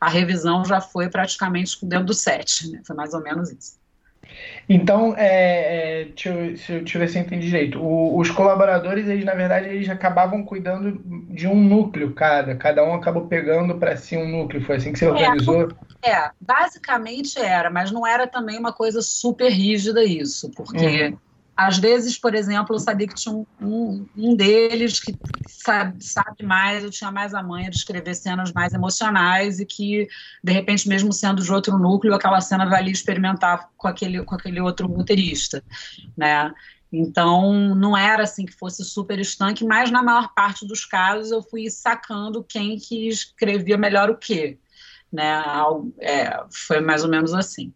a 0.00 0.08
revisão 0.08 0.64
já 0.64 0.80
foi 0.80 1.10
praticamente 1.10 1.76
dentro 1.84 2.06
do 2.06 2.14
set. 2.14 2.70
Né? 2.70 2.80
Foi 2.86 2.96
mais 2.96 3.12
ou 3.12 3.20
menos 3.20 3.50
isso. 3.50 3.78
Então, 4.68 5.14
é, 5.16 6.02
é, 6.02 6.04
deixa, 6.04 6.28
eu, 6.28 6.46
deixa 6.54 6.96
eu 6.96 7.00
ver 7.00 7.08
se 7.08 7.18
eu 7.18 7.22
entendi 7.22 7.46
direito. 7.46 7.80
O, 7.82 8.18
os 8.18 8.30
colaboradores, 8.30 9.08
eles 9.08 9.24
na 9.24 9.34
verdade, 9.34 9.68
eles 9.68 9.88
acabavam 9.88 10.44
cuidando 10.44 11.00
de 11.28 11.48
um 11.48 11.56
núcleo 11.56 12.12
cada. 12.12 12.54
Cada 12.54 12.84
um 12.84 12.94
acabou 12.94 13.26
pegando 13.26 13.76
para 13.76 13.96
si 13.96 14.16
um 14.16 14.28
núcleo. 14.28 14.62
Foi 14.62 14.76
assim 14.76 14.92
que 14.92 14.98
você 14.98 15.06
é, 15.06 15.10
organizou? 15.10 15.68
É, 16.02 16.30
basicamente 16.40 17.38
era, 17.38 17.68
mas 17.68 17.90
não 17.90 18.06
era 18.06 18.26
também 18.26 18.58
uma 18.58 18.72
coisa 18.72 19.02
super 19.02 19.50
rígida 19.50 20.02
isso, 20.04 20.50
porque 20.56 21.08
uhum. 21.08 21.18
Às 21.66 21.78
vezes, 21.78 22.18
por 22.18 22.34
exemplo, 22.34 22.74
eu 22.74 22.80
sabia 22.80 23.06
que 23.06 23.14
tinha 23.14 23.34
um, 23.34 23.46
um, 23.60 24.06
um 24.16 24.34
deles 24.34 24.98
que 24.98 25.14
sabe, 25.46 26.02
sabe, 26.02 26.42
mais, 26.42 26.82
eu 26.82 26.90
tinha 26.90 27.10
mais 27.10 27.34
a 27.34 27.42
manha 27.42 27.68
de 27.68 27.76
escrever 27.76 28.14
cenas 28.14 28.50
mais 28.52 28.72
emocionais 28.72 29.60
e 29.60 29.66
que, 29.66 30.08
de 30.42 30.52
repente, 30.52 30.88
mesmo 30.88 31.12
sendo 31.12 31.42
de 31.42 31.52
outro 31.52 31.78
núcleo, 31.78 32.14
aquela 32.14 32.40
cena 32.40 32.64
valia 32.64 32.92
experimentar 32.92 33.68
com 33.76 33.88
aquele, 33.88 34.24
com 34.24 34.34
aquele 34.34 34.60
outro 34.60 34.86
roteirista, 34.86 35.62
né? 36.16 36.50
Então, 36.90 37.74
não 37.74 37.96
era 37.96 38.22
assim 38.22 38.46
que 38.46 38.52
fosse 38.52 38.82
super 38.82 39.18
estanque, 39.18 39.62
mas 39.62 39.90
na 39.90 40.02
maior 40.02 40.32
parte 40.34 40.66
dos 40.66 40.86
casos 40.86 41.30
eu 41.30 41.42
fui 41.42 41.68
sacando 41.70 42.42
quem 42.42 42.78
que 42.78 43.06
escrevia 43.06 43.76
melhor 43.76 44.08
o 44.08 44.16
quê 44.16 44.58
né? 45.12 45.42
É, 46.00 46.42
foi 46.50 46.80
mais 46.80 47.02
ou 47.02 47.10
menos 47.10 47.34
assim. 47.34 47.72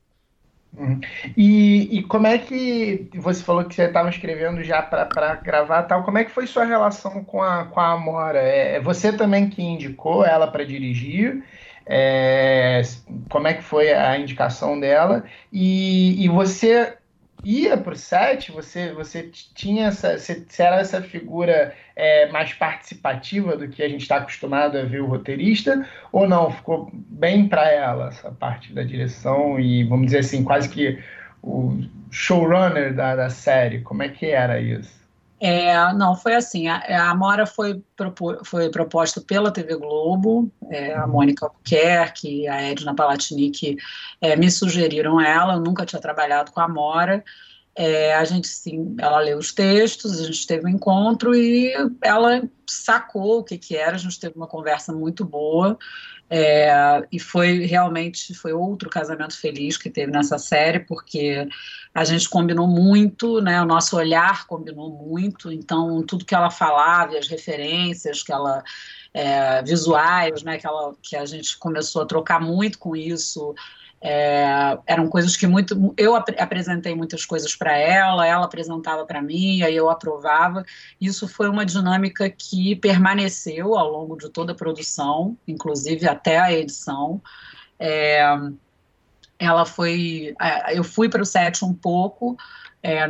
Uhum. 0.77 1.01
E, 1.37 1.99
e, 1.99 2.03
como 2.03 2.27
é 2.27 2.37
que 2.37 3.09
você 3.15 3.43
falou 3.43 3.65
que 3.65 3.75
você 3.75 3.85
estava 3.85 4.09
escrevendo 4.09 4.63
já 4.65 4.83
para 4.83 5.37
gravar 5.37 5.85
tal? 5.85 6.03
Como 6.03 6.19
é 6.19 6.25
que 6.25 6.31
foi 6.31 6.47
sua 6.47 6.65
relação 6.65 7.23
com 7.25 7.43
a, 7.43 7.67
com 7.67 7.79
a 7.79 7.93
Amora? 7.93 8.41
É, 8.41 8.77
é 8.77 8.81
você 8.81 9.13
também 9.13 9.49
que 9.49 9.63
indicou 9.63 10.25
ela 10.25 10.49
para 10.49 10.65
dirigir? 10.65 11.45
É, 11.87 12.83
como 13.31 13.47
é 13.47 13.55
que 13.55 13.63
foi 13.63 13.93
a 13.93 14.19
indicação 14.19 14.79
dela? 14.81 15.25
E, 15.53 16.25
e 16.25 16.29
você 16.29 16.97
ia 17.45 17.77
para 17.77 17.93
o 17.93 17.97
set, 17.97 18.51
você, 18.51 18.93
você 18.93 19.31
tinha 19.55 19.89
essa, 19.89 20.19
você, 20.19 20.45
era 20.59 20.81
essa 20.81 21.03
figura 21.03 21.75
é, 21.95 22.29
mais 22.31 22.53
participativa 22.55 23.57
do 23.57 23.69
que 23.69 23.83
a 23.83 23.89
gente 23.89 24.03
está 24.03 24.17
acostumado 24.17 24.79
a 24.79 24.85
ver 24.85 25.03
o 25.03 25.07
roteirista, 25.07 25.87
ou 26.11 26.29
não? 26.29 26.51
Ficou 26.51 26.91
bem 26.93 27.49
para 27.49 27.71
ela 27.71 28.09
essa 28.09 28.31
parte 28.31 28.73
da 28.73 28.83
direção 28.83 29.61
e, 29.61 29.85
vamos 29.85 30.07
dizer 30.07 30.19
assim, 30.19 30.43
quase 30.43 30.69
que 30.69 30.99
o 31.43 31.79
showrunner 32.11 32.95
da, 32.95 33.15
da 33.15 33.31
série? 33.31 33.81
Como 33.83 34.03
é 34.03 34.09
que 34.09 34.27
era 34.27 34.61
isso? 34.61 35.04
É, 35.47 35.93
não, 35.93 36.17
foi 36.17 36.35
assim, 36.35 36.69
a, 36.69 37.11
a 37.11 37.15
Mora 37.15 37.45
foi, 37.45 37.79
propo, 37.95 38.43
foi 38.47 38.71
proposta 38.71 39.21
pela 39.21 39.51
TV 39.51 39.77
Globo, 39.77 40.51
é, 40.71 40.95
a 40.95 41.07
Mônica 41.07 41.45
Albuquerque 41.45 42.45
e 42.45 42.49
a 42.49 42.63
Edna 42.63 42.95
Palatinic 42.95 43.77
é, 44.23 44.37
me 44.37 44.51
sugeriram 44.51 45.21
ela, 45.21 45.53
eu 45.53 45.61
nunca 45.61 45.85
tinha 45.85 46.01
trabalhado 46.01 46.51
com 46.51 46.61
a 46.61 46.69
Mora, 46.69 47.23
É, 47.77 48.15
a 48.15 48.25
gente 48.25 48.49
sim, 48.49 48.95
ela 48.99 49.19
leu 49.19 49.37
os 49.37 49.53
textos, 49.53 50.19
a 50.21 50.25
gente 50.25 50.47
teve 50.47 50.65
um 50.65 50.71
encontro 50.71 51.35
e 51.35 51.75
ela 52.01 52.43
sacou 52.67 53.41
o 53.41 53.45
que 53.45 53.59
que 53.59 53.77
era, 53.77 53.97
a 53.97 53.99
gente 53.99 54.19
teve 54.19 54.37
uma 54.37 54.47
conversa 54.47 54.93
muito 54.95 55.25
boa. 55.27 55.77
É, 56.37 57.07
e 57.13 57.21
foi 57.21 57.65
realmente 57.65 58.35
foi 58.35 58.53
outro 58.53 58.91
casamento 58.91 59.39
feliz 59.39 59.77
que 59.77 59.89
teve 59.89 60.11
nessa 60.11 60.37
série, 60.37 60.81
porque 60.81 61.47
a 61.95 62.03
gente 62.03 62.29
combinou 62.29 62.67
muito, 62.67 63.41
né? 63.41 63.63
O 63.63 63.65
nosso 63.65 63.97
olhar 63.97 64.45
combinou 64.49 64.91
muito, 64.91 65.53
então 65.53 66.03
tudo 66.03 66.25
que 66.25 66.35
ela 66.35 66.51
falava, 66.51 67.17
as 67.17 67.29
referências 67.29 68.25
que 68.25 68.33
ela 68.33 68.65
é, 69.15 69.63
visuais, 69.63 70.43
né? 70.43 70.59
Que, 70.59 70.67
ela, 70.67 70.93
que 71.01 71.15
a 71.15 71.25
gente 71.25 71.57
começou 71.57 72.03
a 72.03 72.07
trocar 72.07 72.41
muito 72.41 72.81
com 72.81 72.97
isso. 72.97 73.55
É, 74.07 74.79
eram 74.87 75.09
coisas 75.09 75.35
que 75.35 75.47
muito 75.47 75.95
eu 75.97 76.15
ap 76.15 76.29
apresentei 76.39 76.95
muitas 76.95 77.25
coisas 77.25 77.57
para 77.57 77.75
ela, 77.75 78.27
ela 78.27 78.45
apresentava 78.45 79.07
para 79.07 79.23
mim, 79.23 79.63
aí 79.63 79.75
eu 79.75 79.89
aprovava. 79.89 80.63
Isso 81.01 81.27
foi 81.27 81.49
uma 81.49 81.65
dinâmica 81.65 82.29
que 82.29 82.77
permaneceu 82.77 83.79
ao 83.79 83.91
longo 83.91 84.19
de 84.19 84.29
toda 84.29 84.53
a 84.53 84.55
produção, 84.55 85.39
inclusive 85.49 86.07
até 86.07 86.39
a 86.39 86.53
edição. 86.53 87.23
É, 87.79 88.23
ela 89.39 89.65
foi, 89.65 90.35
eu 90.75 90.85
fui 90.85 91.09
para 91.09 91.23
o 91.23 91.27
set 91.27 91.65
um 91.65 91.73
pouco, 91.73 92.37
é, 92.85 93.09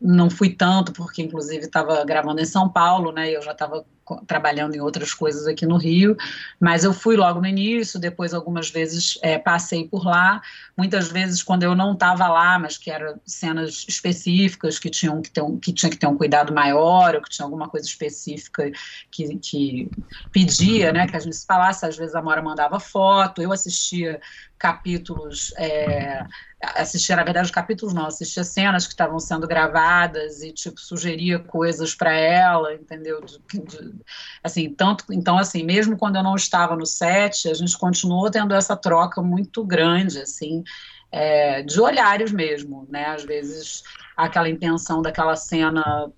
não 0.00 0.30
fui 0.30 0.50
tanto 0.50 0.92
porque 0.92 1.20
inclusive 1.20 1.64
estava 1.64 2.04
gravando 2.04 2.40
em 2.40 2.44
São 2.44 2.68
Paulo, 2.68 3.10
né? 3.10 3.28
Eu 3.28 3.42
já 3.42 3.50
estava 3.50 3.84
trabalhando 4.24 4.76
em 4.76 4.80
outras 4.80 5.12
coisas 5.12 5.48
aqui 5.48 5.66
no 5.66 5.76
Rio, 5.76 6.16
mas 6.60 6.84
eu 6.84 6.92
fui 6.92 7.16
logo 7.16 7.40
no 7.40 7.46
início, 7.48 7.98
depois 7.98 8.32
algumas 8.32 8.70
vezes 8.70 9.18
é, 9.20 9.36
passei 9.36 9.88
por 9.88 10.06
lá, 10.06 10.40
muitas 10.78 11.08
vezes 11.08 11.42
quando 11.42 11.64
eu 11.64 11.74
não 11.74 11.94
estava 11.94 12.28
lá, 12.28 12.56
mas 12.56 12.78
que 12.78 12.88
eram 12.88 13.20
cenas 13.26 13.84
específicas 13.88 14.78
que 14.78 14.88
tinham 14.90 15.20
que 15.20 15.30
ter 15.30 15.42
um, 15.42 15.58
que 15.58 15.72
tinha 15.72 15.90
que 15.90 15.96
ter 15.96 16.06
um 16.06 16.16
cuidado 16.16 16.54
maior, 16.54 17.16
ou 17.16 17.20
que 17.20 17.30
tinha 17.30 17.44
alguma 17.44 17.68
coisa 17.68 17.84
específica 17.84 18.70
que, 19.10 19.36
que 19.38 19.90
pedia, 20.30 20.92
né, 20.92 21.08
que 21.08 21.16
a 21.16 21.20
gente 21.20 21.34
se 21.34 21.44
falasse, 21.44 21.84
às 21.84 21.96
vezes 21.96 22.14
a 22.14 22.22
Mora 22.22 22.40
mandava 22.40 22.78
foto, 22.78 23.42
eu 23.42 23.50
assistia 23.50 24.20
capítulos, 24.56 25.52
é, 25.58 26.24
assistia, 26.62 27.16
na 27.16 27.24
verdade, 27.24 27.46
os 27.46 27.50
capítulos 27.50 27.94
não, 27.94 28.06
assistia 28.06 28.42
cenas 28.42 28.86
que 28.86 28.92
estavam 28.92 29.18
sendo 29.18 29.46
gravadas 29.46 30.42
e, 30.42 30.52
tipo, 30.52 30.80
sugeria 30.80 31.38
coisas 31.38 31.94
para 31.94 32.12
ela, 32.12 32.74
entendeu? 32.74 33.20
De, 33.24 33.38
de, 33.60 33.94
assim, 34.42 34.70
tanto, 34.70 35.04
então, 35.10 35.38
assim, 35.38 35.62
mesmo 35.62 35.98
quando 35.98 36.16
eu 36.16 36.22
não 36.22 36.34
estava 36.34 36.74
no 36.74 36.86
set, 36.86 37.48
a 37.48 37.54
gente 37.54 37.76
continuou 37.76 38.30
tendo 38.30 38.54
essa 38.54 38.76
troca 38.76 39.20
muito 39.20 39.64
grande, 39.64 40.18
assim, 40.18 40.64
é, 41.12 41.62
de 41.62 41.80
olhares 41.80 42.32
mesmo, 42.32 42.86
né? 42.90 43.06
Às 43.06 43.24
vezes 43.24 43.82
aquela 44.16 44.48
intenção 44.48 45.02
daquela 45.02 45.36
cena 45.36 46.10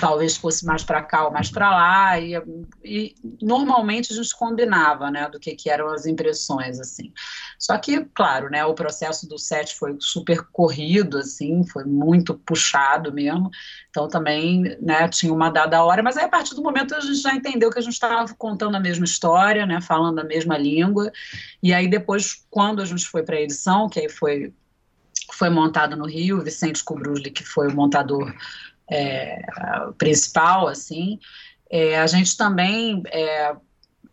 talvez 0.00 0.36
fosse 0.36 0.64
mais 0.64 0.82
para 0.82 1.02
cá 1.02 1.26
ou 1.26 1.30
mais 1.30 1.50
para 1.50 1.70
lá 1.70 2.18
e, 2.18 2.34
e, 2.82 3.14
normalmente 3.42 4.12
a 4.12 4.16
gente 4.16 4.34
combinava 4.36 5.10
né 5.10 5.28
do 5.28 5.38
que, 5.38 5.54
que 5.54 5.68
eram 5.68 5.88
as 5.88 6.06
impressões 6.06 6.80
assim. 6.80 7.12
Só 7.58 7.76
que 7.76 8.04
claro 8.14 8.50
né 8.50 8.64
o 8.64 8.74
processo 8.74 9.28
do 9.28 9.38
set 9.38 9.76
foi 9.76 9.96
super 10.00 10.42
corrido 10.50 11.18
assim 11.18 11.64
foi 11.64 11.84
muito 11.84 12.34
puxado 12.34 13.12
mesmo. 13.12 13.50
Então 13.90 14.08
também 14.08 14.76
né 14.80 15.06
tinha 15.08 15.32
uma 15.32 15.50
dada 15.50 15.84
hora 15.84 16.02
mas 16.02 16.16
aí 16.16 16.24
a 16.24 16.28
partir 16.28 16.54
do 16.54 16.62
momento 16.62 16.94
a 16.94 17.00
gente 17.00 17.20
já 17.20 17.34
entendeu 17.34 17.70
que 17.70 17.78
a 17.78 17.82
gente 17.82 17.92
estava 17.92 18.34
contando 18.34 18.76
a 18.76 18.80
mesma 18.80 19.04
história 19.04 19.66
né 19.66 19.80
falando 19.80 20.18
a 20.18 20.24
mesma 20.24 20.56
língua. 20.56 21.12
E 21.62 21.74
aí 21.74 21.88
depois 21.88 22.46
quando 22.50 22.80
a 22.80 22.86
gente 22.86 23.06
foi 23.06 23.22
para 23.22 23.36
a 23.36 23.40
edição 23.40 23.88
que 23.88 24.00
aí 24.00 24.08
foi 24.08 24.52
foi 25.32 25.48
montado 25.48 25.96
no 25.96 26.06
Rio, 26.06 26.42
Vicente 26.42 26.82
Kubrusli, 26.82 27.30
que 27.30 27.44
foi 27.44 27.68
o 27.68 27.74
montador 27.74 28.34
é, 28.90 29.42
principal, 29.96 30.66
assim, 30.66 31.18
é, 31.70 31.98
a 31.98 32.06
gente 32.06 32.36
também 32.36 33.02
é, 33.12 33.54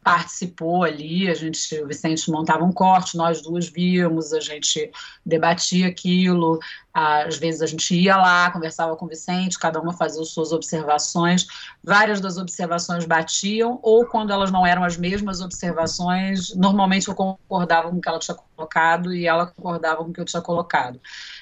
participou 0.07 0.85
ali, 0.85 1.29
a 1.29 1.33
gente, 1.33 1.81
o 1.81 1.87
Vicente 1.87 2.31
montava 2.31 2.63
um 2.63 2.71
corte, 2.71 3.17
nós 3.17 3.41
duas 3.41 3.67
víamos, 3.67 4.31
a 4.31 4.39
gente 4.39 4.89
debatia 5.25 5.87
aquilo, 5.87 6.59
às 6.93 7.37
vezes 7.37 7.61
a 7.61 7.65
gente 7.65 7.93
ia 7.93 8.15
lá, 8.15 8.49
conversava 8.49 8.95
com 8.95 9.05
o 9.05 9.09
Vicente, 9.09 9.59
cada 9.59 9.81
uma 9.81 9.91
fazia 9.91 10.21
as 10.21 10.29
suas 10.29 10.53
observações, 10.53 11.45
várias 11.83 12.21
das 12.21 12.37
observações 12.37 13.05
batiam, 13.05 13.79
ou 13.83 14.05
quando 14.05 14.31
elas 14.31 14.49
não 14.49 14.65
eram 14.65 14.83
as 14.85 14.95
mesmas 14.95 15.41
observações, 15.41 16.55
normalmente 16.55 17.09
eu 17.09 17.13
concordava 17.13 17.89
com 17.89 17.97
o 17.97 18.01
que 18.01 18.07
ela 18.07 18.19
tinha 18.19 18.37
colocado 18.55 19.13
e 19.13 19.27
ela 19.27 19.47
concordava 19.47 20.05
com 20.05 20.11
o 20.11 20.13
que 20.13 20.21
eu 20.21 20.25
tinha 20.25 20.41
colocado. 20.41 21.01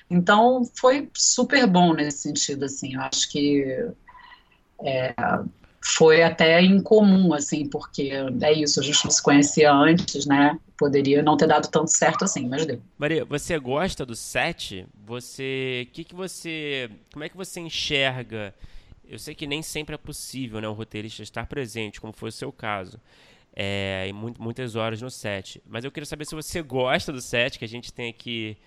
Então, 0.10 0.64
foi 0.78 1.10
super 1.14 1.66
bom 1.66 1.94
nesse 1.94 2.20
sentido, 2.20 2.66
assim, 2.66 2.94
eu 2.96 3.02
acho 3.02 3.30
que 3.30 3.90
é, 4.84 5.16
foi 5.84 6.24
até 6.24 6.62
incomum, 6.62 7.34
assim, 7.34 7.68
porque 7.70 8.12
é 8.42 8.54
isso, 8.54 8.80
a 8.80 8.84
gente 8.84 9.04
não 9.06 9.12
se 9.12 9.22
conhecia 9.22 9.72
antes, 9.72 10.26
né? 10.26 10.60
Poderia 10.78 11.22
não 11.22 11.38
ter 11.38 11.48
dado 11.48 11.70
tanto 11.70 11.92
certo 11.92 12.26
assim, 12.26 12.48
mas 12.50 12.66
deu. 12.66 12.82
Maria, 12.98 13.24
você 13.24 13.58
gosta 13.60 14.06
do 14.06 14.16
set? 14.16 14.86
Você, 15.06 15.88
que 15.94 16.04
que 16.04 16.16
você, 16.16 16.90
como 17.14 17.24
é 17.24 17.30
que 17.30 17.38
você 17.38 17.60
enxerga? 17.60 18.54
Eu 19.08 19.20
sei 19.20 19.36
que 19.36 19.46
nem 19.46 19.62
sempre 19.62 19.94
é 19.94 19.98
possível, 19.98 20.60
né, 20.60 20.68
o 20.68 20.74
roteirista 20.74 21.22
estar 21.22 21.46
presente, 21.46 22.02
como 22.02 22.12
foi 22.12 22.30
o 22.30 22.32
seu 22.32 22.52
caso, 22.52 23.00
é, 23.56 24.08
em 24.08 24.14
muitas 24.14 24.76
horas 24.76 25.02
no 25.02 25.12
set. 25.12 25.62
Mas 25.68 25.86
eu 25.86 25.92
queria 25.92 26.08
saber 26.08 26.26
se 26.26 26.34
você 26.34 26.64
gosta 26.64 27.14
do 27.14 27.22
set, 27.22 27.60
que 27.60 27.66
a 27.66 27.70
gente 27.70 27.94
tem 27.94 28.10
aqui 28.10 28.58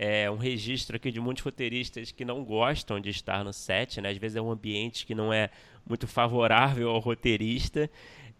é, 0.00 0.30
um 0.30 0.36
registro 0.36 0.94
aqui 0.94 1.10
de 1.10 1.18
muitos 1.18 1.42
roteiristas 1.42 2.12
que 2.12 2.24
não 2.24 2.44
gostam 2.44 3.00
de 3.00 3.10
estar 3.10 3.42
no 3.42 3.52
set, 3.52 4.00
né? 4.00 4.10
Às 4.10 4.16
vezes 4.16 4.36
é 4.36 4.40
um 4.40 4.52
ambiente 4.52 5.04
que 5.04 5.12
não 5.12 5.32
é 5.32 5.50
muito 5.84 6.06
favorável 6.06 6.88
ao 6.88 7.00
roteirista. 7.00 7.90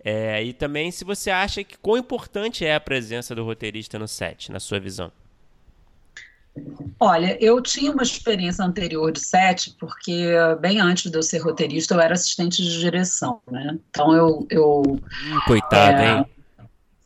É, 0.04 0.40
e 0.44 0.52
também 0.52 0.92
se 0.92 1.04
você 1.04 1.32
acha 1.32 1.64
que 1.64 1.76
quão 1.76 1.98
importante 1.98 2.64
é 2.64 2.76
a 2.76 2.80
presença 2.80 3.34
do 3.34 3.44
roteirista 3.44 3.98
no 3.98 4.06
set, 4.06 4.52
na 4.52 4.60
sua 4.60 4.78
visão. 4.78 5.10
Olha, 7.00 7.36
eu 7.44 7.60
tinha 7.60 7.90
uma 7.90 8.04
experiência 8.04 8.64
anterior 8.64 9.10
de 9.10 9.18
set, 9.18 9.74
porque 9.80 10.28
bem 10.60 10.80
antes 10.80 11.10
de 11.10 11.18
eu 11.18 11.22
ser 11.24 11.38
roteirista, 11.38 11.94
eu 11.94 12.00
era 12.00 12.14
assistente 12.14 12.62
de 12.62 12.78
direção, 12.78 13.40
né? 13.50 13.76
Então 13.90 14.14
eu. 14.14 14.46
eu 14.48 14.82
hum, 14.82 15.40
coitado, 15.44 15.98
é... 16.00 16.18
hein? 16.18 16.26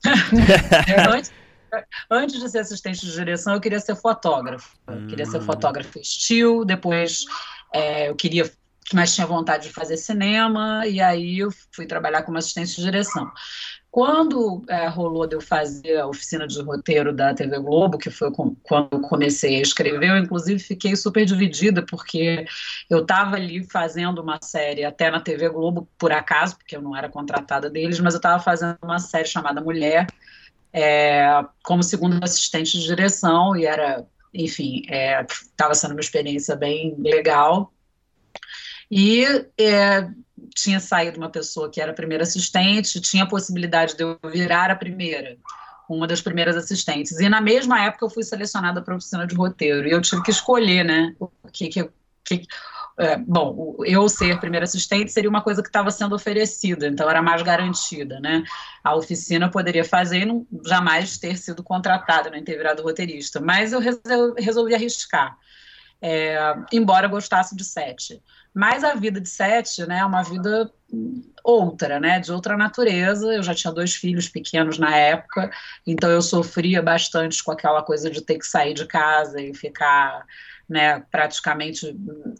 antes, 1.09 1.33
antes 2.11 2.41
de 2.41 2.49
ser 2.49 2.61
assistente 2.61 3.01
de 3.01 3.13
direção, 3.13 3.55
eu 3.55 3.61
queria 3.61 3.81
ser 3.81 3.97
fotógrafo. 3.97 4.77
Eu 4.87 5.07
queria 5.07 5.27
ser 5.27 5.39
hum. 5.39 5.43
fotógrafo 5.43 5.99
estilo, 5.99 6.65
depois 6.65 7.25
é, 7.73 8.09
eu 8.09 8.15
queria 8.15 8.51
mas 8.93 9.15
tinha 9.15 9.27
vontade 9.27 9.69
de 9.69 9.73
fazer 9.73 9.97
cinema, 9.97 10.87
e 10.87 11.01
aí 11.01 11.39
eu 11.39 11.51
fui 11.73 11.87
trabalhar 11.87 12.23
como 12.23 12.39
assistente 12.39 12.77
de 12.77 12.83
direção. 12.83 13.31
Quando 13.91 14.65
é, 14.69 14.89
rolou 14.89 15.27
de 15.27 15.37
eu 15.37 15.41
fazer 15.41 15.99
a 15.99 16.07
oficina 16.07 16.47
de 16.47 16.61
roteiro 16.63 17.13
da 17.13 17.35
TV 17.35 17.59
Globo, 17.59 17.99
que 17.99 18.11
foi 18.11 18.33
com, 18.33 18.55
quando 18.63 18.89
eu 18.93 19.01
comecei 19.03 19.59
a 19.59 19.63
escrever, 19.63 20.09
eu 20.09 20.17
inclusive 20.17 20.59
fiquei 20.59 20.97
super 20.97 21.27
dividida, 21.27 21.85
porque 21.85 22.47
eu 22.89 23.01
estava 23.01 23.37
ali 23.37 23.65
fazendo 23.71 24.23
uma 24.23 24.39
série, 24.43 24.85
até 24.85 25.11
na 25.11 25.21
TV 25.21 25.49
Globo, 25.51 25.87
por 25.99 26.11
acaso, 26.11 26.57
porque 26.57 26.75
eu 26.75 26.83
não 26.83 26.97
era 26.97 27.09
contratada 27.09 27.69
deles, 27.69 28.01
mas 28.01 28.15
eu 28.15 28.19
estava 28.19 28.43
fazendo 28.43 28.79
uma 28.83 28.99
série 28.99 29.29
chamada 29.29 29.61
Mulher, 29.61 30.07
é, 30.73 31.45
como 31.63 31.83
segunda 31.83 32.25
assistente 32.25 32.79
de 32.79 32.87
direção, 32.87 33.57
e 33.57 33.67
era, 33.67 34.07
enfim, 34.33 34.83
estava 34.87 35.73
é, 35.73 35.75
sendo 35.75 35.93
uma 35.93 36.01
experiência 36.01 36.57
bem 36.57 36.97
legal. 36.99 37.73
E 38.91 39.25
é, 39.59 40.09
tinha 40.55 40.81
saído 40.81 41.19
uma 41.19 41.31
pessoa 41.31 41.71
que 41.71 41.81
era 41.81 41.93
primeira 41.93 42.25
assistente, 42.25 43.01
tinha 43.01 43.25
a 43.25 43.29
possibilidade 43.29 43.97
de 43.97 44.03
eu 44.03 44.19
virar 44.31 44.71
a 44.71 44.77
primeira, 44.77 45.37
uma 45.89 46.07
das 46.07 46.21
primeiras 46.21 46.57
assistentes. 46.57 47.19
E 47.19 47.29
na 47.29 47.41
mesma 47.41 47.85
época 47.85 48.05
eu 48.05 48.11
fui 48.11 48.23
selecionada 48.23 48.83
para 48.83 48.95
a 48.95 48.97
oficina 48.97 49.27
de 49.27 49.35
roteiro. 49.35 49.87
E 49.87 49.91
eu 49.91 50.01
tive 50.01 50.23
que 50.23 50.31
escolher, 50.31 50.85
né? 50.85 51.15
O 51.19 51.29
que, 51.53 51.69
que, 51.69 51.89
que 52.25 52.47
é, 52.99 53.17
bom, 53.17 53.77
eu 53.85 54.09
ser 54.09 54.39
primeira 54.39 54.65
assistente 54.65 55.11
seria 55.11 55.31
uma 55.31 55.43
coisa 55.43 55.63
que 55.63 55.69
estava 55.69 55.91
sendo 55.91 56.15
oferecida, 56.15 56.87
então 56.87 57.09
era 57.09 57.23
mais 57.23 57.43
garantida, 57.43 58.21
né? 58.21 58.45
A 58.85 58.95
oficina 58.95 59.51
poderia 59.51 59.85
fazer 59.85 60.19
e 60.19 60.25
não, 60.27 60.47
jamais 60.67 61.17
ter 61.17 61.37
sido 61.37 61.63
contratada, 61.63 62.31
nem 62.31 62.45
ter 62.45 62.57
virado 62.57 62.83
roteirista. 62.83 63.41
Mas 63.41 63.73
eu 63.73 63.81
resolvi 64.39 64.75
arriscar, 64.75 65.37
é, 66.01 66.37
embora 66.73 67.09
gostasse 67.09 67.57
de 67.57 67.65
sete. 67.65 68.23
Mas 68.55 68.85
a 68.85 68.95
vida 68.95 69.19
de 69.19 69.29
sete, 69.29 69.87
né, 69.87 70.01
é 70.01 70.05
uma 70.05 70.23
vida 70.23 70.71
outra, 71.43 71.99
né, 71.99 72.21
de 72.21 72.31
outra 72.31 72.57
natureza. 72.57 73.33
Eu 73.33 73.43
já 73.43 73.55
tinha 73.55 73.73
dois 73.73 73.95
filhos 73.95 74.29
pequenos 74.29 74.79
na 74.79 74.95
época, 74.95 75.51
então 75.87 76.11
eu 76.11 76.21
sofria 76.21 76.83
bastante 76.83 77.43
com 77.43 77.51
aquela 77.51 77.83
coisa 77.83 78.11
de 78.11 78.21
ter 78.21 78.39
que 78.39 78.47
sair 78.47 78.75
de 78.75 78.85
casa 78.85 79.41
e 79.41 79.55
ficar, 79.55 80.27
né, 80.69 81.01
praticamente 81.11 81.97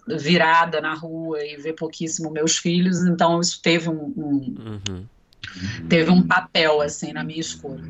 virada 0.09 0.81
na 0.81 0.95
rua 0.95 1.45
e 1.45 1.57
ver 1.57 1.75
pouquíssimo 1.75 2.31
meus 2.31 2.57
filhos. 2.57 3.05
Então 3.05 3.41
isso 3.41 3.61
teve 3.61 3.89
um, 3.89 4.13
um, 4.17 4.81
uhum. 4.89 5.07
teve 5.89 6.11
um 6.11 6.27
papel 6.27 6.81
assim 6.81 7.13
na 7.13 7.23
minha 7.23 7.41
escolha. 7.41 7.85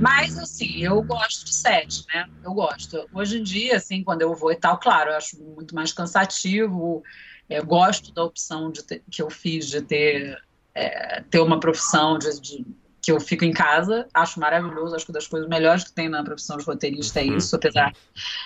Mas 0.00 0.38
assim, 0.38 0.82
eu 0.82 1.02
gosto 1.02 1.44
de 1.44 1.54
sete, 1.54 2.04
né? 2.14 2.28
Eu 2.44 2.52
gosto. 2.52 3.08
Hoje 3.12 3.38
em 3.38 3.42
dia, 3.42 3.76
assim, 3.76 4.02
quando 4.02 4.22
eu 4.22 4.34
vou 4.34 4.52
e 4.52 4.56
tal, 4.56 4.78
claro, 4.78 5.10
eu 5.10 5.16
acho 5.16 5.42
muito 5.42 5.74
mais 5.74 5.92
cansativo. 5.92 7.02
Eu 7.48 7.64
gosto 7.64 8.12
da 8.14 8.24
opção 8.24 8.70
de 8.70 8.84
ter, 8.84 9.02
que 9.10 9.20
eu 9.20 9.28
fiz 9.28 9.66
de 9.66 9.82
ter 9.82 10.40
é, 10.74 11.22
ter 11.28 11.40
uma 11.40 11.58
profissão 11.58 12.18
de, 12.18 12.40
de 12.40 12.66
que 13.02 13.10
eu 13.10 13.18
fico 13.18 13.44
em 13.44 13.52
casa, 13.52 14.06
acho 14.12 14.38
maravilhoso, 14.38 14.94
acho 14.94 15.06
que 15.06 15.12
das 15.12 15.26
coisas 15.26 15.48
melhores 15.48 15.84
que 15.84 15.92
tem 15.92 16.08
na 16.08 16.22
profissão 16.22 16.58
de 16.58 16.64
roteirista 16.64 17.20
é 17.20 17.24
uhum. 17.24 17.36
isso, 17.36 17.56
apesar, 17.56 17.92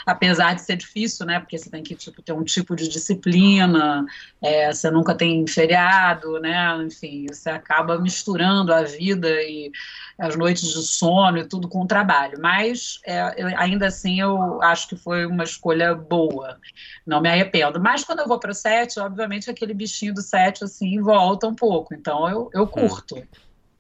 apesar 0.07 0.55
de 0.55 0.63
ser 0.63 0.77
difícil, 0.77 1.27
né, 1.27 1.41
porque 1.41 1.59
você 1.59 1.69
tem 1.69 1.83
que 1.83 1.95
tipo, 1.95 2.23
ter 2.23 2.33
um 2.33 2.45
tipo 2.45 2.77
de 2.77 2.89
disciplina, 2.89 4.07
é, 4.41 4.73
você 4.73 4.91
nunca 4.91 5.15
tem 5.15 5.45
feriado, 5.47 6.39
né, 6.39 6.77
enfim, 6.85 7.27
você 7.29 7.51
acaba 7.51 7.99
misturando 7.99 8.73
a 8.73 8.83
vida 8.83 9.29
e 9.43 9.73
as 10.19 10.37
noites 10.37 10.73
de 10.73 10.83
sono 10.87 11.39
e 11.39 11.45
tudo 11.45 11.69
com 11.69 11.83
o 11.83 11.87
trabalho, 11.87 12.39
mas 12.41 13.01
é, 13.05 13.43
eu, 13.43 13.59
ainda 13.59 13.89
assim 13.89 14.21
eu 14.21 14.63
acho 14.63 14.89
que 14.89 14.97
foi 14.97 15.27
uma 15.27 15.43
escolha 15.43 15.95
boa, 15.95 16.59
não 17.05 17.21
me 17.21 17.29
arrependo, 17.29 17.81
mas 17.81 18.05
quando 18.05 18.21
eu 18.21 18.29
vou 18.29 18.39
para 18.39 18.53
o 18.53 18.55
set, 18.55 19.01
obviamente 19.01 19.51
aquele 19.51 19.75
bichinho 19.75 20.15
do 20.15 20.23
set, 20.23 20.63
assim, 20.63 21.01
volta 21.01 21.49
um 21.49 21.55
pouco, 21.55 21.93
então 21.93 22.29
eu, 22.29 22.51
eu 22.55 22.67
curto. 22.69 23.17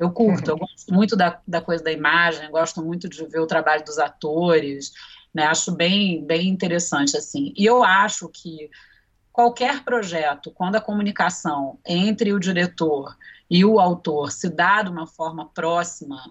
Eu 0.04 0.10
curto, 0.10 0.50
eu 0.50 0.58
gosto 0.58 0.92
muito 0.92 1.16
da, 1.16 1.40
da 1.48 1.62
coisa 1.62 1.82
da 1.82 1.90
imagem, 1.90 2.50
gosto 2.50 2.82
muito 2.82 3.08
de 3.08 3.24
ver 3.26 3.40
o 3.40 3.46
trabalho 3.46 3.82
dos 3.84 3.98
atores, 3.98 4.92
né? 5.34 5.44
Acho 5.44 5.72
bem, 5.72 6.22
bem 6.24 6.48
interessante, 6.48 7.16
assim. 7.16 7.54
E 7.56 7.64
eu 7.64 7.82
acho 7.82 8.28
que 8.28 8.70
qualquer 9.32 9.82
projeto, 9.82 10.50
quando 10.50 10.76
a 10.76 10.80
comunicação 10.80 11.78
entre 11.86 12.34
o 12.34 12.38
diretor 12.38 13.16
e 13.50 13.64
o 13.64 13.80
autor 13.80 14.30
se 14.30 14.50
dá 14.50 14.82
de 14.82 14.90
uma 14.90 15.06
forma 15.06 15.48
próxima, 15.54 16.22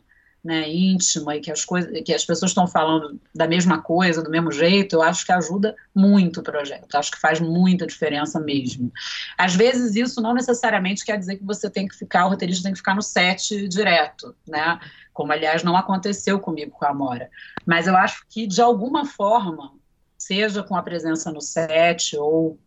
né, 0.44 0.70
íntima 0.70 1.36
e 1.36 1.40
que 1.40 1.50
as 1.50 1.64
coisas, 1.64 2.02
que 2.04 2.14
as 2.14 2.26
pessoas 2.26 2.52
estão 2.52 2.68
falando 2.68 3.20
da 3.34 3.48
mesma 3.48 3.82
coisa, 3.82 4.22
do 4.22 4.30
mesmo 4.30 4.52
jeito, 4.52 4.96
eu 4.96 5.02
acho 5.02 5.26
que 5.26 5.32
ajuda 5.32 5.74
muito 5.96 6.42
o 6.42 6.44
projeto. 6.44 6.96
Acho 6.96 7.12
que 7.12 7.20
faz 7.20 7.40
muita 7.40 7.88
diferença 7.88 8.40
mesmo. 8.40 8.92
Às 9.38 9.56
vezes 9.56 9.96
isso 9.96 10.20
não 10.20 10.34
necessariamente 10.34 11.06
quer 11.06 11.18
dizer 11.18 11.38
que 11.38 11.46
você 11.46 11.70
tem 11.70 11.88
que 11.88 11.96
ficar, 11.96 12.26
o 12.26 12.30
roteirista 12.30 12.64
tem 12.64 12.74
que 12.74 12.80
ficar 12.80 12.96
no 12.96 13.02
set 13.02 13.68
direto, 13.70 14.36
né? 14.46 14.80
Como 15.14 15.32
aliás 15.32 15.64
não 15.64 15.78
aconteceu 15.78 16.40
comigo 16.40 16.72
com 16.72 16.86
a 16.86 16.90
Amora. 16.90 17.30
Mas 17.66 17.88
eu 17.88 17.96
acho 17.96 18.26
que 18.28 18.46
de 18.46 18.62
alguma 18.62 19.06
forma, 19.06 19.72
seja 20.18 20.62
com 20.62 20.76
a 20.76 20.84
presença 20.84 21.32
no 21.32 21.40
set 21.40 22.18
ou 22.18 22.60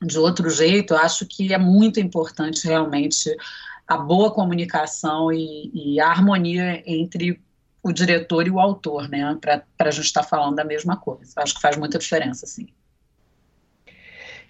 de 0.00 0.18
outro 0.18 0.48
jeito, 0.48 0.94
eu 0.94 0.98
acho 0.98 1.26
que 1.26 1.52
é 1.52 1.58
muito 1.58 1.98
importante 1.98 2.64
realmente 2.64 3.34
a 3.88 3.96
boa 3.96 4.30
comunicação 4.30 5.32
e, 5.32 5.70
e 5.72 6.00
a 6.00 6.08
harmonia 6.08 6.82
entre 6.86 7.40
o 7.82 7.90
diretor 7.90 8.46
e 8.46 8.50
o 8.50 8.60
autor, 8.60 9.08
né? 9.08 9.36
Para 9.40 9.88
a 9.88 9.90
gente 9.90 10.04
estar 10.04 10.22
tá 10.22 10.28
falando 10.28 10.56
da 10.56 10.64
mesma 10.64 10.96
coisa. 10.98 11.32
Acho 11.36 11.54
que 11.54 11.62
faz 11.62 11.76
muita 11.76 11.98
diferença, 11.98 12.46
sim. 12.46 12.68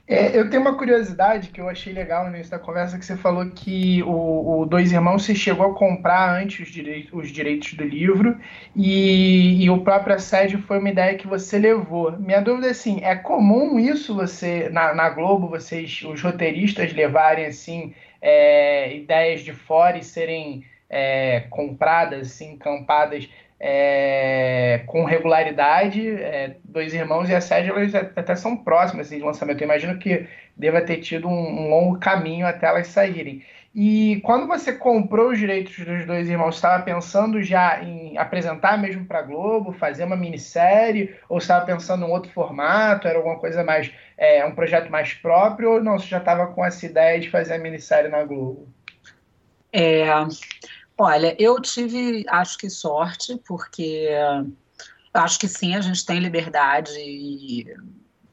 É, 0.09 0.39
eu 0.39 0.49
tenho 0.49 0.63
uma 0.63 0.75
curiosidade 0.75 1.51
que 1.51 1.61
eu 1.61 1.69
achei 1.69 1.93
legal 1.93 2.25
no 2.25 2.35
início 2.35 2.51
da 2.51 2.59
conversa, 2.59 2.99
que 2.99 3.05
você 3.05 3.15
falou 3.15 3.45
que 3.51 4.03
o, 4.05 4.63
o 4.63 4.67
Dois 4.67 4.91
Irmãos 4.91 5.23
você 5.23 5.35
chegou 5.35 5.67
a 5.67 5.75
comprar 5.75 6.35
antes 6.43 6.67
os 6.67 6.73
direitos, 6.73 7.13
os 7.13 7.29
direitos 7.31 7.75
do 7.75 7.85
livro 7.85 8.35
e, 8.75 9.63
e 9.63 9.69
o 9.69 9.83
próprio 9.83 10.17
assédio 10.17 10.63
foi 10.63 10.79
uma 10.79 10.89
ideia 10.89 11.19
que 11.19 11.27
você 11.27 11.59
levou. 11.59 12.19
Minha 12.19 12.41
dúvida 12.41 12.69
é 12.69 12.71
assim, 12.71 13.01
é 13.05 13.15
comum 13.17 13.79
isso 13.79 14.15
você, 14.15 14.71
na, 14.71 14.95
na 14.95 15.11
Globo, 15.11 15.47
vocês, 15.47 16.03
os 16.03 16.23
roteiristas 16.23 16.95
levarem 16.95 17.45
assim 17.45 17.93
é, 18.21 18.95
ideias 18.95 19.43
de 19.43 19.53
fora 19.53 19.99
e 19.99 20.03
serem 20.03 20.65
é, 20.89 21.41
compradas, 21.51 22.41
encampadas 22.41 23.29
é, 23.61 24.83
com 24.87 25.05
regularidade. 25.05 26.09
É, 26.09 26.57
dois 26.65 26.95
irmãos 26.95 27.29
e 27.29 27.35
a 27.35 27.41
sede 27.41 27.71
elas 27.71 27.95
até 27.95 28.35
são 28.35 28.57
próximas 28.57 29.07
assim, 29.07 29.19
de 29.19 29.25
lançamento. 29.25 29.61
Eu 29.61 29.67
imagino 29.67 29.99
que 29.99 30.27
deva 30.57 30.81
ter 30.81 30.99
tido 30.99 31.29
um, 31.29 31.63
um, 31.63 31.71
longo 31.71 31.99
caminho 31.99 32.47
até 32.47 32.67
elas 32.67 32.89
saírem. 32.89 33.43
E 33.75 34.21
quando 34.25 34.47
você 34.47 34.73
comprou 34.73 35.31
os 35.31 35.39
direitos 35.39 35.77
dos 35.85 36.05
dois 36.07 36.29
irmãos, 36.29 36.57
estava 36.57 36.83
pensando 36.83 37.43
já 37.43 37.83
em 37.83 38.17
apresentar 38.17 38.79
mesmo 38.79 39.05
para 39.05 39.21
a 39.21 39.23
Globo, 39.23 39.73
fazer 39.73 40.05
uma 40.05 40.17
minissérie, 40.17 41.15
ou 41.29 41.39
estava 41.39 41.65
pensando 41.65 42.05
em 42.05 42.11
outro 42.11 42.33
formato, 42.33 43.07
era 43.07 43.19
alguma 43.19 43.39
coisa 43.39 43.63
mais, 43.63 43.93
é, 44.19 44.45
um 44.45 44.55
projeto 44.55 44.91
mais 44.91 45.15
próprio, 45.15 45.75
ou 45.75 45.83
não, 45.83 45.99
você 45.99 46.07
já 46.07 46.19
estava 46.19 46.49
com 46.49 46.65
essa 46.65 46.85
ideia 46.85 47.21
de 47.21 47.31
fazer 47.31 47.55
a 47.55 47.59
minissérie 47.59 48.11
na 48.11 48.25
Globo? 48.25 48.69
É, 49.73 50.07
olha, 50.99 51.37
eu 51.39 51.61
tive, 51.63 52.25
acho 52.29 52.59
que 52.59 52.69
sorte, 52.69 53.41
porque 53.47 54.09
acho 55.15 55.39
que 55.39 55.47
sim, 55.47 55.77
a 55.77 55.81
gente 55.81 56.05
tem 56.05 56.19
liberdade 56.19 57.67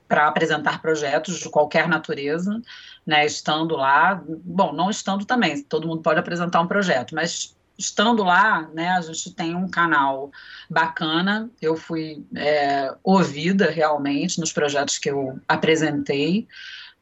para 0.07 0.27
apresentar 0.27 0.81
projetos 0.81 1.39
de 1.39 1.49
qualquer 1.49 1.87
natureza 1.87 2.61
né, 3.05 3.25
estando 3.25 3.75
lá, 3.75 4.21
bom, 4.27 4.73
não 4.73 4.89
estando 4.89 5.25
também, 5.25 5.61
todo 5.63 5.87
mundo 5.87 6.01
pode 6.01 6.19
apresentar 6.19 6.61
um 6.61 6.67
projeto, 6.67 7.13
mas 7.13 7.55
estando 7.77 8.23
lá, 8.23 8.69
né, 8.73 8.89
a 8.89 9.01
gente 9.01 9.33
tem 9.33 9.55
um 9.55 9.69
canal 9.69 10.31
bacana. 10.69 11.49
Eu 11.61 11.75
fui 11.75 12.25
é, 12.35 12.93
ouvida 13.03 13.69
realmente 13.69 14.39
nos 14.39 14.51
projetos 14.51 14.97
que 14.97 15.09
eu 15.09 15.39
apresentei. 15.47 16.47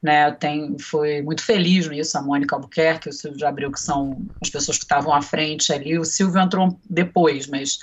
Né, 0.01 0.31
tem, 0.31 0.77
fui 0.77 1.21
muito 1.21 1.41
feliz 1.41 1.87
nisso, 1.87 2.17
a 2.17 2.21
Mônica 2.21 2.53
Albuquerque, 2.53 3.07
o 3.07 3.13
Silvio 3.13 3.37
de 3.37 3.45
Abreu, 3.45 3.71
que 3.71 3.79
são 3.79 4.21
as 4.41 4.49
pessoas 4.49 4.77
que 4.77 4.83
estavam 4.83 5.13
à 5.13 5.21
frente 5.21 5.71
ali. 5.71 5.97
O 5.97 6.03
Silvio 6.03 6.41
entrou 6.41 6.77
depois, 6.89 7.47
mas 7.47 7.79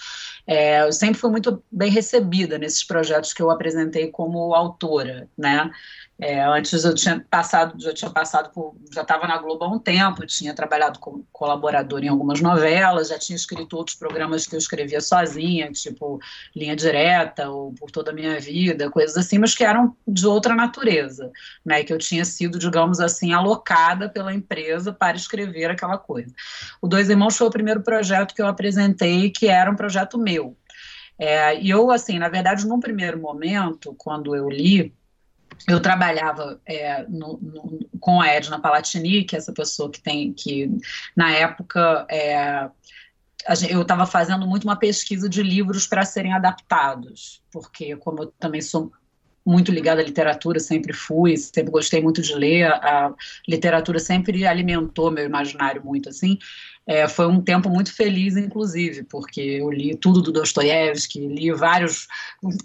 é, 0.47 0.83
eu 0.83 0.93
sempre 0.93 1.19
fui 1.19 1.31
muito 1.31 1.63
bem 1.71 1.91
recebida 1.91 2.59
nesses 2.59 2.85
projetos 2.85 3.33
que 3.33 3.41
eu 3.41 3.51
apresentei 3.51 4.09
como 4.09 4.55
autora, 4.55 5.29
né? 5.39 5.71
É, 6.23 6.45
antes 6.45 6.85
eu 6.85 6.95
tinha 6.95 7.25
passado, 7.31 7.81
já 7.83 7.95
tinha 7.95 8.11
passado 8.11 8.51
por, 8.53 8.77
já 8.93 9.01
estava 9.01 9.27
na 9.27 9.39
Globo 9.39 9.65
há 9.65 9.69
um 9.69 9.79
tempo, 9.79 10.27
tinha 10.27 10.53
trabalhado 10.53 10.99
como 10.99 11.27
colaborador 11.33 12.05
em 12.05 12.09
algumas 12.09 12.43
novelas, 12.43 13.09
já 13.09 13.19
tinha 13.19 13.35
escrito 13.35 13.75
outros 13.75 13.97
programas 13.97 14.47
que 14.47 14.55
eu 14.55 14.59
escrevia 14.59 15.01
sozinha, 15.01 15.73
tipo 15.73 16.21
Linha 16.55 16.77
Direta 16.77 17.49
ou 17.49 17.73
Por 17.73 17.91
Toda 17.91 18.11
a 18.11 18.15
Minha 18.15 18.39
Vida, 18.39 18.91
coisas 18.91 19.17
assim, 19.17 19.39
mas 19.39 19.55
que 19.55 19.65
eram 19.65 19.97
de 20.07 20.27
outra 20.27 20.55
natureza, 20.55 21.33
né? 21.65 21.83
Que 21.83 21.93
eu 21.93 21.99
tinha 21.99 22.25
sido, 22.27 22.59
digamos 22.59 23.01
assim, 23.01 23.33
alocada 23.33 24.07
pela 24.07 24.35
empresa 24.35 24.93
para 24.93 25.17
escrever 25.17 25.71
aquela 25.71 25.97
coisa. 25.97 26.35
O 26.83 26.87
Dois 26.87 27.09
Irmãos 27.09 27.35
foi 27.35 27.47
o 27.47 27.51
primeiro 27.51 27.81
projeto 27.83 28.35
que 28.35 28.43
eu 28.43 28.47
apresentei, 28.47 29.31
que 29.31 29.49
era 29.49 29.71
um 29.71 29.77
projeto 29.77 30.19
meu. 30.19 30.55
É, 31.19 31.59
e 31.61 31.71
eu, 31.71 31.91
assim, 31.91 32.19
na 32.19 32.29
verdade, 32.29 32.67
num 32.67 32.81
primeiro 32.81 33.19
momento, 33.19 33.95
quando 33.99 34.35
eu 34.35 34.49
li, 34.49 34.95
eu 35.69 35.81
trabalhava 35.81 36.61
é, 36.67 37.05
no, 37.09 37.39
no, 37.41 37.89
com 38.01 38.21
a 38.21 38.29
Edna 38.29 38.61
Palatini, 38.61 39.25
que 39.25 39.37
é 39.37 39.39
essa 39.39 39.53
pessoa 39.53 39.91
que 39.91 40.01
tem, 40.01 40.33
que 40.33 40.71
na 41.17 41.31
época 41.33 42.07
é, 42.11 42.69
eu 43.69 43.83
estava 43.83 44.07
fazendo 44.07 44.47
muito 44.47 44.65
uma 44.65 44.77
pesquisa 44.77 45.29
de 45.29 45.43
livros 45.43 45.87
para 45.87 46.05
serem 46.05 46.33
adaptados, 46.33 47.43
porque 47.51 47.97
como 47.97 48.23
eu 48.23 48.27
também 48.39 48.61
sou 48.61 48.93
muito 49.45 49.73
ligada 49.73 50.01
à 50.01 50.05
literatura, 50.05 50.61
sempre 50.61 50.93
fui, 50.93 51.37
sempre 51.37 51.71
gostei 51.71 52.03
muito 52.03 52.21
de 52.21 52.35
ler, 52.35 52.67
a 52.67 53.13
literatura 53.49 53.99
sempre 53.99 54.47
alimentou 54.47 55.11
meu 55.11 55.25
imaginário 55.25 55.83
muito, 55.85 56.09
assim, 56.09 56.39
é, 56.91 57.07
foi 57.07 57.29
um 57.29 57.41
tempo 57.41 57.71
muito 57.71 57.95
feliz, 57.95 58.37
inclusive, 58.37 59.05
porque 59.05 59.41
eu 59.41 59.71
li 59.71 59.95
tudo 59.95 60.21
do 60.21 60.33
Dostoiévski, 60.33 61.25
li 61.25 61.53
vários 61.53 62.09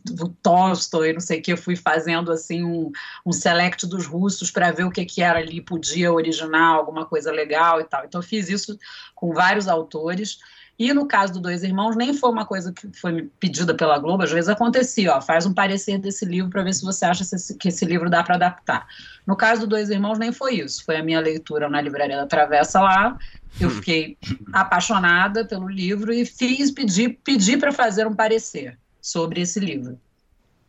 do 0.03 0.29
Tolstói, 0.41 1.13
não 1.13 1.19
sei 1.19 1.37
o 1.37 1.41
que, 1.43 1.53
eu 1.53 1.57
fui 1.57 1.75
fazendo 1.75 2.31
assim 2.31 2.63
um, 2.63 2.91
um 3.23 3.31
select 3.31 3.85
dos 3.85 4.07
russos 4.07 4.49
para 4.49 4.71
ver 4.71 4.83
o 4.83 4.89
que, 4.89 5.05
que 5.05 5.21
era 5.21 5.37
ali, 5.37 5.61
podia 5.61 6.11
original, 6.11 6.79
alguma 6.79 7.05
coisa 7.05 7.31
legal 7.31 7.79
e 7.79 7.83
tal. 7.83 8.03
Então, 8.03 8.19
eu 8.19 8.25
fiz 8.25 8.49
isso 8.49 8.79
com 9.13 9.31
vários 9.31 9.67
autores. 9.67 10.39
E 10.77 10.93
no 10.93 11.07
caso 11.07 11.33
do 11.33 11.39
Dois 11.39 11.63
Irmãos, 11.63 11.95
nem 11.95 12.13
foi 12.13 12.29
uma 12.29 12.45
coisa 12.45 12.73
que 12.73 12.91
foi 12.91 13.29
pedida 13.39 13.73
pela 13.73 13.97
Globo, 13.97 14.23
às 14.23 14.31
vezes 14.31 14.49
acontecia, 14.49 15.15
ó, 15.15 15.21
faz 15.21 15.45
um 15.45 15.53
parecer 15.53 15.97
desse 15.97 16.25
livro 16.25 16.49
para 16.49 16.63
ver 16.63 16.73
se 16.73 16.83
você 16.83 17.05
acha 17.05 17.23
que 17.57 17.69
esse 17.69 17.85
livro 17.85 18.09
dá 18.09 18.21
para 18.21 18.35
adaptar. 18.35 18.85
No 19.25 19.37
caso 19.37 19.61
do 19.61 19.67
Dois 19.67 19.89
Irmãos, 19.89 20.19
nem 20.19 20.33
foi 20.33 20.55
isso. 20.55 20.83
Foi 20.83 20.97
a 20.97 21.03
minha 21.03 21.21
leitura 21.21 21.69
na 21.69 21.79
Livraria 21.79 22.17
da 22.17 22.27
Travessa 22.27 22.81
lá. 22.81 23.17
Eu 23.59 23.69
fiquei 23.69 24.17
apaixonada 24.51 25.45
pelo 25.45 25.69
livro 25.69 26.11
e 26.11 26.25
fiz, 26.25 26.71
pedi, 26.71 27.07
pedi 27.07 27.55
para 27.55 27.71
fazer 27.71 28.05
um 28.05 28.13
parecer 28.13 28.77
sobre 29.01 29.41
esse 29.41 29.61
livro. 29.61 29.97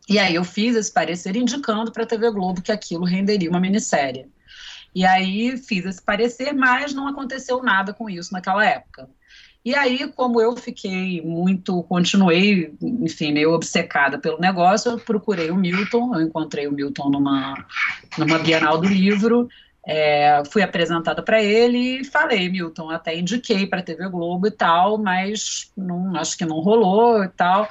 E 0.07 0.17
aí 0.17 0.35
eu 0.35 0.45
fiz 0.45 0.73
esse 0.77 0.91
parecer 0.91 1.35
indicando 1.35 1.91
para 1.91 2.03
a 2.03 2.07
TV 2.07 2.31
Globo 2.31 2.61
que 2.61 2.71
aquilo 2.71 3.03
renderia 3.03 3.49
uma 3.49 3.59
minissérie. 3.59 4.25
E 4.95 5.05
aí 5.05 5.57
fiz 5.57 5.85
esse 5.85 6.01
parecer, 6.01 6.53
mas 6.53 6.93
não 6.93 7.07
aconteceu 7.07 7.61
nada 7.61 7.93
com 7.93 8.09
isso 8.09 8.31
naquela 8.31 8.65
época. 8.65 9.09
E 9.65 9.75
aí, 9.75 10.07
como 10.13 10.39
eu 10.39 10.55
fiquei 10.55 11.21
muito, 11.21 11.83
continuei, 11.83 12.73
enfim, 12.81 13.33
meio 13.33 13.51
obcecada 13.51 14.17
pelo 14.17 14.39
negócio, 14.39 14.91
eu 14.91 14.99
procurei 14.99 15.51
o 15.51 15.57
Milton, 15.57 16.15
eu 16.15 16.21
encontrei 16.21 16.67
o 16.67 16.71
Milton 16.71 17.09
numa, 17.09 17.65
numa 18.17 18.39
Bienal 18.39 18.77
do 18.77 18.87
Livro, 18.87 19.49
É, 19.89 20.43
fui 20.51 20.61
apresentada 20.61 21.23
para 21.23 21.41
ele 21.41 22.01
e 22.01 22.03
falei, 22.03 22.49
Milton, 22.49 22.89
até 22.89 23.17
indiquei 23.17 23.65
para 23.65 23.79
a 23.79 23.83
TV 23.83 24.09
Globo 24.09 24.45
e 24.45 24.51
tal, 24.51 24.97
mas 24.97 25.71
não, 25.77 26.13
acho 26.17 26.37
que 26.37 26.45
não 26.45 26.59
rolou 26.59 27.23
e 27.23 27.29
tal. 27.29 27.69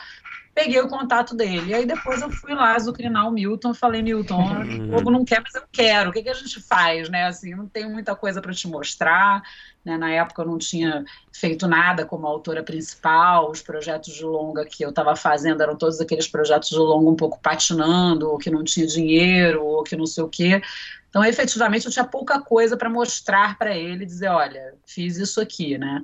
Peguei 0.55 0.81
o 0.81 0.89
contato 0.89 1.37
dele. 1.37 1.73
E 1.73 1.75
aí 1.75 1.85
depois 1.85 2.23
eu 2.23 2.31
fui 2.31 2.55
lá 2.55 2.75
azucrinar 2.75 3.29
o 3.29 3.31
Milton 3.31 3.75
falei, 3.75 4.01
Milton, 4.03 4.43
o 4.85 4.87
Globo 4.89 5.11
não 5.11 5.27
quer, 5.27 5.43
mas 5.43 5.55
eu 5.55 5.65
quero. 5.71 6.09
O 6.09 6.13
que, 6.15 6.23
que 6.23 6.31
a 6.31 6.35
gente 6.35 6.59
faz, 6.63 7.11
né? 7.11 7.25
Assim, 7.27 7.55
não 7.55 7.69
tenho 7.69 7.91
muita 7.91 8.17
coisa 8.17 8.41
para 8.41 8.55
te 8.55 8.67
mostrar. 8.67 9.43
Né? 9.87 9.97
Na 9.97 10.11
época 10.11 10.43
eu 10.43 10.47
não 10.47 10.59
tinha 10.59 11.05
feito 11.33 11.69
nada 11.69 12.05
como 12.05 12.27
autora 12.27 12.61
principal. 12.61 13.53
Os 13.53 13.63
projetos 13.63 14.13
de 14.13 14.25
longa 14.25 14.67
que 14.67 14.85
eu 14.85 14.91
estava 14.91 15.15
fazendo 15.15 15.63
eram 15.63 15.77
todos 15.77 16.01
aqueles 16.01 16.27
projetos 16.27 16.71
de 16.71 16.77
longa 16.77 17.09
um 17.09 17.15
pouco 17.15 17.41
patinando, 17.41 18.29
ou 18.29 18.37
que 18.37 18.51
não 18.51 18.65
tinha 18.65 18.85
dinheiro, 18.85 19.65
ou 19.65 19.85
que 19.85 19.95
não 19.95 20.05
sei 20.05 20.25
o 20.25 20.29
quê. 20.29 20.61
Então, 21.09 21.25
efetivamente, 21.25 21.87
eu 21.87 21.93
tinha 21.93 22.05
pouca 22.05 22.41
coisa 22.41 22.77
para 22.77 22.91
mostrar 22.91 23.57
para 23.57 23.77
ele, 23.77 24.05
dizer, 24.05 24.29
olha, 24.29 24.75
fiz 24.85 25.17
isso 25.19 25.41
aqui, 25.41 25.79
né? 25.79 26.03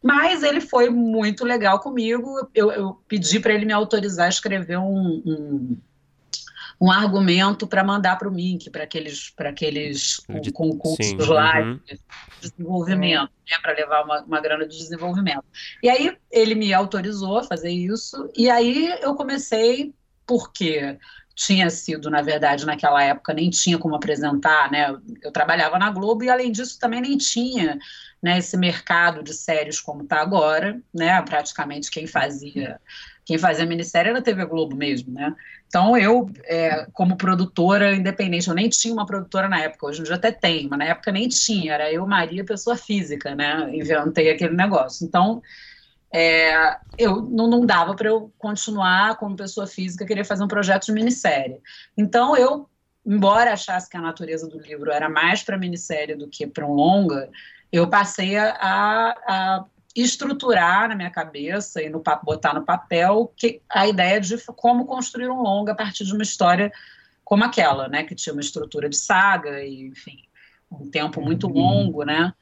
Mas 0.00 0.44
ele 0.44 0.60
foi 0.60 0.88
muito 0.88 1.44
legal 1.44 1.80
comigo. 1.80 2.48
Eu, 2.54 2.70
eu 2.70 3.02
pedi 3.08 3.40
para 3.40 3.52
ele 3.52 3.66
me 3.66 3.72
autorizar 3.72 4.26
a 4.26 4.30
escrever 4.30 4.78
um, 4.78 5.22
um, 5.26 5.76
um 6.80 6.90
argumento 6.90 7.66
para 7.66 7.82
mandar 7.82 8.16
para 8.16 8.28
o 8.28 8.32
Mink, 8.32 8.70
para 8.70 8.84
aqueles, 8.84 9.32
aqueles 9.36 10.20
de, 10.40 10.52
concursos 10.52 11.06
sim, 11.06 11.16
lá 11.16 11.60
uhum. 11.60 11.80
de 11.84 12.00
desenvolvimento, 12.40 13.32
né, 13.50 13.56
para 13.60 13.72
levar 13.72 14.04
uma, 14.04 14.22
uma 14.22 14.40
grana 14.40 14.66
de 14.66 14.76
desenvolvimento. 14.76 15.44
E 15.82 15.88
aí 15.88 16.16
ele 16.30 16.54
me 16.54 16.72
autorizou 16.72 17.38
a 17.38 17.44
fazer 17.44 17.70
isso, 17.70 18.30
e 18.36 18.48
aí 18.48 18.96
eu 19.00 19.14
comecei, 19.14 19.92
porque 20.24 20.96
tinha 21.34 21.70
sido, 21.70 22.10
na 22.10 22.20
verdade, 22.20 22.66
naquela 22.66 23.02
época, 23.02 23.32
nem 23.32 23.48
tinha 23.48 23.78
como 23.78 23.94
apresentar, 23.94 24.70
né? 24.72 24.92
Eu 25.22 25.30
trabalhava 25.30 25.78
na 25.78 25.88
Globo 25.88 26.24
e, 26.24 26.28
além 26.28 26.50
disso, 26.50 26.80
também 26.80 27.00
nem 27.00 27.16
tinha 27.16 27.78
né, 28.20 28.38
esse 28.38 28.56
mercado 28.56 29.22
de 29.22 29.32
séries 29.32 29.80
como 29.80 30.02
está 30.02 30.20
agora, 30.20 30.80
né? 30.92 31.22
Praticamente 31.22 31.92
quem 31.92 32.08
fazia 32.08 32.80
quem 33.28 33.36
fazia 33.36 33.66
minissérie 33.66 34.08
era 34.08 34.20
a 34.20 34.22
TV 34.22 34.46
Globo 34.46 34.74
mesmo, 34.74 35.12
né? 35.12 35.36
Então 35.66 35.94
eu, 35.98 36.30
é, 36.46 36.86
como 36.94 37.14
produtora 37.14 37.94
independente, 37.94 38.48
eu 38.48 38.54
nem 38.54 38.70
tinha 38.70 38.94
uma 38.94 39.04
produtora 39.04 39.50
na 39.50 39.60
época, 39.60 39.86
hoje 39.86 40.00
em 40.00 40.04
dia 40.04 40.14
até 40.14 40.32
tem, 40.32 40.66
mas 40.66 40.78
na 40.78 40.86
época 40.86 41.12
nem 41.12 41.28
tinha, 41.28 41.74
era 41.74 41.92
eu, 41.92 42.06
Maria, 42.06 42.42
pessoa 42.42 42.74
física, 42.74 43.34
né? 43.34 43.68
Inventei 43.76 44.30
aquele 44.30 44.54
negócio. 44.54 45.06
Então 45.06 45.42
é, 46.10 46.74
eu 46.96 47.20
não, 47.20 47.50
não 47.50 47.66
dava 47.66 47.94
para 47.94 48.08
eu 48.08 48.32
continuar 48.38 49.18
como 49.18 49.36
pessoa 49.36 49.66
física 49.66 50.06
querer 50.06 50.24
fazer 50.24 50.42
um 50.42 50.48
projeto 50.48 50.86
de 50.86 50.92
minissérie. 50.92 51.60
Então 51.98 52.34
eu, 52.34 52.66
embora 53.04 53.52
achasse 53.52 53.90
que 53.90 53.96
a 53.98 54.00
natureza 54.00 54.48
do 54.48 54.58
livro 54.58 54.90
era 54.90 55.10
mais 55.10 55.42
para 55.42 55.58
minissérie 55.58 56.16
do 56.16 56.30
que 56.30 56.46
para 56.46 56.66
um 56.66 56.72
longa, 56.72 57.28
eu 57.70 57.90
passei 57.90 58.38
a, 58.38 58.56
a, 58.58 59.64
estruturar 60.02 60.88
na 60.88 60.94
minha 60.94 61.10
cabeça 61.10 61.82
e 61.82 61.88
no 61.88 62.02
botar 62.22 62.54
no 62.54 62.64
papel 62.64 63.32
que 63.36 63.62
a 63.68 63.86
ideia 63.86 64.20
de 64.20 64.36
como 64.56 64.86
construir 64.86 65.28
um 65.28 65.42
longa 65.42 65.72
a 65.72 65.74
partir 65.74 66.04
de 66.04 66.12
uma 66.12 66.22
história 66.22 66.72
como 67.24 67.44
aquela, 67.44 67.88
né, 67.88 68.04
que 68.04 68.14
tinha 68.14 68.32
uma 68.32 68.40
estrutura 68.40 68.88
de 68.88 68.96
saga 68.96 69.62
e 69.62 69.86
enfim 69.86 70.18
um 70.70 70.90
tempo 70.90 71.20
muito 71.20 71.46
uhum. 71.46 71.54
longo, 71.54 72.04
né? 72.04 72.32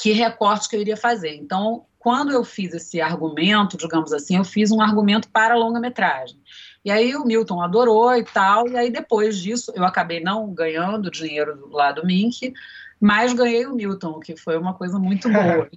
Que 0.00 0.12
recorte 0.12 0.68
que 0.68 0.76
eu 0.76 0.80
iria 0.80 0.96
fazer. 0.96 1.34
Então 1.34 1.84
quando 1.98 2.32
eu 2.32 2.44
fiz 2.44 2.72
esse 2.72 3.00
argumento, 3.00 3.76
digamos 3.76 4.12
assim, 4.12 4.36
eu 4.36 4.44
fiz 4.44 4.70
um 4.70 4.80
argumento 4.80 5.28
para 5.30 5.56
longa-metragem. 5.56 6.40
E 6.84 6.90
aí 6.90 7.14
o 7.16 7.24
Milton 7.24 7.60
adorou 7.60 8.14
e 8.14 8.24
tal, 8.24 8.68
e 8.68 8.76
aí 8.76 8.90
depois 8.90 9.38
disso 9.38 9.72
eu 9.74 9.84
acabei 9.84 10.20
não 10.20 10.52
ganhando 10.54 11.10
dinheiro 11.10 11.68
lá 11.70 11.92
do 11.92 12.06
Mink, 12.06 12.54
mas 13.00 13.32
ganhei 13.32 13.64
o 13.66 13.74
Milton, 13.74 14.18
que 14.18 14.36
foi 14.36 14.58
uma 14.58 14.74
coisa 14.74 14.98
muito 14.98 15.28
boa. 15.30 15.68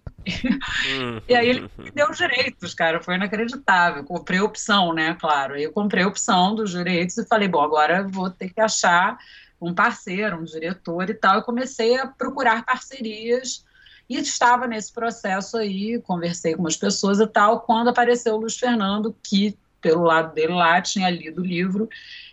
e 1.29 1.35
aí 1.35 1.49
ele 1.49 1.69
me 1.77 1.91
deu 1.91 2.09
os 2.09 2.17
direitos, 2.17 2.73
cara, 2.73 3.01
foi 3.01 3.15
inacreditável. 3.15 4.03
Comprei 4.03 4.39
opção, 4.39 4.93
né, 4.93 5.15
claro. 5.19 5.53
Aí 5.53 5.63
eu 5.63 5.71
comprei 5.71 6.03
opção 6.03 6.55
dos 6.55 6.71
direitos 6.71 7.17
e 7.17 7.27
falei, 7.27 7.47
bom, 7.47 7.61
agora 7.61 8.07
vou 8.07 8.29
ter 8.29 8.51
que 8.51 8.59
achar 8.59 9.17
um 9.61 9.73
parceiro, 9.73 10.37
um 10.37 10.43
diretor 10.43 11.09
e 11.09 11.13
tal. 11.13 11.39
E 11.39 11.43
comecei 11.43 11.97
a 11.99 12.07
procurar 12.07 12.65
parcerias 12.65 13.63
e 14.09 14.17
estava 14.17 14.67
nesse 14.67 14.91
processo 14.91 15.57
aí, 15.57 16.01
conversei 16.01 16.55
com 16.55 16.61
umas 16.61 16.75
pessoas 16.75 17.19
e 17.19 17.27
tal, 17.27 17.61
quando 17.61 17.89
apareceu 17.89 18.33
o 18.33 18.39
Luiz 18.39 18.57
Fernando, 18.57 19.15
que 19.23 19.57
pelo 19.81 20.03
lado 20.03 20.33
dele 20.33 20.53
lá 20.53 20.81
tinha 20.81 21.09
lido 21.09 21.41
o 21.41 21.45
livro 21.45 21.89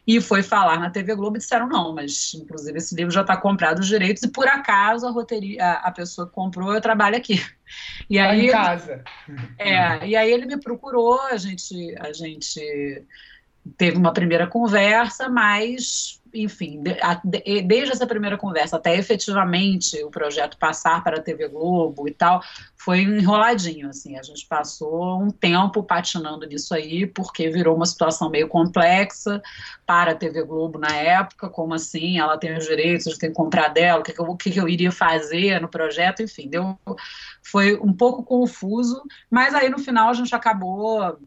e 0.06 0.20
foi 0.20 0.42
falar 0.42 0.78
na 0.78 0.90
TV 0.90 1.14
Globo 1.14 1.36
e 1.36 1.40
disseram 1.40 1.68
não, 1.68 1.94
mas 1.94 2.32
inclusive 2.34 2.78
esse 2.78 2.94
livro 2.94 3.10
já 3.10 3.22
está 3.22 3.36
comprado 3.36 3.80
os 3.80 3.86
direitos 3.86 4.22
e 4.22 4.28
por 4.28 4.46
acaso 4.46 5.06
a 5.06 5.10
roteria, 5.10 5.62
a, 5.62 5.88
a 5.88 5.90
pessoa 5.90 6.26
que 6.26 6.32
comprou 6.32 6.72
eu 6.72 6.80
trabalho 6.80 7.16
aqui. 7.16 7.44
E 8.08 8.16
tá 8.16 8.30
aí 8.30 8.46
em 8.46 8.50
casa. 8.50 9.04
É, 9.58 10.06
e 10.06 10.16
aí 10.16 10.32
ele 10.32 10.46
me 10.46 10.58
procurou, 10.58 11.20
a 11.22 11.36
gente 11.36 11.94
a 12.00 12.12
gente 12.12 13.04
teve 13.76 13.96
uma 13.96 14.12
primeira 14.12 14.46
conversa, 14.46 15.28
mas 15.28 16.18
enfim, 16.34 16.82
de, 16.82 16.96
a, 17.00 17.20
de, 17.24 17.62
desde 17.62 17.92
essa 17.92 18.06
primeira 18.06 18.36
conversa 18.36 18.76
até 18.76 18.96
efetivamente 18.96 20.02
o 20.04 20.10
projeto 20.10 20.58
passar 20.58 21.02
para 21.02 21.18
a 21.18 21.22
TV 21.22 21.48
Globo 21.48 22.08
e 22.08 22.12
tal, 22.12 22.42
foi 22.76 23.00
enroladinho, 23.00 23.88
assim, 23.88 24.18
a 24.18 24.22
gente 24.22 24.46
passou 24.46 25.22
um 25.22 25.30
tempo 25.30 25.82
patinando 25.82 26.46
nisso 26.46 26.74
aí, 26.74 27.06
porque 27.06 27.48
virou 27.50 27.76
uma 27.76 27.86
situação 27.86 28.30
meio 28.30 28.48
complexa 28.48 29.42
para 29.86 30.12
a 30.12 30.14
TV 30.14 30.42
Globo 30.44 30.78
na 30.78 30.94
época, 30.94 31.48
como 31.48 31.74
assim, 31.74 32.18
ela 32.18 32.38
tem 32.38 32.56
os 32.56 32.66
direitos, 32.66 33.18
tem 33.18 33.30
que 33.30 33.36
comprar 33.36 33.68
dela, 33.68 34.00
o 34.00 34.02
que, 34.02 34.12
que, 34.12 34.20
eu, 34.20 34.26
o 34.26 34.36
que, 34.36 34.50
que 34.50 34.60
eu 34.60 34.68
iria 34.68 34.92
fazer 34.92 35.60
no 35.60 35.68
projeto, 35.68 36.22
enfim, 36.22 36.48
deu, 36.48 36.78
foi 37.42 37.78
um 37.78 37.92
pouco 37.92 38.22
confuso, 38.22 39.02
mas 39.30 39.54
aí 39.54 39.68
no 39.68 39.78
final 39.78 40.08
a 40.08 40.14
gente 40.14 40.34
acabou 40.34 41.18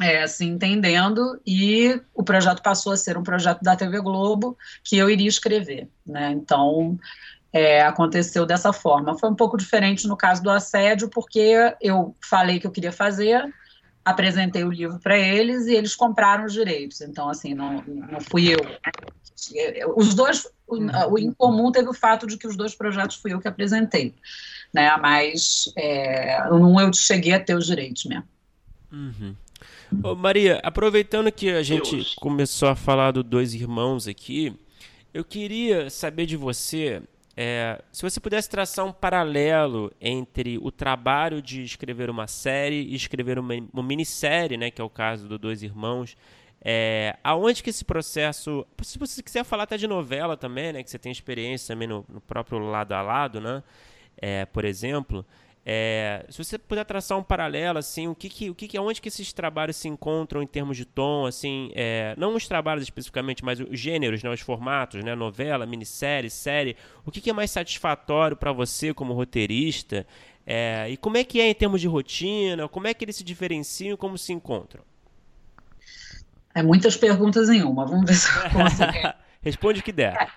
é, 0.00 0.26
se 0.26 0.44
entendendo 0.44 1.40
e 1.46 2.00
o 2.14 2.22
projeto 2.22 2.62
passou 2.62 2.92
a 2.92 2.96
ser 2.96 3.18
um 3.18 3.22
projeto 3.22 3.60
da 3.60 3.76
TV 3.76 4.00
Globo 4.00 4.56
que 4.82 4.96
eu 4.96 5.10
iria 5.10 5.28
escrever, 5.28 5.88
né? 6.06 6.32
Então 6.32 6.98
é, 7.52 7.82
aconteceu 7.82 8.46
dessa 8.46 8.72
forma. 8.72 9.18
Foi 9.18 9.30
um 9.30 9.34
pouco 9.34 9.56
diferente 9.56 10.08
no 10.08 10.16
caso 10.16 10.42
do 10.42 10.50
assédio, 10.50 11.08
porque 11.10 11.74
eu 11.80 12.16
falei 12.22 12.58
que 12.58 12.66
eu 12.66 12.70
queria 12.70 12.92
fazer, 12.92 13.52
apresentei 14.04 14.64
o 14.64 14.70
livro 14.70 14.98
para 14.98 15.18
eles 15.18 15.66
e 15.66 15.74
eles 15.74 15.94
compraram 15.94 16.46
os 16.46 16.52
direitos. 16.52 17.00
Então, 17.02 17.28
assim, 17.28 17.54
não, 17.54 17.82
não 17.86 18.20
fui 18.20 18.54
eu. 18.54 18.58
Os 19.96 20.14
dois, 20.14 20.46
o, 20.66 20.76
o 21.12 21.18
em 21.18 21.32
comum 21.32 21.70
teve 21.70 21.88
o 21.88 21.94
fato 21.94 22.26
de 22.26 22.38
que 22.38 22.46
os 22.46 22.56
dois 22.56 22.74
projetos 22.74 23.16
fui 23.16 23.32
eu 23.32 23.40
que 23.40 23.48
apresentei, 23.48 24.14
né? 24.72 24.96
Mas 24.96 25.70
é, 25.76 26.48
não 26.48 26.80
eu 26.80 26.92
cheguei 26.92 27.32
a 27.32 27.40
ter 27.40 27.54
os 27.54 27.66
direitos 27.66 28.04
mesmo. 28.06 28.28
Uhum. 28.92 29.34
Ô, 30.02 30.14
Maria, 30.14 30.60
aproveitando 30.62 31.30
que 31.32 31.50
a 31.50 31.62
gente 31.62 31.96
Deus. 31.96 32.14
começou 32.14 32.68
a 32.68 32.76
falar 32.76 33.10
do 33.10 33.22
Dois 33.22 33.54
Irmãos 33.54 34.06
aqui, 34.06 34.54
eu 35.12 35.24
queria 35.24 35.90
saber 35.90 36.26
de 36.26 36.36
você 36.36 37.02
é, 37.36 37.82
se 37.90 38.02
você 38.02 38.20
pudesse 38.20 38.50
traçar 38.50 38.84
um 38.84 38.92
paralelo 38.92 39.90
entre 40.00 40.58
o 40.58 40.70
trabalho 40.70 41.40
de 41.40 41.62
escrever 41.62 42.10
uma 42.10 42.26
série 42.26 42.82
e 42.82 42.94
escrever 42.94 43.38
uma, 43.38 43.54
uma 43.72 43.82
minissérie, 43.82 44.56
né, 44.56 44.70
que 44.70 44.80
é 44.80 44.84
o 44.84 44.90
caso 44.90 45.26
do 45.26 45.38
Dois 45.38 45.62
Irmãos, 45.62 46.16
é, 46.62 47.16
aonde 47.24 47.62
que 47.62 47.70
esse 47.70 47.84
processo, 47.84 48.66
se 48.82 48.98
você 48.98 49.22
quiser 49.22 49.42
falar 49.44 49.62
até 49.62 49.76
de 49.76 49.86
novela 49.86 50.36
também, 50.36 50.72
né, 50.72 50.82
que 50.82 50.90
você 50.90 50.98
tem 50.98 51.10
experiência 51.10 51.74
também 51.74 51.88
no, 51.88 52.04
no 52.08 52.20
próprio 52.20 52.58
lado 52.58 52.92
a 52.92 53.00
lado, 53.00 53.40
né, 53.40 53.62
é, 54.18 54.44
por 54.44 54.64
exemplo, 54.64 55.24
é, 55.64 56.24
se 56.30 56.42
você 56.42 56.58
puder 56.58 56.84
traçar 56.84 57.18
um 57.18 57.22
paralelo, 57.22 57.78
assim, 57.78 58.08
o 58.08 58.14
que 58.14 58.28
que, 58.28 58.50
o 58.50 58.54
que 58.54 58.66
que, 58.66 58.78
onde 58.78 59.00
que 59.00 59.08
esses 59.08 59.32
trabalhos 59.32 59.76
se 59.76 59.88
encontram 59.88 60.42
em 60.42 60.46
termos 60.46 60.76
de 60.76 60.84
tom, 60.84 61.26
assim, 61.26 61.70
é, 61.74 62.14
não 62.16 62.34
os 62.34 62.48
trabalhos 62.48 62.82
especificamente, 62.82 63.44
mas 63.44 63.60
os 63.60 63.78
gêneros, 63.78 64.22
né, 64.22 64.30
os 64.30 64.40
formatos, 64.40 65.04
né, 65.04 65.14
novela, 65.14 65.66
minissérie, 65.66 66.30
série, 66.30 66.76
o 67.04 67.10
que 67.10 67.20
que 67.20 67.30
é 67.30 67.32
mais 67.32 67.50
satisfatório 67.50 68.36
para 68.36 68.52
você 68.52 68.94
como 68.94 69.12
roteirista? 69.12 70.06
É, 70.46 70.88
e 70.88 70.96
como 70.96 71.18
é 71.18 71.24
que 71.24 71.40
é 71.40 71.48
em 71.48 71.54
termos 71.54 71.80
de 71.80 71.86
rotina? 71.86 72.66
Como 72.66 72.86
é 72.86 72.94
que 72.94 73.04
eles 73.04 73.16
se 73.16 73.22
diferenciam? 73.22 73.96
Como 73.96 74.16
se 74.16 74.32
encontram? 74.32 74.82
É 76.54 76.62
muitas 76.62 76.96
perguntas 76.96 77.48
em 77.48 77.62
uma. 77.62 77.86
Vamos 77.86 78.06
ver 78.06 78.14
se 78.14 78.28
eu 78.28 78.50
consigo. 78.50 79.14
Responde 79.42 79.80
o 79.80 79.82
que 79.82 79.92
der. 79.92 80.32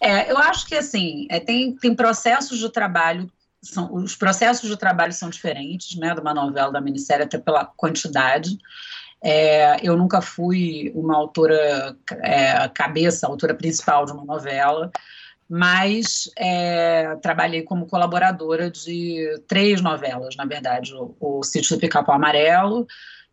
É, 0.00 0.30
eu 0.30 0.38
acho 0.38 0.66
que 0.66 0.74
assim 0.74 1.26
é, 1.30 1.38
tem, 1.38 1.74
tem 1.76 1.94
processos 1.94 2.58
de 2.58 2.70
trabalho 2.70 3.30
são, 3.62 3.92
os 3.94 4.14
processos 4.14 4.68
de 4.68 4.76
trabalho 4.76 5.12
são 5.12 5.30
diferentes, 5.30 5.96
né, 5.96 6.14
de 6.14 6.20
uma 6.20 6.34
novela, 6.34 6.72
da 6.72 6.80
minissérie, 6.80 7.24
até 7.24 7.38
pela 7.38 7.64
quantidade. 7.64 8.58
É, 9.22 9.76
eu 9.82 9.96
nunca 9.96 10.20
fui 10.20 10.92
uma 10.94 11.16
autora 11.16 11.96
é, 12.22 12.68
cabeça, 12.68 13.26
autora 13.26 13.54
principal 13.54 14.06
de 14.06 14.12
uma 14.12 14.24
novela, 14.24 14.90
mas 15.48 16.30
é, 16.36 17.16
trabalhei 17.16 17.62
como 17.62 17.86
colaboradora 17.86 18.70
de 18.70 19.42
três 19.48 19.80
novelas, 19.80 20.36
na 20.36 20.44
verdade, 20.44 20.94
o, 20.94 21.16
o 21.18 21.42
Sítio 21.42 21.76
do 21.76 21.80
Pica-Pau 21.80 22.14
Amarelo, 22.14 22.86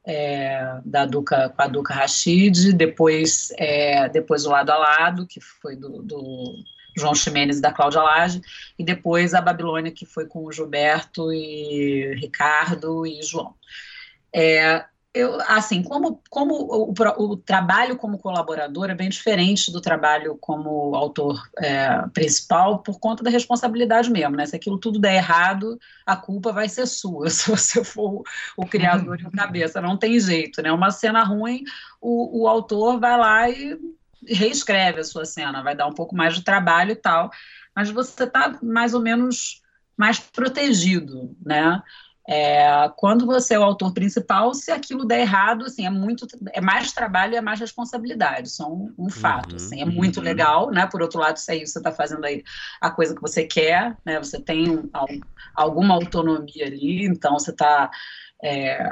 é, 0.06 0.80
da 0.86 1.06
Duca, 1.06 1.50
com 1.50 1.62
a 1.62 1.68
Duca 1.68 1.94
Rachid, 1.94 2.74
depois, 2.74 3.52
é, 3.58 4.08
depois 4.10 4.46
o 4.46 4.50
Lado 4.50 4.72
a 4.72 4.78
Lado, 4.78 5.28
que 5.28 5.42
foi 5.42 5.76
do, 5.76 6.02
do 6.02 6.56
João 6.96 7.16
Ximenes 7.16 7.58
e 7.58 7.62
da 7.62 7.72
Cláudia 7.72 8.02
Lage, 8.02 8.42
e 8.78 8.84
depois 8.84 9.34
a 9.34 9.42
Babilônia, 9.42 9.92
que 9.92 10.06
foi 10.06 10.26
com 10.26 10.46
o 10.46 10.52
Gilberto 10.52 11.32
e 11.34 12.16
Ricardo 12.16 13.06
e 13.06 13.22
João. 13.22 13.54
É, 14.34 14.86
eu, 15.16 15.40
assim, 15.48 15.82
como, 15.82 16.22
como 16.30 16.54
o, 16.56 16.94
o, 17.18 17.38
trabalho 17.38 17.96
como 17.96 18.18
colaborador 18.18 18.90
é 18.90 18.94
bem 18.94 19.08
diferente 19.08 19.72
do 19.72 19.80
trabalho 19.80 20.38
como 20.42 20.94
autor 20.94 21.42
é, 21.58 22.02
principal 22.14 22.80
por 22.80 23.00
conta 23.00 23.24
da 23.24 23.30
responsabilidade 23.30 24.12
mesmo, 24.12 24.36
né? 24.36 24.46
Se 24.46 24.58
aquilo 24.58 24.78
tudo 24.78 25.00
der 25.00 25.16
errado, 25.16 25.80
a 26.06 26.18
culpa 26.18 26.52
vai 26.52 26.68
ser 26.68 26.86
sua, 26.86 27.30
se 27.32 27.50
você 27.50 27.82
for 27.82 28.24
o 28.58 28.66
criador 28.66 29.18
e 29.22 29.26
o 29.26 29.32
cabeça, 29.32 29.80
não 29.80 29.96
tem 29.96 30.20
jeito, 30.20 30.62
né? 30.62 30.70
Uma 30.70 30.92
cena 30.92 31.24
ruim, 31.24 31.64
o, 32.02 32.42
o 32.42 32.48
autor 32.50 33.00
vai 33.00 33.18
lá 33.18 33.50
e 33.50 33.80
reescreve 34.28 35.00
a 35.00 35.04
sua 35.04 35.26
cena, 35.26 35.64
vai 35.64 35.76
dar 35.76 35.88
um 35.88 35.94
pouco 35.94 36.16
mais 36.16 36.36
de 36.36 36.44
trabalho 36.44 36.92
e 36.92 36.96
tal, 36.96 37.30
mas 37.76 37.90
você 37.90 38.24
está 38.24 38.58
mais 38.62 38.94
ou 38.94 39.02
menos 39.02 39.62
mais 39.98 40.20
protegido, 40.20 41.36
né? 41.46 41.82
É, 42.28 42.90
quando 42.98 43.26
você 43.26 43.54
é 43.54 43.60
o 43.60 43.64
autor 43.64 43.94
principal, 43.94 44.52
se 44.56 44.72
aquilo 44.72 45.06
der 45.06 45.20
errado, 45.20 45.66
assim, 45.66 45.86
é 45.86 45.92
muito, 45.92 46.26
é 46.54 46.60
mais 46.60 46.92
trabalho 46.92 47.34
e 47.34 47.38
é 47.38 47.42
mais 47.42 47.60
responsabilidade, 47.60 48.48
isso 48.48 48.64
é 48.64 48.66
um, 48.66 48.94
um 48.98 49.10
fato, 49.12 49.52
uhum, 49.52 49.56
assim, 49.58 49.80
é 49.80 49.86
muito 49.86 50.18
uhum. 50.18 50.24
legal, 50.24 50.72
né, 50.72 50.88
por 50.88 51.04
outro 51.04 51.20
lado, 51.20 51.38
isso 51.38 51.52
aí 51.52 51.66
você 51.66 51.78
está 51.78 51.92
fazendo 51.92 52.26
aí 52.26 52.44
a 52.82 52.90
coisa 52.90 53.14
que 53.14 53.22
você 53.22 53.44
quer, 53.44 53.96
né, 54.04 54.18
você 54.18 54.42
tem 54.42 54.72
um, 54.72 54.90
alguma 55.54 55.94
autonomia 55.94 56.66
ali, 56.66 57.06
então 57.06 57.34
você 57.34 57.52
está, 57.52 57.92
é, 58.44 58.92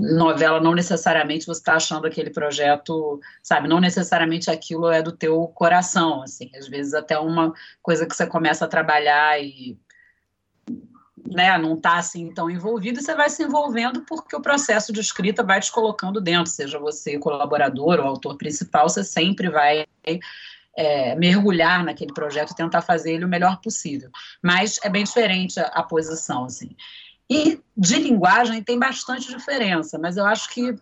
novela, 0.00 0.60
não 0.60 0.74
necessariamente 0.74 1.46
você 1.46 1.60
está 1.60 1.74
achando 1.74 2.06
aquele 2.06 2.30
projeto, 2.30 3.20
sabe, 3.42 3.68
não 3.68 3.80
necessariamente 3.80 4.50
aquilo 4.50 4.90
é 4.90 5.00
do 5.00 5.12
teu 5.12 5.46
coração, 5.48 6.22
assim, 6.22 6.50
às 6.56 6.68
vezes 6.68 6.94
até 6.94 7.18
uma 7.18 7.52
coisa 7.80 8.06
que 8.06 8.14
você 8.14 8.26
começa 8.26 8.64
a 8.64 8.68
trabalhar 8.68 9.40
e 9.40 9.78
né, 11.26 11.56
não 11.56 11.74
está 11.74 11.96
assim 11.96 12.32
tão 12.32 12.50
envolvido, 12.50 13.00
você 13.00 13.14
vai 13.14 13.30
se 13.30 13.42
envolvendo 13.42 14.02
porque 14.02 14.36
o 14.36 14.42
processo 14.42 14.92
de 14.92 15.00
escrita 15.00 15.42
vai 15.42 15.60
te 15.60 15.72
colocando 15.72 16.20
dentro, 16.20 16.50
seja 16.50 16.78
você 16.78 17.18
colaborador 17.18 18.00
ou 18.00 18.06
autor 18.06 18.36
principal, 18.36 18.88
você 18.88 19.02
sempre 19.02 19.48
vai 19.48 19.86
é, 20.76 21.14
mergulhar 21.14 21.84
naquele 21.84 22.12
projeto 22.12 22.50
e 22.50 22.56
tentar 22.56 22.82
fazer 22.82 23.14
ele 23.14 23.24
o 23.24 23.28
melhor 23.28 23.60
possível. 23.60 24.10
Mas 24.42 24.78
é 24.82 24.88
bem 24.88 25.04
diferente 25.04 25.58
a, 25.58 25.66
a 25.66 25.82
posição, 25.82 26.44
assim. 26.44 26.76
E 27.30 27.60
de 27.76 27.96
linguagem 27.96 28.62
tem 28.62 28.78
bastante 28.78 29.28
diferença, 29.28 29.98
mas 29.98 30.16
eu 30.16 30.26
acho 30.26 30.50
que 30.50 30.74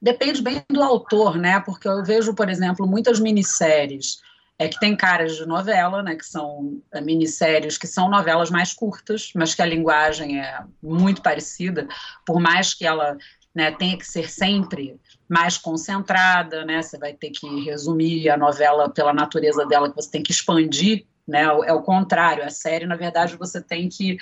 depende 0.00 0.42
bem 0.42 0.64
do 0.68 0.82
autor, 0.82 1.36
né? 1.36 1.60
Porque 1.60 1.88
eu 1.88 2.04
vejo, 2.04 2.34
por 2.34 2.48
exemplo, 2.48 2.86
muitas 2.86 3.20
minisséries 3.20 4.20
é 4.58 4.66
que 4.66 4.78
tem 4.80 4.96
caras 4.96 5.36
de 5.36 5.46
novela, 5.46 6.02
né, 6.02 6.16
que 6.16 6.26
são 6.26 6.82
é, 6.92 7.00
minisséries, 7.00 7.78
que 7.78 7.86
são 7.86 8.10
novelas 8.10 8.50
mais 8.50 8.72
curtas, 8.72 9.30
mas 9.34 9.54
que 9.54 9.62
a 9.62 9.66
linguagem 9.66 10.40
é 10.40 10.64
muito 10.82 11.22
parecida, 11.22 11.86
por 12.26 12.40
mais 12.40 12.74
que 12.74 12.84
ela 12.84 13.16
né, 13.54 13.70
tenha 13.70 13.96
que 13.96 14.04
ser 14.04 14.28
sempre 14.28 15.00
mais 15.28 15.56
concentrada, 15.56 16.64
né, 16.64 16.82
você 16.82 16.98
vai 16.98 17.12
ter 17.12 17.30
que 17.30 17.46
resumir 17.64 18.28
a 18.30 18.36
novela 18.36 18.88
pela 18.88 19.12
natureza 19.12 19.64
dela, 19.64 19.90
que 19.90 19.96
você 19.96 20.10
tem 20.10 20.22
que 20.24 20.32
expandir 20.32 21.06
né? 21.28 21.42
É 21.42 21.72
o 21.72 21.82
contrário, 21.82 22.42
a 22.42 22.50
série, 22.50 22.86
na 22.86 22.96
verdade, 22.96 23.36
você 23.36 23.60
tem 23.60 23.88
que 23.88 24.16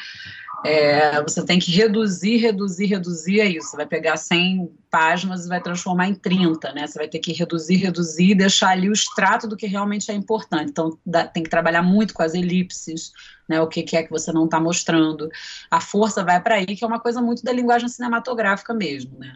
é, 0.64 1.22
você 1.22 1.44
tem 1.44 1.58
que 1.58 1.70
reduzir, 1.70 2.38
reduzir, 2.38 2.86
reduzir, 2.86 3.40
é 3.40 3.46
isso. 3.46 3.68
Você 3.68 3.76
vai 3.76 3.86
pegar 3.86 4.16
100 4.16 4.70
páginas 4.90 5.44
e 5.44 5.48
vai 5.48 5.60
transformar 5.60 6.08
em 6.08 6.14
30, 6.14 6.72
né? 6.72 6.86
Você 6.86 6.98
vai 6.98 7.08
ter 7.08 7.18
que 7.18 7.32
reduzir, 7.32 7.76
reduzir 7.76 8.30
e 8.30 8.34
deixar 8.34 8.70
ali 8.70 8.88
o 8.88 8.92
extrato 8.92 9.46
do 9.46 9.56
que 9.56 9.66
realmente 9.66 10.10
é 10.10 10.14
importante. 10.14 10.70
Então, 10.70 10.98
dá, 11.04 11.26
tem 11.26 11.42
que 11.42 11.50
trabalhar 11.50 11.82
muito 11.82 12.14
com 12.14 12.22
as 12.22 12.34
elipses, 12.34 13.12
né? 13.48 13.60
O 13.60 13.66
que, 13.66 13.82
que 13.82 13.96
é 13.96 14.02
que 14.02 14.10
você 14.10 14.32
não 14.32 14.46
está 14.46 14.58
mostrando. 14.58 15.28
A 15.70 15.80
força 15.80 16.24
vai 16.24 16.40
para 16.40 16.56
aí, 16.56 16.66
que 16.66 16.84
é 16.84 16.86
uma 16.86 17.00
coisa 17.00 17.20
muito 17.20 17.44
da 17.44 17.52
linguagem 17.52 17.88
cinematográfica 17.88 18.72
mesmo, 18.72 19.18
né? 19.18 19.34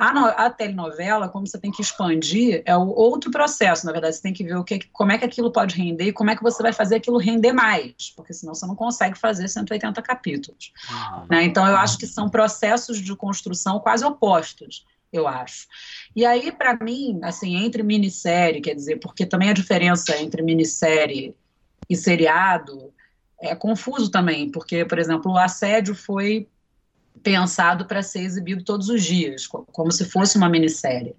A, 0.00 0.14
no, 0.14 0.24
a, 0.24 0.48
telenovela, 0.48 1.28
como 1.28 1.46
você 1.46 1.58
tem 1.58 1.70
que 1.70 1.82
expandir, 1.82 2.62
é 2.64 2.74
o 2.74 2.88
outro 2.88 3.30
processo, 3.30 3.84
na 3.84 3.92
verdade, 3.92 4.16
você 4.16 4.22
tem 4.22 4.32
que 4.32 4.42
ver 4.42 4.56
o 4.56 4.64
que, 4.64 4.78
como 4.90 5.12
é 5.12 5.18
que 5.18 5.26
aquilo 5.26 5.52
pode 5.52 5.76
render 5.76 6.06
e 6.06 6.12
como 6.12 6.30
é 6.30 6.36
que 6.36 6.42
você 6.42 6.62
vai 6.62 6.72
fazer 6.72 6.94
aquilo 6.94 7.18
render 7.18 7.52
mais, 7.52 8.10
porque 8.16 8.32
senão 8.32 8.54
você 8.54 8.66
não 8.66 8.74
consegue 8.74 9.18
fazer 9.18 9.46
180 9.46 10.00
capítulos. 10.00 10.72
Né? 11.28 11.44
Então, 11.44 11.66
eu 11.66 11.76
acho 11.76 11.98
que 11.98 12.06
são 12.06 12.30
processos 12.30 12.98
de 12.98 13.14
construção 13.14 13.78
quase 13.78 14.02
opostos, 14.02 14.86
eu 15.12 15.28
acho. 15.28 15.66
E 16.16 16.24
aí, 16.24 16.50
para 16.50 16.82
mim, 16.82 17.20
assim, 17.22 17.56
entre 17.56 17.82
minissérie, 17.82 18.62
quer 18.62 18.74
dizer, 18.74 19.00
porque 19.00 19.26
também 19.26 19.50
a 19.50 19.52
diferença 19.52 20.16
entre 20.16 20.40
minissérie 20.40 21.36
e 21.90 21.94
seriado 21.94 22.90
é 23.38 23.54
confuso 23.54 24.10
também, 24.10 24.50
porque, 24.50 24.82
por 24.82 24.98
exemplo, 24.98 25.32
o 25.32 25.38
assédio 25.38 25.94
foi 25.94 26.48
pensado 27.22 27.84
para 27.84 28.02
ser 28.02 28.20
exibido 28.20 28.64
todos 28.64 28.88
os 28.88 29.02
dias, 29.02 29.46
como 29.46 29.92
se 29.92 30.04
fosse 30.04 30.36
uma 30.36 30.48
minissérie. 30.48 31.14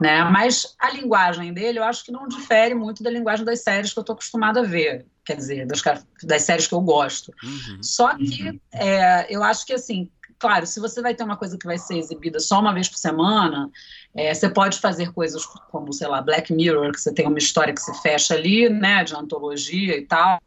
Né? 0.00 0.22
Mas 0.24 0.74
a 0.78 0.90
linguagem 0.90 1.52
dele 1.52 1.78
eu 1.78 1.84
acho 1.84 2.04
que 2.04 2.12
não 2.12 2.28
difere 2.28 2.74
muito 2.74 3.02
da 3.02 3.10
linguagem 3.10 3.44
das 3.44 3.62
séries 3.62 3.92
que 3.92 3.98
eu 3.98 4.02
estou 4.02 4.14
acostumada 4.14 4.60
a 4.60 4.64
ver, 4.64 5.06
quer 5.24 5.36
dizer, 5.36 5.66
das, 5.66 5.82
das 6.22 6.42
séries 6.42 6.66
que 6.66 6.74
eu 6.74 6.80
gosto. 6.80 7.32
Uhum, 7.42 7.82
Só 7.82 8.14
que 8.16 8.50
uhum. 8.50 8.60
é, 8.72 9.26
eu 9.34 9.42
acho 9.42 9.66
que 9.66 9.72
assim. 9.72 10.10
Claro, 10.40 10.68
se 10.68 10.78
você 10.78 11.02
vai 11.02 11.16
ter 11.16 11.24
uma 11.24 11.36
coisa 11.36 11.58
que 11.58 11.66
vai 11.66 11.76
ser 11.78 11.98
exibida 11.98 12.38
só 12.38 12.60
uma 12.60 12.72
vez 12.72 12.88
por 12.88 12.96
semana, 12.96 13.68
é, 14.14 14.32
você 14.32 14.48
pode 14.48 14.78
fazer 14.78 15.12
coisas 15.12 15.44
como, 15.44 15.92
sei 15.92 16.06
lá, 16.06 16.22
Black 16.22 16.52
Mirror, 16.52 16.92
que 16.92 17.00
você 17.00 17.12
tem 17.12 17.26
uma 17.26 17.38
história 17.38 17.74
que 17.74 17.80
se 17.80 17.92
fecha 18.02 18.34
ali, 18.34 18.68
né, 18.68 19.02
de 19.02 19.16
antologia 19.16 19.96
e 19.96 20.06
tal 20.06 20.40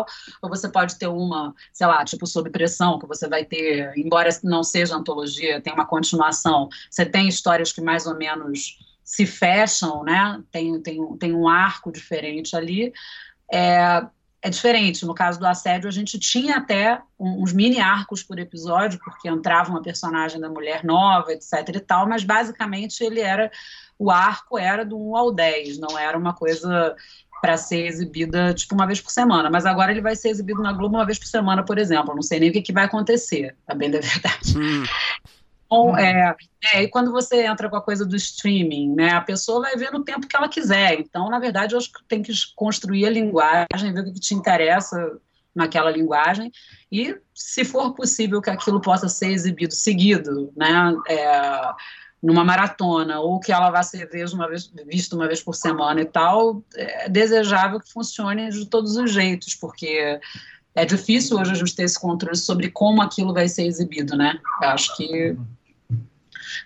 ou 0.00 0.48
você 0.48 0.68
pode 0.68 0.96
ter 0.96 1.06
uma, 1.06 1.54
sei 1.72 1.86
lá, 1.86 2.04
tipo 2.04 2.26
sob 2.26 2.50
pressão, 2.50 2.98
que 2.98 3.06
você 3.06 3.28
vai 3.28 3.44
ter, 3.44 3.92
embora 3.96 4.28
não 4.42 4.62
seja 4.62 4.96
antologia, 4.96 5.60
tem 5.60 5.72
uma 5.72 5.86
continuação, 5.86 6.68
você 6.90 7.04
tem 7.04 7.28
histórias 7.28 7.72
que 7.72 7.80
mais 7.80 8.06
ou 8.06 8.16
menos 8.16 8.78
se 9.04 9.26
fecham, 9.26 10.02
né? 10.04 10.42
Tem, 10.50 10.80
tem, 10.80 11.16
tem 11.16 11.34
um 11.34 11.48
arco 11.48 11.92
diferente 11.92 12.56
ali. 12.56 12.92
É, 13.52 14.06
é 14.42 14.50
diferente. 14.50 15.06
No 15.06 15.14
caso 15.14 15.38
do 15.38 15.46
assédio, 15.46 15.88
a 15.88 15.92
gente 15.92 16.18
tinha 16.18 16.56
até 16.56 17.00
uns 17.18 17.52
mini 17.52 17.80
arcos 17.80 18.22
por 18.22 18.38
episódio, 18.38 18.98
porque 18.98 19.28
entrava 19.28 19.70
uma 19.70 19.80
personagem 19.80 20.40
da 20.40 20.48
mulher 20.48 20.82
nova, 20.82 21.32
etc 21.32 21.68
e 21.76 21.80
tal, 21.80 22.08
mas 22.08 22.24
basicamente 22.24 23.02
ele 23.04 23.20
era. 23.20 23.50
O 23.98 24.10
arco 24.10 24.58
era 24.58 24.84
do 24.84 24.98
1 24.98 25.16
ao 25.16 25.32
10, 25.32 25.78
não 25.78 25.96
era 25.96 26.18
uma 26.18 26.34
coisa 26.34 26.96
para 27.42 27.56
ser 27.56 27.86
exibida 27.86 28.54
tipo 28.54 28.72
uma 28.72 28.86
vez 28.86 29.00
por 29.00 29.10
semana, 29.10 29.50
mas 29.50 29.66
agora 29.66 29.90
ele 29.90 30.00
vai 30.00 30.14
ser 30.14 30.28
exibido 30.28 30.62
na 30.62 30.72
Globo 30.72 30.94
uma 30.94 31.04
vez 31.04 31.18
por 31.18 31.26
semana, 31.26 31.64
por 31.64 31.76
exemplo. 31.76 32.14
Não 32.14 32.22
sei 32.22 32.38
nem 32.38 32.50
o 32.50 32.52
que, 32.52 32.62
que 32.62 32.72
vai 32.72 32.84
acontecer, 32.84 33.56
a 33.66 33.74
bem 33.74 33.90
da 33.90 33.98
verdade. 33.98 34.56
Hum. 34.56 34.84
Então, 35.66 35.96
é, 35.98 36.36
é, 36.72 36.82
e 36.84 36.88
quando 36.88 37.10
você 37.10 37.44
entra 37.44 37.68
com 37.68 37.74
a 37.74 37.82
coisa 37.82 38.06
do 38.06 38.14
streaming, 38.14 38.94
né, 38.94 39.10
a 39.10 39.20
pessoa 39.20 39.62
vai 39.62 39.74
ver 39.74 39.90
no 39.90 40.04
tempo 40.04 40.28
que 40.28 40.36
ela 40.36 40.48
quiser. 40.48 41.00
Então, 41.00 41.28
na 41.28 41.40
verdade, 41.40 41.74
eu 41.74 41.78
acho 41.78 41.90
que 41.90 42.04
tem 42.04 42.22
que 42.22 42.32
construir 42.54 43.06
a 43.06 43.10
linguagem, 43.10 43.92
ver 43.92 44.00
o 44.02 44.12
que 44.12 44.20
te 44.20 44.34
interessa 44.34 45.18
naquela 45.52 45.90
linguagem 45.90 46.52
e, 46.92 47.16
se 47.34 47.64
for 47.64 47.92
possível, 47.92 48.40
que 48.40 48.50
aquilo 48.50 48.80
possa 48.80 49.08
ser 49.08 49.32
exibido 49.32 49.74
seguido, 49.74 50.52
né, 50.56 50.94
é, 51.08 51.60
numa 52.22 52.44
maratona, 52.44 53.18
ou 53.20 53.40
que 53.40 53.50
ela 53.50 53.70
vá 53.70 53.82
ser 53.82 54.08
uma 54.32 54.48
vez, 54.48 54.70
vista 54.86 55.16
uma 55.16 55.26
vez 55.26 55.42
por 55.42 55.54
semana 55.54 56.00
e 56.00 56.04
tal, 56.04 56.62
é 56.76 57.08
desejável 57.08 57.80
que 57.80 57.90
funcione 57.90 58.48
de 58.50 58.66
todos 58.66 58.96
os 58.96 59.10
jeitos, 59.10 59.54
porque 59.54 60.20
é 60.74 60.84
difícil 60.84 61.38
hoje 61.38 61.50
a 61.50 61.54
gente 61.54 61.74
ter 61.74 61.82
esse 61.82 62.00
controle 62.00 62.36
sobre 62.36 62.70
como 62.70 63.02
aquilo 63.02 63.34
vai 63.34 63.48
ser 63.48 63.66
exibido, 63.66 64.16
né? 64.16 64.38
Eu 64.62 64.68
acho 64.68 64.96
que 64.96 65.36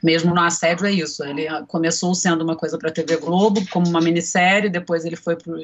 mesmo 0.02 0.34
no 0.34 0.40
assédio 0.40 0.86
é 0.86 0.92
isso. 0.92 1.24
Ele 1.24 1.46
começou 1.66 2.14
sendo 2.14 2.42
uma 2.42 2.56
coisa 2.56 2.78
para 2.78 2.90
a 2.90 2.92
TV 2.92 3.16
Globo, 3.16 3.66
como 3.70 3.88
uma 3.88 4.00
minissérie, 4.00 4.68
depois 4.68 5.04
ele 5.04 5.16
foi 5.16 5.36
para 5.36 5.54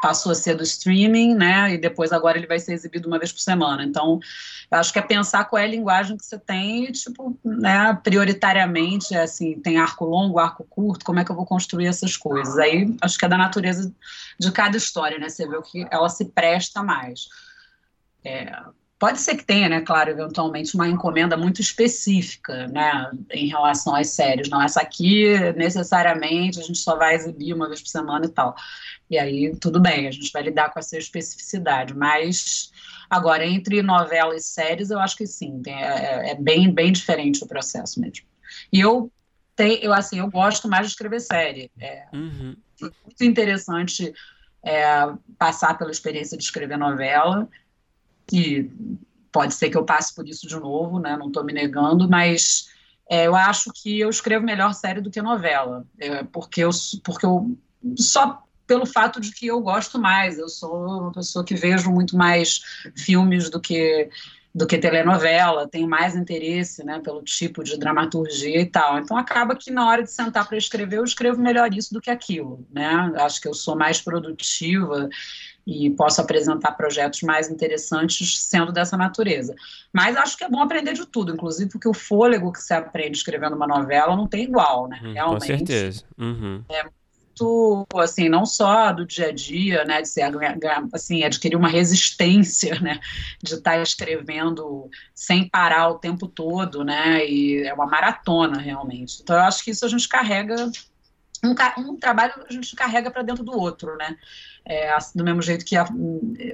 passou 0.00 0.32
a 0.32 0.34
ser 0.34 0.54
do 0.54 0.62
streaming, 0.62 1.34
né? 1.34 1.74
E 1.74 1.78
depois 1.78 2.12
agora 2.12 2.38
ele 2.38 2.46
vai 2.46 2.58
ser 2.58 2.72
exibido 2.72 3.08
uma 3.08 3.18
vez 3.18 3.32
por 3.32 3.40
semana. 3.40 3.84
Então, 3.84 4.20
eu 4.70 4.78
acho 4.78 4.92
que 4.92 4.98
é 4.98 5.02
pensar 5.02 5.44
qual 5.44 5.60
é 5.60 5.64
a 5.64 5.68
linguagem 5.68 6.16
que 6.16 6.24
você 6.24 6.38
tem 6.38 6.90
tipo, 6.92 7.38
né, 7.44 7.98
prioritariamente, 8.02 9.14
assim, 9.14 9.58
tem 9.60 9.78
arco 9.78 10.04
longo, 10.04 10.38
arco 10.38 10.64
curto, 10.64 11.04
como 11.04 11.18
é 11.18 11.24
que 11.24 11.30
eu 11.30 11.36
vou 11.36 11.46
construir 11.46 11.86
essas 11.86 12.16
coisas? 12.16 12.56
Aí, 12.58 12.96
acho 13.00 13.18
que 13.18 13.24
é 13.24 13.28
da 13.28 13.38
natureza 13.38 13.92
de 14.38 14.52
cada 14.52 14.76
história, 14.76 15.18
né? 15.18 15.28
Você 15.28 15.46
vê 15.46 15.56
o 15.56 15.62
que 15.62 15.86
ela 15.90 16.08
se 16.08 16.26
presta 16.26 16.82
mais. 16.82 17.28
É, 18.24 18.52
Pode 19.00 19.18
ser 19.18 19.34
que 19.34 19.44
tenha, 19.44 19.66
né, 19.66 19.80
claro, 19.80 20.10
eventualmente 20.10 20.74
uma 20.74 20.86
encomenda 20.86 21.34
muito 21.34 21.58
específica, 21.58 22.66
né, 22.66 23.10
em 23.30 23.48
relação 23.48 23.94
às 23.94 24.10
séries. 24.10 24.50
Não, 24.50 24.60
essa 24.60 24.82
aqui, 24.82 25.38
necessariamente, 25.56 26.60
a 26.60 26.62
gente 26.62 26.78
só 26.78 26.96
vai 26.96 27.14
exibir 27.14 27.54
uma 27.54 27.66
vez 27.66 27.80
por 27.80 27.88
semana 27.88 28.26
e 28.26 28.28
tal. 28.28 28.54
E 29.08 29.18
aí, 29.18 29.56
tudo 29.56 29.80
bem, 29.80 30.06
a 30.06 30.10
gente 30.10 30.30
vai 30.30 30.42
lidar 30.42 30.70
com 30.70 30.78
essa 30.78 30.98
especificidade. 30.98 31.94
Mas, 31.96 32.70
agora, 33.08 33.46
entre 33.46 33.80
novela 33.80 34.36
e 34.36 34.40
séries, 34.40 34.90
eu 34.90 35.00
acho 35.00 35.16
que 35.16 35.26
sim, 35.26 35.62
tem, 35.62 35.82
é, 35.82 36.32
é, 36.32 36.34
bem, 36.34 36.70
bem 36.70 36.92
diferente 36.92 37.42
o 37.42 37.48
processo 37.48 37.98
mesmo. 37.98 38.26
E 38.70 38.80
eu, 38.80 39.10
tenho, 39.56 39.82
eu, 39.82 39.94
assim, 39.94 40.18
eu 40.18 40.30
gosto 40.30 40.68
mais 40.68 40.86
de 40.86 40.92
escrever 40.92 41.20
série. 41.20 41.70
É 41.80 42.04
uhum. 42.12 42.54
muito 42.78 43.24
interessante 43.24 44.12
é, 44.62 45.08
passar 45.38 45.78
pela 45.78 45.90
experiência 45.90 46.36
de 46.36 46.44
escrever 46.44 46.76
novela, 46.76 47.48
e 48.36 48.70
pode 49.32 49.54
ser 49.54 49.70
que 49.70 49.76
eu 49.76 49.84
passe 49.84 50.14
por 50.14 50.28
isso 50.28 50.46
de 50.46 50.58
novo, 50.58 50.98
né? 50.98 51.16
Não 51.16 51.28
estou 51.28 51.44
me 51.44 51.52
negando, 51.52 52.08
mas 52.08 52.68
é, 53.08 53.26
eu 53.26 53.34
acho 53.34 53.70
que 53.74 54.00
eu 54.00 54.10
escrevo 54.10 54.44
melhor 54.44 54.72
série 54.74 55.00
do 55.00 55.10
que 55.10 55.22
novela, 55.22 55.84
é, 55.98 56.22
porque 56.24 56.60
eu, 56.62 56.70
porque 57.04 57.26
eu 57.26 57.56
só 57.96 58.42
pelo 58.66 58.86
fato 58.86 59.20
de 59.20 59.32
que 59.32 59.48
eu 59.48 59.60
gosto 59.60 59.98
mais, 59.98 60.38
eu 60.38 60.48
sou 60.48 61.00
uma 61.00 61.12
pessoa 61.12 61.44
que 61.44 61.56
vejo 61.56 61.90
muito 61.90 62.16
mais 62.16 62.60
filmes 62.96 63.50
do 63.50 63.60
que 63.60 64.08
do 64.52 64.66
que 64.66 64.78
telenovela, 64.78 65.68
tenho 65.68 65.88
mais 65.88 66.16
interesse, 66.16 66.84
né, 66.84 66.98
pelo 66.98 67.22
tipo 67.22 67.62
de 67.62 67.78
dramaturgia 67.78 68.60
e 68.60 68.66
tal. 68.66 68.98
Então 68.98 69.16
acaba 69.16 69.54
que 69.54 69.70
na 69.70 69.88
hora 69.88 70.02
de 70.02 70.10
sentar 70.10 70.46
para 70.46 70.58
escrever, 70.58 70.98
eu 70.98 71.04
escrevo 71.04 71.40
melhor 71.40 71.72
isso 71.72 71.94
do 71.94 72.00
que 72.00 72.10
aquilo, 72.10 72.66
né? 72.70 73.12
Acho 73.16 73.40
que 73.40 73.46
eu 73.46 73.54
sou 73.54 73.76
mais 73.76 74.00
produtiva 74.00 75.08
e 75.66 75.90
posso 75.90 76.20
apresentar 76.20 76.72
projetos 76.72 77.22
mais 77.22 77.50
interessantes 77.50 78.42
sendo 78.42 78.72
dessa 78.72 78.96
natureza. 78.96 79.54
Mas 79.92 80.16
acho 80.16 80.36
que 80.36 80.44
é 80.44 80.48
bom 80.48 80.62
aprender 80.62 80.92
de 80.92 81.06
tudo, 81.06 81.32
inclusive 81.32 81.70
porque 81.70 81.88
o 81.88 81.94
fôlego 81.94 82.52
que 82.52 82.60
você 82.60 82.74
aprende 82.74 83.18
escrevendo 83.18 83.56
uma 83.56 83.66
novela 83.66 84.16
não 84.16 84.26
tem 84.26 84.44
igual, 84.44 84.88
né? 84.88 85.00
Hum, 85.02 85.12
Realmente. 85.12 85.40
Com 85.40 85.46
certeza. 85.46 86.04
Uhum. 86.18 86.64
É 86.68 86.84
muito, 87.40 87.86
assim, 87.96 88.28
não 88.28 88.44
só 88.44 88.92
do 88.92 89.06
dia 89.06 89.28
a 89.28 89.32
dia, 89.32 89.84
né, 89.84 90.02
de 90.02 90.08
ser, 90.08 90.24
assim, 90.92 91.24
adquirir 91.24 91.56
uma 91.56 91.68
resistência, 91.68 92.78
né, 92.80 93.00
de 93.42 93.54
estar 93.54 93.80
escrevendo 93.80 94.88
sem 95.14 95.48
parar 95.48 95.88
o 95.88 95.98
tempo 95.98 96.26
todo, 96.26 96.84
né, 96.84 97.26
e 97.26 97.62
é 97.62 97.72
uma 97.72 97.86
maratona, 97.86 98.58
realmente. 98.58 99.20
Então, 99.22 99.36
eu 99.36 99.42
acho 99.42 99.64
que 99.64 99.70
isso 99.70 99.84
a 99.84 99.88
gente 99.88 100.08
carrega 100.08 100.70
um, 101.42 101.54
um, 101.78 101.96
trabalho 101.96 102.34
a 102.48 102.52
gente 102.52 102.76
carrega 102.76 103.10
para 103.10 103.22
dentro 103.22 103.42
do 103.42 103.52
outro, 103.52 103.96
né? 103.96 104.16
É, 104.72 104.96
do 105.16 105.24
mesmo 105.24 105.42
jeito 105.42 105.64
que 105.64 105.76
a, 105.76 105.84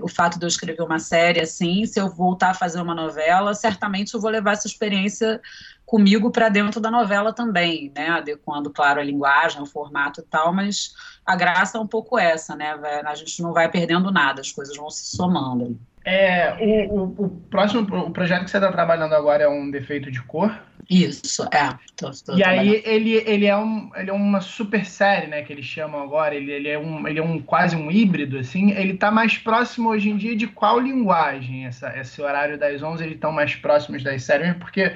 o 0.00 0.08
fato 0.08 0.38
de 0.38 0.46
eu 0.46 0.48
escrever 0.48 0.82
uma 0.82 0.98
série 0.98 1.38
assim, 1.38 1.84
se 1.84 2.00
eu 2.00 2.08
voltar 2.08 2.52
a 2.52 2.54
fazer 2.54 2.80
uma 2.80 2.94
novela, 2.94 3.52
certamente 3.52 4.14
eu 4.14 4.20
vou 4.22 4.30
levar 4.30 4.52
essa 4.52 4.66
experiência 4.66 5.38
comigo 5.84 6.30
para 6.30 6.48
dentro 6.48 6.80
da 6.80 6.90
novela 6.90 7.30
também, 7.30 7.92
né? 7.94 8.08
Adequando, 8.08 8.70
claro, 8.70 9.00
a 9.00 9.04
linguagem, 9.04 9.60
o 9.60 9.66
formato 9.66 10.22
e 10.22 10.24
tal, 10.24 10.50
mas 10.50 10.94
a 11.26 11.36
graça 11.36 11.76
é 11.76 11.80
um 11.80 11.86
pouco 11.86 12.18
essa, 12.18 12.56
né? 12.56 12.74
A 13.04 13.14
gente 13.14 13.42
não 13.42 13.52
vai 13.52 13.70
perdendo 13.70 14.10
nada, 14.10 14.40
as 14.40 14.50
coisas 14.50 14.74
vão 14.74 14.88
se 14.88 15.14
somando. 15.14 15.78
É, 16.02 16.88
o, 16.88 17.00
o, 17.00 17.24
o 17.26 17.28
próximo 17.50 17.82
o 17.82 18.10
projeto 18.10 18.44
que 18.44 18.50
você 18.50 18.56
está 18.56 18.72
trabalhando 18.72 19.14
agora 19.14 19.44
é 19.44 19.48
um 19.48 19.70
defeito 19.70 20.10
de 20.10 20.22
cor? 20.22 20.58
Isso, 20.88 21.42
é. 21.52 21.76
Tô, 21.96 22.10
tô 22.24 22.36
e 22.36 22.44
aí 22.44 22.82
ele, 22.84 23.14
ele, 23.26 23.46
é 23.46 23.56
um, 23.56 23.90
ele 23.96 24.10
é 24.10 24.12
uma 24.12 24.40
super 24.40 24.84
série, 24.86 25.26
né, 25.26 25.42
que 25.42 25.52
eles 25.52 25.64
chamam 25.64 26.00
agora, 26.00 26.34
ele, 26.34 26.52
ele, 26.52 26.68
é, 26.68 26.78
um, 26.78 27.08
ele 27.08 27.18
é 27.18 27.22
um 27.22 27.40
quase 27.40 27.74
um 27.74 27.90
híbrido, 27.90 28.38
assim, 28.38 28.70
ele 28.70 28.92
está 28.92 29.10
mais 29.10 29.36
próximo 29.36 29.88
hoje 29.88 30.10
em 30.10 30.16
dia 30.16 30.36
de 30.36 30.46
qual 30.46 30.78
linguagem? 30.78 31.66
Essa, 31.66 31.92
esse 31.98 32.22
horário 32.22 32.56
das 32.56 32.82
11, 32.82 33.02
eles 33.02 33.14
estão 33.16 33.32
mais 33.32 33.54
próximos 33.56 34.04
das 34.04 34.22
séries, 34.22 34.54
porque, 34.58 34.92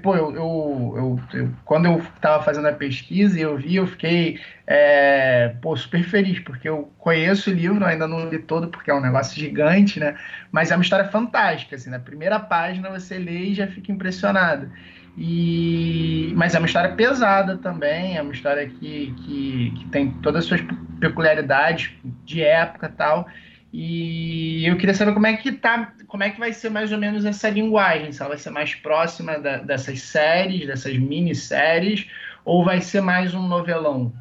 pô, 0.00 0.14
eu, 0.14 0.32
eu, 0.34 0.94
eu, 0.96 1.40
eu 1.40 1.52
quando 1.64 1.86
eu 1.86 1.98
estava 1.98 2.42
fazendo 2.44 2.68
a 2.68 2.72
pesquisa 2.72 3.36
e 3.36 3.42
eu 3.42 3.56
vi, 3.56 3.76
eu 3.76 3.86
fiquei, 3.86 4.38
é, 4.64 5.56
pô, 5.60 5.76
super 5.76 6.04
feliz, 6.04 6.38
porque 6.38 6.68
eu 6.68 6.92
conheço 6.98 7.50
o 7.50 7.54
livro, 7.54 7.84
ainda 7.84 8.06
não 8.06 8.28
li 8.28 8.38
todo, 8.38 8.68
porque 8.68 8.92
é 8.92 8.94
um 8.94 9.00
negócio 9.00 9.36
gigante, 9.36 9.98
né, 9.98 10.16
mas 10.52 10.70
é 10.70 10.76
uma 10.76 10.84
história 10.84 11.08
fantástica, 11.08 11.74
assim, 11.74 11.90
na 11.90 11.98
primeira 11.98 12.38
página 12.38 12.90
você 12.90 13.18
lê 13.18 13.46
e 13.46 13.54
já 13.54 13.66
fica 13.66 13.90
impressionado. 13.90 14.70
E, 15.16 16.32
mas 16.36 16.54
é 16.54 16.58
uma 16.58 16.66
história 16.66 16.94
pesada 16.94 17.58
também, 17.58 18.16
é 18.16 18.22
uma 18.22 18.32
história 18.32 18.66
que, 18.66 19.14
que, 19.24 19.74
que 19.76 19.84
tem 19.90 20.10
todas 20.22 20.44
as 20.44 20.48
suas 20.48 20.60
peculiaridades 21.00 21.92
de 22.24 22.42
época 22.42 22.86
e 22.86 22.96
tal. 22.96 23.28
E 23.72 24.66
eu 24.66 24.76
queria 24.76 24.94
saber 24.94 25.14
como 25.14 25.26
é 25.26 25.36
que 25.36 25.52
tá, 25.52 25.94
como 26.06 26.22
é 26.22 26.30
que 26.30 26.38
vai 26.38 26.52
ser 26.52 26.70
mais 26.70 26.92
ou 26.92 26.98
menos 26.98 27.24
essa 27.24 27.48
linguagem, 27.48 28.12
se 28.12 28.20
ela 28.20 28.30
vai 28.30 28.38
ser 28.38 28.50
mais 28.50 28.74
próxima 28.74 29.38
da, 29.38 29.58
dessas 29.58 30.00
séries, 30.00 30.66
dessas 30.66 30.96
minisséries, 30.98 32.06
ou 32.44 32.64
vai 32.64 32.80
ser 32.80 33.00
mais 33.00 33.34
um 33.34 33.46
novelão? 33.46 34.12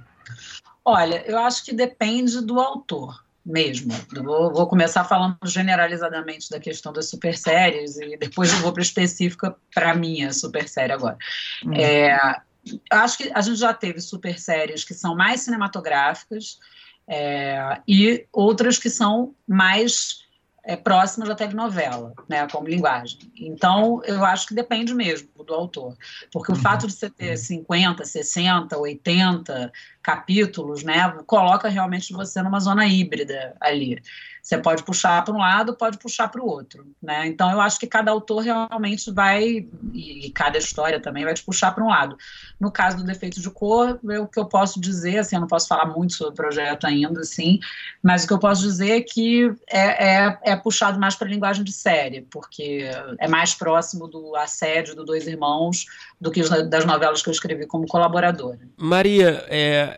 Olha, 0.84 1.23
eu 1.26 1.38
acho 1.38 1.65
que 1.65 1.73
depende 1.73 2.41
do 2.41 2.59
autor 2.59 3.23
mesmo. 3.45 3.93
Vou, 4.23 4.53
vou, 4.53 4.68
começar 4.68 5.03
falando 5.03 5.38
generalizadamente 5.43 6.49
da 6.49 6.59
questão 6.59 6.93
das 6.93 7.09
super 7.09 7.38
séries 7.38 7.97
e 7.97 8.15
depois 8.18 8.51
eu 8.53 8.59
vou 8.59 8.72
para 8.72 8.84
específica 8.84 9.55
para 9.73 9.95
minha 9.95 10.31
super 10.31 10.68
série 10.68 10.93
agora. 10.93 11.18
Uhum. 11.65 11.73
É, 11.73 12.41
acho 12.89 13.18
que 13.18 13.31
a 13.34 13.41
gente 13.41 13.57
já 13.57 13.73
teve 13.73 13.99
super 13.99 14.39
séries 14.39 14.84
que 14.84 14.93
são 14.93 15.15
mais 15.15 15.41
cinematográficas 15.41 16.59
é, 17.07 17.80
e 17.88 18.26
outras 18.31 18.77
que 18.77 18.89
são 18.89 19.34
mais 19.47 20.22
é, 20.63 20.76
próximas 20.76 21.27
da 21.27 21.35
telenovela, 21.35 22.13
né, 22.30 22.47
como 22.47 22.68
linguagem. 22.68 23.19
Então, 23.35 24.01
eu 24.05 24.23
acho 24.23 24.47
que 24.47 24.53
depende 24.53 24.93
mesmo 24.93 25.27
do 25.43 25.53
autor, 25.53 25.95
porque 26.31 26.51
o 26.51 26.55
uhum. 26.55 26.61
fato 26.61 26.88
de 26.88 26.93
você 26.93 27.09
ter 27.09 27.35
50, 27.35 28.05
60, 28.05 28.77
80 28.77 29.72
capítulos, 30.02 30.84
né, 30.84 31.10
coloca 31.26 31.69
realmente 31.69 32.14
você 32.14 32.41
numa 32.41 32.60
zona 32.60 32.86
híbrida 32.86 33.56
ali. 33.60 34.02
Você 34.41 34.57
pode 34.57 34.84
puxar 34.84 35.23
para 35.23 35.34
um 35.36 35.38
lado, 35.38 35.76
pode 35.76 35.99
puxar 35.99 36.28
para 36.28 36.41
o 36.41 36.48
outro, 36.48 36.88
né? 37.02 37.28
Então 37.28 37.52
eu 37.52 37.61
acho 37.61 37.80
que 37.80 37.86
cada 37.86 38.10
autor 38.10 38.40
realmente 38.40 39.11
vai 39.11 39.68
e, 39.94 40.32
cada 40.34 40.57
história 40.57 40.99
também 40.99 41.23
vai 41.23 41.36
te 41.36 41.44
puxar 41.44 41.72
para 41.73 41.84
um 41.84 41.90
lado. 41.90 42.18
No 42.60 42.72
caso 42.72 42.98
do 42.98 43.03
defeito 43.03 43.40
de 43.40 43.49
cor, 43.52 43.99
o 44.03 44.28
que 44.28 44.40
eu 44.40 44.45
posso 44.45 44.82
dizer, 44.82 45.19
assim, 45.19 45.36
eu 45.36 45.41
não 45.41 45.48
posso 45.48 45.68
falar 45.68 45.86
muito 45.86 46.14
sobre 46.14 46.34
o 46.34 46.36
projeto 46.36 46.88
ainda, 46.88 47.22
assim, 47.22 47.60
mas 48.02 48.23
o 48.23 48.28
que 48.28 48.34
eu 48.34 48.40
posso 48.40 48.64
dizer 48.64 48.98
é 48.98 49.02
que 49.02 49.53
é, 49.69 50.26
é, 50.26 50.40
é 50.44 50.56
puxado 50.56 50.99
mais 50.99 51.15
para 51.15 51.28
a 51.28 51.32
linguagem 51.32 51.64
de 51.64 51.72
série, 51.72 52.22
porque 52.32 52.90
é 53.19 53.28
mais 53.28 53.53
próximo 53.53 54.07
do 54.07 54.36
assédio 54.36 54.95
dos 54.95 55.06
dois 55.06 55.28
irmãos 55.28 55.86
do 56.19 56.32
que 56.32 56.41
das 56.65 56.86
novelas 56.86 57.22
que 57.22 57.30
eu 57.30 57.34
escrevi 57.34 57.65
como 57.68 57.88
colaboradora. 57.88 58.60
Maria, 58.78 59.44
é, 59.49 59.90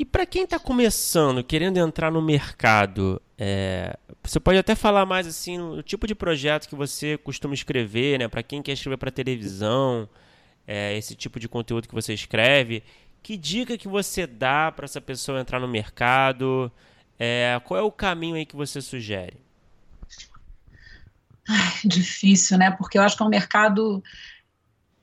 e 0.00 0.04
para 0.06 0.24
quem 0.24 0.44
está 0.44 0.58
começando, 0.58 1.44
querendo 1.44 1.76
entrar 1.76 2.10
no 2.10 2.22
mercado, 2.22 3.20
é, 3.36 3.98
você 4.22 4.40
pode 4.40 4.56
até 4.56 4.74
falar 4.74 5.04
mais 5.04 5.26
assim 5.26 5.60
o 5.60 5.82
tipo 5.82 6.06
de 6.06 6.14
projeto 6.14 6.66
que 6.66 6.74
você 6.74 7.18
costuma 7.18 7.52
escrever, 7.52 8.18
né? 8.18 8.26
Para 8.26 8.42
quem 8.42 8.62
quer 8.62 8.72
escrever 8.72 8.96
para 8.96 9.10
televisão, 9.10 10.08
é, 10.66 10.96
esse 10.96 11.14
tipo 11.14 11.38
de 11.38 11.46
conteúdo 11.50 11.86
que 11.86 11.94
você 11.94 12.14
escreve. 12.14 12.82
Que 13.22 13.36
dica 13.36 13.76
que 13.76 13.86
você 13.86 14.26
dá 14.26 14.72
para 14.72 14.86
essa 14.86 15.02
pessoa 15.02 15.38
entrar 15.38 15.60
no 15.60 15.68
mercado? 15.68 16.72
É, 17.18 17.60
qual 17.66 17.78
é 17.78 17.82
o 17.82 17.92
caminho 17.92 18.36
aí 18.36 18.46
que 18.46 18.56
você 18.56 18.80
sugere? 18.80 19.36
Ai, 21.46 21.74
difícil, 21.84 22.56
né? 22.56 22.70
Porque 22.70 22.96
eu 22.96 23.02
acho 23.02 23.18
que 23.18 23.22
é 23.22 23.26
um 23.26 23.28
mercado 23.28 24.02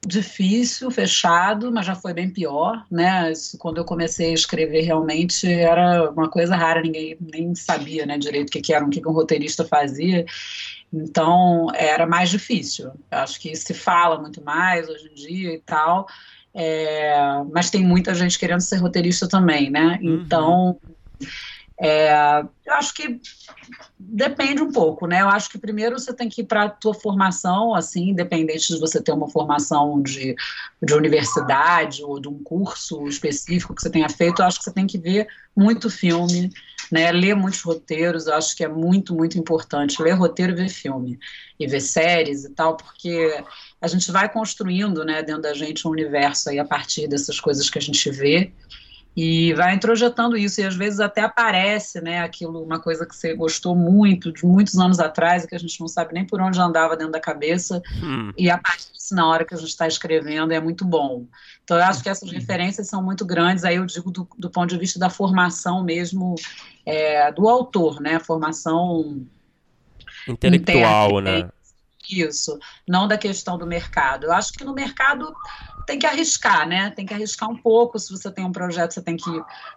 difícil, 0.06 0.92
fechado, 0.92 1.72
mas 1.72 1.86
já 1.86 1.96
foi 1.96 2.14
bem 2.14 2.30
pior, 2.30 2.86
né? 2.90 3.32
Isso, 3.32 3.58
quando 3.58 3.78
eu 3.78 3.86
comecei 3.86 4.32
a 4.32 4.34
escrever, 4.34 4.82
realmente 4.82 5.48
era 5.52 6.10
uma 6.12 6.30
coisa 6.30 6.56
rara, 6.56 6.82
ninguém 6.82 7.18
nem 7.20 7.54
sabia, 7.56 8.06
né, 8.06 8.18
direito 8.18 8.50
o 8.50 8.52
que, 8.52 8.62
que 8.62 8.74
era, 8.74 8.86
o 8.86 8.90
que, 8.90 9.02
que 9.02 9.08
um 9.08 9.14
roteirista 9.14 9.66
fazia. 9.66 10.26
Então, 10.94 11.68
era 11.76 12.06
mais 12.06 12.30
difícil. 12.30 12.92
Acho 13.12 13.40
que 13.40 13.56
se 13.56 13.74
fala 13.74 14.20
muito 14.20 14.42
mais 14.44 14.88
hoje 14.88 15.10
em 15.12 15.14
dia 15.14 15.54
e 15.54 15.60
tal, 15.60 16.08
é, 16.54 17.44
mas 17.52 17.70
tem 17.70 17.84
muita 17.84 18.16
gente 18.16 18.40
querendo 18.40 18.62
ser 18.62 18.78
roteirista 18.78 19.28
também, 19.28 19.70
né? 19.70 20.00
Uhum. 20.02 20.24
É, 21.80 22.44
eu 22.66 22.74
acho 22.74 22.92
que 22.94 23.22
depende 24.00 24.64
um 24.64 24.72
pouco, 24.72 25.06
né? 25.06 25.22
Eu 25.22 25.30
acho 25.30 25.50
que 25.50 25.60
primeiro 25.60 26.00
você 26.00 26.12
tem 26.12 26.28
que 26.28 26.42
ir 26.42 26.46
para 26.46 26.64
a 26.64 26.70
tua 26.70 26.94
formação, 26.94 27.76
assim, 27.76 28.10
independente 28.10 28.74
de 28.74 28.80
você 28.80 29.02
ter 29.02 29.12
uma 29.12 29.30
formação 29.30 30.02
de, 30.02 30.36
de 30.82 30.94
universidade 30.96 32.04
ou 32.04 32.20
de 32.20 32.28
um 32.28 32.42
curso 32.42 33.08
específico 33.08 33.76
que 33.76 33.82
você 33.82 33.92
tenha 33.92 34.10
feito, 34.10 34.42
eu 34.42 34.46
acho 34.46 34.58
que 34.58 34.64
você 34.64 34.74
tem 34.74 34.88
que 34.88 34.98
ver 34.98 35.28
muito 35.56 35.88
filme, 35.88 36.52
né? 36.92 37.12
Ler 37.12 37.36
muitos 37.36 37.62
roteiros, 37.62 38.26
eu 38.26 38.34
acho 38.34 38.56
que 38.56 38.64
é 38.64 38.68
muito, 38.68 39.14
muito 39.14 39.38
importante. 39.38 40.02
Ler 40.02 40.14
roteiro 40.14 40.54
e 40.54 40.56
ver 40.56 40.70
filme. 40.70 41.20
E 41.60 41.68
ver 41.68 41.82
séries 41.82 42.44
e 42.44 42.50
tal, 42.50 42.76
porque 42.76 43.44
a 43.80 43.88
gente 43.88 44.12
vai 44.12 44.32
construindo, 44.32 45.06
né, 45.06 45.22
dentro 45.22 45.44
da 45.44 45.54
gente 45.54 45.88
um 45.88 45.92
universo 45.92 46.50
aí 46.50 46.58
a 46.58 46.66
partir 46.66 47.08
dessas 47.08 47.40
coisas 47.40 47.70
que 47.70 47.78
a 47.78 47.82
gente 47.82 48.10
vê 48.10 48.52
e 49.18 49.52
vai 49.56 49.74
introjetando 49.74 50.38
isso, 50.38 50.62
e 50.62 50.64
às 50.64 50.76
vezes 50.76 51.00
até 51.00 51.22
aparece, 51.22 52.00
né, 52.00 52.22
aquilo, 52.22 52.62
uma 52.62 52.80
coisa 52.80 53.04
que 53.04 53.16
você 53.16 53.34
gostou 53.34 53.76
muito, 53.76 54.32
de 54.32 54.46
muitos 54.46 54.78
anos 54.78 55.00
atrás, 55.00 55.44
e 55.44 55.48
que 55.48 55.56
a 55.56 55.60
gente 55.60 55.80
não 55.80 55.88
sabe 55.88 56.14
nem 56.14 56.24
por 56.24 56.40
onde 56.40 56.60
andava 56.62 56.96
dentro 56.96 57.14
da 57.14 57.20
cabeça, 57.20 57.82
hum. 58.04 58.32
e 58.38 58.48
aparece 58.48 59.16
na 59.16 59.28
hora 59.28 59.44
que 59.44 59.56
a 59.56 59.58
gente 59.58 59.70
está 59.70 59.88
escrevendo, 59.88 60.54
é 60.54 60.60
muito 60.60 60.86
bom. 60.86 61.26
Então, 61.64 61.78
eu 61.78 61.84
acho 61.84 62.04
que 62.04 62.10
essas 62.10 62.30
referências 62.32 62.88
são 62.88 63.02
muito 63.02 63.26
grandes, 63.26 63.64
aí 63.64 63.78
eu 63.78 63.88
digo 63.88 64.12
do, 64.12 64.30
do 64.38 64.52
ponto 64.52 64.70
de 64.70 64.78
vista 64.78 65.00
da 65.00 65.10
formação 65.10 65.84
mesmo 65.84 66.36
é, 66.86 67.32
do 67.32 67.50
autor, 67.50 68.00
né, 68.00 68.20
formação... 68.20 69.26
Intelectual, 70.28 71.22
interna, 71.22 71.44
né? 71.44 71.50
Isso, 72.08 72.60
não 72.88 73.08
da 73.08 73.18
questão 73.18 73.58
do 73.58 73.66
mercado. 73.66 74.26
Eu 74.28 74.32
acho 74.32 74.54
que 74.54 74.64
no 74.64 74.74
mercado 74.74 75.34
tem 75.88 75.98
que 75.98 76.06
arriscar, 76.06 76.68
né? 76.68 76.92
Tem 76.92 77.06
que 77.06 77.14
arriscar 77.14 77.50
um 77.50 77.56
pouco. 77.56 77.98
Se 77.98 78.12
você 78.12 78.30
tem 78.30 78.46
um 78.46 78.52
projeto, 78.52 78.94
você 78.94 79.02
tem 79.02 79.16
que 79.16 79.32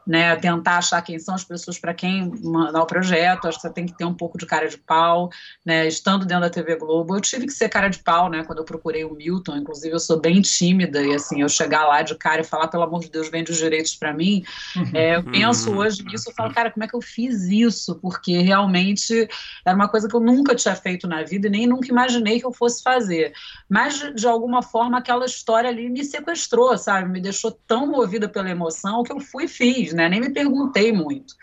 né, 0.04 0.34
tentar 0.36 0.78
achar 0.78 1.00
quem 1.02 1.18
são 1.20 1.36
as 1.36 1.44
pessoas 1.44 1.78
para 1.78 1.94
quem 1.94 2.28
mandar 2.42 2.82
o 2.82 2.86
projeto. 2.86 3.46
Acho 3.46 3.58
que 3.58 3.62
você 3.62 3.72
tem 3.72 3.86
que 3.86 3.96
ter 3.96 4.04
um 4.04 4.12
pouco 4.12 4.36
de 4.36 4.44
cara 4.44 4.68
de 4.68 4.76
pau, 4.76 5.30
né? 5.64 5.86
Estando 5.86 6.26
dentro 6.26 6.42
da 6.42 6.50
TV 6.50 6.74
Globo, 6.74 7.14
eu 7.16 7.20
tive 7.20 7.46
que 7.46 7.52
ser 7.52 7.68
cara 7.68 7.88
de 7.88 8.00
pau, 8.00 8.28
né? 8.28 8.42
Quando 8.42 8.58
eu 8.58 8.64
procurei 8.64 9.04
o 9.04 9.14
Milton, 9.14 9.56
inclusive 9.56 9.94
eu 9.94 10.00
sou 10.00 10.20
bem 10.20 10.42
tímida 10.42 11.00
e 11.00 11.14
assim, 11.14 11.42
eu 11.42 11.48
chegar 11.48 11.86
lá 11.86 12.02
de 12.02 12.16
cara 12.16 12.40
e 12.40 12.44
falar, 12.44 12.66
pelo 12.66 12.82
amor 12.82 13.02
de 13.02 13.10
Deus, 13.10 13.30
vende 13.30 13.52
os 13.52 13.58
direitos 13.58 13.94
para 13.94 14.12
mim. 14.12 14.42
Uhum. 14.74 14.90
É, 14.92 15.14
eu 15.14 15.22
penso 15.22 15.72
hoje 15.72 16.02
nisso, 16.02 16.28
eu 16.28 16.34
falo, 16.34 16.52
cara, 16.52 16.72
como 16.72 16.82
é 16.82 16.88
que 16.88 16.96
eu 16.96 17.00
fiz 17.00 17.44
isso? 17.44 17.94
Porque 17.94 18.38
realmente 18.38 19.28
era 19.64 19.76
uma 19.76 19.88
coisa 19.88 20.08
que 20.08 20.16
eu 20.16 20.20
nunca 20.20 20.56
tinha 20.56 20.74
feito 20.74 21.06
na 21.06 21.22
vida 21.22 21.46
e 21.46 21.50
nem 21.50 21.68
nunca 21.68 21.86
imaginei 21.86 22.40
que 22.40 22.46
eu 22.46 22.52
fosse 22.52 22.82
fazer. 22.82 23.32
Mas 23.68 24.12
de 24.12 24.26
alguma 24.26 24.60
forma 24.60 24.98
aquela 24.98 25.24
história 25.24 25.70
ali 25.70 25.88
me 25.88 25.99
sequestrou, 26.04 26.76
sabe? 26.76 27.08
Me 27.08 27.20
deixou 27.20 27.50
tão 27.50 27.86
movida 27.86 28.28
pela 28.28 28.50
emoção 28.50 29.02
que 29.02 29.12
eu 29.12 29.20
fui 29.20 29.44
e 29.44 29.48
fiz, 29.48 29.92
né? 29.92 30.08
Nem 30.08 30.20
me 30.20 30.30
perguntei 30.30 30.92
muito. 30.92 31.34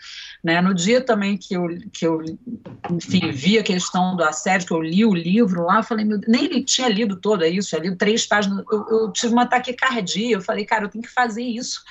Né? 0.42 0.60
No 0.60 0.72
dia 0.72 1.00
também 1.00 1.36
que 1.36 1.54
eu, 1.54 1.66
que 1.92 2.06
eu 2.06 2.22
enfim, 2.90 3.30
vi 3.30 3.58
a 3.58 3.62
questão 3.62 4.16
do 4.16 4.22
assédio, 4.22 4.68
que 4.68 4.72
eu 4.72 4.82
li 4.82 5.04
o 5.04 5.14
livro 5.14 5.64
lá, 5.64 5.82
falei, 5.82 6.04
meu, 6.04 6.20
nem 6.28 6.44
ele 6.44 6.62
tinha 6.62 6.88
lido 6.88 7.16
todo 7.16 7.44
isso, 7.44 7.70
tinha 7.70 7.80
lido 7.80 7.96
três 7.96 8.24
páginas, 8.26 8.64
eu, 8.70 8.86
eu 8.88 9.12
tive 9.12 9.32
uma 9.32 9.46
taquicardia, 9.46 10.36
eu 10.36 10.40
falei, 10.40 10.64
cara, 10.64 10.84
eu 10.84 10.88
tenho 10.88 11.02
que 11.02 11.10
fazer 11.10 11.42
isso. 11.42 11.82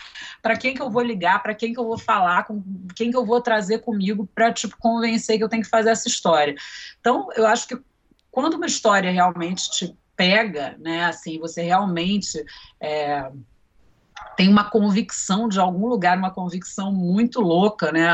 Para 0.41 0.55
quem 0.55 0.73
que 0.73 0.81
eu 0.81 0.89
vou 0.89 1.01
ligar, 1.01 1.43
para 1.43 1.53
quem 1.53 1.73
que 1.73 1.79
eu 1.79 1.85
vou 1.85 1.97
falar, 1.97 2.43
com 2.43 2.63
quem 2.95 3.11
que 3.11 3.17
eu 3.17 3.25
vou 3.25 3.41
trazer 3.41 3.79
comigo 3.79 4.29
para 4.33 4.53
tipo 4.53 4.77
convencer 4.79 5.37
que 5.37 5.43
eu 5.43 5.49
tenho 5.49 5.63
que 5.63 5.69
fazer 5.69 5.89
essa 5.89 6.07
história. 6.07 6.55
Então, 6.99 7.27
eu 7.35 7.45
acho 7.45 7.67
que 7.67 7.77
quando 8.31 8.53
uma 8.53 8.67
história 8.67 9.11
realmente 9.11 9.69
te 9.71 9.97
pega, 10.17 10.75
né, 10.79 11.05
assim, 11.05 11.39
você 11.39 11.61
realmente 11.61 12.43
é, 12.81 13.31
tem 14.35 14.49
uma 14.49 14.69
convicção 14.69 15.47
de 15.47 15.59
algum 15.59 15.87
lugar, 15.87 16.17
uma 16.17 16.33
convicção 16.33 16.91
muito 16.91 17.39
louca, 17.39 17.91
né, 17.91 18.07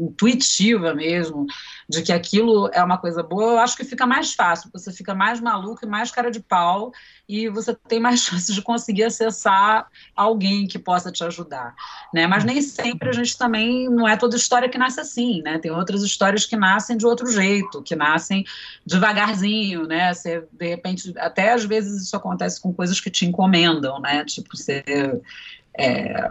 intuitiva 0.00 0.94
mesmo, 0.94 1.46
de 1.88 2.02
que 2.02 2.12
aquilo 2.12 2.68
é 2.72 2.82
uma 2.82 2.98
coisa 2.98 3.22
boa, 3.22 3.52
eu 3.52 3.58
acho 3.58 3.76
que 3.76 3.84
fica 3.84 4.06
mais 4.06 4.34
fácil, 4.34 4.70
você 4.72 4.92
fica 4.92 5.14
mais 5.14 5.40
maluco 5.40 5.84
e 5.84 5.88
mais 5.88 6.10
cara 6.10 6.30
de 6.30 6.40
pau, 6.40 6.92
e 7.28 7.48
você 7.48 7.74
tem 7.74 8.00
mais 8.00 8.20
chances 8.24 8.54
de 8.54 8.62
conseguir 8.62 9.04
acessar 9.04 9.86
alguém 10.16 10.66
que 10.66 10.78
possa 10.78 11.12
te 11.12 11.22
ajudar, 11.22 11.74
né? 12.12 12.26
Mas 12.26 12.44
nem 12.44 12.62
sempre 12.62 13.10
a 13.10 13.12
gente 13.12 13.36
também 13.36 13.88
não 13.88 14.08
é 14.08 14.16
toda 14.16 14.36
história 14.36 14.68
que 14.68 14.78
nasce 14.78 15.00
assim, 15.00 15.42
né? 15.42 15.58
Tem 15.58 15.70
outras 15.70 16.02
histórias 16.02 16.46
que 16.46 16.56
nascem 16.56 16.96
de 16.96 17.04
outro 17.06 17.30
jeito, 17.30 17.82
que 17.82 17.94
nascem 17.94 18.44
devagarzinho, 18.86 19.86
né? 19.86 20.14
Você 20.14 20.44
de 20.52 20.68
repente, 20.68 21.12
até 21.18 21.52
às 21.52 21.64
vezes 21.64 22.02
isso 22.02 22.16
acontece 22.16 22.60
com 22.60 22.72
coisas 22.72 23.00
que 23.00 23.10
te 23.10 23.26
encomendam, 23.26 24.00
né? 24.00 24.24
Tipo 24.24 24.56
você 24.56 24.82
é, 25.78 26.30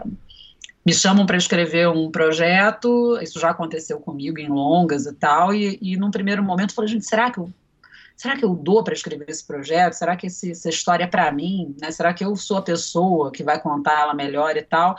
me 0.84 0.94
chamam 0.94 1.26
para 1.26 1.36
escrever 1.36 1.88
um 1.88 2.10
projeto, 2.10 3.18
isso 3.20 3.38
já 3.38 3.50
aconteceu 3.50 4.00
comigo 4.00 4.38
em 4.38 4.48
longas 4.48 5.06
e 5.06 5.12
tal, 5.12 5.54
e, 5.54 5.78
e 5.82 5.96
num 5.96 6.10
primeiro 6.10 6.42
momento 6.42 6.70
eu 6.70 6.74
falei, 6.74 6.90
gente, 6.90 7.04
será 7.04 7.30
que 7.30 7.38
eu 7.38 7.52
será 8.18 8.36
que 8.36 8.44
eu 8.44 8.54
dou 8.54 8.82
para 8.82 8.92
escrever 8.92 9.30
esse 9.30 9.46
projeto? 9.46 9.92
Será 9.92 10.16
que 10.16 10.26
esse, 10.26 10.50
essa 10.50 10.68
história 10.68 11.04
é 11.04 11.06
para 11.06 11.30
mim? 11.30 11.74
Né? 11.80 11.90
Será 11.92 12.12
que 12.12 12.24
eu 12.24 12.34
sou 12.34 12.56
a 12.56 12.62
pessoa 12.62 13.30
que 13.30 13.44
vai 13.44 13.60
contar 13.60 14.00
ela 14.00 14.12
melhor 14.12 14.56
e 14.56 14.62
tal? 14.62 14.96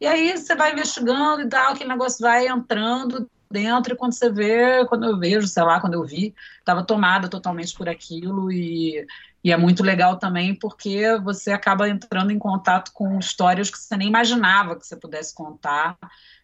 E 0.00 0.06
aí 0.06 0.36
você 0.36 0.54
vai 0.56 0.72
investigando 0.72 1.42
e 1.42 1.48
tal, 1.48 1.72
aquele 1.72 1.88
negócio 1.88 2.20
vai 2.20 2.48
entrando 2.48 3.30
dentro 3.48 3.94
e 3.94 3.96
quando 3.96 4.12
você 4.12 4.28
vê, 4.30 4.84
quando 4.86 5.04
eu 5.04 5.16
vejo, 5.16 5.46
sei 5.46 5.62
lá, 5.62 5.80
quando 5.80 5.94
eu 5.94 6.04
vi, 6.04 6.34
estava 6.58 6.82
tomada 6.82 7.28
totalmente 7.28 7.72
por 7.72 7.88
aquilo 7.88 8.50
e, 8.50 9.06
e 9.44 9.52
é 9.52 9.56
muito 9.56 9.84
legal 9.84 10.18
também 10.18 10.52
porque 10.52 11.16
você 11.18 11.52
acaba 11.52 11.88
entrando 11.88 12.32
em 12.32 12.38
contato 12.38 12.90
com 12.92 13.16
histórias 13.18 13.70
que 13.70 13.78
você 13.78 13.96
nem 13.96 14.08
imaginava 14.08 14.74
que 14.76 14.84
você 14.84 14.96
pudesse 14.96 15.32
contar 15.32 15.96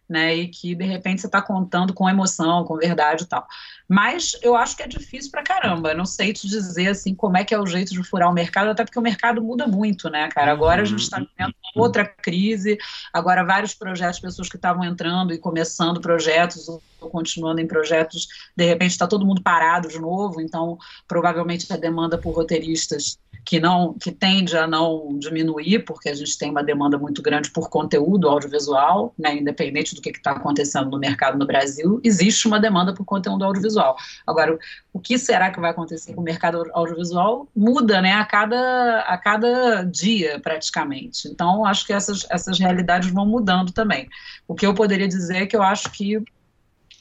né? 0.09 0.35
E 0.35 0.47
que 0.47 0.75
de 0.75 0.85
repente 0.85 1.21
você 1.21 1.27
está 1.27 1.41
contando 1.41 1.93
com 1.93 2.09
emoção, 2.09 2.63
com 2.63 2.77
verdade 2.77 3.23
e 3.23 3.27
tal. 3.27 3.47
Mas 3.87 4.37
eu 4.41 4.55
acho 4.55 4.75
que 4.75 4.83
é 4.83 4.87
difícil 4.87 5.31
pra 5.31 5.43
caramba. 5.43 5.91
Eu 5.91 5.97
não 5.97 6.05
sei 6.05 6.33
te 6.33 6.47
dizer 6.47 6.89
assim 6.89 7.13
como 7.13 7.37
é 7.37 7.43
que 7.43 7.53
é 7.53 7.59
o 7.59 7.65
jeito 7.65 7.93
de 7.93 8.03
furar 8.03 8.29
o 8.29 8.33
mercado, 8.33 8.69
até 8.69 8.83
porque 8.83 8.99
o 8.99 9.01
mercado 9.01 9.41
muda 9.41 9.67
muito, 9.67 10.09
né, 10.09 10.27
cara? 10.29 10.51
Agora 10.51 10.81
a 10.81 10.85
gente 10.85 11.03
está 11.03 11.19
uhum. 11.19 11.27
vivendo 11.37 11.53
outra 11.75 12.05
crise, 12.05 12.77
agora 13.11 13.43
vários 13.43 13.73
projetos, 13.73 14.19
pessoas 14.19 14.49
que 14.49 14.55
estavam 14.55 14.83
entrando 14.83 15.33
e 15.33 15.37
começando 15.37 15.99
projetos 15.99 16.69
ou 16.69 16.81
continuando 17.09 17.59
em 17.59 17.67
projetos, 17.67 18.27
de 18.55 18.65
repente 18.65 18.91
está 18.91 19.07
todo 19.07 19.25
mundo 19.25 19.41
parado 19.41 19.89
de 19.89 19.99
novo, 19.99 20.39
então 20.39 20.77
provavelmente 21.07 21.71
a 21.71 21.77
demanda 21.77 22.17
por 22.17 22.33
roteiristas 22.33 23.17
que 23.45 23.59
não 23.59 23.93
que 23.93 24.11
tende 24.11 24.57
a 24.57 24.65
não 24.65 25.17
diminuir, 25.19 25.79
porque 25.79 26.09
a 26.09 26.15
gente 26.15 26.37
tem 26.37 26.49
uma 26.49 26.63
demanda 26.63 26.97
muito 26.97 27.21
grande 27.21 27.51
por 27.51 27.69
conteúdo 27.69 28.29
audiovisual, 28.29 29.13
né, 29.17 29.35
independente 29.35 29.95
do 29.95 30.01
que 30.01 30.09
está 30.09 30.31
acontecendo 30.31 30.89
no 30.89 30.97
mercado 30.97 31.37
no 31.37 31.45
Brasil, 31.45 31.99
existe 32.03 32.47
uma 32.47 32.59
demanda 32.59 32.93
por 32.93 33.05
conteúdo 33.05 33.43
audiovisual. 33.43 33.95
Agora, 34.25 34.57
o 34.91 34.99
que 34.99 35.17
será 35.17 35.51
que 35.51 35.59
vai 35.59 35.71
acontecer 35.71 36.13
com 36.13 36.21
o 36.21 36.23
mercado 36.23 36.63
audiovisual 36.73 37.47
muda, 37.55 38.01
né, 38.01 38.13
a 38.13 38.25
cada 38.25 39.01
a 39.01 39.17
cada 39.17 39.83
dia 39.83 40.39
praticamente. 40.39 41.27
Então, 41.27 41.65
acho 41.65 41.85
que 41.85 41.93
essas 41.93 42.25
essas 42.29 42.57
realidades 42.59 43.09
vão 43.11 43.25
mudando 43.25 43.71
também. 43.71 44.07
O 44.47 44.55
que 44.55 44.65
eu 44.65 44.73
poderia 44.73 45.07
dizer 45.07 45.43
é 45.43 45.45
que 45.45 45.55
eu 45.55 45.63
acho 45.63 45.91
que 45.91 46.21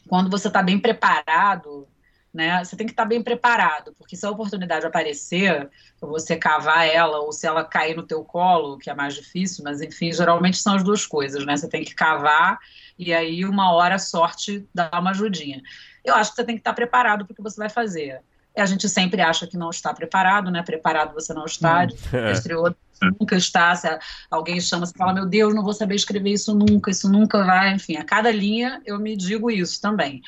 quando 0.09 0.31
você 0.31 0.49
está 0.49 0.63
bem 0.63 0.79
preparado 0.79 1.87
né? 2.33 2.65
Você 2.65 2.77
tem 2.77 2.87
que 2.87 2.93
estar 2.93 3.05
bem 3.05 3.23
preparado, 3.23 3.95
porque 3.99 4.17
se 4.17 4.25
a 4.25 4.31
oportunidade 4.31 4.87
aparecer, 4.87 5.69
você 6.01 6.37
cavar 6.37 6.87
ela 6.87 7.19
ou 7.21 7.33
se 7.33 7.47
ela 7.47 7.65
cair 7.65 7.95
no 7.95 8.03
teu 8.03 8.25
colo, 8.25 8.79
que 8.79 8.89
é 8.89 8.95
mais 8.95 9.15
difícil, 9.15 9.63
mas 9.63 9.81
enfim, 9.81 10.13
geralmente 10.13 10.57
são 10.57 10.75
as 10.75 10.83
duas 10.83 11.07
coisas, 11.07 11.45
né? 11.45 11.57
Você 11.57 11.69
tem 11.69 11.85
que 11.85 11.95
cavar 11.95 12.59
e 12.99 13.13
aí 13.13 13.45
uma 13.45 13.73
hora 13.73 13.97
a 13.97 13.99
sorte 13.99 14.67
dá 14.75 14.91
uma 14.95 15.11
ajudinha. 15.11 15.63
Eu 16.05 16.15
acho 16.15 16.31
que 16.31 16.37
você 16.37 16.45
tem 16.45 16.57
que 16.57 16.61
estar 16.61 16.73
preparado 16.73 17.25
para 17.25 17.33
o 17.33 17.37
que 17.37 17.43
você 17.43 17.59
vai 17.59 17.69
fazer. 17.69 18.23
A 18.57 18.67
gente 18.67 18.89
sempre 18.89 19.21
acha 19.23 19.47
que 19.47 19.57
não 19.57 19.71
está 19.71 19.95
preparado, 19.95 20.51
né? 20.51 20.63
Preparado 20.63 21.15
você 21.15 21.33
não 21.33 21.45
está, 21.45 21.85
hum. 21.85 21.89
entre 22.37 22.55
outros 22.55 22.83
nunca 23.19 23.37
está, 23.37 23.75
se 23.75 23.89
alguém 24.31 24.61
chama, 24.61 24.87
você 24.87 24.97
fala, 24.97 25.13
meu 25.13 25.27
Deus, 25.27 25.55
não 25.55 25.63
vou 25.63 25.73
saber 25.73 25.95
escrever 25.95 26.31
isso 26.31 26.55
nunca, 26.55 26.91
isso 26.91 27.11
nunca 27.11 27.45
vai, 27.45 27.75
enfim, 27.75 27.97
a 27.97 28.05
cada 28.05 28.31
linha 28.31 28.81
eu 28.85 28.99
me 28.99 29.17
digo 29.17 29.51
isso 29.51 29.81
também. 29.81 30.21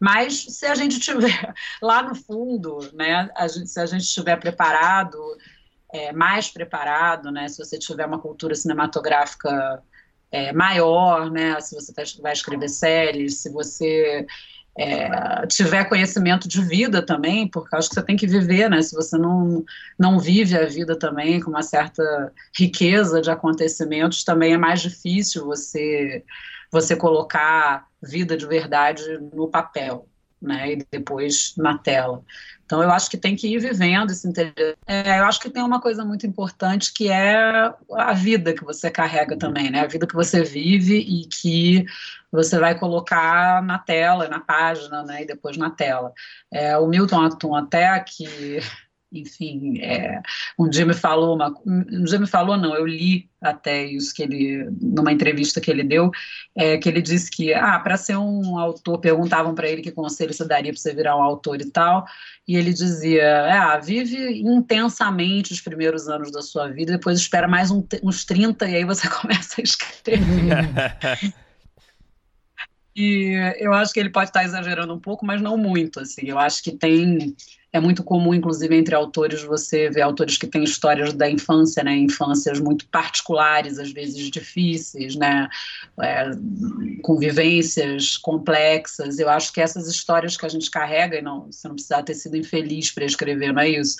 Mas 0.00 0.44
se 0.48 0.66
a 0.66 0.74
gente 0.74 0.98
tiver 0.98 1.54
lá 1.80 2.02
no 2.02 2.14
fundo, 2.14 2.78
né, 2.94 3.28
a 3.36 3.46
gente, 3.46 3.68
se 3.68 3.80
a 3.80 3.86
gente 3.86 4.02
estiver 4.02 4.36
preparado, 4.36 5.18
é, 5.92 6.12
mais 6.12 6.48
preparado, 6.50 7.30
né, 7.30 7.48
se 7.48 7.58
você 7.58 7.78
tiver 7.78 8.06
uma 8.06 8.18
cultura 8.18 8.54
cinematográfica 8.54 9.82
é, 10.30 10.52
maior, 10.52 11.30
né, 11.30 11.60
se 11.60 11.74
você 11.74 11.92
tá, 11.92 12.02
vai 12.20 12.32
escrever 12.32 12.68
séries, 12.68 13.42
se 13.42 13.50
você 13.50 14.26
é, 14.76 15.46
tiver 15.46 15.84
conhecimento 15.84 16.48
de 16.48 16.62
vida 16.62 17.04
também, 17.04 17.46
porque 17.46 17.76
acho 17.76 17.88
que 17.88 17.94
você 17.94 18.02
tem 18.02 18.16
que 18.16 18.26
viver, 18.26 18.70
né? 18.70 18.80
Se 18.80 18.94
você 18.94 19.18
não, 19.18 19.64
não 19.98 20.18
vive 20.18 20.56
a 20.56 20.66
vida 20.66 20.98
também 20.98 21.40
com 21.40 21.50
uma 21.50 21.62
certa 21.62 22.32
riqueza 22.56 23.20
de 23.20 23.30
acontecimentos, 23.30 24.24
também 24.24 24.54
é 24.54 24.58
mais 24.58 24.80
difícil 24.80 25.44
você 25.44 26.24
você 26.70 26.96
colocar 26.96 27.86
vida 28.02 28.34
de 28.34 28.46
verdade 28.46 29.02
no 29.34 29.46
papel, 29.46 30.08
né, 30.42 30.72
e 30.72 30.86
depois 30.90 31.54
na 31.56 31.78
tela. 31.78 32.22
Então 32.64 32.82
eu 32.82 32.90
acho 32.90 33.10
que 33.10 33.18
tem 33.18 33.36
que 33.36 33.48
ir 33.48 33.58
vivendo 33.58 34.10
esse 34.10 34.26
interesse. 34.26 34.76
É, 34.86 35.20
eu 35.20 35.24
acho 35.24 35.40
que 35.40 35.50
tem 35.50 35.62
uma 35.62 35.80
coisa 35.80 36.04
muito 36.04 36.26
importante 36.26 36.92
que 36.92 37.10
é 37.10 37.70
a 37.92 38.12
vida 38.12 38.54
que 38.54 38.64
você 38.64 38.90
carrega 38.90 39.36
também, 39.36 39.70
né, 39.70 39.80
a 39.80 39.86
vida 39.86 40.06
que 40.06 40.14
você 40.14 40.42
vive 40.42 40.98
e 40.98 41.26
que 41.26 41.84
você 42.30 42.58
vai 42.58 42.78
colocar 42.78 43.62
na 43.62 43.78
tela, 43.78 44.28
na 44.28 44.40
página, 44.40 45.02
né, 45.02 45.22
e 45.22 45.26
depois 45.26 45.56
na 45.56 45.70
tela. 45.70 46.12
É, 46.50 46.76
o 46.78 46.86
Milton 46.86 47.20
Atum 47.20 47.54
até 47.54 47.98
que 48.00 48.58
enfim, 49.12 49.78
é, 49.80 50.22
um 50.58 50.68
dia 50.68 50.86
me 50.86 50.94
falou 50.94 51.36
uma, 51.36 51.54
um 51.66 52.04
dia 52.04 52.18
me 52.18 52.26
falou 52.26 52.56
não, 52.56 52.74
eu 52.74 52.86
li 52.86 53.30
até 53.40 53.84
isso 53.84 54.14
que 54.14 54.22
ele, 54.22 54.68
numa 54.80 55.12
entrevista 55.12 55.60
que 55.60 55.70
ele 55.70 55.82
deu, 55.82 56.10
é, 56.54 56.78
que 56.78 56.88
ele 56.88 57.02
disse 57.02 57.30
que, 57.30 57.52
ah, 57.52 57.78
para 57.80 57.96
ser 57.96 58.16
um 58.16 58.58
autor, 58.58 58.98
perguntavam 58.98 59.54
para 59.54 59.68
ele 59.68 59.82
que 59.82 59.90
conselho 59.90 60.32
você 60.32 60.46
daria 60.46 60.72
para 60.72 60.80
você 60.80 60.94
virar 60.94 61.16
um 61.16 61.22
autor 61.22 61.60
e 61.60 61.70
tal, 61.70 62.06
e 62.46 62.56
ele 62.56 62.72
dizia, 62.72 63.52
ah, 63.52 63.78
vive 63.78 64.40
intensamente 64.40 65.52
os 65.52 65.60
primeiros 65.60 66.08
anos 66.08 66.30
da 66.30 66.40
sua 66.40 66.68
vida, 66.68 66.92
depois 66.92 67.18
espera 67.18 67.48
mais 67.48 67.70
um, 67.70 67.84
uns 68.02 68.24
30 68.24 68.68
e 68.68 68.76
aí 68.76 68.84
você 68.84 69.08
começa 69.10 69.60
a 69.60 69.64
escrever. 69.64 70.14
e 72.96 73.32
eu 73.58 73.74
acho 73.74 73.92
que 73.92 74.00
ele 74.00 74.10
pode 74.10 74.30
estar 74.30 74.44
exagerando 74.44 74.94
um 74.94 75.00
pouco, 75.00 75.26
mas 75.26 75.42
não 75.42 75.58
muito, 75.58 76.00
assim, 76.00 76.22
eu 76.26 76.38
acho 76.38 76.62
que 76.62 76.72
tem 76.72 77.34
é 77.72 77.80
muito 77.80 78.04
comum, 78.04 78.34
inclusive, 78.34 78.76
entre 78.76 78.94
autores, 78.94 79.42
você 79.42 79.88
ver 79.88 80.02
autores 80.02 80.36
que 80.36 80.46
têm 80.46 80.62
histórias 80.62 81.14
da 81.14 81.30
infância, 81.30 81.82
né? 81.82 81.96
Infâncias 81.96 82.60
muito 82.60 82.86
particulares, 82.88 83.78
às 83.78 83.90
vezes 83.90 84.30
difíceis, 84.30 85.16
né? 85.16 85.48
É, 86.02 86.30
convivências 87.02 88.18
complexas. 88.18 89.18
Eu 89.18 89.30
acho 89.30 89.50
que 89.52 89.60
essas 89.60 89.88
histórias 89.88 90.36
que 90.36 90.44
a 90.44 90.50
gente 90.50 90.70
carrega, 90.70 91.16
e 91.16 91.22
não, 91.22 91.50
você 91.50 91.66
não 91.66 91.74
precisa 91.74 92.02
ter 92.02 92.14
sido 92.14 92.36
infeliz 92.36 92.90
para 92.90 93.06
escrever, 93.06 93.54
não 93.54 93.62
é 93.62 93.70
isso. 93.70 93.96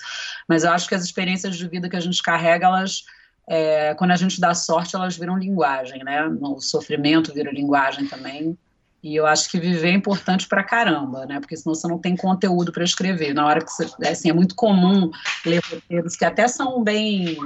Mas 0.47 0.63
eu 0.63 0.71
acho 0.71 0.87
que 0.87 0.93
as 0.93 1.03
experiências 1.03 1.55
de 1.55 1.67
vida 1.67 1.89
que 1.89 1.95
a 1.95 2.01
gente 2.01 2.21
carrega, 2.21 2.67
elas 2.67 3.03
é, 3.47 3.93
quando 3.95 4.11
a 4.11 4.15
gente 4.15 4.39
dá 4.39 4.53
sorte, 4.53 4.95
elas 4.95 5.17
viram 5.17 5.37
linguagem, 5.37 6.03
né? 6.03 6.25
O 6.25 6.59
sofrimento 6.61 7.33
vira 7.33 7.51
linguagem 7.51 8.07
também. 8.07 8.57
E 9.03 9.17
eu 9.17 9.25
acho 9.25 9.51
que 9.51 9.59
viver 9.59 9.89
é 9.89 9.93
importante 9.93 10.47
pra 10.47 10.63
caramba, 10.63 11.25
né? 11.25 11.37
Porque 11.41 11.57
senão 11.57 11.75
você 11.75 11.87
não 11.89 11.99
tem 11.99 12.15
conteúdo 12.15 12.71
para 12.71 12.85
escrever. 12.85 13.33
Na 13.33 13.45
hora 13.45 13.59
que 13.59 13.69
você. 13.69 13.85
Assim, 14.07 14.29
é 14.29 14.33
muito 14.33 14.55
comum 14.55 15.11
ler 15.45 15.61
roteiros 15.69 16.15
que 16.15 16.23
até 16.23 16.47
são 16.47 16.81
bem 16.81 17.37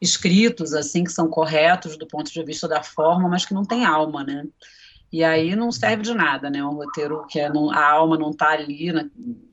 escritos, 0.00 0.74
assim, 0.74 1.04
que 1.04 1.12
são 1.12 1.28
corretos 1.28 1.96
do 1.96 2.06
ponto 2.06 2.32
de 2.32 2.42
vista 2.42 2.66
da 2.66 2.82
forma, 2.82 3.28
mas 3.28 3.46
que 3.46 3.54
não 3.54 3.64
tem 3.64 3.84
alma, 3.84 4.24
né? 4.24 4.44
E 5.12 5.24
aí 5.24 5.54
não 5.54 5.70
serve 5.70 6.02
de 6.02 6.12
nada, 6.12 6.50
né? 6.50 6.62
Um 6.64 6.74
roteiro 6.74 7.24
que 7.28 7.38
é, 7.38 7.48
não, 7.48 7.70
a 7.70 7.92
alma 7.92 8.18
não 8.18 8.30
está 8.30 8.50
ali 8.50 8.92
na, 8.92 9.06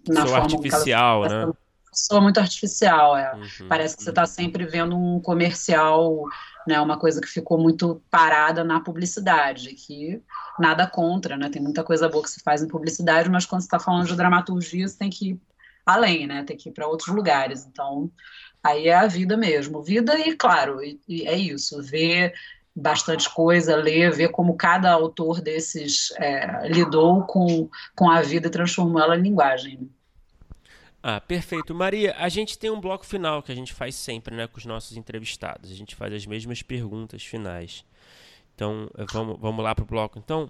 na 0.08 0.26
forma 0.26 0.44
artificial, 0.46 1.26
ela, 1.26 1.46
né? 1.46 1.54
Soa 1.94 2.20
muito 2.20 2.40
artificial, 2.40 3.16
é. 3.16 3.34
Uhum, 3.36 3.68
Parece 3.70 3.96
que 3.96 4.04
você 4.04 4.10
está 4.10 4.26
sempre 4.26 4.66
vendo 4.66 4.98
um 4.98 5.22
comercial, 5.22 6.26
né? 6.68 6.80
Uma 6.80 6.98
coisa 6.98 7.22
que 7.22 7.28
ficou 7.28 7.58
muito 7.58 8.02
parada 8.10 8.64
na 8.64 8.80
publicidade, 8.80 9.74
que 9.74 10.22
nada 10.60 10.88
contra, 10.88 11.38
né? 11.38 11.50
Tem 11.50 11.62
muita 11.62 11.84
coisa 11.84 12.10
boa 12.10 12.24
que 12.24 12.30
se 12.30 12.42
faz 12.42 12.62
em 12.64 12.68
publicidade, 12.68 13.30
mas 13.30 13.46
quando 13.46 13.62
você 13.62 13.68
está 13.68 13.80
falando 13.80 14.08
de 14.08 14.16
dramaturgia, 14.16 14.88
você 14.88 14.98
tem 14.98 15.10
que 15.10 15.32
ir 15.32 15.42
além, 15.86 16.28
né? 16.28 16.44
Tem 16.44 16.58
que 16.58 16.70
ir 16.70 16.72
para 16.72 16.88
outros 16.88 17.14
lugares. 17.14 17.66
Então, 17.66 18.12
aí 18.64 18.88
é 18.88 18.96
a 18.96 19.08
vida 19.08 19.38
mesmo. 19.38 19.82
Vida 19.82 20.18
e, 20.20 20.36
claro, 20.36 20.84
e, 20.84 21.00
e 21.08 21.28
é 21.28 21.36
isso, 21.38 21.82
ver 21.82 22.34
bastante 22.76 23.34
coisa, 23.34 23.76
ler, 23.76 24.12
ver 24.12 24.30
como 24.30 24.58
cada 24.58 24.92
autor 24.92 25.40
desses 25.40 26.12
é, 26.18 26.68
lidou 26.68 27.24
com, 27.24 27.70
com 27.96 28.10
a 28.10 28.22
vida 28.22 28.48
e 28.48 28.52
transformou 28.52 29.02
ela 29.02 29.18
em 29.18 29.22
linguagem. 29.22 29.90
Ah, 31.08 31.22
perfeito. 31.22 31.76
Maria, 31.76 32.16
a 32.18 32.28
gente 32.30 32.58
tem 32.58 32.72
um 32.72 32.82
bloco 32.82 33.06
final 33.06 33.44
que 33.44 33.52
a 33.52 33.56
gente 33.56 33.72
faz 33.72 33.94
sempre 33.94 34.36
né, 34.36 34.48
com 34.48 34.58
os 34.58 34.66
nossos 34.66 34.98
entrevistados. 34.98 35.70
A 35.70 35.76
gente 35.76 35.96
faz 35.96 36.12
as 36.12 36.26
mesmas 36.26 36.64
perguntas 36.64 37.24
finais. 37.24 37.86
Então, 38.56 38.90
vamos, 39.12 39.40
vamos 39.40 39.64
lá 39.64 39.76
para 39.76 39.84
o 39.84 39.86
bloco. 39.86 40.18
Então, 40.18 40.50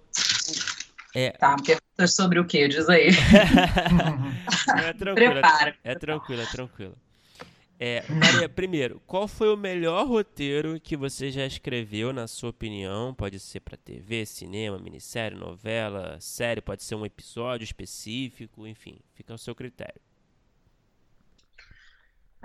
é... 1.13 1.31
Tá, 1.31 1.57
perguntas 1.57 2.15
sobre 2.15 2.39
o 2.39 2.45
que? 2.45 2.69
Diz 2.69 2.87
aí. 2.87 3.09
é 4.81 4.93
tranquilo, 4.93 5.31
Prepara. 5.33 5.75
É, 5.83 5.91
é 5.91 5.95
tranquilo, 5.95 6.41
é 6.41 6.45
tranquilo. 6.45 6.97
É, 7.77 8.05
Maria, 8.07 8.47
primeiro, 8.47 9.01
qual 9.05 9.27
foi 9.27 9.53
o 9.53 9.57
melhor 9.57 10.07
roteiro 10.07 10.79
que 10.79 10.95
você 10.95 11.31
já 11.31 11.45
escreveu, 11.45 12.13
na 12.13 12.27
sua 12.27 12.51
opinião? 12.51 13.13
Pode 13.13 13.41
ser 13.41 13.59
para 13.59 13.75
TV, 13.75 14.25
cinema, 14.25 14.79
minissérie, 14.79 15.37
novela, 15.37 16.17
série, 16.21 16.61
pode 16.61 16.81
ser 16.81 16.95
um 16.95 17.05
episódio 17.05 17.65
específico, 17.65 18.65
enfim, 18.65 19.01
fica 19.15 19.33
ao 19.33 19.37
seu 19.37 19.53
critério. 19.53 19.99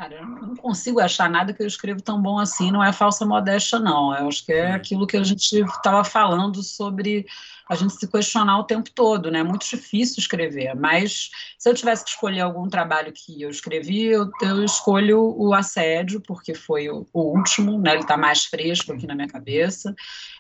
Cara, 0.01 0.14
eu 0.14 0.27
não 0.27 0.56
consigo 0.56 0.98
achar 0.98 1.28
nada 1.28 1.52
que 1.52 1.62
eu 1.62 1.66
escrevo 1.66 2.01
tão 2.01 2.22
bom 2.22 2.39
assim, 2.39 2.70
não 2.70 2.82
é 2.82 2.90
falsa 2.90 3.27
modéstia, 3.27 3.78
não. 3.78 4.16
Eu 4.16 4.28
acho 4.28 4.47
que 4.47 4.51
é 4.51 4.72
aquilo 4.72 5.06
que 5.06 5.14
a 5.14 5.22
gente 5.22 5.60
estava 5.60 6.02
falando 6.02 6.62
sobre 6.62 7.27
a 7.71 7.77
gente 7.77 7.95
se 7.95 8.09
questionar 8.09 8.59
o 8.59 8.65
tempo 8.65 8.91
todo, 8.91 9.31
né? 9.31 9.39
É 9.39 9.45
muito 9.45 9.65
difícil 9.65 10.17
escrever, 10.19 10.75
mas 10.75 11.31
se 11.57 11.71
eu 11.71 11.75
tivesse 11.75 12.03
que 12.03 12.11
escolher 12.11 12.41
algum 12.41 12.69
trabalho 12.69 13.13
que 13.13 13.41
eu 13.41 13.49
escrevi, 13.49 14.07
eu, 14.07 14.29
eu 14.43 14.65
escolho 14.65 15.37
o 15.39 15.55
Assédio, 15.55 16.21
porque 16.21 16.53
foi 16.53 16.89
o, 16.91 17.07
o 17.13 17.39
último, 17.39 17.79
né? 17.81 17.93
Ele 17.93 18.01
está 18.01 18.17
mais 18.17 18.45
fresco 18.45 18.93
aqui 18.93 19.07
na 19.07 19.15
minha 19.15 19.29
cabeça. 19.29 19.95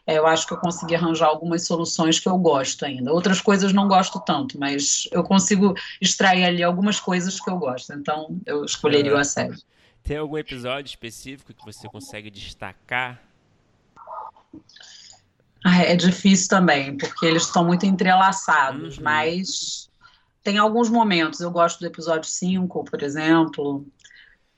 É, 0.04 0.18
eu 0.18 0.26
acho 0.26 0.44
que 0.44 0.54
eu 0.54 0.56
consegui 0.56 0.96
arranjar 0.96 1.28
algumas 1.28 1.64
soluções 1.64 2.18
que 2.18 2.28
eu 2.28 2.36
gosto 2.36 2.84
ainda. 2.84 3.12
Outras 3.12 3.40
coisas 3.40 3.72
não 3.72 3.86
gosto 3.86 4.18
tanto, 4.18 4.58
mas 4.58 5.08
eu 5.12 5.22
consigo 5.22 5.72
extrair 6.00 6.42
ali 6.42 6.64
algumas 6.64 6.98
coisas 6.98 7.38
que 7.38 7.48
eu 7.48 7.58
gosto. 7.58 7.92
Então, 7.92 8.40
eu 8.44 8.64
escolheria 8.64 9.14
o 9.14 9.16
Assédio. 9.16 9.62
Tem 10.02 10.16
algum 10.16 10.36
episódio 10.36 10.88
específico 10.88 11.54
que 11.54 11.64
você 11.64 11.88
consegue 11.88 12.28
destacar? 12.28 13.22
Ah, 15.64 15.82
é 15.82 15.94
difícil 15.94 16.48
também, 16.48 16.96
porque 16.96 17.26
eles 17.26 17.42
estão 17.42 17.64
muito 17.64 17.84
entrelaçados, 17.84 18.96
uhum. 18.96 19.04
mas 19.04 19.90
tem 20.42 20.58
alguns 20.58 20.88
momentos. 20.88 21.40
Eu 21.40 21.50
gosto 21.50 21.80
do 21.80 21.86
episódio 21.86 22.28
5, 22.28 22.84
por 22.84 23.02
exemplo, 23.02 23.86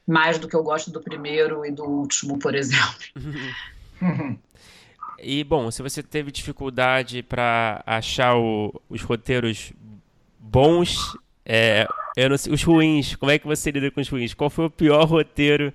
mais 0.06 0.38
do 0.38 0.48
que 0.48 0.54
eu 0.54 0.62
gosto 0.62 0.90
do 0.90 1.00
primeiro 1.00 1.64
e 1.64 1.70
do 1.70 1.84
último, 1.84 2.38
por 2.38 2.54
exemplo. 2.54 3.04
E, 5.24 5.44
bom, 5.44 5.70
se 5.70 5.80
você 5.82 6.02
teve 6.02 6.32
dificuldade 6.32 7.22
para 7.22 7.80
achar 7.86 8.36
o, 8.36 8.74
os 8.90 9.02
roteiros 9.02 9.72
bons, 10.36 11.16
é, 11.46 11.86
sei, 12.36 12.52
os 12.52 12.62
ruins, 12.64 13.14
como 13.14 13.30
é 13.30 13.38
que 13.38 13.46
você 13.46 13.70
lida 13.70 13.88
com 13.92 14.00
os 14.00 14.08
ruins? 14.08 14.34
Qual 14.34 14.50
foi 14.50 14.64
o 14.64 14.70
pior 14.70 15.04
roteiro 15.04 15.72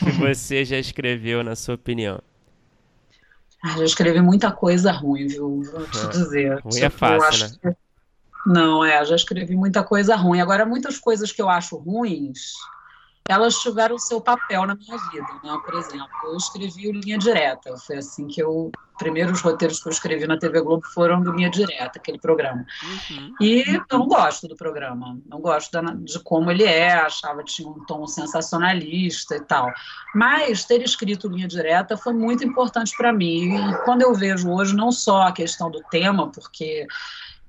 que 0.00 0.10
você 0.18 0.64
já 0.64 0.76
escreveu, 0.76 1.44
na 1.44 1.54
sua 1.54 1.76
opinião? 1.76 2.20
Ah, 3.62 3.76
já 3.78 3.84
escrevi 3.84 4.20
muita 4.20 4.52
coisa 4.52 4.92
ruim, 4.92 5.26
viu? 5.26 5.62
Vou 5.62 5.84
te 5.86 5.98
é. 5.98 6.08
dizer. 6.08 6.60
Ruim 6.60 6.68
é 6.68 6.70
tipo, 6.70 6.86
é 6.86 6.90
fácil, 6.90 7.48
né? 7.48 7.56
Que... 7.62 7.76
Não, 8.46 8.84
é, 8.84 9.04
já 9.04 9.16
escrevi 9.16 9.56
muita 9.56 9.82
coisa 9.82 10.14
ruim. 10.14 10.40
Agora, 10.40 10.64
muitas 10.64 10.98
coisas 10.98 11.32
que 11.32 11.42
eu 11.42 11.48
acho 11.48 11.76
ruins, 11.76 12.54
elas 13.28 13.56
tiveram 13.56 13.96
o 13.96 14.00
seu 14.00 14.20
papel 14.20 14.66
na 14.66 14.74
minha 14.74 14.96
vida, 15.10 15.26
né? 15.44 15.58
Por 15.64 15.74
exemplo, 15.74 16.08
eu 16.24 16.36
escrevi 16.36 16.88
o 16.88 16.92
Linha 16.92 17.18
Direta. 17.18 17.76
Foi 17.76 17.98
assim 17.98 18.26
que 18.26 18.42
eu 18.42 18.70
primeiros 18.98 19.40
roteiros 19.40 19.80
que 19.80 19.88
eu 19.88 19.92
escrevi 19.92 20.26
na 20.26 20.36
TV 20.36 20.60
Globo 20.60 20.84
foram 20.92 21.22
do 21.22 21.32
Linha 21.32 21.48
Direta, 21.48 21.98
aquele 21.98 22.18
programa. 22.18 22.66
Uhum. 22.82 23.34
E 23.40 23.64
eu 23.90 23.98
não 23.98 24.08
gosto 24.08 24.48
do 24.48 24.56
programa, 24.56 25.18
não 25.26 25.40
gosto 25.40 25.70
da, 25.70 25.80
de 25.80 26.18
como 26.20 26.50
ele 26.50 26.64
é, 26.64 26.92
achava 26.94 27.42
que 27.44 27.54
tinha 27.54 27.68
um 27.68 27.84
tom 27.86 28.06
sensacionalista 28.06 29.36
e 29.36 29.40
tal. 29.40 29.72
Mas 30.14 30.64
ter 30.64 30.82
escrito 30.82 31.28
Linha 31.28 31.46
Direta 31.46 31.96
foi 31.96 32.12
muito 32.12 32.44
importante 32.44 32.92
para 32.96 33.12
mim. 33.12 33.54
E 33.54 33.74
quando 33.84 34.02
eu 34.02 34.12
vejo 34.12 34.50
hoje, 34.50 34.74
não 34.74 34.90
só 34.90 35.22
a 35.22 35.32
questão 35.32 35.70
do 35.70 35.80
tema, 35.90 36.30
porque 36.32 36.86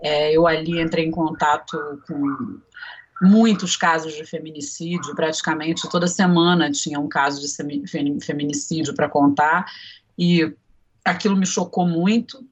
é, 0.02 0.32
eu 0.32 0.48
ali 0.48 0.80
entrei 0.80 1.06
em 1.06 1.12
contato 1.12 1.78
com 2.08 2.60
muitos 3.22 3.76
casos 3.76 4.14
de 4.14 4.26
feminicídio, 4.26 5.16
praticamente 5.16 5.90
toda 5.90 6.08
semana 6.08 6.72
tinha 6.72 7.00
um 7.00 7.08
caso 7.08 7.42
de 7.42 8.22
feminicídio 8.22 8.94
para 8.94 9.10
contar, 9.10 9.66
e 10.18 10.54
aquilo 11.04 11.36
me 11.36 11.46
chocou 11.46 11.88
muito. 11.88 12.46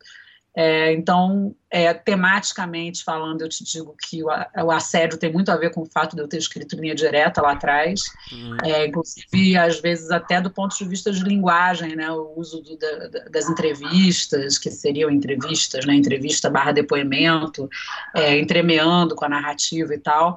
É, 0.60 0.92
então, 0.92 1.56
é, 1.70 1.94
tematicamente 1.94 3.04
falando, 3.04 3.44
eu 3.44 3.48
te 3.48 3.64
digo 3.64 3.96
que 4.02 4.24
o, 4.24 4.28
o, 4.28 4.72
assédio 4.72 5.16
tem 5.20 5.32
muito 5.32 5.52
a 5.52 5.56
ver 5.56 5.72
com 5.72 5.82
o 5.82 5.86
fato 5.86 6.16
de 6.16 6.22
eu 6.24 6.28
ter 6.28 6.38
escrito 6.38 6.76
linha 6.76 6.96
direta 6.96 7.44
lá 7.44 7.52
atrás, 7.52 8.02
uhum. 8.32 8.58
é, 8.64 8.88
inclusive, 8.88 9.56
às 9.56 9.80
vezes, 9.80 10.10
até 10.10 10.42
do 10.42 10.50
ponto 10.50 10.76
de 10.76 10.84
vista 10.86 11.12
de 11.12 11.24
linguagem, 11.24 11.96
né, 11.96 12.10
o 12.10 12.34
uso 12.36 12.64
do, 12.64 12.76
da, 12.76 13.30
das 13.30 13.48
entrevistas, 13.48 14.58
que 14.58 14.72
seriam 14.72 15.12
entrevistas, 15.12 15.86
né, 15.86 15.94
entrevista 15.94 16.50
barra 16.50 16.72
depoimento, 16.72 17.70
é, 18.16 18.40
entremeando 18.40 19.14
com 19.14 19.26
a 19.26 19.30
narrativa 19.30 19.94
e 19.94 20.00
tal. 20.00 20.36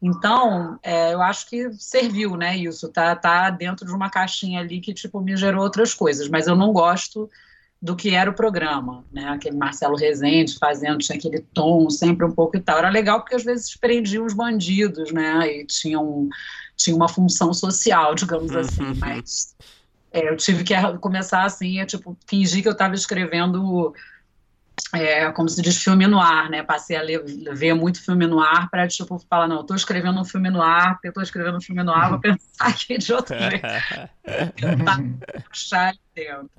Então, 0.00 0.78
é, 0.80 1.12
eu 1.12 1.20
acho 1.20 1.44
que 1.50 1.72
serviu, 1.72 2.36
né, 2.36 2.56
isso, 2.56 2.88
tá, 2.88 3.16
tá 3.16 3.50
dentro 3.50 3.84
de 3.84 3.92
uma 3.92 4.10
caixinha 4.10 4.60
ali 4.60 4.80
que, 4.80 4.94
tipo, 4.94 5.20
me 5.20 5.36
gerou 5.36 5.64
outras 5.64 5.92
coisas, 5.92 6.28
mas 6.28 6.46
eu 6.46 6.54
não 6.54 6.72
gosto 6.72 7.28
do 7.86 7.94
que 7.94 8.14
era 8.14 8.28
o 8.28 8.34
programa, 8.34 9.04
né? 9.12 9.28
Aquele 9.28 9.56
Marcelo 9.56 9.96
Rezende 9.96 10.58
fazendo, 10.58 10.98
tinha 10.98 11.16
aquele 11.16 11.40
tom 11.54 11.88
sempre 11.88 12.26
um 12.26 12.32
pouco 12.32 12.56
e 12.56 12.60
tal. 12.60 12.78
Era 12.78 12.90
legal 12.90 13.20
porque 13.20 13.36
às 13.36 13.44
vezes 13.44 13.76
prendiam 13.76 14.26
os 14.26 14.34
bandidos, 14.34 15.12
né? 15.12 15.46
E 15.46 15.64
tinham, 15.64 16.28
tinha 16.76 16.96
uma 16.96 17.08
função 17.08 17.54
social, 17.54 18.12
digamos 18.16 18.50
uhum. 18.50 18.58
assim. 18.58 18.94
Mas 18.98 19.56
é, 20.12 20.28
eu 20.28 20.36
tive 20.36 20.64
que 20.64 20.74
começar 21.00 21.44
assim, 21.44 21.78
é, 21.78 21.86
tipo, 21.86 22.18
fingir 22.26 22.60
que 22.60 22.68
eu 22.68 22.72
estava 22.72 22.96
escrevendo 22.96 23.94
é, 24.92 25.30
como 25.30 25.48
se 25.48 25.62
diz, 25.62 25.82
filme 25.82 26.06
no 26.08 26.20
ar, 26.20 26.50
né? 26.50 26.64
Passei 26.64 26.96
a 26.96 27.02
ler, 27.02 27.22
ver 27.54 27.72
muito 27.72 28.04
filme 28.04 28.26
no 28.26 28.40
ar 28.40 28.68
para, 28.68 28.88
tipo, 28.88 29.16
falar, 29.30 29.46
não, 29.46 29.60
estou 29.60 29.76
escrevendo 29.76 30.20
um 30.20 30.24
filme 30.24 30.50
no 30.50 30.60
ar, 30.60 30.94
porque 30.94 31.08
estou 31.08 31.22
escrevendo 31.22 31.58
um 31.58 31.60
filme 31.60 31.84
no 31.84 31.92
ar, 31.92 32.10
vou 32.10 32.18
pensar 32.20 32.66
aqui 32.66 32.98
de 32.98 33.12
outro 33.12 33.38
jeito. 33.38 33.62
Tentar 34.56 35.00
achar 35.50 35.94
dentro. 36.14 36.50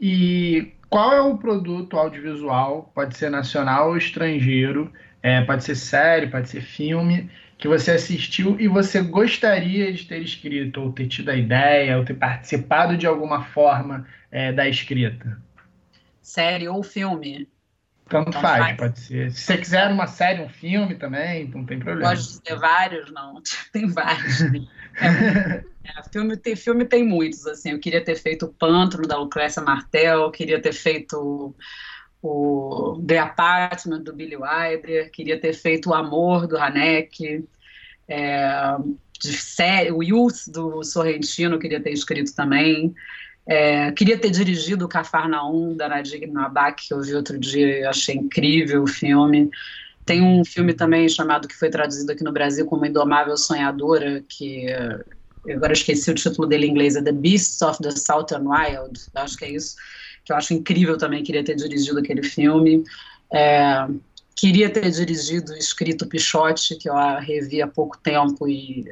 E 0.00 0.72
qual 0.88 1.12
é 1.12 1.20
o 1.20 1.36
produto 1.36 1.98
audiovisual, 1.98 2.90
pode 2.94 3.16
ser 3.16 3.30
nacional 3.30 3.90
ou 3.90 3.96
estrangeiro, 3.96 4.92
é, 5.22 5.40
pode 5.42 5.64
ser 5.64 5.74
série, 5.74 6.26
pode 6.26 6.48
ser 6.48 6.60
filme, 6.60 7.30
que 7.56 7.66
você 7.66 7.92
assistiu 7.92 8.60
e 8.60 8.68
você 8.68 9.00
gostaria 9.00 9.92
de 9.92 10.04
ter 10.04 10.20
escrito, 10.20 10.80
ou 10.82 10.92
ter 10.92 11.08
tido 11.08 11.30
a 11.30 11.36
ideia, 11.36 11.98
ou 11.98 12.04
ter 12.04 12.14
participado 12.14 12.96
de 12.96 13.06
alguma 13.06 13.44
forma 13.44 14.06
é, 14.30 14.52
da 14.52 14.68
escrita? 14.68 15.40
Série 16.20 16.68
ou 16.68 16.82
filme? 16.82 17.48
Tanto, 18.08 18.32
Tanto 18.32 18.40
faz, 18.40 18.64
faz, 18.64 18.76
pode 18.76 19.00
ser. 19.00 19.30
Se 19.30 19.40
você 19.40 19.56
quiser 19.56 19.90
uma 19.90 20.06
série, 20.06 20.42
um 20.42 20.48
filme 20.48 20.94
também, 20.94 21.48
não 21.48 21.64
tem 21.64 21.78
problema. 21.78 22.10
Pode 22.10 22.40
ter 22.42 22.56
vários, 22.56 23.10
não. 23.10 23.42
Tem 23.72 23.86
vários. 23.86 24.42
É, 25.00 25.64
é, 25.84 26.02
filme, 26.10 26.36
tem, 26.36 26.56
filme 26.56 26.84
tem 26.84 27.04
muitos, 27.04 27.46
assim. 27.46 27.72
Eu 27.72 27.78
queria 27.78 28.02
ter 28.02 28.16
feito 28.16 28.46
o 28.46 28.52
Pântano, 28.52 29.06
da 29.06 29.18
Lucrécia 29.18 29.62
Martel, 29.62 30.30
queria 30.30 30.60
ter 30.60 30.72
feito 30.72 31.54
o 32.22 33.02
The 33.06 33.18
Apartment, 33.18 34.02
do 34.02 34.14
Billy 34.14 34.36
Wilder, 34.36 35.10
queria 35.10 35.38
ter 35.38 35.52
feito 35.52 35.90
o 35.90 35.94
Amor, 35.94 36.46
do 36.46 36.56
Haneck. 36.56 37.44
É, 38.08 38.76
série, 39.20 39.92
o 39.92 40.02
Youth 40.02 40.48
do 40.48 40.82
Sorrentino, 40.82 41.58
queria 41.58 41.82
ter 41.82 41.90
escrito 41.90 42.34
também. 42.34 42.94
É, 43.46 43.92
queria 43.92 44.18
ter 44.18 44.30
dirigido 44.30 44.86
o 44.86 44.88
Cafarnaum, 44.88 45.76
da 45.76 45.86
Nadir 45.86 46.26
Nabak, 46.32 46.88
que 46.88 46.94
eu 46.94 47.02
vi 47.02 47.14
outro 47.14 47.38
dia 47.38 47.80
e 47.80 47.84
achei 47.84 48.16
incrível 48.16 48.84
o 48.84 48.86
filme. 48.86 49.50
Tem 50.06 50.22
um 50.22 50.44
filme 50.44 50.72
também 50.72 51.08
chamado, 51.08 51.46
que 51.46 51.54
foi 51.54 51.68
traduzido 51.68 52.10
aqui 52.10 52.24
no 52.24 52.32
Brasil 52.32 52.64
como 52.64 52.86
Indomável 52.86 53.36
Sonhadora, 53.36 54.24
que 54.26 54.66
agora 55.52 55.72
esqueci 55.72 56.10
o 56.10 56.14
título 56.14 56.46
dele 56.46 56.66
em 56.66 56.70
inglês, 56.70 56.96
é 56.96 57.02
The 57.02 57.12
Beasts 57.12 57.60
of 57.62 57.82
the 57.82 57.90
Southern 57.90 58.46
Wild, 58.46 59.00
acho 59.14 59.36
que 59.36 59.44
é 59.44 59.50
isso, 59.50 59.76
que 60.24 60.32
eu 60.32 60.36
acho 60.36 60.54
incrível 60.54 60.96
também, 60.96 61.22
queria 61.22 61.44
ter 61.44 61.54
dirigido 61.54 61.98
aquele 61.98 62.22
filme. 62.22 62.82
É, 63.32 63.86
queria 64.36 64.70
ter 64.70 64.90
dirigido 64.90 65.54
e 65.54 65.58
escrito 65.58 66.06
Pichote, 66.06 66.76
que 66.76 66.88
eu 66.88 66.94
revi 67.20 67.62
há 67.62 67.66
pouco 67.66 67.98
tempo 67.98 68.48
e 68.48 68.84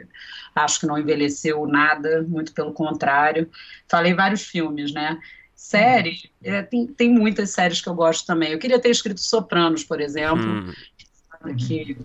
acho 0.54 0.80
que 0.80 0.86
não 0.86 0.98
envelheceu 0.98 1.66
nada, 1.66 2.22
muito 2.22 2.52
pelo 2.52 2.72
contrário. 2.72 3.50
Falei 3.88 4.14
vários 4.14 4.42
filmes, 4.42 4.92
né? 4.92 5.18
Série, 5.54 6.30
uhum. 6.44 6.54
é, 6.54 6.62
tem, 6.62 6.86
tem 6.86 7.10
muitas 7.10 7.50
séries 7.50 7.80
que 7.80 7.88
eu 7.88 7.94
gosto 7.94 8.26
também. 8.26 8.52
Eu 8.52 8.58
queria 8.58 8.80
ter 8.80 8.90
escrito 8.90 9.20
Sopranos, 9.20 9.84
por 9.84 10.00
exemplo, 10.00 10.44
hum. 10.44 10.72
Que 11.54 11.96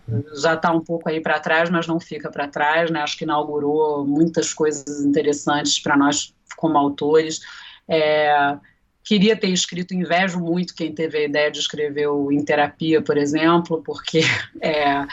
já 0.42 0.54
está 0.54 0.72
um 0.72 0.82
pouco 0.82 1.10
aí 1.10 1.20
para 1.22 1.40
trás, 1.40 1.70
mas 1.70 1.88
não 1.88 2.00
fica 2.00 2.30
para 2.30 2.48
trás, 2.48 2.90
né? 2.90 3.02
Acho 3.02 3.18
que 3.18 3.24
inaugurou 3.24 4.06
muitas 4.06 4.54
coisas 4.54 5.02
interessantes 5.02 5.80
para 5.80 5.98
nós 5.98 6.34
como 6.56 6.78
autores. 6.78 7.42
É, 7.88 8.58
Queria 9.08 9.38
ter 9.38 9.48
escrito, 9.48 9.94
invejo 9.94 10.38
muito 10.38 10.76
quem 10.76 10.94
teve 10.94 11.18
a 11.18 11.24
ideia 11.24 11.50
de 11.50 11.60
escrever 11.60 12.08
o 12.08 12.30
Em 12.30 12.44
Terapia, 12.44 13.02
por 13.02 13.18
exemplo, 13.18 13.82
porque 13.82 14.20
é, 14.60 15.08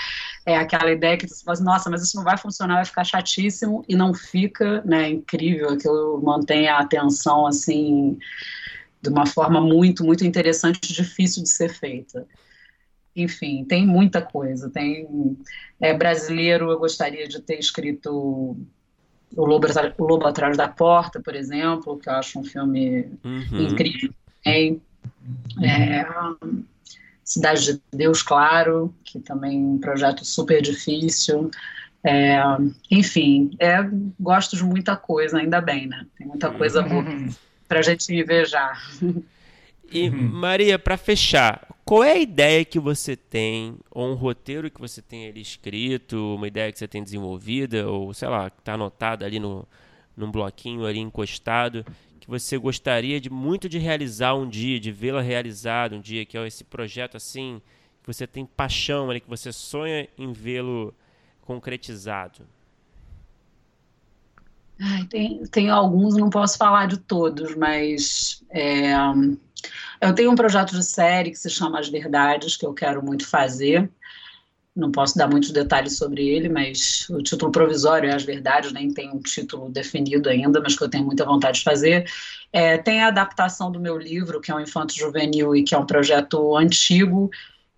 é 0.45 0.57
aquela 0.57 0.91
ideia 0.91 1.17
que 1.17 1.29
você 1.29 1.45
fala 1.45 1.53
assim, 1.53 1.63
nossa, 1.63 1.89
mas 1.89 2.03
isso 2.03 2.17
não 2.17 2.25
vai 2.25 2.37
funcionar, 2.37 2.75
vai 2.75 2.85
ficar 2.85 3.05
chatíssimo, 3.05 3.85
e 3.89 3.95
não 3.95 4.13
fica, 4.13 4.83
né, 4.85 5.11
incrível, 5.11 5.71
aquilo 5.71 6.21
mantém 6.21 6.67
a 6.67 6.79
atenção, 6.79 7.47
assim, 7.47 8.19
de 9.01 9.11
uma 9.11 9.27
forma 9.27 9.61
muito, 9.61 10.05
muito 10.05 10.25
interessante, 10.25 10.93
difícil 10.93 11.45
de 11.45 11.51
ser 11.51 11.73
feita. 11.73 12.27
Enfim, 13.17 13.65
tem 13.65 13.87
muita 13.87 14.21
coisa, 14.21 14.69
tem 14.69 15.37
é, 15.81 15.95
brasileiro, 15.95 16.71
eu 16.71 16.79
gostaria 16.79 17.29
de 17.29 17.41
ter 17.41 17.59
escrito 17.59 18.57
o 19.37 19.45
Lobo, 19.45 19.67
o 19.99 20.05
Lobo 20.05 20.27
Atrás 20.27 20.57
da 20.57 20.69
Porta, 20.69 21.21
por 21.21 21.35
exemplo, 21.35 21.99
que 21.99 22.09
eu 22.09 22.15
acho 22.15 22.39
um 22.39 22.45
filme 22.45 23.09
uhum. 23.25 23.61
incrível. 23.61 24.13
É, 24.45 24.75
é, 25.63 26.07
Cidade 27.25 27.73
de 27.73 27.81
Deus, 27.91 28.23
claro, 28.23 28.95
que 29.03 29.19
também 29.19 29.57
é 29.57 29.67
um 29.67 29.79
projeto 29.79 30.25
super 30.25 30.61
difícil. 30.61 31.51
É, 32.05 32.39
enfim, 32.91 33.51
é, 33.59 33.79
gosto 34.21 34.57
de 34.57 34.63
muita 34.63 34.95
coisa, 34.95 35.39
ainda 35.39 35.61
bem, 35.61 35.87
né? 35.87 36.05
Tem 36.19 36.27
muita 36.27 36.51
coisa 36.51 36.83
boa 36.83 37.03
uhum. 37.03 37.31
para 37.67 37.79
a 37.79 37.83
gente 37.83 38.15
invejar. 38.15 38.79
E, 39.91 40.11
Maria, 40.11 40.79
para 40.79 40.97
fechar, 40.97 41.67
qual 41.85 42.03
é 42.03 42.13
a 42.13 42.19
ideia 42.19 42.65
que 42.65 42.81
você 42.81 43.15
tem, 43.15 43.77
ou 43.91 44.11
um 44.11 44.15
roteiro 44.15 44.71
que 44.71 44.81
você 44.81 45.03
tem 45.03 45.29
ali 45.29 45.41
escrito, 45.41 46.35
uma 46.35 46.49
ideia 46.49 46.73
que 46.73 46.79
você 46.79 46.89
tem 46.89 47.03
desenvolvida, 47.05 47.89
ou 47.89 48.15
sei 48.15 48.29
lá, 48.29 48.49
que 48.49 48.61
está 48.61 48.75
anotada 48.75 49.27
ali 49.27 49.39
no, 49.39 49.67
num 50.17 50.31
bloquinho 50.31 50.87
ali 50.87 50.99
encostado, 50.99 51.85
que 52.19 52.29
você 52.29 52.57
gostaria 52.57 53.21
de 53.21 53.29
muito 53.29 53.69
de 53.69 53.79
realizar 53.79 54.35
um 54.35 54.49
dia, 54.49 54.81
de 54.81 54.91
vê-la 54.91 55.21
realizada 55.21 55.95
um 55.95 56.01
dia, 56.01 56.25
que 56.25 56.39
é 56.39 56.47
esse 56.47 56.65
projeto 56.65 57.19
assim, 57.19 57.61
que 58.03 58.07
você 58.07 58.27
tem 58.27 58.47
paixão 58.47 59.11
ali, 59.11 59.21
que 59.21 59.29
você 59.29 59.53
sonha 59.53 60.09
em 60.17 60.33
vê-lo 60.33 60.95
concretizado? 61.43 62.47
Ai, 64.81 65.05
tem, 65.05 65.45
tem 65.47 65.71
alguns, 65.71 66.17
não 66.17 66.31
posso 66.31 66.57
falar 66.57 66.87
de 66.87 66.97
todos, 66.97 67.55
mas 67.55 68.43
é, 68.51 68.93
eu 70.05 70.15
tenho 70.15 70.31
um 70.31 70.35
projeto 70.35 70.73
de 70.73 70.83
série 70.85 71.31
que 71.31 71.39
se 71.39 71.51
chama 71.51 71.79
As 71.79 71.89
Verdades, 71.89 72.57
que 72.57 72.67
eu 72.67 72.75
quero 72.75 73.05
muito 73.05 73.27
fazer. 73.27 73.91
Não 74.75 74.91
posso 74.91 75.17
dar 75.17 75.29
muitos 75.29 75.51
detalhes 75.51 75.97
sobre 75.97 76.27
ele, 76.27 76.49
mas 76.49 77.09
o 77.09 77.23
título 77.23 77.53
provisório 77.53 78.11
é 78.11 78.15
As 78.15 78.25
Verdades, 78.25 78.73
nem 78.73 78.93
tem 78.93 79.11
um 79.11 79.21
título 79.21 79.71
definido 79.71 80.29
ainda, 80.29 80.61
mas 80.61 80.77
que 80.77 80.83
eu 80.83 80.89
tenho 80.89 81.05
muita 81.05 81.25
vontade 81.25 81.59
de 81.59 81.65
fazer. 81.65 82.11
É, 82.53 82.77
tem 82.79 83.01
a 83.01 83.09
adaptação 83.09 83.71
do 83.71 83.81
meu 83.81 83.97
livro, 83.97 84.41
que 84.41 84.51
é 84.51 84.55
um 84.55 84.61
Infanto 84.61 84.95
Juvenil 84.95 85.55
e 85.55 85.63
que 85.63 85.75
é 85.75 85.79
um 85.79 85.87
projeto 85.87 86.57
antigo. 86.57 87.31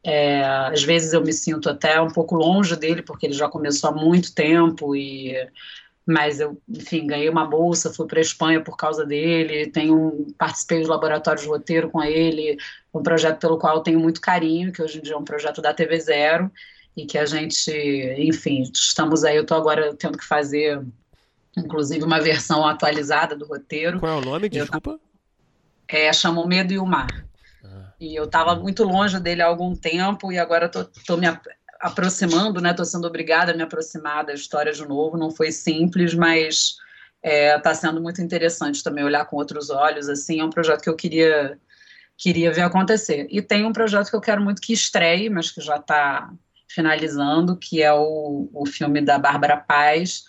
É, 0.02 0.44
às 0.44 0.82
vezes 0.82 1.12
eu 1.12 1.22
me 1.22 1.32
sinto 1.32 1.68
até 1.68 2.00
um 2.00 2.08
pouco 2.08 2.34
longe 2.34 2.76
dele, 2.76 3.02
porque 3.02 3.26
ele 3.26 3.34
já 3.34 3.48
começou 3.48 3.90
há 3.90 3.92
muito 3.92 4.34
tempo 4.34 4.96
e 4.96 5.34
mas 6.06 6.38
eu, 6.38 6.56
enfim, 6.68 7.04
ganhei 7.04 7.28
uma 7.28 7.44
bolsa, 7.44 7.92
fui 7.92 8.06
para 8.06 8.20
a 8.20 8.22
Espanha 8.22 8.60
por 8.62 8.76
causa 8.76 9.04
dele, 9.04 9.66
tenho, 9.66 10.28
participei 10.38 10.82
do 10.82 10.88
laboratório 10.88 11.42
de 11.42 11.48
roteiro 11.48 11.90
com 11.90 12.00
ele, 12.00 12.56
um 12.94 13.02
projeto 13.02 13.40
pelo 13.40 13.58
qual 13.58 13.76
eu 13.76 13.82
tenho 13.82 13.98
muito 13.98 14.20
carinho, 14.20 14.72
que 14.72 14.80
hoje 14.80 14.98
em 14.98 15.02
dia 15.02 15.14
é 15.14 15.16
um 15.16 15.24
projeto 15.24 15.60
da 15.60 15.74
TV 15.74 15.98
Zero, 15.98 16.48
e 16.96 17.04
que 17.04 17.18
a 17.18 17.26
gente, 17.26 17.72
enfim, 18.18 18.62
estamos 18.72 19.24
aí, 19.24 19.36
eu 19.36 19.42
estou 19.42 19.56
agora 19.56 19.94
tendo 19.94 20.16
que 20.16 20.24
fazer, 20.24 20.80
inclusive, 21.56 22.04
uma 22.04 22.20
versão 22.20 22.64
atualizada 22.64 23.34
do 23.34 23.44
roteiro. 23.44 23.98
Qual 23.98 24.12
é 24.12 24.22
o 24.22 24.24
nome, 24.24 24.48
desculpa? 24.48 25.00
É, 25.88 26.12
chama 26.12 26.40
O 26.40 26.46
Medo 26.46 26.72
e 26.72 26.78
o 26.78 26.86
Mar. 26.86 27.26
Ah. 27.64 27.92
E 28.00 28.14
eu 28.14 28.24
estava 28.24 28.54
muito 28.54 28.84
longe 28.84 29.18
dele 29.18 29.42
há 29.42 29.46
algum 29.46 29.74
tempo, 29.74 30.30
e 30.30 30.38
agora 30.38 30.66
estou 30.66 31.18
me 31.18 31.26
aproximando, 31.86 32.60
né? 32.60 32.70
Estou 32.70 32.84
sendo 32.84 33.06
obrigada 33.06 33.52
a 33.52 33.56
me 33.56 33.62
aproximar 33.62 34.24
da 34.24 34.34
história 34.34 34.72
de 34.72 34.86
novo. 34.86 35.16
Não 35.16 35.30
foi 35.30 35.52
simples, 35.52 36.14
mas 36.14 36.76
está 37.22 37.70
é, 37.70 37.74
sendo 37.74 38.00
muito 38.00 38.20
interessante 38.20 38.82
também 38.82 39.04
olhar 39.04 39.24
com 39.26 39.36
outros 39.36 39.70
olhos. 39.70 40.08
Assim, 40.08 40.40
é 40.40 40.44
um 40.44 40.50
projeto 40.50 40.82
que 40.82 40.88
eu 40.88 40.96
queria 40.96 41.58
queria 42.18 42.50
ver 42.50 42.62
acontecer. 42.62 43.26
E 43.30 43.42
tem 43.42 43.66
um 43.66 43.72
projeto 43.72 44.08
que 44.08 44.16
eu 44.16 44.20
quero 44.20 44.42
muito 44.42 44.60
que 44.62 44.72
estreie, 44.72 45.28
mas 45.28 45.50
que 45.50 45.60
já 45.60 45.76
está 45.76 46.32
finalizando, 46.66 47.56
que 47.56 47.82
é 47.82 47.92
o, 47.92 48.48
o 48.52 48.66
filme 48.66 49.02
da 49.02 49.18
Bárbara 49.18 49.56
Paz 49.56 50.24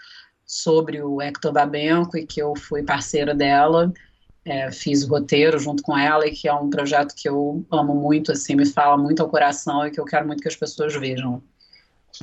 sobre 0.46 1.02
o 1.02 1.22
Hector 1.22 1.54
Babenco 1.54 2.18
e 2.18 2.26
que 2.26 2.42
eu 2.42 2.56
fui 2.56 2.84
parceira 2.84 3.34
dela 3.34 3.92
é, 4.48 4.72
fiz 4.72 5.04
o 5.04 5.10
roteiro 5.10 5.60
junto 5.60 5.84
com 5.84 5.98
ela 5.98 6.26
e 6.26 6.32
que 6.32 6.48
é 6.48 6.54
um 6.54 6.70
projeto 6.70 7.14
que 7.14 7.28
eu 7.28 7.66
amo 7.70 7.94
muito, 7.94 8.32
assim, 8.32 8.56
me 8.56 8.66
fala 8.66 8.98
muito 8.98 9.22
ao 9.22 9.30
coração 9.30 9.86
e 9.86 9.92
que 9.92 10.00
eu 10.00 10.06
quero 10.06 10.26
muito 10.26 10.42
que 10.42 10.48
as 10.48 10.56
pessoas 10.56 10.96
vejam. 10.96 11.44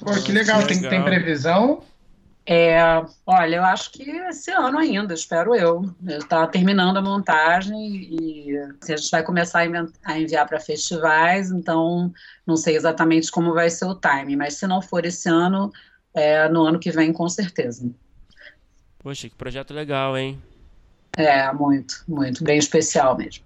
Pô, 0.00 0.10
que 0.22 0.32
legal, 0.32 0.62
que 0.62 0.68
tem, 0.68 0.76
legal. 0.76 0.90
tem 0.90 1.04
previsão? 1.04 1.82
É, 2.46 2.78
olha, 3.26 3.56
eu 3.56 3.64
acho 3.64 3.92
que 3.92 4.02
esse 4.10 4.50
ano 4.50 4.78
ainda, 4.78 5.12
espero 5.12 5.54
eu. 5.54 5.82
Está 6.06 6.46
terminando 6.46 6.96
a 6.96 7.02
montagem 7.02 8.08
e 8.10 8.56
assim, 8.80 8.94
a 8.94 8.96
gente 8.96 9.10
vai 9.10 9.22
começar 9.22 9.68
a 10.04 10.18
enviar 10.18 10.48
para 10.48 10.58
festivais, 10.58 11.50
então 11.50 12.10
não 12.46 12.56
sei 12.56 12.74
exatamente 12.74 13.30
como 13.30 13.52
vai 13.52 13.68
ser 13.68 13.84
o 13.84 13.94
timing, 13.94 14.36
mas 14.36 14.54
se 14.54 14.66
não 14.66 14.80
for 14.80 15.04
esse 15.04 15.28
ano, 15.28 15.70
é 16.14 16.48
no 16.48 16.64
ano 16.64 16.78
que 16.78 16.90
vem 16.90 17.12
com 17.12 17.28
certeza. 17.28 17.90
Poxa, 18.98 19.28
que 19.28 19.34
projeto 19.34 19.74
legal, 19.74 20.16
hein? 20.16 20.40
É, 21.16 21.52
muito, 21.52 22.04
muito. 22.08 22.42
Bem 22.42 22.58
especial 22.58 23.16
mesmo. 23.16 23.44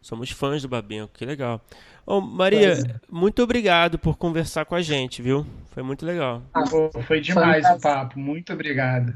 Somos 0.00 0.30
fãs 0.30 0.62
do 0.62 0.68
Babenco, 0.68 1.12
que 1.14 1.26
legal. 1.26 1.60
Oh, 2.06 2.20
Maria, 2.20 2.72
é. 2.72 2.94
muito 3.10 3.42
obrigado 3.42 3.98
por 3.98 4.16
conversar 4.16 4.64
com 4.64 4.74
a 4.74 4.82
gente, 4.82 5.20
viu? 5.20 5.46
Foi 5.70 5.82
muito 5.82 6.04
legal. 6.04 6.42
Ah, 6.52 6.64
foi 6.66 7.20
demais 7.20 7.66
foi 7.66 7.76
o 7.76 7.80
papo. 7.80 8.18
Muito 8.18 8.52
obrigado. 8.52 9.14